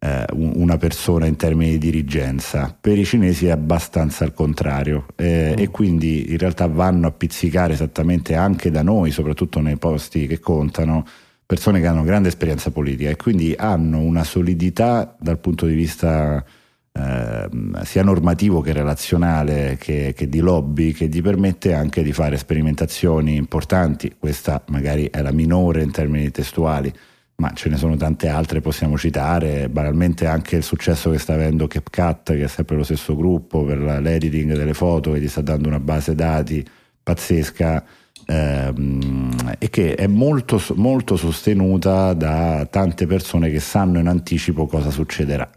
eh, 0.00 0.24
una 0.32 0.78
persona 0.78 1.26
in 1.26 1.36
termini 1.36 1.72
di 1.72 1.78
dirigenza. 1.78 2.74
Per 2.78 2.98
i 2.98 3.04
cinesi 3.04 3.46
è 3.46 3.50
abbastanza 3.50 4.24
al 4.24 4.32
contrario 4.32 5.06
eh, 5.16 5.54
mm. 5.54 5.60
e 5.60 5.68
quindi 5.68 6.30
in 6.30 6.38
realtà 6.38 6.66
vanno 6.66 7.06
a 7.06 7.12
pizzicare 7.12 7.74
esattamente 7.74 8.34
anche 8.34 8.70
da 8.70 8.82
noi, 8.82 9.10
soprattutto 9.10 9.60
nei 9.60 9.76
posti 9.76 10.26
che 10.26 10.40
contano 10.40 11.06
persone 11.44 11.80
che 11.80 11.86
hanno 11.88 12.04
grande 12.04 12.28
esperienza 12.28 12.70
politica 12.70 13.10
e 13.10 13.16
quindi 13.16 13.54
hanno 13.58 13.98
una 13.98 14.22
solidità 14.24 15.16
dal 15.18 15.38
punto 15.38 15.66
di 15.66 15.74
vista 15.74 16.44
eh, 16.92 17.48
sia 17.84 18.02
normativo 18.02 18.60
che 18.60 18.72
relazionale 18.72 19.76
che, 19.78 20.12
che, 20.16 20.28
di 20.28 20.38
lobby 20.38 20.92
che 20.92 21.08
gli 21.08 21.20
permette 21.20 21.74
anche 21.74 22.02
di 22.02 22.12
fare 22.12 22.36
sperimentazioni 22.36 23.34
importanti, 23.34 24.14
questa 24.18 24.62
magari 24.68 25.10
è 25.10 25.22
la 25.22 25.32
minore 25.32 25.82
in 25.82 25.90
termini 25.90 26.30
testuali, 26.30 26.92
ma 27.40 27.52
ce 27.54 27.70
ne 27.70 27.78
sono 27.78 27.96
tante 27.96 28.28
altre, 28.28 28.60
possiamo 28.60 28.98
citare, 28.98 29.70
banalmente 29.70 30.26
anche 30.26 30.56
il 30.56 30.62
successo 30.62 31.10
che 31.10 31.18
sta 31.18 31.32
avendo 31.32 31.66
CapCut, 31.66 32.32
che 32.32 32.44
è 32.44 32.48
sempre 32.48 32.76
lo 32.76 32.82
stesso 32.82 33.16
gruppo 33.16 33.64
per 33.64 33.78
l'editing 33.78 34.54
delle 34.54 34.74
foto, 34.74 35.12
che 35.12 35.20
gli 35.20 35.28
sta 35.28 35.40
dando 35.40 35.66
una 35.66 35.80
base 35.80 36.14
dati 36.14 36.62
pazzesca 37.02 37.82
ehm, 38.26 39.54
e 39.58 39.70
che 39.70 39.94
è 39.94 40.06
molto, 40.06 40.62
molto 40.74 41.16
sostenuta 41.16 42.12
da 42.12 42.66
tante 42.70 43.06
persone 43.06 43.50
che 43.50 43.58
sanno 43.58 43.98
in 43.98 44.06
anticipo 44.06 44.66
cosa 44.66 44.90
succederà. 44.90 45.50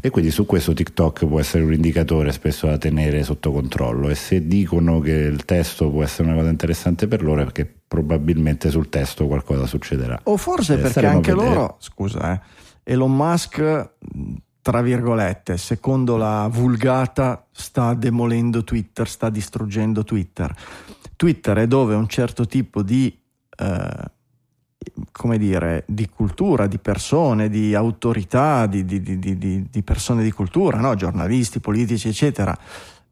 E 0.00 0.10
quindi 0.10 0.32
su 0.32 0.44
questo 0.44 0.72
TikTok 0.72 1.26
può 1.26 1.38
essere 1.38 1.62
un 1.62 1.72
indicatore 1.72 2.32
spesso 2.32 2.66
da 2.66 2.78
tenere 2.78 3.22
sotto 3.22 3.52
controllo 3.52 4.08
e 4.08 4.16
se 4.16 4.44
dicono 4.46 4.98
che 4.98 5.12
il 5.12 5.44
testo 5.44 5.88
può 5.88 6.02
essere 6.02 6.28
una 6.28 6.36
cosa 6.36 6.50
interessante 6.50 7.06
per 7.06 7.22
loro 7.22 7.42
è 7.42 7.44
perché 7.44 7.77
probabilmente 7.88 8.68
sul 8.70 8.90
testo 8.90 9.26
qualcosa 9.26 9.66
succederà. 9.66 10.20
O 10.24 10.36
forse 10.36 10.74
eh, 10.74 10.78
perché 10.78 11.06
anche 11.06 11.32
loro, 11.32 11.76
scusa, 11.80 12.34
eh, 12.34 12.40
Elon 12.92 13.16
Musk, 13.16 13.90
tra 14.60 14.82
virgolette, 14.82 15.56
secondo 15.56 16.16
la 16.16 16.48
vulgata, 16.52 17.46
sta 17.50 17.94
demolendo 17.94 18.62
Twitter, 18.62 19.08
sta 19.08 19.30
distruggendo 19.30 20.04
Twitter. 20.04 20.54
Twitter 21.16 21.56
è 21.56 21.66
dove 21.66 21.94
un 21.94 22.06
certo 22.06 22.46
tipo 22.46 22.82
di, 22.82 23.18
eh, 23.56 24.04
come 25.10 25.38
dire, 25.38 25.84
di 25.88 26.08
cultura, 26.08 26.66
di 26.66 26.78
persone, 26.78 27.48
di 27.48 27.74
autorità, 27.74 28.66
di, 28.66 28.84
di, 28.84 29.18
di 29.70 29.82
persone 29.82 30.22
di 30.22 30.30
cultura, 30.30 30.78
no? 30.78 30.94
giornalisti, 30.94 31.60
politici, 31.60 32.08
eccetera, 32.08 32.56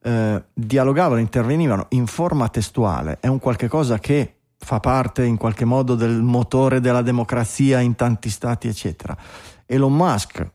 eh, 0.02 0.44
dialogavano, 0.52 1.20
intervenivano 1.20 1.86
in 1.90 2.06
forma 2.06 2.48
testuale. 2.48 3.18
È 3.20 3.26
un 3.26 3.38
qualche 3.38 3.68
cosa 3.68 3.98
che 3.98 4.34
fa 4.58 4.80
parte 4.80 5.24
in 5.24 5.36
qualche 5.36 5.64
modo 5.64 5.94
del 5.94 6.22
motore 6.22 6.80
della 6.80 7.02
democrazia 7.02 7.80
in 7.80 7.94
tanti 7.94 8.30
stati, 8.30 8.68
eccetera. 8.68 9.16
Elon 9.66 9.94
Musk 9.94 10.50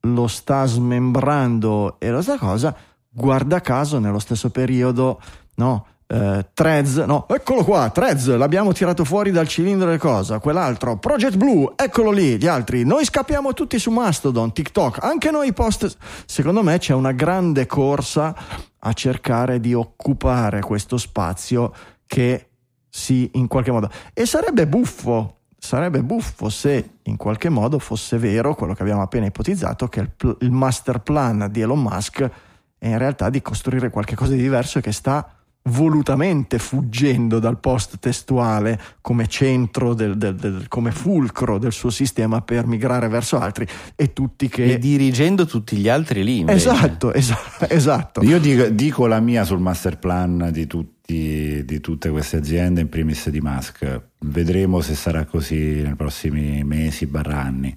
lo 0.00 0.26
sta 0.26 0.64
smembrando 0.64 1.96
e 1.98 2.10
lo 2.10 2.22
sta 2.22 2.38
cosa, 2.38 2.74
guarda 3.08 3.60
caso 3.60 3.98
nello 3.98 4.18
stesso 4.18 4.50
periodo, 4.50 5.20
no? 5.56 5.86
Uh, 6.12 6.44
Threads, 6.52 6.96
no, 6.96 7.26
eccolo 7.26 7.64
qua, 7.64 7.88
Threads, 7.88 8.36
l'abbiamo 8.36 8.72
tirato 8.72 9.02
fuori 9.02 9.30
dal 9.30 9.48
cilindro 9.48 9.88
del 9.88 9.98
cosa, 9.98 10.40
quell'altro, 10.40 10.98
Project 10.98 11.36
Blue, 11.36 11.72
eccolo 11.74 12.10
lì, 12.10 12.36
gli 12.36 12.46
altri, 12.46 12.84
noi 12.84 13.06
scappiamo 13.06 13.54
tutti 13.54 13.78
su 13.78 13.90
Mastodon, 13.90 14.52
TikTok, 14.52 15.02
anche 15.02 15.30
noi 15.30 15.54
post, 15.54 15.96
secondo 16.26 16.62
me 16.62 16.76
c'è 16.76 16.92
una 16.92 17.12
grande 17.12 17.64
corsa 17.64 18.34
a 18.78 18.92
cercare 18.92 19.58
di 19.58 19.72
occupare 19.72 20.60
questo 20.60 20.98
spazio 20.98 21.72
che 22.06 22.48
si 22.94 23.30
in 23.34 23.46
qualche 23.46 23.70
modo, 23.70 23.90
e 24.12 24.26
sarebbe 24.26 24.66
buffo, 24.66 25.38
sarebbe 25.56 26.02
buffo 26.02 26.50
se 26.50 26.90
in 27.04 27.16
qualche 27.16 27.48
modo 27.48 27.78
fosse 27.78 28.18
vero 28.18 28.54
quello 28.54 28.74
che 28.74 28.82
abbiamo 28.82 29.00
appena 29.00 29.24
ipotizzato, 29.24 29.88
che 29.88 30.00
il, 30.00 30.36
il 30.40 30.50
master 30.50 31.00
plan 31.00 31.48
di 31.50 31.62
Elon 31.62 31.80
Musk 31.80 32.30
è 32.76 32.88
in 32.88 32.98
realtà 32.98 33.30
di 33.30 33.40
costruire 33.40 33.88
qualcosa 33.88 34.34
di 34.34 34.42
diverso 34.42 34.78
e 34.78 34.82
che 34.82 34.92
sta 34.92 35.36
volutamente 35.66 36.58
fuggendo 36.58 37.38
dal 37.38 37.58
post 37.60 37.98
testuale 37.98 38.78
come 39.00 39.26
centro, 39.28 39.94
del, 39.94 40.18
del, 40.18 40.34
del, 40.34 40.66
come 40.68 40.90
fulcro 40.90 41.56
del 41.58 41.72
suo 41.72 41.88
sistema 41.88 42.42
per 42.42 42.66
migrare 42.66 43.08
verso 43.08 43.38
altri 43.38 43.66
e 43.94 44.12
tutti 44.12 44.48
che... 44.48 44.64
E 44.64 44.78
dirigendo 44.78 45.46
tutti 45.46 45.76
gli 45.76 45.88
altri 45.88 46.24
lì. 46.24 46.40
Invece. 46.40 46.68
Esatto, 46.68 47.12
esatto, 47.12 47.68
esatto. 47.68 48.22
Io 48.22 48.38
dico, 48.40 48.64
dico, 48.64 49.06
la 49.06 49.20
mia 49.20 49.44
sul 49.44 49.60
master 49.60 49.98
plan 49.98 50.50
di, 50.50 50.66
tutti, 50.66 50.91
di 51.04 51.80
tutte 51.80 52.08
queste 52.10 52.36
aziende, 52.36 52.80
in 52.80 52.88
primis 52.88 53.28
di 53.28 53.40
Musk. 53.40 54.02
Vedremo 54.20 54.80
se 54.80 54.94
sarà 54.94 55.24
così 55.24 55.82
nei 55.82 55.94
prossimi 55.94 56.62
mesi, 56.64 57.06
barra 57.06 57.40
anni. 57.42 57.74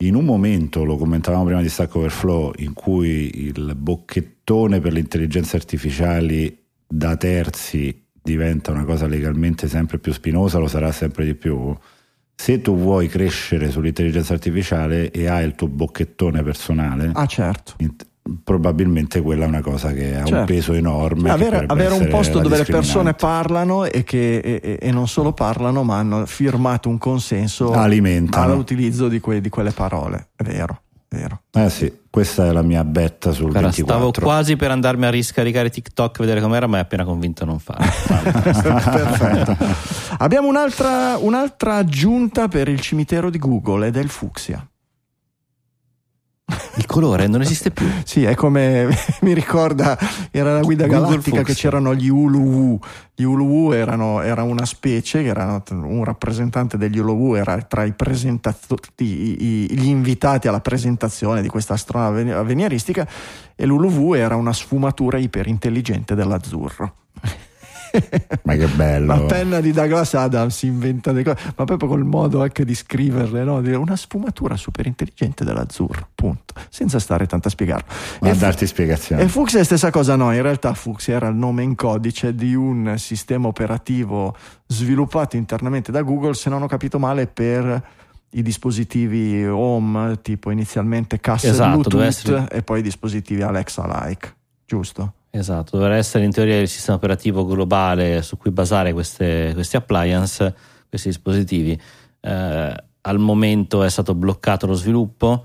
in 0.00 0.14
un 0.14 0.24
momento, 0.26 0.84
lo 0.84 0.96
commentavamo 0.96 1.44
prima 1.44 1.62
di 1.62 1.70
Stack 1.70 1.94
Overflow, 1.94 2.52
in 2.56 2.74
cui 2.74 3.46
il 3.46 3.74
bocchettone 3.74 4.78
per 4.80 4.92
le 4.92 4.98
intelligenze 5.00 5.56
artificiali 5.56 6.54
da 6.86 7.16
terzi 7.16 8.04
diventa 8.22 8.72
una 8.72 8.84
cosa 8.84 9.06
legalmente 9.06 9.68
sempre 9.68 9.98
più 9.98 10.12
spinosa, 10.12 10.58
lo 10.58 10.66
sarà 10.68 10.92
sempre 10.92 11.24
di 11.24 11.34
più. 11.34 11.74
Se 12.34 12.60
tu 12.60 12.76
vuoi 12.76 13.08
crescere 13.08 13.70
sull'intelligenza 13.70 14.34
artificiale 14.34 15.10
e 15.10 15.26
hai 15.28 15.46
il 15.46 15.54
tuo 15.54 15.68
bocchettone 15.68 16.42
personale, 16.42 17.10
Ah, 17.14 17.24
certo. 17.26 17.74
int- 17.78 18.06
probabilmente 18.42 19.20
quella 19.22 19.44
è 19.44 19.48
una 19.48 19.60
cosa 19.60 19.92
che 19.92 20.16
ha 20.16 20.20
un 20.20 20.26
Certo. 20.26 20.44
peso 20.44 20.72
enorme. 20.72 21.24
che 21.24 21.30
avere, 21.30 21.64
avere 21.66 21.94
un 21.94 22.08
posto 22.08 22.40
dove 22.40 22.56
le 22.58 22.64
persone 22.64 23.14
parlano 23.14 23.84
e, 23.84 24.02
che, 24.04 24.38
e- 24.38 24.60
e- 24.62 24.78
e 24.80 24.90
non 24.90 25.06
solo 25.08 25.32
parlano, 25.32 25.82
ma 25.82 25.98
hanno 25.98 26.26
firmato 26.26 26.88
un 26.88 26.98
consenso 26.98 27.72
Alimentano. 27.72 28.52
all'utilizzo 28.52 29.08
di, 29.08 29.20
que- 29.20 29.40
di 29.40 29.48
quelle 29.48 29.70
parole. 29.70 30.28
È 30.36 30.42
vero, 30.42 30.82
è 31.08 31.16
vero. 31.16 31.42
Eh 31.52 31.70
sì, 31.70 31.92
questa 32.10 32.46
è 32.46 32.52
la 32.52 32.62
mia 32.62 32.82
betta 32.84 33.30
sul 33.32 33.50
Guarda, 33.50 33.68
24. 33.68 33.94
stavo 33.94 34.10
quasi 34.26 34.56
per 34.56 34.70
andarmi 34.70 35.06
a 35.06 35.10
riscaricare 35.10 35.70
TikTok, 35.70 36.18
vedere 36.18 36.40
com'era, 36.40 36.66
ma 36.66 36.78
è 36.78 36.80
appena 36.80 37.04
convinto 37.04 37.44
a 37.44 37.46
non 37.46 37.58
farlo. 37.58 37.84
Perfetto. 38.52 39.56
Abbiamo 40.18 40.48
un'altra, 40.48 41.16
un'altra 41.18 41.76
aggiunta 41.76 42.48
per 42.48 42.68
il 42.68 42.80
cimitero 42.80 43.30
di 43.30 43.38
Google 43.38 43.86
ed 43.86 43.96
è 43.96 44.00
il 44.00 44.08
fucsia. 44.08 44.66
Il 46.76 46.86
colore 46.86 47.26
non 47.26 47.40
esiste 47.40 47.70
più. 47.72 47.86
Sì, 48.04 48.22
è 48.24 48.34
come 48.36 48.88
mi 49.22 49.34
ricorda, 49.34 49.98
era 50.30 50.52
la 50.54 50.60
guida 50.60 50.86
Google 50.86 51.08
galattica 51.08 51.38
che 51.38 51.52
Fuchsia. 51.52 51.70
c'erano 51.70 51.94
gli 51.94 52.08
Uluwu. 52.08 52.78
Gli 53.14 53.24
Uluwu 53.24 53.72
erano 53.72 54.20
era 54.22 54.42
una 54.42 54.64
specie, 54.64 55.22
che 55.22 55.28
erano 55.28 55.62
un 55.70 56.04
rappresentante 56.04 56.76
degli 56.76 56.98
Uluwu, 56.98 57.34
era 57.34 57.60
tra 57.62 57.82
i 57.84 57.92
presentatori, 57.92 58.80
i- 58.98 59.44
i- 59.72 59.78
gli 59.78 59.86
invitati 59.88 60.46
alla 60.46 60.60
presentazione 60.60 61.42
di 61.42 61.48
questa 61.48 61.74
astronave 61.74 62.32
avveniristica 62.32 63.06
e 63.56 63.66
l'Uluwu 63.66 64.14
era 64.14 64.36
una 64.36 64.52
sfumatura 64.52 65.18
iperintelligente 65.18 66.14
dell'azzurro. 66.14 66.94
Ma 68.42 68.54
che 68.54 68.66
bello. 68.66 69.06
La 69.06 69.20
penna 69.24 69.60
di 69.60 69.72
Douglas 69.72 70.14
Adams 70.14 70.62
inventa 70.62 71.12
delle 71.12 71.24
cose, 71.34 71.52
ma 71.56 71.64
proprio 71.64 71.88
col 71.88 72.04
modo 72.04 72.42
anche 72.42 72.64
di 72.64 72.74
scriverle, 72.74 73.44
no? 73.44 73.60
Dire 73.60 73.76
una 73.76 73.96
sfumatura 73.96 74.56
super 74.56 74.86
intelligente 74.86 75.44
dell'azzurro, 75.44 76.08
punto, 76.14 76.54
senza 76.68 76.98
stare 76.98 77.26
tanto 77.26 77.48
a 77.48 77.50
spiegarlo. 77.50 77.86
Ma 78.20 78.28
E 78.28 78.30
a 78.30 78.34
fu- 78.34 78.40
darti 78.40 78.66
spiegazioni. 78.66 79.22
e 79.22 79.28
Fuchsia 79.28 79.56
è 79.58 79.60
la 79.60 79.66
stessa 79.66 79.90
cosa, 79.90 80.16
no, 80.16 80.32
in 80.32 80.42
realtà 80.42 80.74
Fuchsia 80.74 81.16
era 81.16 81.28
il 81.28 81.36
nome 81.36 81.62
in 81.62 81.74
codice 81.74 82.34
di 82.34 82.54
un 82.54 82.94
sistema 82.98 83.48
operativo 83.48 84.36
sviluppato 84.66 85.36
internamente 85.36 85.90
da 85.92 86.02
Google, 86.02 86.34
se 86.34 86.50
non 86.50 86.62
ho 86.62 86.66
capito 86.66 86.98
male, 86.98 87.26
per 87.26 87.82
i 88.30 88.42
dispositivi 88.42 89.46
home, 89.46 90.20
tipo 90.20 90.50
inizialmente 90.50 91.20
casse 91.20 91.48
Esatto, 91.48 91.70
Bluetooth 91.88 92.02
essere- 92.02 92.48
e 92.50 92.62
poi 92.62 92.82
dispositivi 92.82 93.42
Alexa-like, 93.42 94.34
giusto? 94.66 95.12
Esatto, 95.36 95.76
dovrà 95.76 95.96
essere 95.96 96.24
in 96.24 96.30
teoria 96.30 96.58
il 96.58 96.68
sistema 96.68 96.96
operativo 96.96 97.44
globale 97.44 98.22
su 98.22 98.38
cui 98.38 98.50
basare 98.50 98.94
queste, 98.94 99.50
questi 99.52 99.76
appliance, 99.76 100.54
questi 100.88 101.08
dispositivi. 101.08 101.78
Eh, 102.20 102.84
al 103.02 103.18
momento 103.18 103.82
è 103.82 103.90
stato 103.90 104.14
bloccato 104.14 104.66
lo 104.66 104.72
sviluppo, 104.72 105.44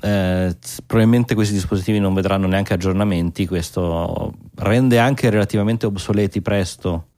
eh, 0.00 0.56
probabilmente 0.86 1.34
questi 1.34 1.54
dispositivi 1.54 1.98
non 1.98 2.14
vedranno 2.14 2.46
neanche 2.46 2.72
aggiornamenti, 2.72 3.48
questo 3.48 4.32
rende 4.54 5.00
anche 5.00 5.28
relativamente 5.28 5.86
obsoleti 5.86 6.40
presto 6.40 7.08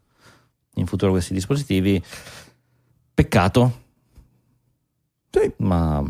in 0.77 0.87
futuro 0.87 1.13
questi 1.13 1.35
dispositivi. 1.35 2.03
Peccato, 3.13 3.83
Sì, 5.31 5.53
ma 5.59 6.03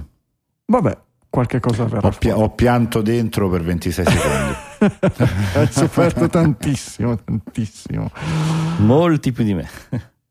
vabbè, 0.66 0.98
qualche 1.34 1.58
cosa 1.58 1.84
verrà 1.86 2.06
Ho, 2.06 2.14
pia- 2.16 2.38
ho 2.38 2.50
pianto 2.50 3.02
dentro 3.02 3.50
per 3.50 3.64
26 3.64 4.04
secondi. 4.04 4.54
Hai 5.54 5.66
sofferto 5.68 6.28
tantissimo, 6.28 7.16
tantissimo. 7.16 8.08
molti 8.76 9.32
più 9.32 9.42
di 9.42 9.54
me. 9.54 9.68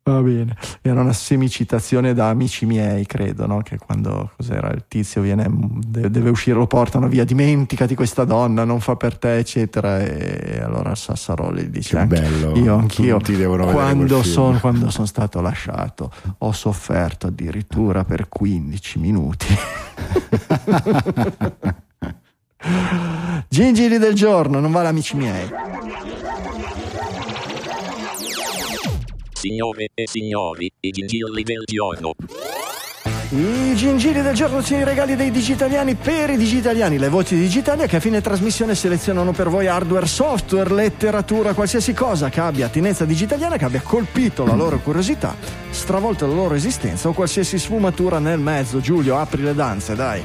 Va 0.04 0.22
bene. 0.22 0.56
Era 0.82 1.02
una 1.02 1.12
semicitazione 1.12 2.14
da 2.14 2.30
amici 2.30 2.66
miei, 2.66 3.06
credo, 3.06 3.46
no? 3.48 3.62
Che 3.64 3.78
quando 3.78 4.32
cos'era 4.38 4.70
il 4.72 4.86
tizio 4.88 5.22
viene, 5.22 5.46
de- 5.50 6.10
deve 6.10 6.30
uscire, 6.30 6.58
lo 6.58 6.68
portano 6.68 7.10
via, 7.10 7.26
dimenticati 7.26 7.96
questa 7.96 8.24
donna, 8.24 8.64
non 8.64 8.80
fa 8.80 8.96
per 8.96 9.18
te, 9.18 9.38
eccetera. 9.40 10.00
E 10.00 10.62
allora 10.64 10.96
Sassaroli 10.96 11.70
dice: 11.70 11.96
Che 11.96 12.02
anche 12.02 12.20
bello. 12.22 12.58
Io 12.58 12.76
anch'io. 12.76 13.18
Vedere 13.18 13.72
Quando 13.72 14.24
sono, 14.24 14.58
quando 14.60 14.90
sono 14.90 15.06
stato 15.08 15.42
lasciato, 15.42 16.12
ho 16.38 16.52
sofferto 16.54 17.28
addirittura 17.28 18.06
per 18.06 18.30
15 18.30 19.00
minuti. 19.00 19.48
Gingili 23.49 23.98
del 23.98 24.14
giorno, 24.14 24.60
non 24.60 24.72
vale 24.72 24.88
amici 24.88 25.15
miei. 25.15 25.49
Signore 29.31 29.90
e 29.94 30.07
signori, 30.07 30.72
i 30.80 30.91
gingilli 30.91 31.44
del 31.44 31.64
giorno. 31.65 32.14
I 33.35 33.73
gingilli 33.73 34.22
del 34.22 34.35
giorno 34.35 34.61
sono 34.61 34.81
i 34.81 34.84
regali 34.84 35.15
dei 35.15 35.31
digitaliani 35.31 35.95
per 35.95 36.30
i 36.30 36.38
digitaliani, 36.38 36.99
le 36.99 37.10
voci 37.10 37.35
digitali 37.35 37.88
che 37.88 37.95
a 37.95 37.99
fine 37.99 38.22
trasmissione 38.22 38.76
selezionano 38.76 39.31
per 39.31 39.49
voi 39.49 39.65
hardware, 39.65 40.05
software, 40.05 40.72
letteratura, 40.72 41.55
qualsiasi 41.55 41.95
cosa 41.95 42.30
che 42.30 42.39
abbia 42.39 42.68
attinenza 42.68 43.05
digitaliana, 43.05 43.57
che 43.57 43.65
abbia 43.65 43.81
colpito 43.81 44.45
la 44.45 44.53
loro 44.53 44.77
curiosità, 44.77 45.35
stravolto 45.72 46.27
la 46.27 46.34
loro 46.35 46.53
esistenza 46.53 47.10
o 47.10 47.14
qualsiasi 47.14 47.57
sfumatura 47.57 48.19
nel 48.19 48.38
mezzo. 48.38 48.80
Giulio, 48.80 49.18
apri 49.18 49.41
le 49.41 49.55
danze, 49.55 49.95
dai. 49.95 50.23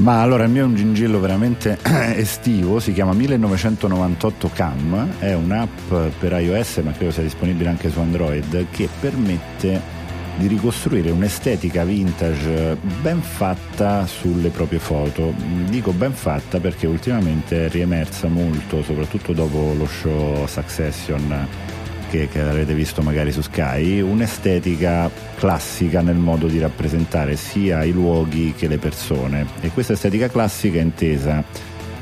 Ma 0.00 0.20
allora 0.20 0.44
il 0.44 0.50
mio 0.50 0.64
è 0.64 0.66
un 0.66 0.74
gingillo 0.74 1.20
veramente 1.20 1.78
estivo, 2.16 2.80
si 2.80 2.92
chiama 2.92 3.14
1998 3.14 4.50
Cam, 4.52 5.08
è 5.18 5.32
un'app 5.32 5.94
per 6.18 6.32
iOS 6.32 6.82
ma 6.84 6.92
credo 6.92 7.12
sia 7.12 7.22
disponibile 7.22 7.70
anche 7.70 7.90
su 7.90 7.98
Android 7.98 8.66
che 8.70 8.88
permette 9.00 10.00
di 10.36 10.46
ricostruire 10.46 11.10
un'estetica 11.10 11.84
vintage 11.84 12.76
ben 13.00 13.20
fatta 13.20 14.06
sulle 14.06 14.48
proprie 14.48 14.78
foto. 14.78 15.34
Dico 15.68 15.92
ben 15.92 16.12
fatta 16.12 16.58
perché 16.60 16.86
ultimamente 16.86 17.66
è 17.66 17.68
riemersa 17.68 18.28
molto, 18.28 18.82
soprattutto 18.82 19.32
dopo 19.32 19.74
lo 19.76 19.86
show 19.86 20.46
Succession 20.46 21.46
che, 22.12 22.28
che 22.28 22.40
avrete 22.40 22.74
visto 22.74 23.00
magari 23.00 23.32
su 23.32 23.40
Sky, 23.40 24.00
un'estetica 24.00 25.10
classica 25.36 26.02
nel 26.02 26.16
modo 26.16 26.46
di 26.46 26.58
rappresentare 26.58 27.36
sia 27.36 27.84
i 27.84 27.92
luoghi 27.92 28.52
che 28.54 28.68
le 28.68 28.76
persone. 28.76 29.46
E 29.60 29.70
questa 29.70 29.94
estetica 29.94 30.28
classica 30.28 30.78
è 30.78 30.82
intesa 30.82 31.42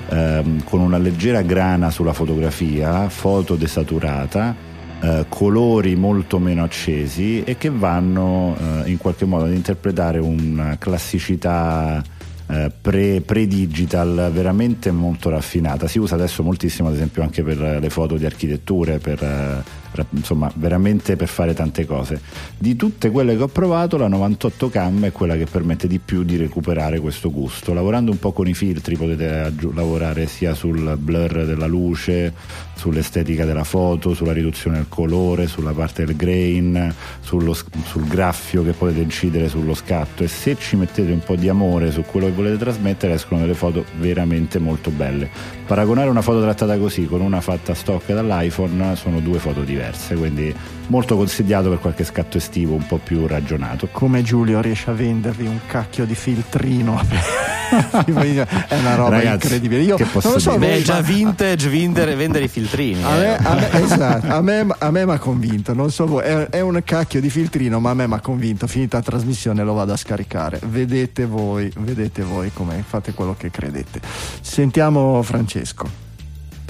ehm, 0.09 0.65
con 0.65 0.81
una 0.81 0.99
leggera 0.99 1.43
grana 1.43 1.91
sulla 1.91 2.13
fotografia, 2.13 3.09
foto 3.09 3.55
desaturata, 3.55 4.69
eh, 5.01 5.27
colori 5.29 5.97
molto 5.97 6.39
meno 6.39 6.63
accesi 6.63 7.43
e 7.43 7.57
che 7.57 7.71
vanno 7.71 8.57
eh, 8.85 8.91
in 8.91 8.99
qualche 8.99 9.25
modo 9.25 9.45
ad 9.45 9.53
interpretare 9.53 10.19
una 10.19 10.77
classicità 10.79 12.03
eh, 12.51 12.71
pre, 12.81 13.21
pre-digital 13.21 14.31
veramente 14.33 14.91
molto 14.91 15.31
raffinata. 15.31 15.87
Si 15.87 15.99
usa 15.99 16.17
adesso 16.17 16.43
moltissimo, 16.43 16.89
ad 16.89 16.95
esempio, 16.95 17.23
anche 17.23 17.45
per 17.45 17.79
le 17.81 17.91
foto 17.91 18.17
di 18.17 18.27
architetture, 18.27 18.99
per, 18.99 19.23
eh, 19.23 20.05
insomma, 20.11 20.51
veramente 20.57 21.15
per 21.15 21.29
fare 21.29 21.55
tante 21.55 21.87
cose. 21.87 22.21
Di 22.59 22.75
tutte 22.75 23.11
quelle 23.11 23.37
che 23.37 23.43
ho 23.45 23.49
provato, 23.49 23.97
la 23.97 24.09
98 24.09 24.69
Cam 24.69 25.05
è 25.05 25.13
quella 25.13 25.37
che 25.37 25.47
permette 25.47 25.87
di 25.87 26.01
più 26.01 26.25
di 26.25 26.37
recuperare 26.37 26.99
questo 26.99 27.31
gusto. 27.31 27.73
Lavorando 27.73 28.11
un 28.11 28.19
po' 28.19 28.33
con 28.33 28.49
i 28.49 28.55
filtri 28.55 28.97
potete 28.97 29.29
aggiu- 29.29 29.75
lavorare 29.75 30.27
sia 30.27 30.53
sul 30.53 30.97
blur 30.99 31.45
della 31.45 31.67
luce, 31.67 32.35
sull'estetica 32.81 33.45
della 33.45 33.65
foto, 33.65 34.15
sulla 34.15 34.33
riduzione 34.33 34.79
del 34.79 34.87
colore, 34.89 35.47
sulla 35.47 35.73
parte 35.73 36.07
del 36.07 36.17
grain, 36.17 36.95
sullo 37.21 37.53
sul 37.53 38.07
graffio 38.07 38.65
che 38.65 38.73
potete 38.73 39.01
incidere 39.01 39.49
sullo 39.51 39.75
scatto 39.75 40.25
e 40.25 40.29
se 40.29 40.57
ci 40.59 40.77
mettete 40.77 41.13
un 41.13 41.21
po' 41.21 41.37
di 41.37 41.51
amore 41.51 41.91
su 41.91 42.03
quello 42.03 42.27
che 42.27 42.33
volete 42.33 42.57
trasmettere 42.57 43.13
escono 43.13 43.43
delle 43.43 43.55
foto 43.55 43.85
veramente 43.99 44.59
molto 44.59 44.91
belle. 44.91 45.29
Paragonare 45.67 46.09
una 46.09 46.23
foto 46.23 46.41
trattata 46.41 46.79
così 46.79 47.05
con 47.05 47.21
una 47.21 47.43
fatta 47.43 47.75
stock 47.75 48.07
dall'iPhone 48.13 48.97
sono 48.97 49.21
due 49.21 49.39
foto 49.39 49.63
diverse, 49.63 50.15
quindi 50.15 50.55
molto 50.91 51.17
consigliato 51.17 51.69
per 51.69 51.79
qualche 51.79 52.05
scatto 52.05 52.37
estivo 52.37 52.75
un 52.75 52.87
po' 52.87 52.99
più 52.99 53.27
ragionato. 53.27 53.89
Come 53.91 54.23
Giulio 54.23 54.61
riesce 54.61 54.91
a 54.91 54.93
vendervi 54.93 55.47
un 55.47 55.61
cacchio 55.67 56.05
di 56.05 56.15
filtrino? 56.15 57.01
è 57.71 58.77
una 58.79 58.95
roba 58.97 59.11
Ragazzi, 59.11 59.47
incredibile. 59.47 59.83
Io 59.83 59.97
non 59.97 60.09
lo 60.13 60.39
so? 60.39 60.59
Beh, 60.59 60.73
voi, 60.73 60.83
già 60.83 60.95
ma- 60.95 61.01
vintage 61.01 61.69
vendere, 61.69 62.15
vendere 62.17 62.45
i 62.45 62.49
filtrini. 62.49 63.03
A 63.05 63.15
eh. 63.15 63.21
me, 63.21 63.37
a 63.37 63.55
me- 63.55 63.71
esatto, 63.83 64.27
a 64.27 64.43
me, 64.43 64.67
a 64.79 64.91
me 64.91 65.07
mi 65.07 65.13
ha 65.13 65.19
convinto, 65.19 65.73
non 65.73 65.91
so 65.93 66.07
voi, 66.07 66.25
è, 66.25 66.49
è 66.49 66.61
un 66.61 66.81
cacchio 66.85 67.21
di 67.21 67.31
filtrino, 67.31 67.79
ma 67.79 67.91
a 67.91 67.95
me 67.95 68.09
mi 68.09 68.15
ha 68.15 68.21
convinto. 68.21 68.67
Finita 68.67 68.97
la 68.97 69.05
trasmissione 69.05 69.63
lo 69.63 69.73
vado 69.73 69.93
a 69.93 69.97
scaricare. 69.97 70.61
Vedete 70.67 71.25
voi, 71.25 71.73
vedete 71.79 72.23
voi 72.23 72.51
come 72.53 72.85
fate 72.87 73.15
quello 73.15 73.37
che 73.39 73.51
credete. 73.51 74.01
Sentiamo 74.41 75.23
Francesco. 75.23 76.10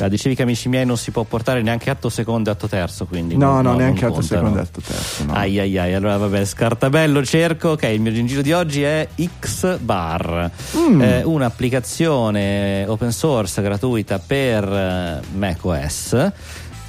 Ah, 0.05 0.09
dicevi 0.09 0.35
che 0.35 0.43
amici 0.43 0.69
miei 0.69 0.87
non 0.87 0.97
si 0.97 1.11
può 1.11 1.23
portare 1.25 1.63
neanche 1.63 1.91
atto 1.91 2.09
secondo 2.09 2.51
e 2.51 2.53
atto 2.53 2.67
terzo, 2.69 3.07
quindi 3.07 3.37
No, 3.37 3.55
no, 3.57 3.61
non 3.63 3.77
neanche 3.77 4.05
atto 4.05 4.15
contano. 4.15 4.41
secondo 4.41 4.59
e 4.59 4.63
atto 4.63 4.81
terzo. 4.81 5.25
No. 5.25 5.33
Ai 5.35 5.59
ai 5.59 5.79
ai, 5.79 5.95
allora 5.95 6.17
vabbè, 6.17 6.45
scartabello 6.45 7.25
cerco. 7.25 7.71
Ok, 7.71 7.83
il 7.85 8.01
mio 8.01 8.13
giro 8.13 8.43
di 8.43 8.53
oggi 8.53 8.83
è 8.83 9.07
Xbar, 9.39 10.51
Mm. 10.77 11.01
Eh, 11.03 11.23
un'applicazione 11.25 12.85
open 12.87 13.13
source 13.13 13.61
gratuita 13.63 14.19
per 14.25 14.65
eh, 14.65 15.21
macOS 15.37 16.31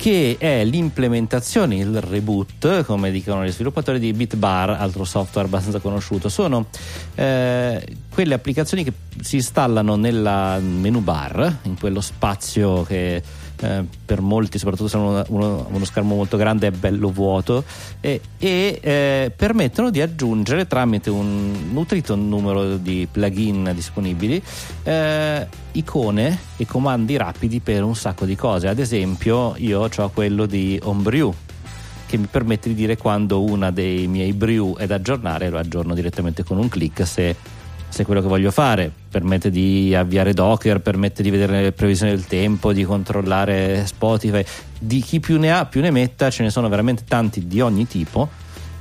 che 0.02 0.38
è 0.40 0.65
l'implementazione, 0.65 1.76
il 1.76 2.02
reboot, 2.02 2.86
come 2.86 3.11
dicono 3.11 3.45
gli 3.45 3.52
sviluppatori 3.52 3.99
di 3.99 4.11
Bitbar, 4.14 4.72
altro 4.72 5.03
software 5.03 5.45
abbastanza 5.45 5.78
conosciuto. 5.78 6.28
Sono 6.28 6.65
eh, 7.14 7.86
quelle 8.10 8.34
applicazioni 8.34 8.84
che 8.84 8.94
si 9.22 9.36
installano 9.36 9.95
nella 9.95 10.57
menu 10.57 11.02
bar, 11.02 11.60
in 11.65 11.78
quello 11.78 12.02
spazio 12.02 12.82
che 12.82 13.22
eh, 13.62 13.84
per 14.06 14.22
molti, 14.22 14.58
soprattutto 14.58 14.90
se 14.90 14.98
hanno 14.98 15.24
uno, 15.30 15.68
uno- 15.70 15.86
schermo 15.86 16.16
molto 16.16 16.38
grande, 16.38 16.68
è 16.68 16.72
bello 16.72 17.10
vuoto 17.10 17.64
e, 18.00 18.22
e, 18.38 18.80
eh, 18.82 19.32
permettono 19.36 19.90
di 19.90 20.02
aggiungere 20.02 20.68
tramite 20.68 21.10
un 21.10 21.70
nutrito 21.72 22.16
numero 22.16 22.78
di 22.78 23.08
plugin 23.10 23.72
disponibili 23.74 24.42
eh, 24.84 25.48
icone 25.74 26.40
e 26.58 26.66
comandi 26.66 27.18
rapidi 27.18 27.60
per 27.60 27.84
un 27.84 27.96
sacco 27.96 28.26
di 28.26 28.36
cose. 28.36 28.68
Ad 28.68 28.80
esempio, 28.80 29.56
io 29.58 29.90
ho 29.96 30.10
quello 30.10 30.46
di 30.46 30.80
Homebrew 30.82 31.34
che 32.12 32.18
mi 32.18 32.28
permette 32.30 32.68
di 32.68 32.76
dire 32.76 32.98
quando 32.98 33.42
una 33.42 33.72
dei 33.72 34.06
miei 34.08 34.34
brew 34.34 34.76
è 34.76 34.86
da 34.86 34.96
aggiornare, 34.96 35.50
lo 35.50 35.58
aggiorno 35.58 35.94
direttamente 35.94 36.44
con 36.44 36.58
un 36.58 36.68
clic 36.68 37.08
se, 37.08 37.38
se 37.91 38.05
quello 38.05 38.22
che 38.22 38.27
voglio 38.27 38.51
fare. 38.51 38.91
Permette 39.11 39.49
di 39.49 39.93
avviare 39.93 40.34
Docker, 40.34 40.80
permette 40.80 41.22
di 41.22 41.30
vedere 41.30 41.61
le 41.61 41.72
previsioni 41.73 42.11
del 42.11 42.26
tempo, 42.26 42.73
di 42.73 42.84
controllare 42.84 43.85
Spotify. 43.85 44.43
Di 44.80 45.01
chi 45.01 45.19
più 45.19 45.38
ne 45.38 45.51
ha, 45.51 45.65
più 45.65 45.81
ne 45.81 45.91
metta, 45.91 46.30
ce 46.30 46.43
ne 46.43 46.49
sono 46.49 46.69
veramente 46.69 47.03
tanti 47.07 47.45
di 47.47 47.61
ogni 47.61 47.85
tipo. 47.85 48.30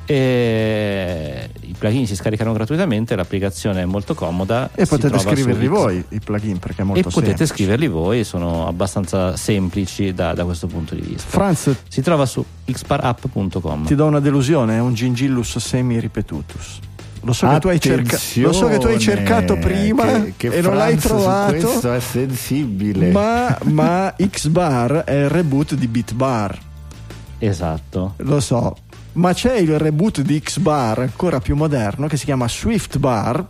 E 0.07 1.49
I 1.61 1.75
plugin 1.79 2.05
si 2.05 2.17
scaricano 2.17 2.53
gratuitamente, 2.53 3.15
l'applicazione 3.15 3.83
è 3.83 3.85
molto 3.85 4.15
comoda. 4.15 4.71
E 4.75 4.87
potete 4.87 5.19
scriverli 5.19 5.69
voi 5.69 6.05
i 6.09 6.19
plugin 6.19 6.59
perché 6.59 6.83
è 6.83 6.85
molto 6.85 7.01
e 7.01 7.03
potete 7.05 7.27
semplice. 7.27 7.53
scriverli 7.53 7.87
voi, 7.87 8.25
sono 8.25 8.67
abbastanza 8.67 9.37
semplici 9.37 10.13
da, 10.13 10.35
da 10.35 10.45
questo 10.45 10.67
punto 10.67 10.97
di 10.97 11.03
vista. 11.03 11.29
Franz, 11.29 11.73
Si 11.87 12.01
trova 12.01 12.27
su 12.27 12.45
xparapp.com. 12.65 13.85
ti 13.85 13.95
do 13.95 14.07
una 14.07 14.21
delusione, 14.21 14.77
è 14.77 14.81
un 14.81 14.95
gingillus 14.95 15.59
semi 15.59 16.01
ripetutus. 16.01 16.81
Lo 17.23 17.33
so, 17.35 17.49
che 17.49 17.59
tu 17.59 17.69
hai 17.69 17.79
cerca- 17.81 18.19
lo 18.37 18.53
so 18.53 18.67
che 18.69 18.79
tu 18.79 18.87
hai 18.87 18.99
cercato 18.99 19.57
prima 19.59 20.05
Che- 20.05 20.33
che 20.37 20.47
e 20.49 20.61
non 20.63 20.77
l'hai 20.77 20.97
trovato. 20.97 21.53
questo 21.53 21.93
è 21.93 22.01
sensibile. 22.01 23.11
Ma, 23.11 23.57
ma 23.65 24.15
X-Bar 24.19 25.05
è 25.05 25.15
il 25.25 25.29
reboot 25.29 25.75
di 25.75 25.87
Bitbar. 25.87 26.59
Esatto. 27.39 28.15
Lo 28.19 28.41
so, 28.41 28.77
ma 29.15 29.33
c'è 29.33 29.57
il 29.57 29.79
reboot 29.79 30.21
di 30.23 30.41
X-Bar 30.43 31.01
ancora 31.01 31.41
più 31.41 31.57
moderno 31.57 32.07
che 32.07 32.17
si 32.17 32.25
chiama 32.25 32.49
Swift 32.49 32.99
Bar 32.99 33.45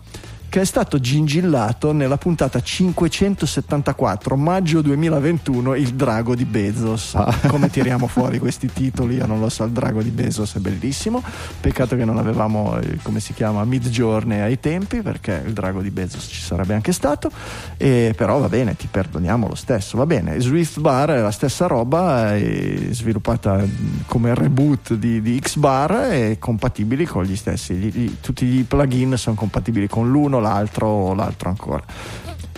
che 0.50 0.60
è 0.62 0.64
stato 0.64 0.98
gingillato 0.98 1.92
nella 1.92 2.18
puntata 2.18 2.60
574 2.60 4.34
maggio 4.36 4.82
2021 4.82 5.76
il 5.76 5.94
drago 5.94 6.34
di 6.34 6.44
Bezos. 6.44 7.16
Come 7.46 7.70
tiriamo 7.70 8.08
fuori 8.08 8.40
questi 8.40 8.68
titoli 8.70 9.14
io 9.14 9.26
non 9.26 9.38
lo 9.38 9.48
so 9.48 9.62
il 9.62 9.70
drago 9.70 10.02
di 10.02 10.10
Bezos 10.10 10.56
è 10.56 10.58
bellissimo. 10.58 11.22
Peccato 11.60 11.94
che 11.94 12.04
non 12.04 12.18
avevamo 12.18 12.76
il- 12.82 12.98
come 13.00 13.20
si 13.20 13.32
chiama 13.32 13.62
Mid 13.64 13.88
Journey 13.90 14.40
ai 14.40 14.58
tempi 14.58 15.02
perché 15.02 15.40
il 15.46 15.52
drago 15.52 15.82
di 15.82 15.90
Bezos 15.92 16.26
ci 16.28 16.40
sarebbe 16.42 16.74
anche 16.74 16.90
stato. 16.92 17.30
E 17.76 18.12
però 18.16 18.38
va 18.40 18.48
bene 18.48 18.74
ti 18.74 18.88
perdoniamo 18.90 19.46
lo 19.46 19.54
stesso 19.54 19.96
va 19.98 20.06
bene. 20.06 20.40
Swift 20.40 20.80
Bar 20.80 21.10
è 21.10 21.20
la 21.20 21.30
stessa 21.30 21.66
roba 21.66 22.34
è 22.34 22.88
sviluppata 22.90 23.54
mh, 23.58 24.02
come 24.06 24.34
reboot 24.34 24.94
di, 24.94 25.22
di 25.22 25.38
X 25.40 25.58
Bar 25.58 26.08
e 26.10 26.38
compatibili 26.40 27.04
con 27.06 27.22
gli 27.22 27.36
stessi 27.36 27.74
Gli- 27.74 27.94
gli- 27.96 28.14
tutti 28.20 28.44
i 28.44 28.64
plugin 28.64 29.16
sono 29.16 29.36
compatibili 29.36 29.86
con 29.86 30.10
l'uno 30.10 30.38
l'altro 30.40 30.86
o 30.86 31.14
l'altro 31.14 31.48
ancora. 31.48 31.82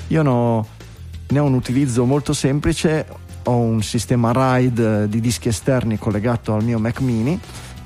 Io 0.09 0.22
no- 0.22 0.66
ne 1.28 1.38
ho 1.38 1.44
un 1.44 1.54
utilizzo 1.54 2.04
molto 2.04 2.32
semplice. 2.32 3.06
Ho 3.44 3.56
un 3.56 3.82
sistema 3.82 4.32
RAID 4.32 5.04
di 5.04 5.20
dischi 5.20 5.48
esterni 5.48 5.98
collegato 5.98 6.54
al 6.54 6.62
mio 6.62 6.78
Mac 6.78 7.00
mini. 7.00 7.38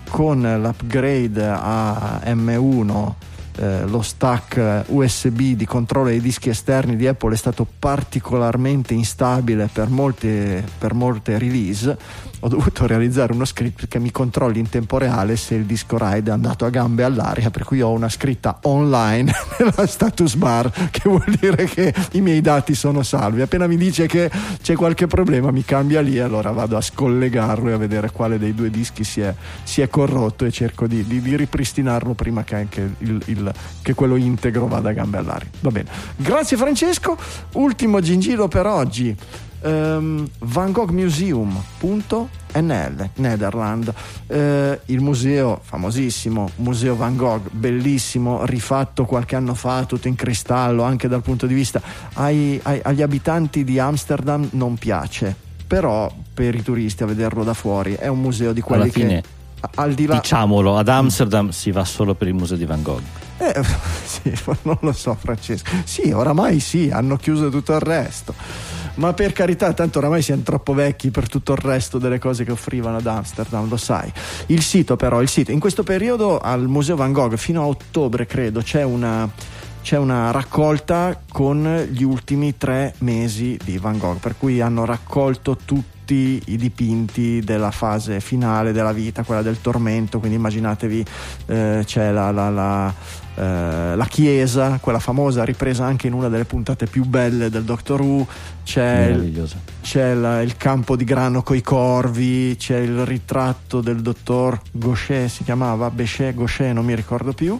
Con 0.08 0.40
l'upgrade 0.40 1.48
a 1.48 2.20
M1 2.24 3.12
eh, 3.58 3.86
lo 3.86 4.02
stack 4.02 4.84
USB 4.88 5.40
di 5.54 5.64
controllo 5.64 6.08
dei 6.08 6.20
dischi 6.20 6.50
esterni 6.50 6.94
di 6.94 7.06
Apple 7.06 7.32
è 7.32 7.36
stato 7.36 7.66
particolarmente 7.78 8.92
instabile 8.92 9.68
per 9.72 9.88
molte, 9.88 10.62
per 10.78 10.92
molte 10.92 11.38
release 11.38 11.96
ho 12.40 12.48
dovuto 12.48 12.86
realizzare 12.86 13.32
uno 13.32 13.44
script 13.44 13.88
che 13.88 13.98
mi 13.98 14.10
controlli 14.10 14.58
in 14.58 14.68
tempo 14.68 14.98
reale 14.98 15.36
se 15.36 15.54
il 15.54 15.64
disco 15.64 15.96
RAID 15.96 16.28
è 16.28 16.30
andato 16.30 16.64
a 16.64 16.70
gambe 16.70 17.02
all'aria 17.02 17.50
per 17.50 17.64
cui 17.64 17.80
ho 17.80 17.90
una 17.90 18.08
scritta 18.08 18.58
online 18.62 19.32
nella 19.58 19.86
status 19.86 20.34
bar 20.34 20.70
che 20.90 21.02
vuol 21.08 21.24
dire 21.40 21.64
che 21.64 21.94
i 22.12 22.20
miei 22.20 22.40
dati 22.40 22.74
sono 22.74 23.02
salvi. 23.02 23.40
Appena 23.40 23.66
mi 23.66 23.76
dice 23.76 24.06
che 24.06 24.30
c'è 24.62 24.74
qualche 24.74 25.06
problema 25.06 25.50
mi 25.50 25.64
cambia 25.64 26.00
lì 26.00 26.18
allora 26.18 26.50
vado 26.50 26.76
a 26.76 26.80
scollegarlo 26.80 27.70
e 27.70 27.72
a 27.72 27.78
vedere 27.78 28.10
quale 28.10 28.38
dei 28.38 28.54
due 28.54 28.70
dischi 28.70 29.02
si 29.02 29.20
è, 29.20 29.34
si 29.62 29.80
è 29.80 29.88
corrotto 29.88 30.44
e 30.44 30.50
cerco 30.50 30.86
di, 30.86 31.04
di- 31.04 31.20
di 31.20 31.36
ripristinarlo 31.36 32.14
prima 32.14 32.44
che 32.44 32.54
anche 32.54 32.94
il, 32.98 33.20
il- 33.26 33.52
che 33.82 33.94
quello 33.94 34.16
integro 34.16 34.66
vada 34.66 34.90
a 34.90 34.92
gambe 34.92 35.16
all'aria. 35.18 35.48
Va 35.60 35.70
bene. 35.70 35.88
Grazie 36.16 36.56
Francesco. 36.56 37.16
Ultimo 37.52 38.00
gingillo 38.00 38.48
per 38.48 38.66
oggi 38.66 39.16
Ehm, 39.66 40.28
Van 40.40 40.72
Gogh 40.72 40.90
Museum.nl 40.90 43.10
Netherland 43.16 43.92
Eh, 44.28 44.80
il 44.86 45.00
museo 45.00 45.60
famosissimo 45.62 46.50
museo 46.56 46.96
Van 46.96 47.16
Gogh 47.16 47.48
bellissimo 47.50 48.44
rifatto 48.44 49.04
qualche 49.04 49.36
anno 49.36 49.54
fa 49.54 49.84
tutto 49.84 50.08
in 50.08 50.14
cristallo 50.14 50.82
anche 50.82 51.08
dal 51.08 51.22
punto 51.22 51.46
di 51.46 51.54
vista 51.54 51.80
ai- 52.14 52.58
ai- 52.62 52.80
agli 52.82 53.02
abitanti 53.02 53.64
di 53.64 53.78
Amsterdam 53.78 54.48
non 54.52 54.76
piace 54.76 55.34
però 55.66 56.12
per 56.32 56.54
i 56.54 56.62
turisti 56.62 57.02
a 57.02 57.06
vederlo 57.06 57.44
da 57.44 57.54
fuori 57.54 57.94
è 57.94 58.06
un 58.08 58.20
museo 58.20 58.52
di 58.52 58.60
quelli 58.60 58.82
Alla 58.84 58.92
fine, 58.92 59.20
che 59.20 59.28
al 59.76 59.94
di 59.94 60.06
là 60.06 60.16
Diciamolo, 60.16 60.76
ad 60.76 60.88
Amsterdam 60.88 61.48
si 61.50 61.70
va 61.72 61.84
solo 61.84 62.14
per 62.14 62.28
il 62.28 62.34
museo 62.34 62.56
di 62.56 62.66
Van 62.66 62.82
Gogh. 62.82 63.02
eh, 63.38 63.62
sì, 64.04 64.32
non 64.62 64.76
lo 64.80 64.92
so 64.92 65.16
Francesco. 65.18 65.70
Sì, 65.84 66.12
oramai 66.12 66.60
sì, 66.60 66.90
hanno 66.92 67.16
chiuso 67.16 67.48
tutto 67.48 67.72
il 67.72 67.80
resto. 67.80 68.34
Ma 68.96 69.12
per 69.12 69.32
carità, 69.32 69.72
tanto 69.72 69.98
oramai 69.98 70.22
siamo 70.22 70.42
troppo 70.42 70.72
vecchi 70.72 71.10
per 71.10 71.28
tutto 71.28 71.52
il 71.52 71.58
resto 71.58 71.98
delle 71.98 72.18
cose 72.18 72.44
che 72.44 72.52
offrivano 72.52 72.96
ad 72.96 73.06
Amsterdam, 73.06 73.68
lo 73.68 73.76
sai. 73.76 74.10
Il 74.46 74.62
sito 74.62 74.96
però, 74.96 75.20
il 75.20 75.28
sito, 75.28 75.52
in 75.52 75.60
questo 75.60 75.82
periodo 75.82 76.38
al 76.38 76.66
Museo 76.66 76.96
Van 76.96 77.12
Gogh 77.12 77.36
fino 77.36 77.62
a 77.62 77.66
ottobre 77.66 78.24
credo 78.24 78.60
c'è 78.62 78.82
una, 78.82 79.28
c'è 79.82 79.98
una 79.98 80.30
raccolta 80.30 81.20
con 81.30 81.88
gli 81.90 82.02
ultimi 82.02 82.56
tre 82.56 82.94
mesi 82.98 83.58
di 83.62 83.76
Van 83.76 83.98
Gogh, 83.98 84.18
per 84.18 84.34
cui 84.38 84.60
hanno 84.62 84.84
raccolto 84.86 85.58
tutti 85.62 86.40
i 86.46 86.56
dipinti 86.56 87.40
della 87.40 87.70
fase 87.72 88.20
finale 88.20 88.72
della 88.72 88.92
vita, 88.92 89.24
quella 89.24 89.42
del 89.42 89.60
tormento, 89.60 90.20
quindi 90.20 90.36
immaginatevi 90.38 91.04
eh, 91.46 91.82
c'è 91.84 92.10
la, 92.12 92.30
la- 92.30 92.50
la, 92.50 92.94
eh, 93.36 93.94
la 93.94 94.06
chiesa, 94.08 94.78
quella 94.80 94.98
famosa 94.98 95.44
ripresa 95.44 95.84
anche 95.84 96.06
in 96.06 96.14
una 96.14 96.28
delle 96.28 96.44
puntate 96.46 96.86
più 96.86 97.04
belle 97.04 97.50
del 97.50 97.64
Doctor 97.64 98.00
Who, 98.00 98.26
c'è 98.64 99.08
il, 99.08 99.48
c'è 99.82 100.14
la- 100.14 100.40
il 100.42 100.56
campo 100.56 100.96
di 100.96 101.04
grano 101.04 101.42
coi 101.42 101.60
corvi, 101.62 102.56
c'è 102.58 102.78
il 102.78 103.04
ritratto 103.04 103.80
del 103.80 104.00
dottor 104.00 104.60
Gaucher, 104.72 105.28
si 105.30 105.44
chiamava 105.44 105.90
Bechet, 105.90 106.34
Gaucher, 106.34 106.72
non 106.74 106.84
mi 106.84 106.94
ricordo 106.94 107.32
più. 107.32 107.58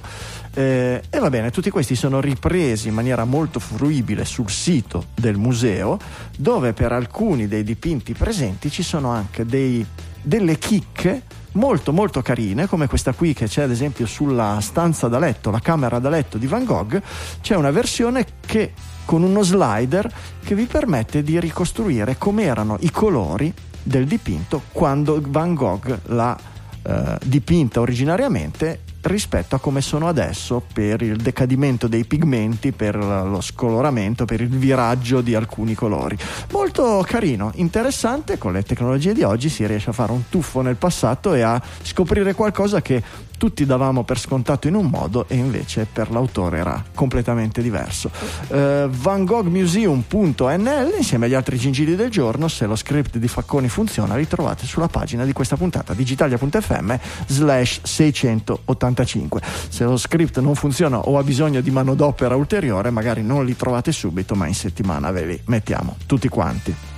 Eh, 0.55 1.03
e 1.11 1.19
va 1.19 1.28
bene, 1.28 1.51
tutti 1.51 1.69
questi 1.70 1.94
sono 1.94 2.19
ripresi 2.20 2.89
in 2.89 2.94
maniera 2.94 3.24
molto 3.24 3.61
fruibile 3.61 4.24
sul 4.24 4.48
sito 4.51 5.07
del 5.15 5.36
museo, 5.36 5.98
dove 6.39 6.73
per 6.73 6.93
alcuni 6.93 7.47
dei 7.47 7.62
dipinti 7.62 8.15
presenti 8.15 8.70
ci 8.70 8.82
sono 8.82 9.11
anche 9.11 9.44
dei- 9.44 9.85
delle 10.23 10.59
chicche 10.59 11.23
molto 11.56 11.92
molto 11.92 12.22
carine 12.22 12.66
come 12.66 12.86
questa 12.86 13.12
qui 13.12 13.34
che 13.34 13.46
c'è 13.46 13.62
ad 13.62 13.70
esempio 13.70 14.06
sulla 14.06 14.58
stanza 14.60 15.08
da 15.08 15.18
letto, 15.18 15.50
la 15.50 15.60
camera 15.60 15.98
da 15.98 16.08
letto 16.08 16.38
di 16.38 16.46
Van 16.46 16.64
Gogh, 16.64 17.02
c'è 17.40 17.56
una 17.56 17.70
versione 17.70 18.24
che 18.40 18.72
con 19.04 19.22
uno 19.22 19.42
slider 19.42 20.12
che 20.44 20.54
vi 20.54 20.66
permette 20.66 21.22
di 21.22 21.40
ricostruire 21.40 22.16
come 22.18 22.44
erano 22.44 22.76
i 22.80 22.90
colori 22.90 23.52
del 23.82 24.06
dipinto 24.06 24.62
quando 24.72 25.20
Van 25.26 25.54
Gogh 25.54 25.98
l'ha 26.06 26.36
eh, 26.82 27.18
dipinta 27.24 27.80
originariamente 27.80 28.80
rispetto 29.06 29.54
a 29.54 29.58
come 29.58 29.80
sono 29.80 30.08
adesso 30.08 30.62
per 30.72 31.02
il 31.02 31.16
decadimento 31.16 31.88
dei 31.88 32.04
pigmenti, 32.04 32.72
per 32.72 32.96
lo 32.96 33.40
scoloramento, 33.40 34.24
per 34.24 34.40
il 34.40 34.48
viraggio 34.48 35.20
di 35.20 35.34
alcuni 35.34 35.74
colori. 35.74 36.16
Molto 36.52 37.04
carino, 37.06 37.52
interessante, 37.54 38.38
con 38.38 38.52
le 38.52 38.62
tecnologie 38.62 39.14
di 39.14 39.22
oggi 39.22 39.48
si 39.48 39.66
riesce 39.66 39.90
a 39.90 39.92
fare 39.92 40.12
un 40.12 40.28
tuffo 40.28 40.60
nel 40.60 40.76
passato 40.76 41.34
e 41.34 41.42
a 41.42 41.60
scoprire 41.82 42.34
qualcosa 42.34 42.82
che 42.82 43.02
tutti 43.36 43.66
davamo 43.66 44.04
per 44.04 44.18
scontato 44.18 44.68
in 44.68 44.74
un 44.74 44.86
modo 44.86 45.26
e 45.28 45.36
invece 45.36 45.86
per 45.90 46.10
l'autore 46.10 46.58
era 46.58 46.82
completamente 46.94 47.62
diverso. 47.62 48.10
Eh, 48.48 48.88
Van 48.90 49.24
Gogh 49.24 49.46
Museum.nl 49.46 50.94
insieme 50.96 51.26
agli 51.26 51.34
altri 51.34 51.58
gingilli 51.58 51.96
del 51.96 52.10
giorno, 52.10 52.48
se 52.48 52.66
lo 52.66 52.76
script 52.76 53.18
di 53.18 53.28
Facconi 53.28 53.68
funziona, 53.68 54.16
li 54.16 54.26
trovate 54.26 54.66
sulla 54.66 54.88
pagina 54.88 55.24
di 55.24 55.32
questa 55.32 55.56
puntata 55.56 55.94
digitalia.fm 55.94 56.94
slash 57.26 57.80
685. 57.82 59.40
Se 59.68 59.84
lo 59.84 59.96
script 59.96 60.40
non 60.40 60.54
funziona 60.54 60.98
o 60.98 61.18
ha 61.18 61.22
bisogno 61.22 61.60
di 61.60 61.70
manodopera 61.70 62.36
ulteriore, 62.36 62.90
magari 62.90 63.22
non 63.22 63.44
li 63.44 63.56
trovate 63.56 63.92
subito, 63.92 64.34
ma 64.34 64.46
in 64.46 64.54
settimana 64.54 65.10
ve 65.10 65.24
li 65.26 65.40
mettiamo 65.46 65.96
tutti 66.06 66.28
quanti. 66.28 66.95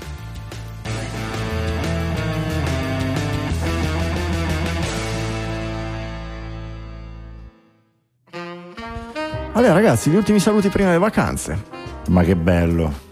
Allora 9.52 9.72
ragazzi, 9.72 10.10
gli 10.10 10.14
ultimi 10.16 10.38
saluti 10.38 10.68
prima 10.68 10.88
delle 10.88 11.00
vacanze. 11.00 11.64
Ma 12.08 12.22
che 12.22 12.36
bello. 12.36 13.06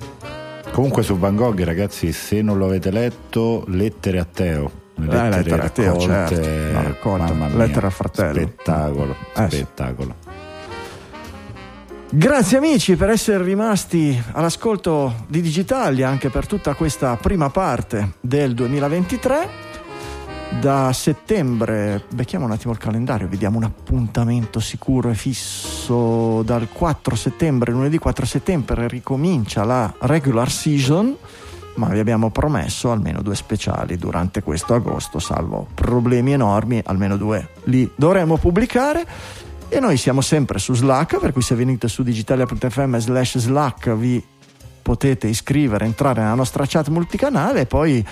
Comunque 0.71 1.03
su 1.03 1.17
Van 1.19 1.35
Gogh, 1.35 1.61
ragazzi, 1.63 2.13
se 2.13 2.43
non 2.43 2.59
lo 2.59 2.67
avete 2.67 2.91
letto, 2.91 3.65
lettere 3.69 4.19
a 4.19 4.27
Teo. 4.31 4.71
Eh, 4.99 5.03
lettere 5.05 5.63
a 5.63 5.69
Teo, 5.69 5.99
certo. 5.99 6.41
La 6.73 6.83
raccolta, 6.83 7.33
mamma 7.33 7.47
mia, 7.49 7.57
lettere 7.57 7.87
al 7.87 7.93
fratello. 7.93 8.33
Spettacolo, 8.35 9.17
Eh, 9.35 9.47
sì. 9.51 9.57
spettacolo. 9.57 10.15
Grazie 12.09 12.59
amici 12.59 12.95
per 12.95 13.11
essere 13.11 13.43
rimasti 13.43 14.23
all'ascolto 14.33 15.25
di 15.27 15.41
Digitalia 15.41 16.09
anche 16.09 16.29
per 16.31 16.47
tutta 16.47 16.75
questa 16.75 17.17
prima 17.17 17.51
parte 17.51 18.13
del 18.21 18.55
2023. 18.55 19.49
Da 20.49 20.93
settembre, 20.93 22.05
becchiamo 22.09 22.47
un 22.47 22.51
attimo 22.51 22.73
il 22.73 22.79
calendario, 22.79 23.29
vediamo 23.29 23.59
un 23.59 23.65
appuntamento 23.65 24.59
sicuro 24.59 25.11
e 25.11 25.15
fisso 25.15 26.43
dal 26.43 26.69
4 26.73 27.15
settembre, 27.15 27.73
lunedì 27.73 27.99
4 27.99 28.25
settembre 28.25 28.89
ricomincia 28.89 29.65
la 29.65 29.93
regular 30.01 30.51
season, 30.51 31.15
ma 31.75 31.89
vi 31.89 31.99
abbiamo 31.99 32.31
promesso 32.31 32.91
almeno 32.91 33.21
due 33.21 33.35
speciali 33.35 33.99
durante 33.99 34.43
questo 34.43 34.73
agosto, 34.73 35.19
salvo 35.19 35.67
problemi 35.75 36.33
enormi, 36.33 36.81
almeno 36.87 37.17
due 37.19 37.51
li 37.65 37.91
dovremo 37.95 38.39
pubblicare. 38.39 39.07
E 39.69 39.81
noi 39.81 39.97
siamo 39.97 40.21
sempre 40.21 40.59
su 40.59 40.75
Slack, 40.75 41.19
per 41.19 41.33
cui 41.33 41.43
se 41.43 41.55
venite 41.55 41.89
su 41.89 42.03
digitalia.fm 42.03 42.97
slash 42.99 43.39
Slack 43.39 43.95
vi 43.95 44.25
potete 44.81 45.27
iscrivere, 45.27 45.85
entrare 45.85 46.21
nella 46.21 46.35
nostra 46.35 46.65
chat 46.65 46.87
multicanale 46.89 47.63
e 47.63 47.67
poi 47.67 48.07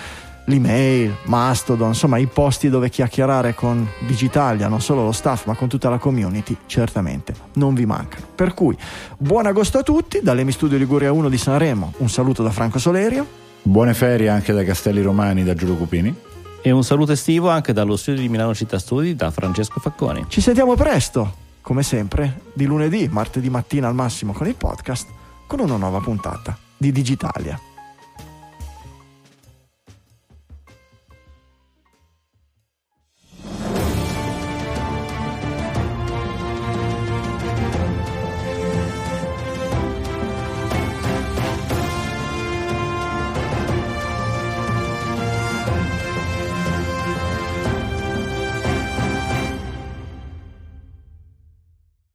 l'email, 0.45 1.15
Mastodon, 1.25 1.89
insomma 1.89 2.17
i 2.17 2.27
posti 2.27 2.69
dove 2.69 2.89
chiacchierare 2.89 3.53
con 3.53 3.87
Digitalia, 4.05 4.67
non 4.67 4.81
solo 4.81 5.03
lo 5.03 5.11
staff 5.11 5.45
ma 5.45 5.55
con 5.55 5.67
tutta 5.67 5.89
la 5.89 5.97
community, 5.97 6.55
certamente 6.65 7.33
non 7.53 7.73
vi 7.73 7.85
mancano. 7.85 8.25
Per 8.35 8.53
cui 8.53 8.77
buon 9.17 9.45
agosto 9.45 9.77
a 9.77 9.83
tutti, 9.83 10.19
dall'Emi 10.21 10.51
Studio 10.51 10.77
Liguria 10.77 11.11
1 11.11 11.29
di 11.29 11.37
Sanremo, 11.37 11.93
un 11.97 12.09
saluto 12.09 12.43
da 12.43 12.51
Franco 12.51 12.79
Solerio. 12.79 13.43
Buone 13.61 13.93
ferie 13.93 14.29
anche 14.29 14.53
dai 14.53 14.65
Castelli 14.65 15.01
Romani 15.01 15.43
da 15.43 15.55
Giulio 15.55 15.75
Cupini. 15.75 16.15
E 16.61 16.71
un 16.71 16.83
saluto 16.83 17.11
estivo 17.11 17.49
anche 17.49 17.73
dallo 17.73 17.95
studio 17.95 18.21
di 18.21 18.29
Milano 18.29 18.55
Città 18.55 18.79
Studi 18.79 19.15
da 19.15 19.29
Francesco 19.29 19.79
Facconi. 19.79 20.25
Ci 20.27 20.41
sentiamo 20.41 20.75
presto, 20.75 21.35
come 21.61 21.83
sempre, 21.83 22.41
di 22.53 22.65
lunedì, 22.65 23.07
martedì 23.07 23.49
mattina 23.49 23.87
al 23.87 23.93
massimo 23.93 24.33
con 24.33 24.47
il 24.47 24.55
podcast, 24.55 25.07
con 25.45 25.59
una 25.59 25.77
nuova 25.77 25.99
puntata 25.99 26.57
di 26.77 26.91
Digitalia. 26.91 27.59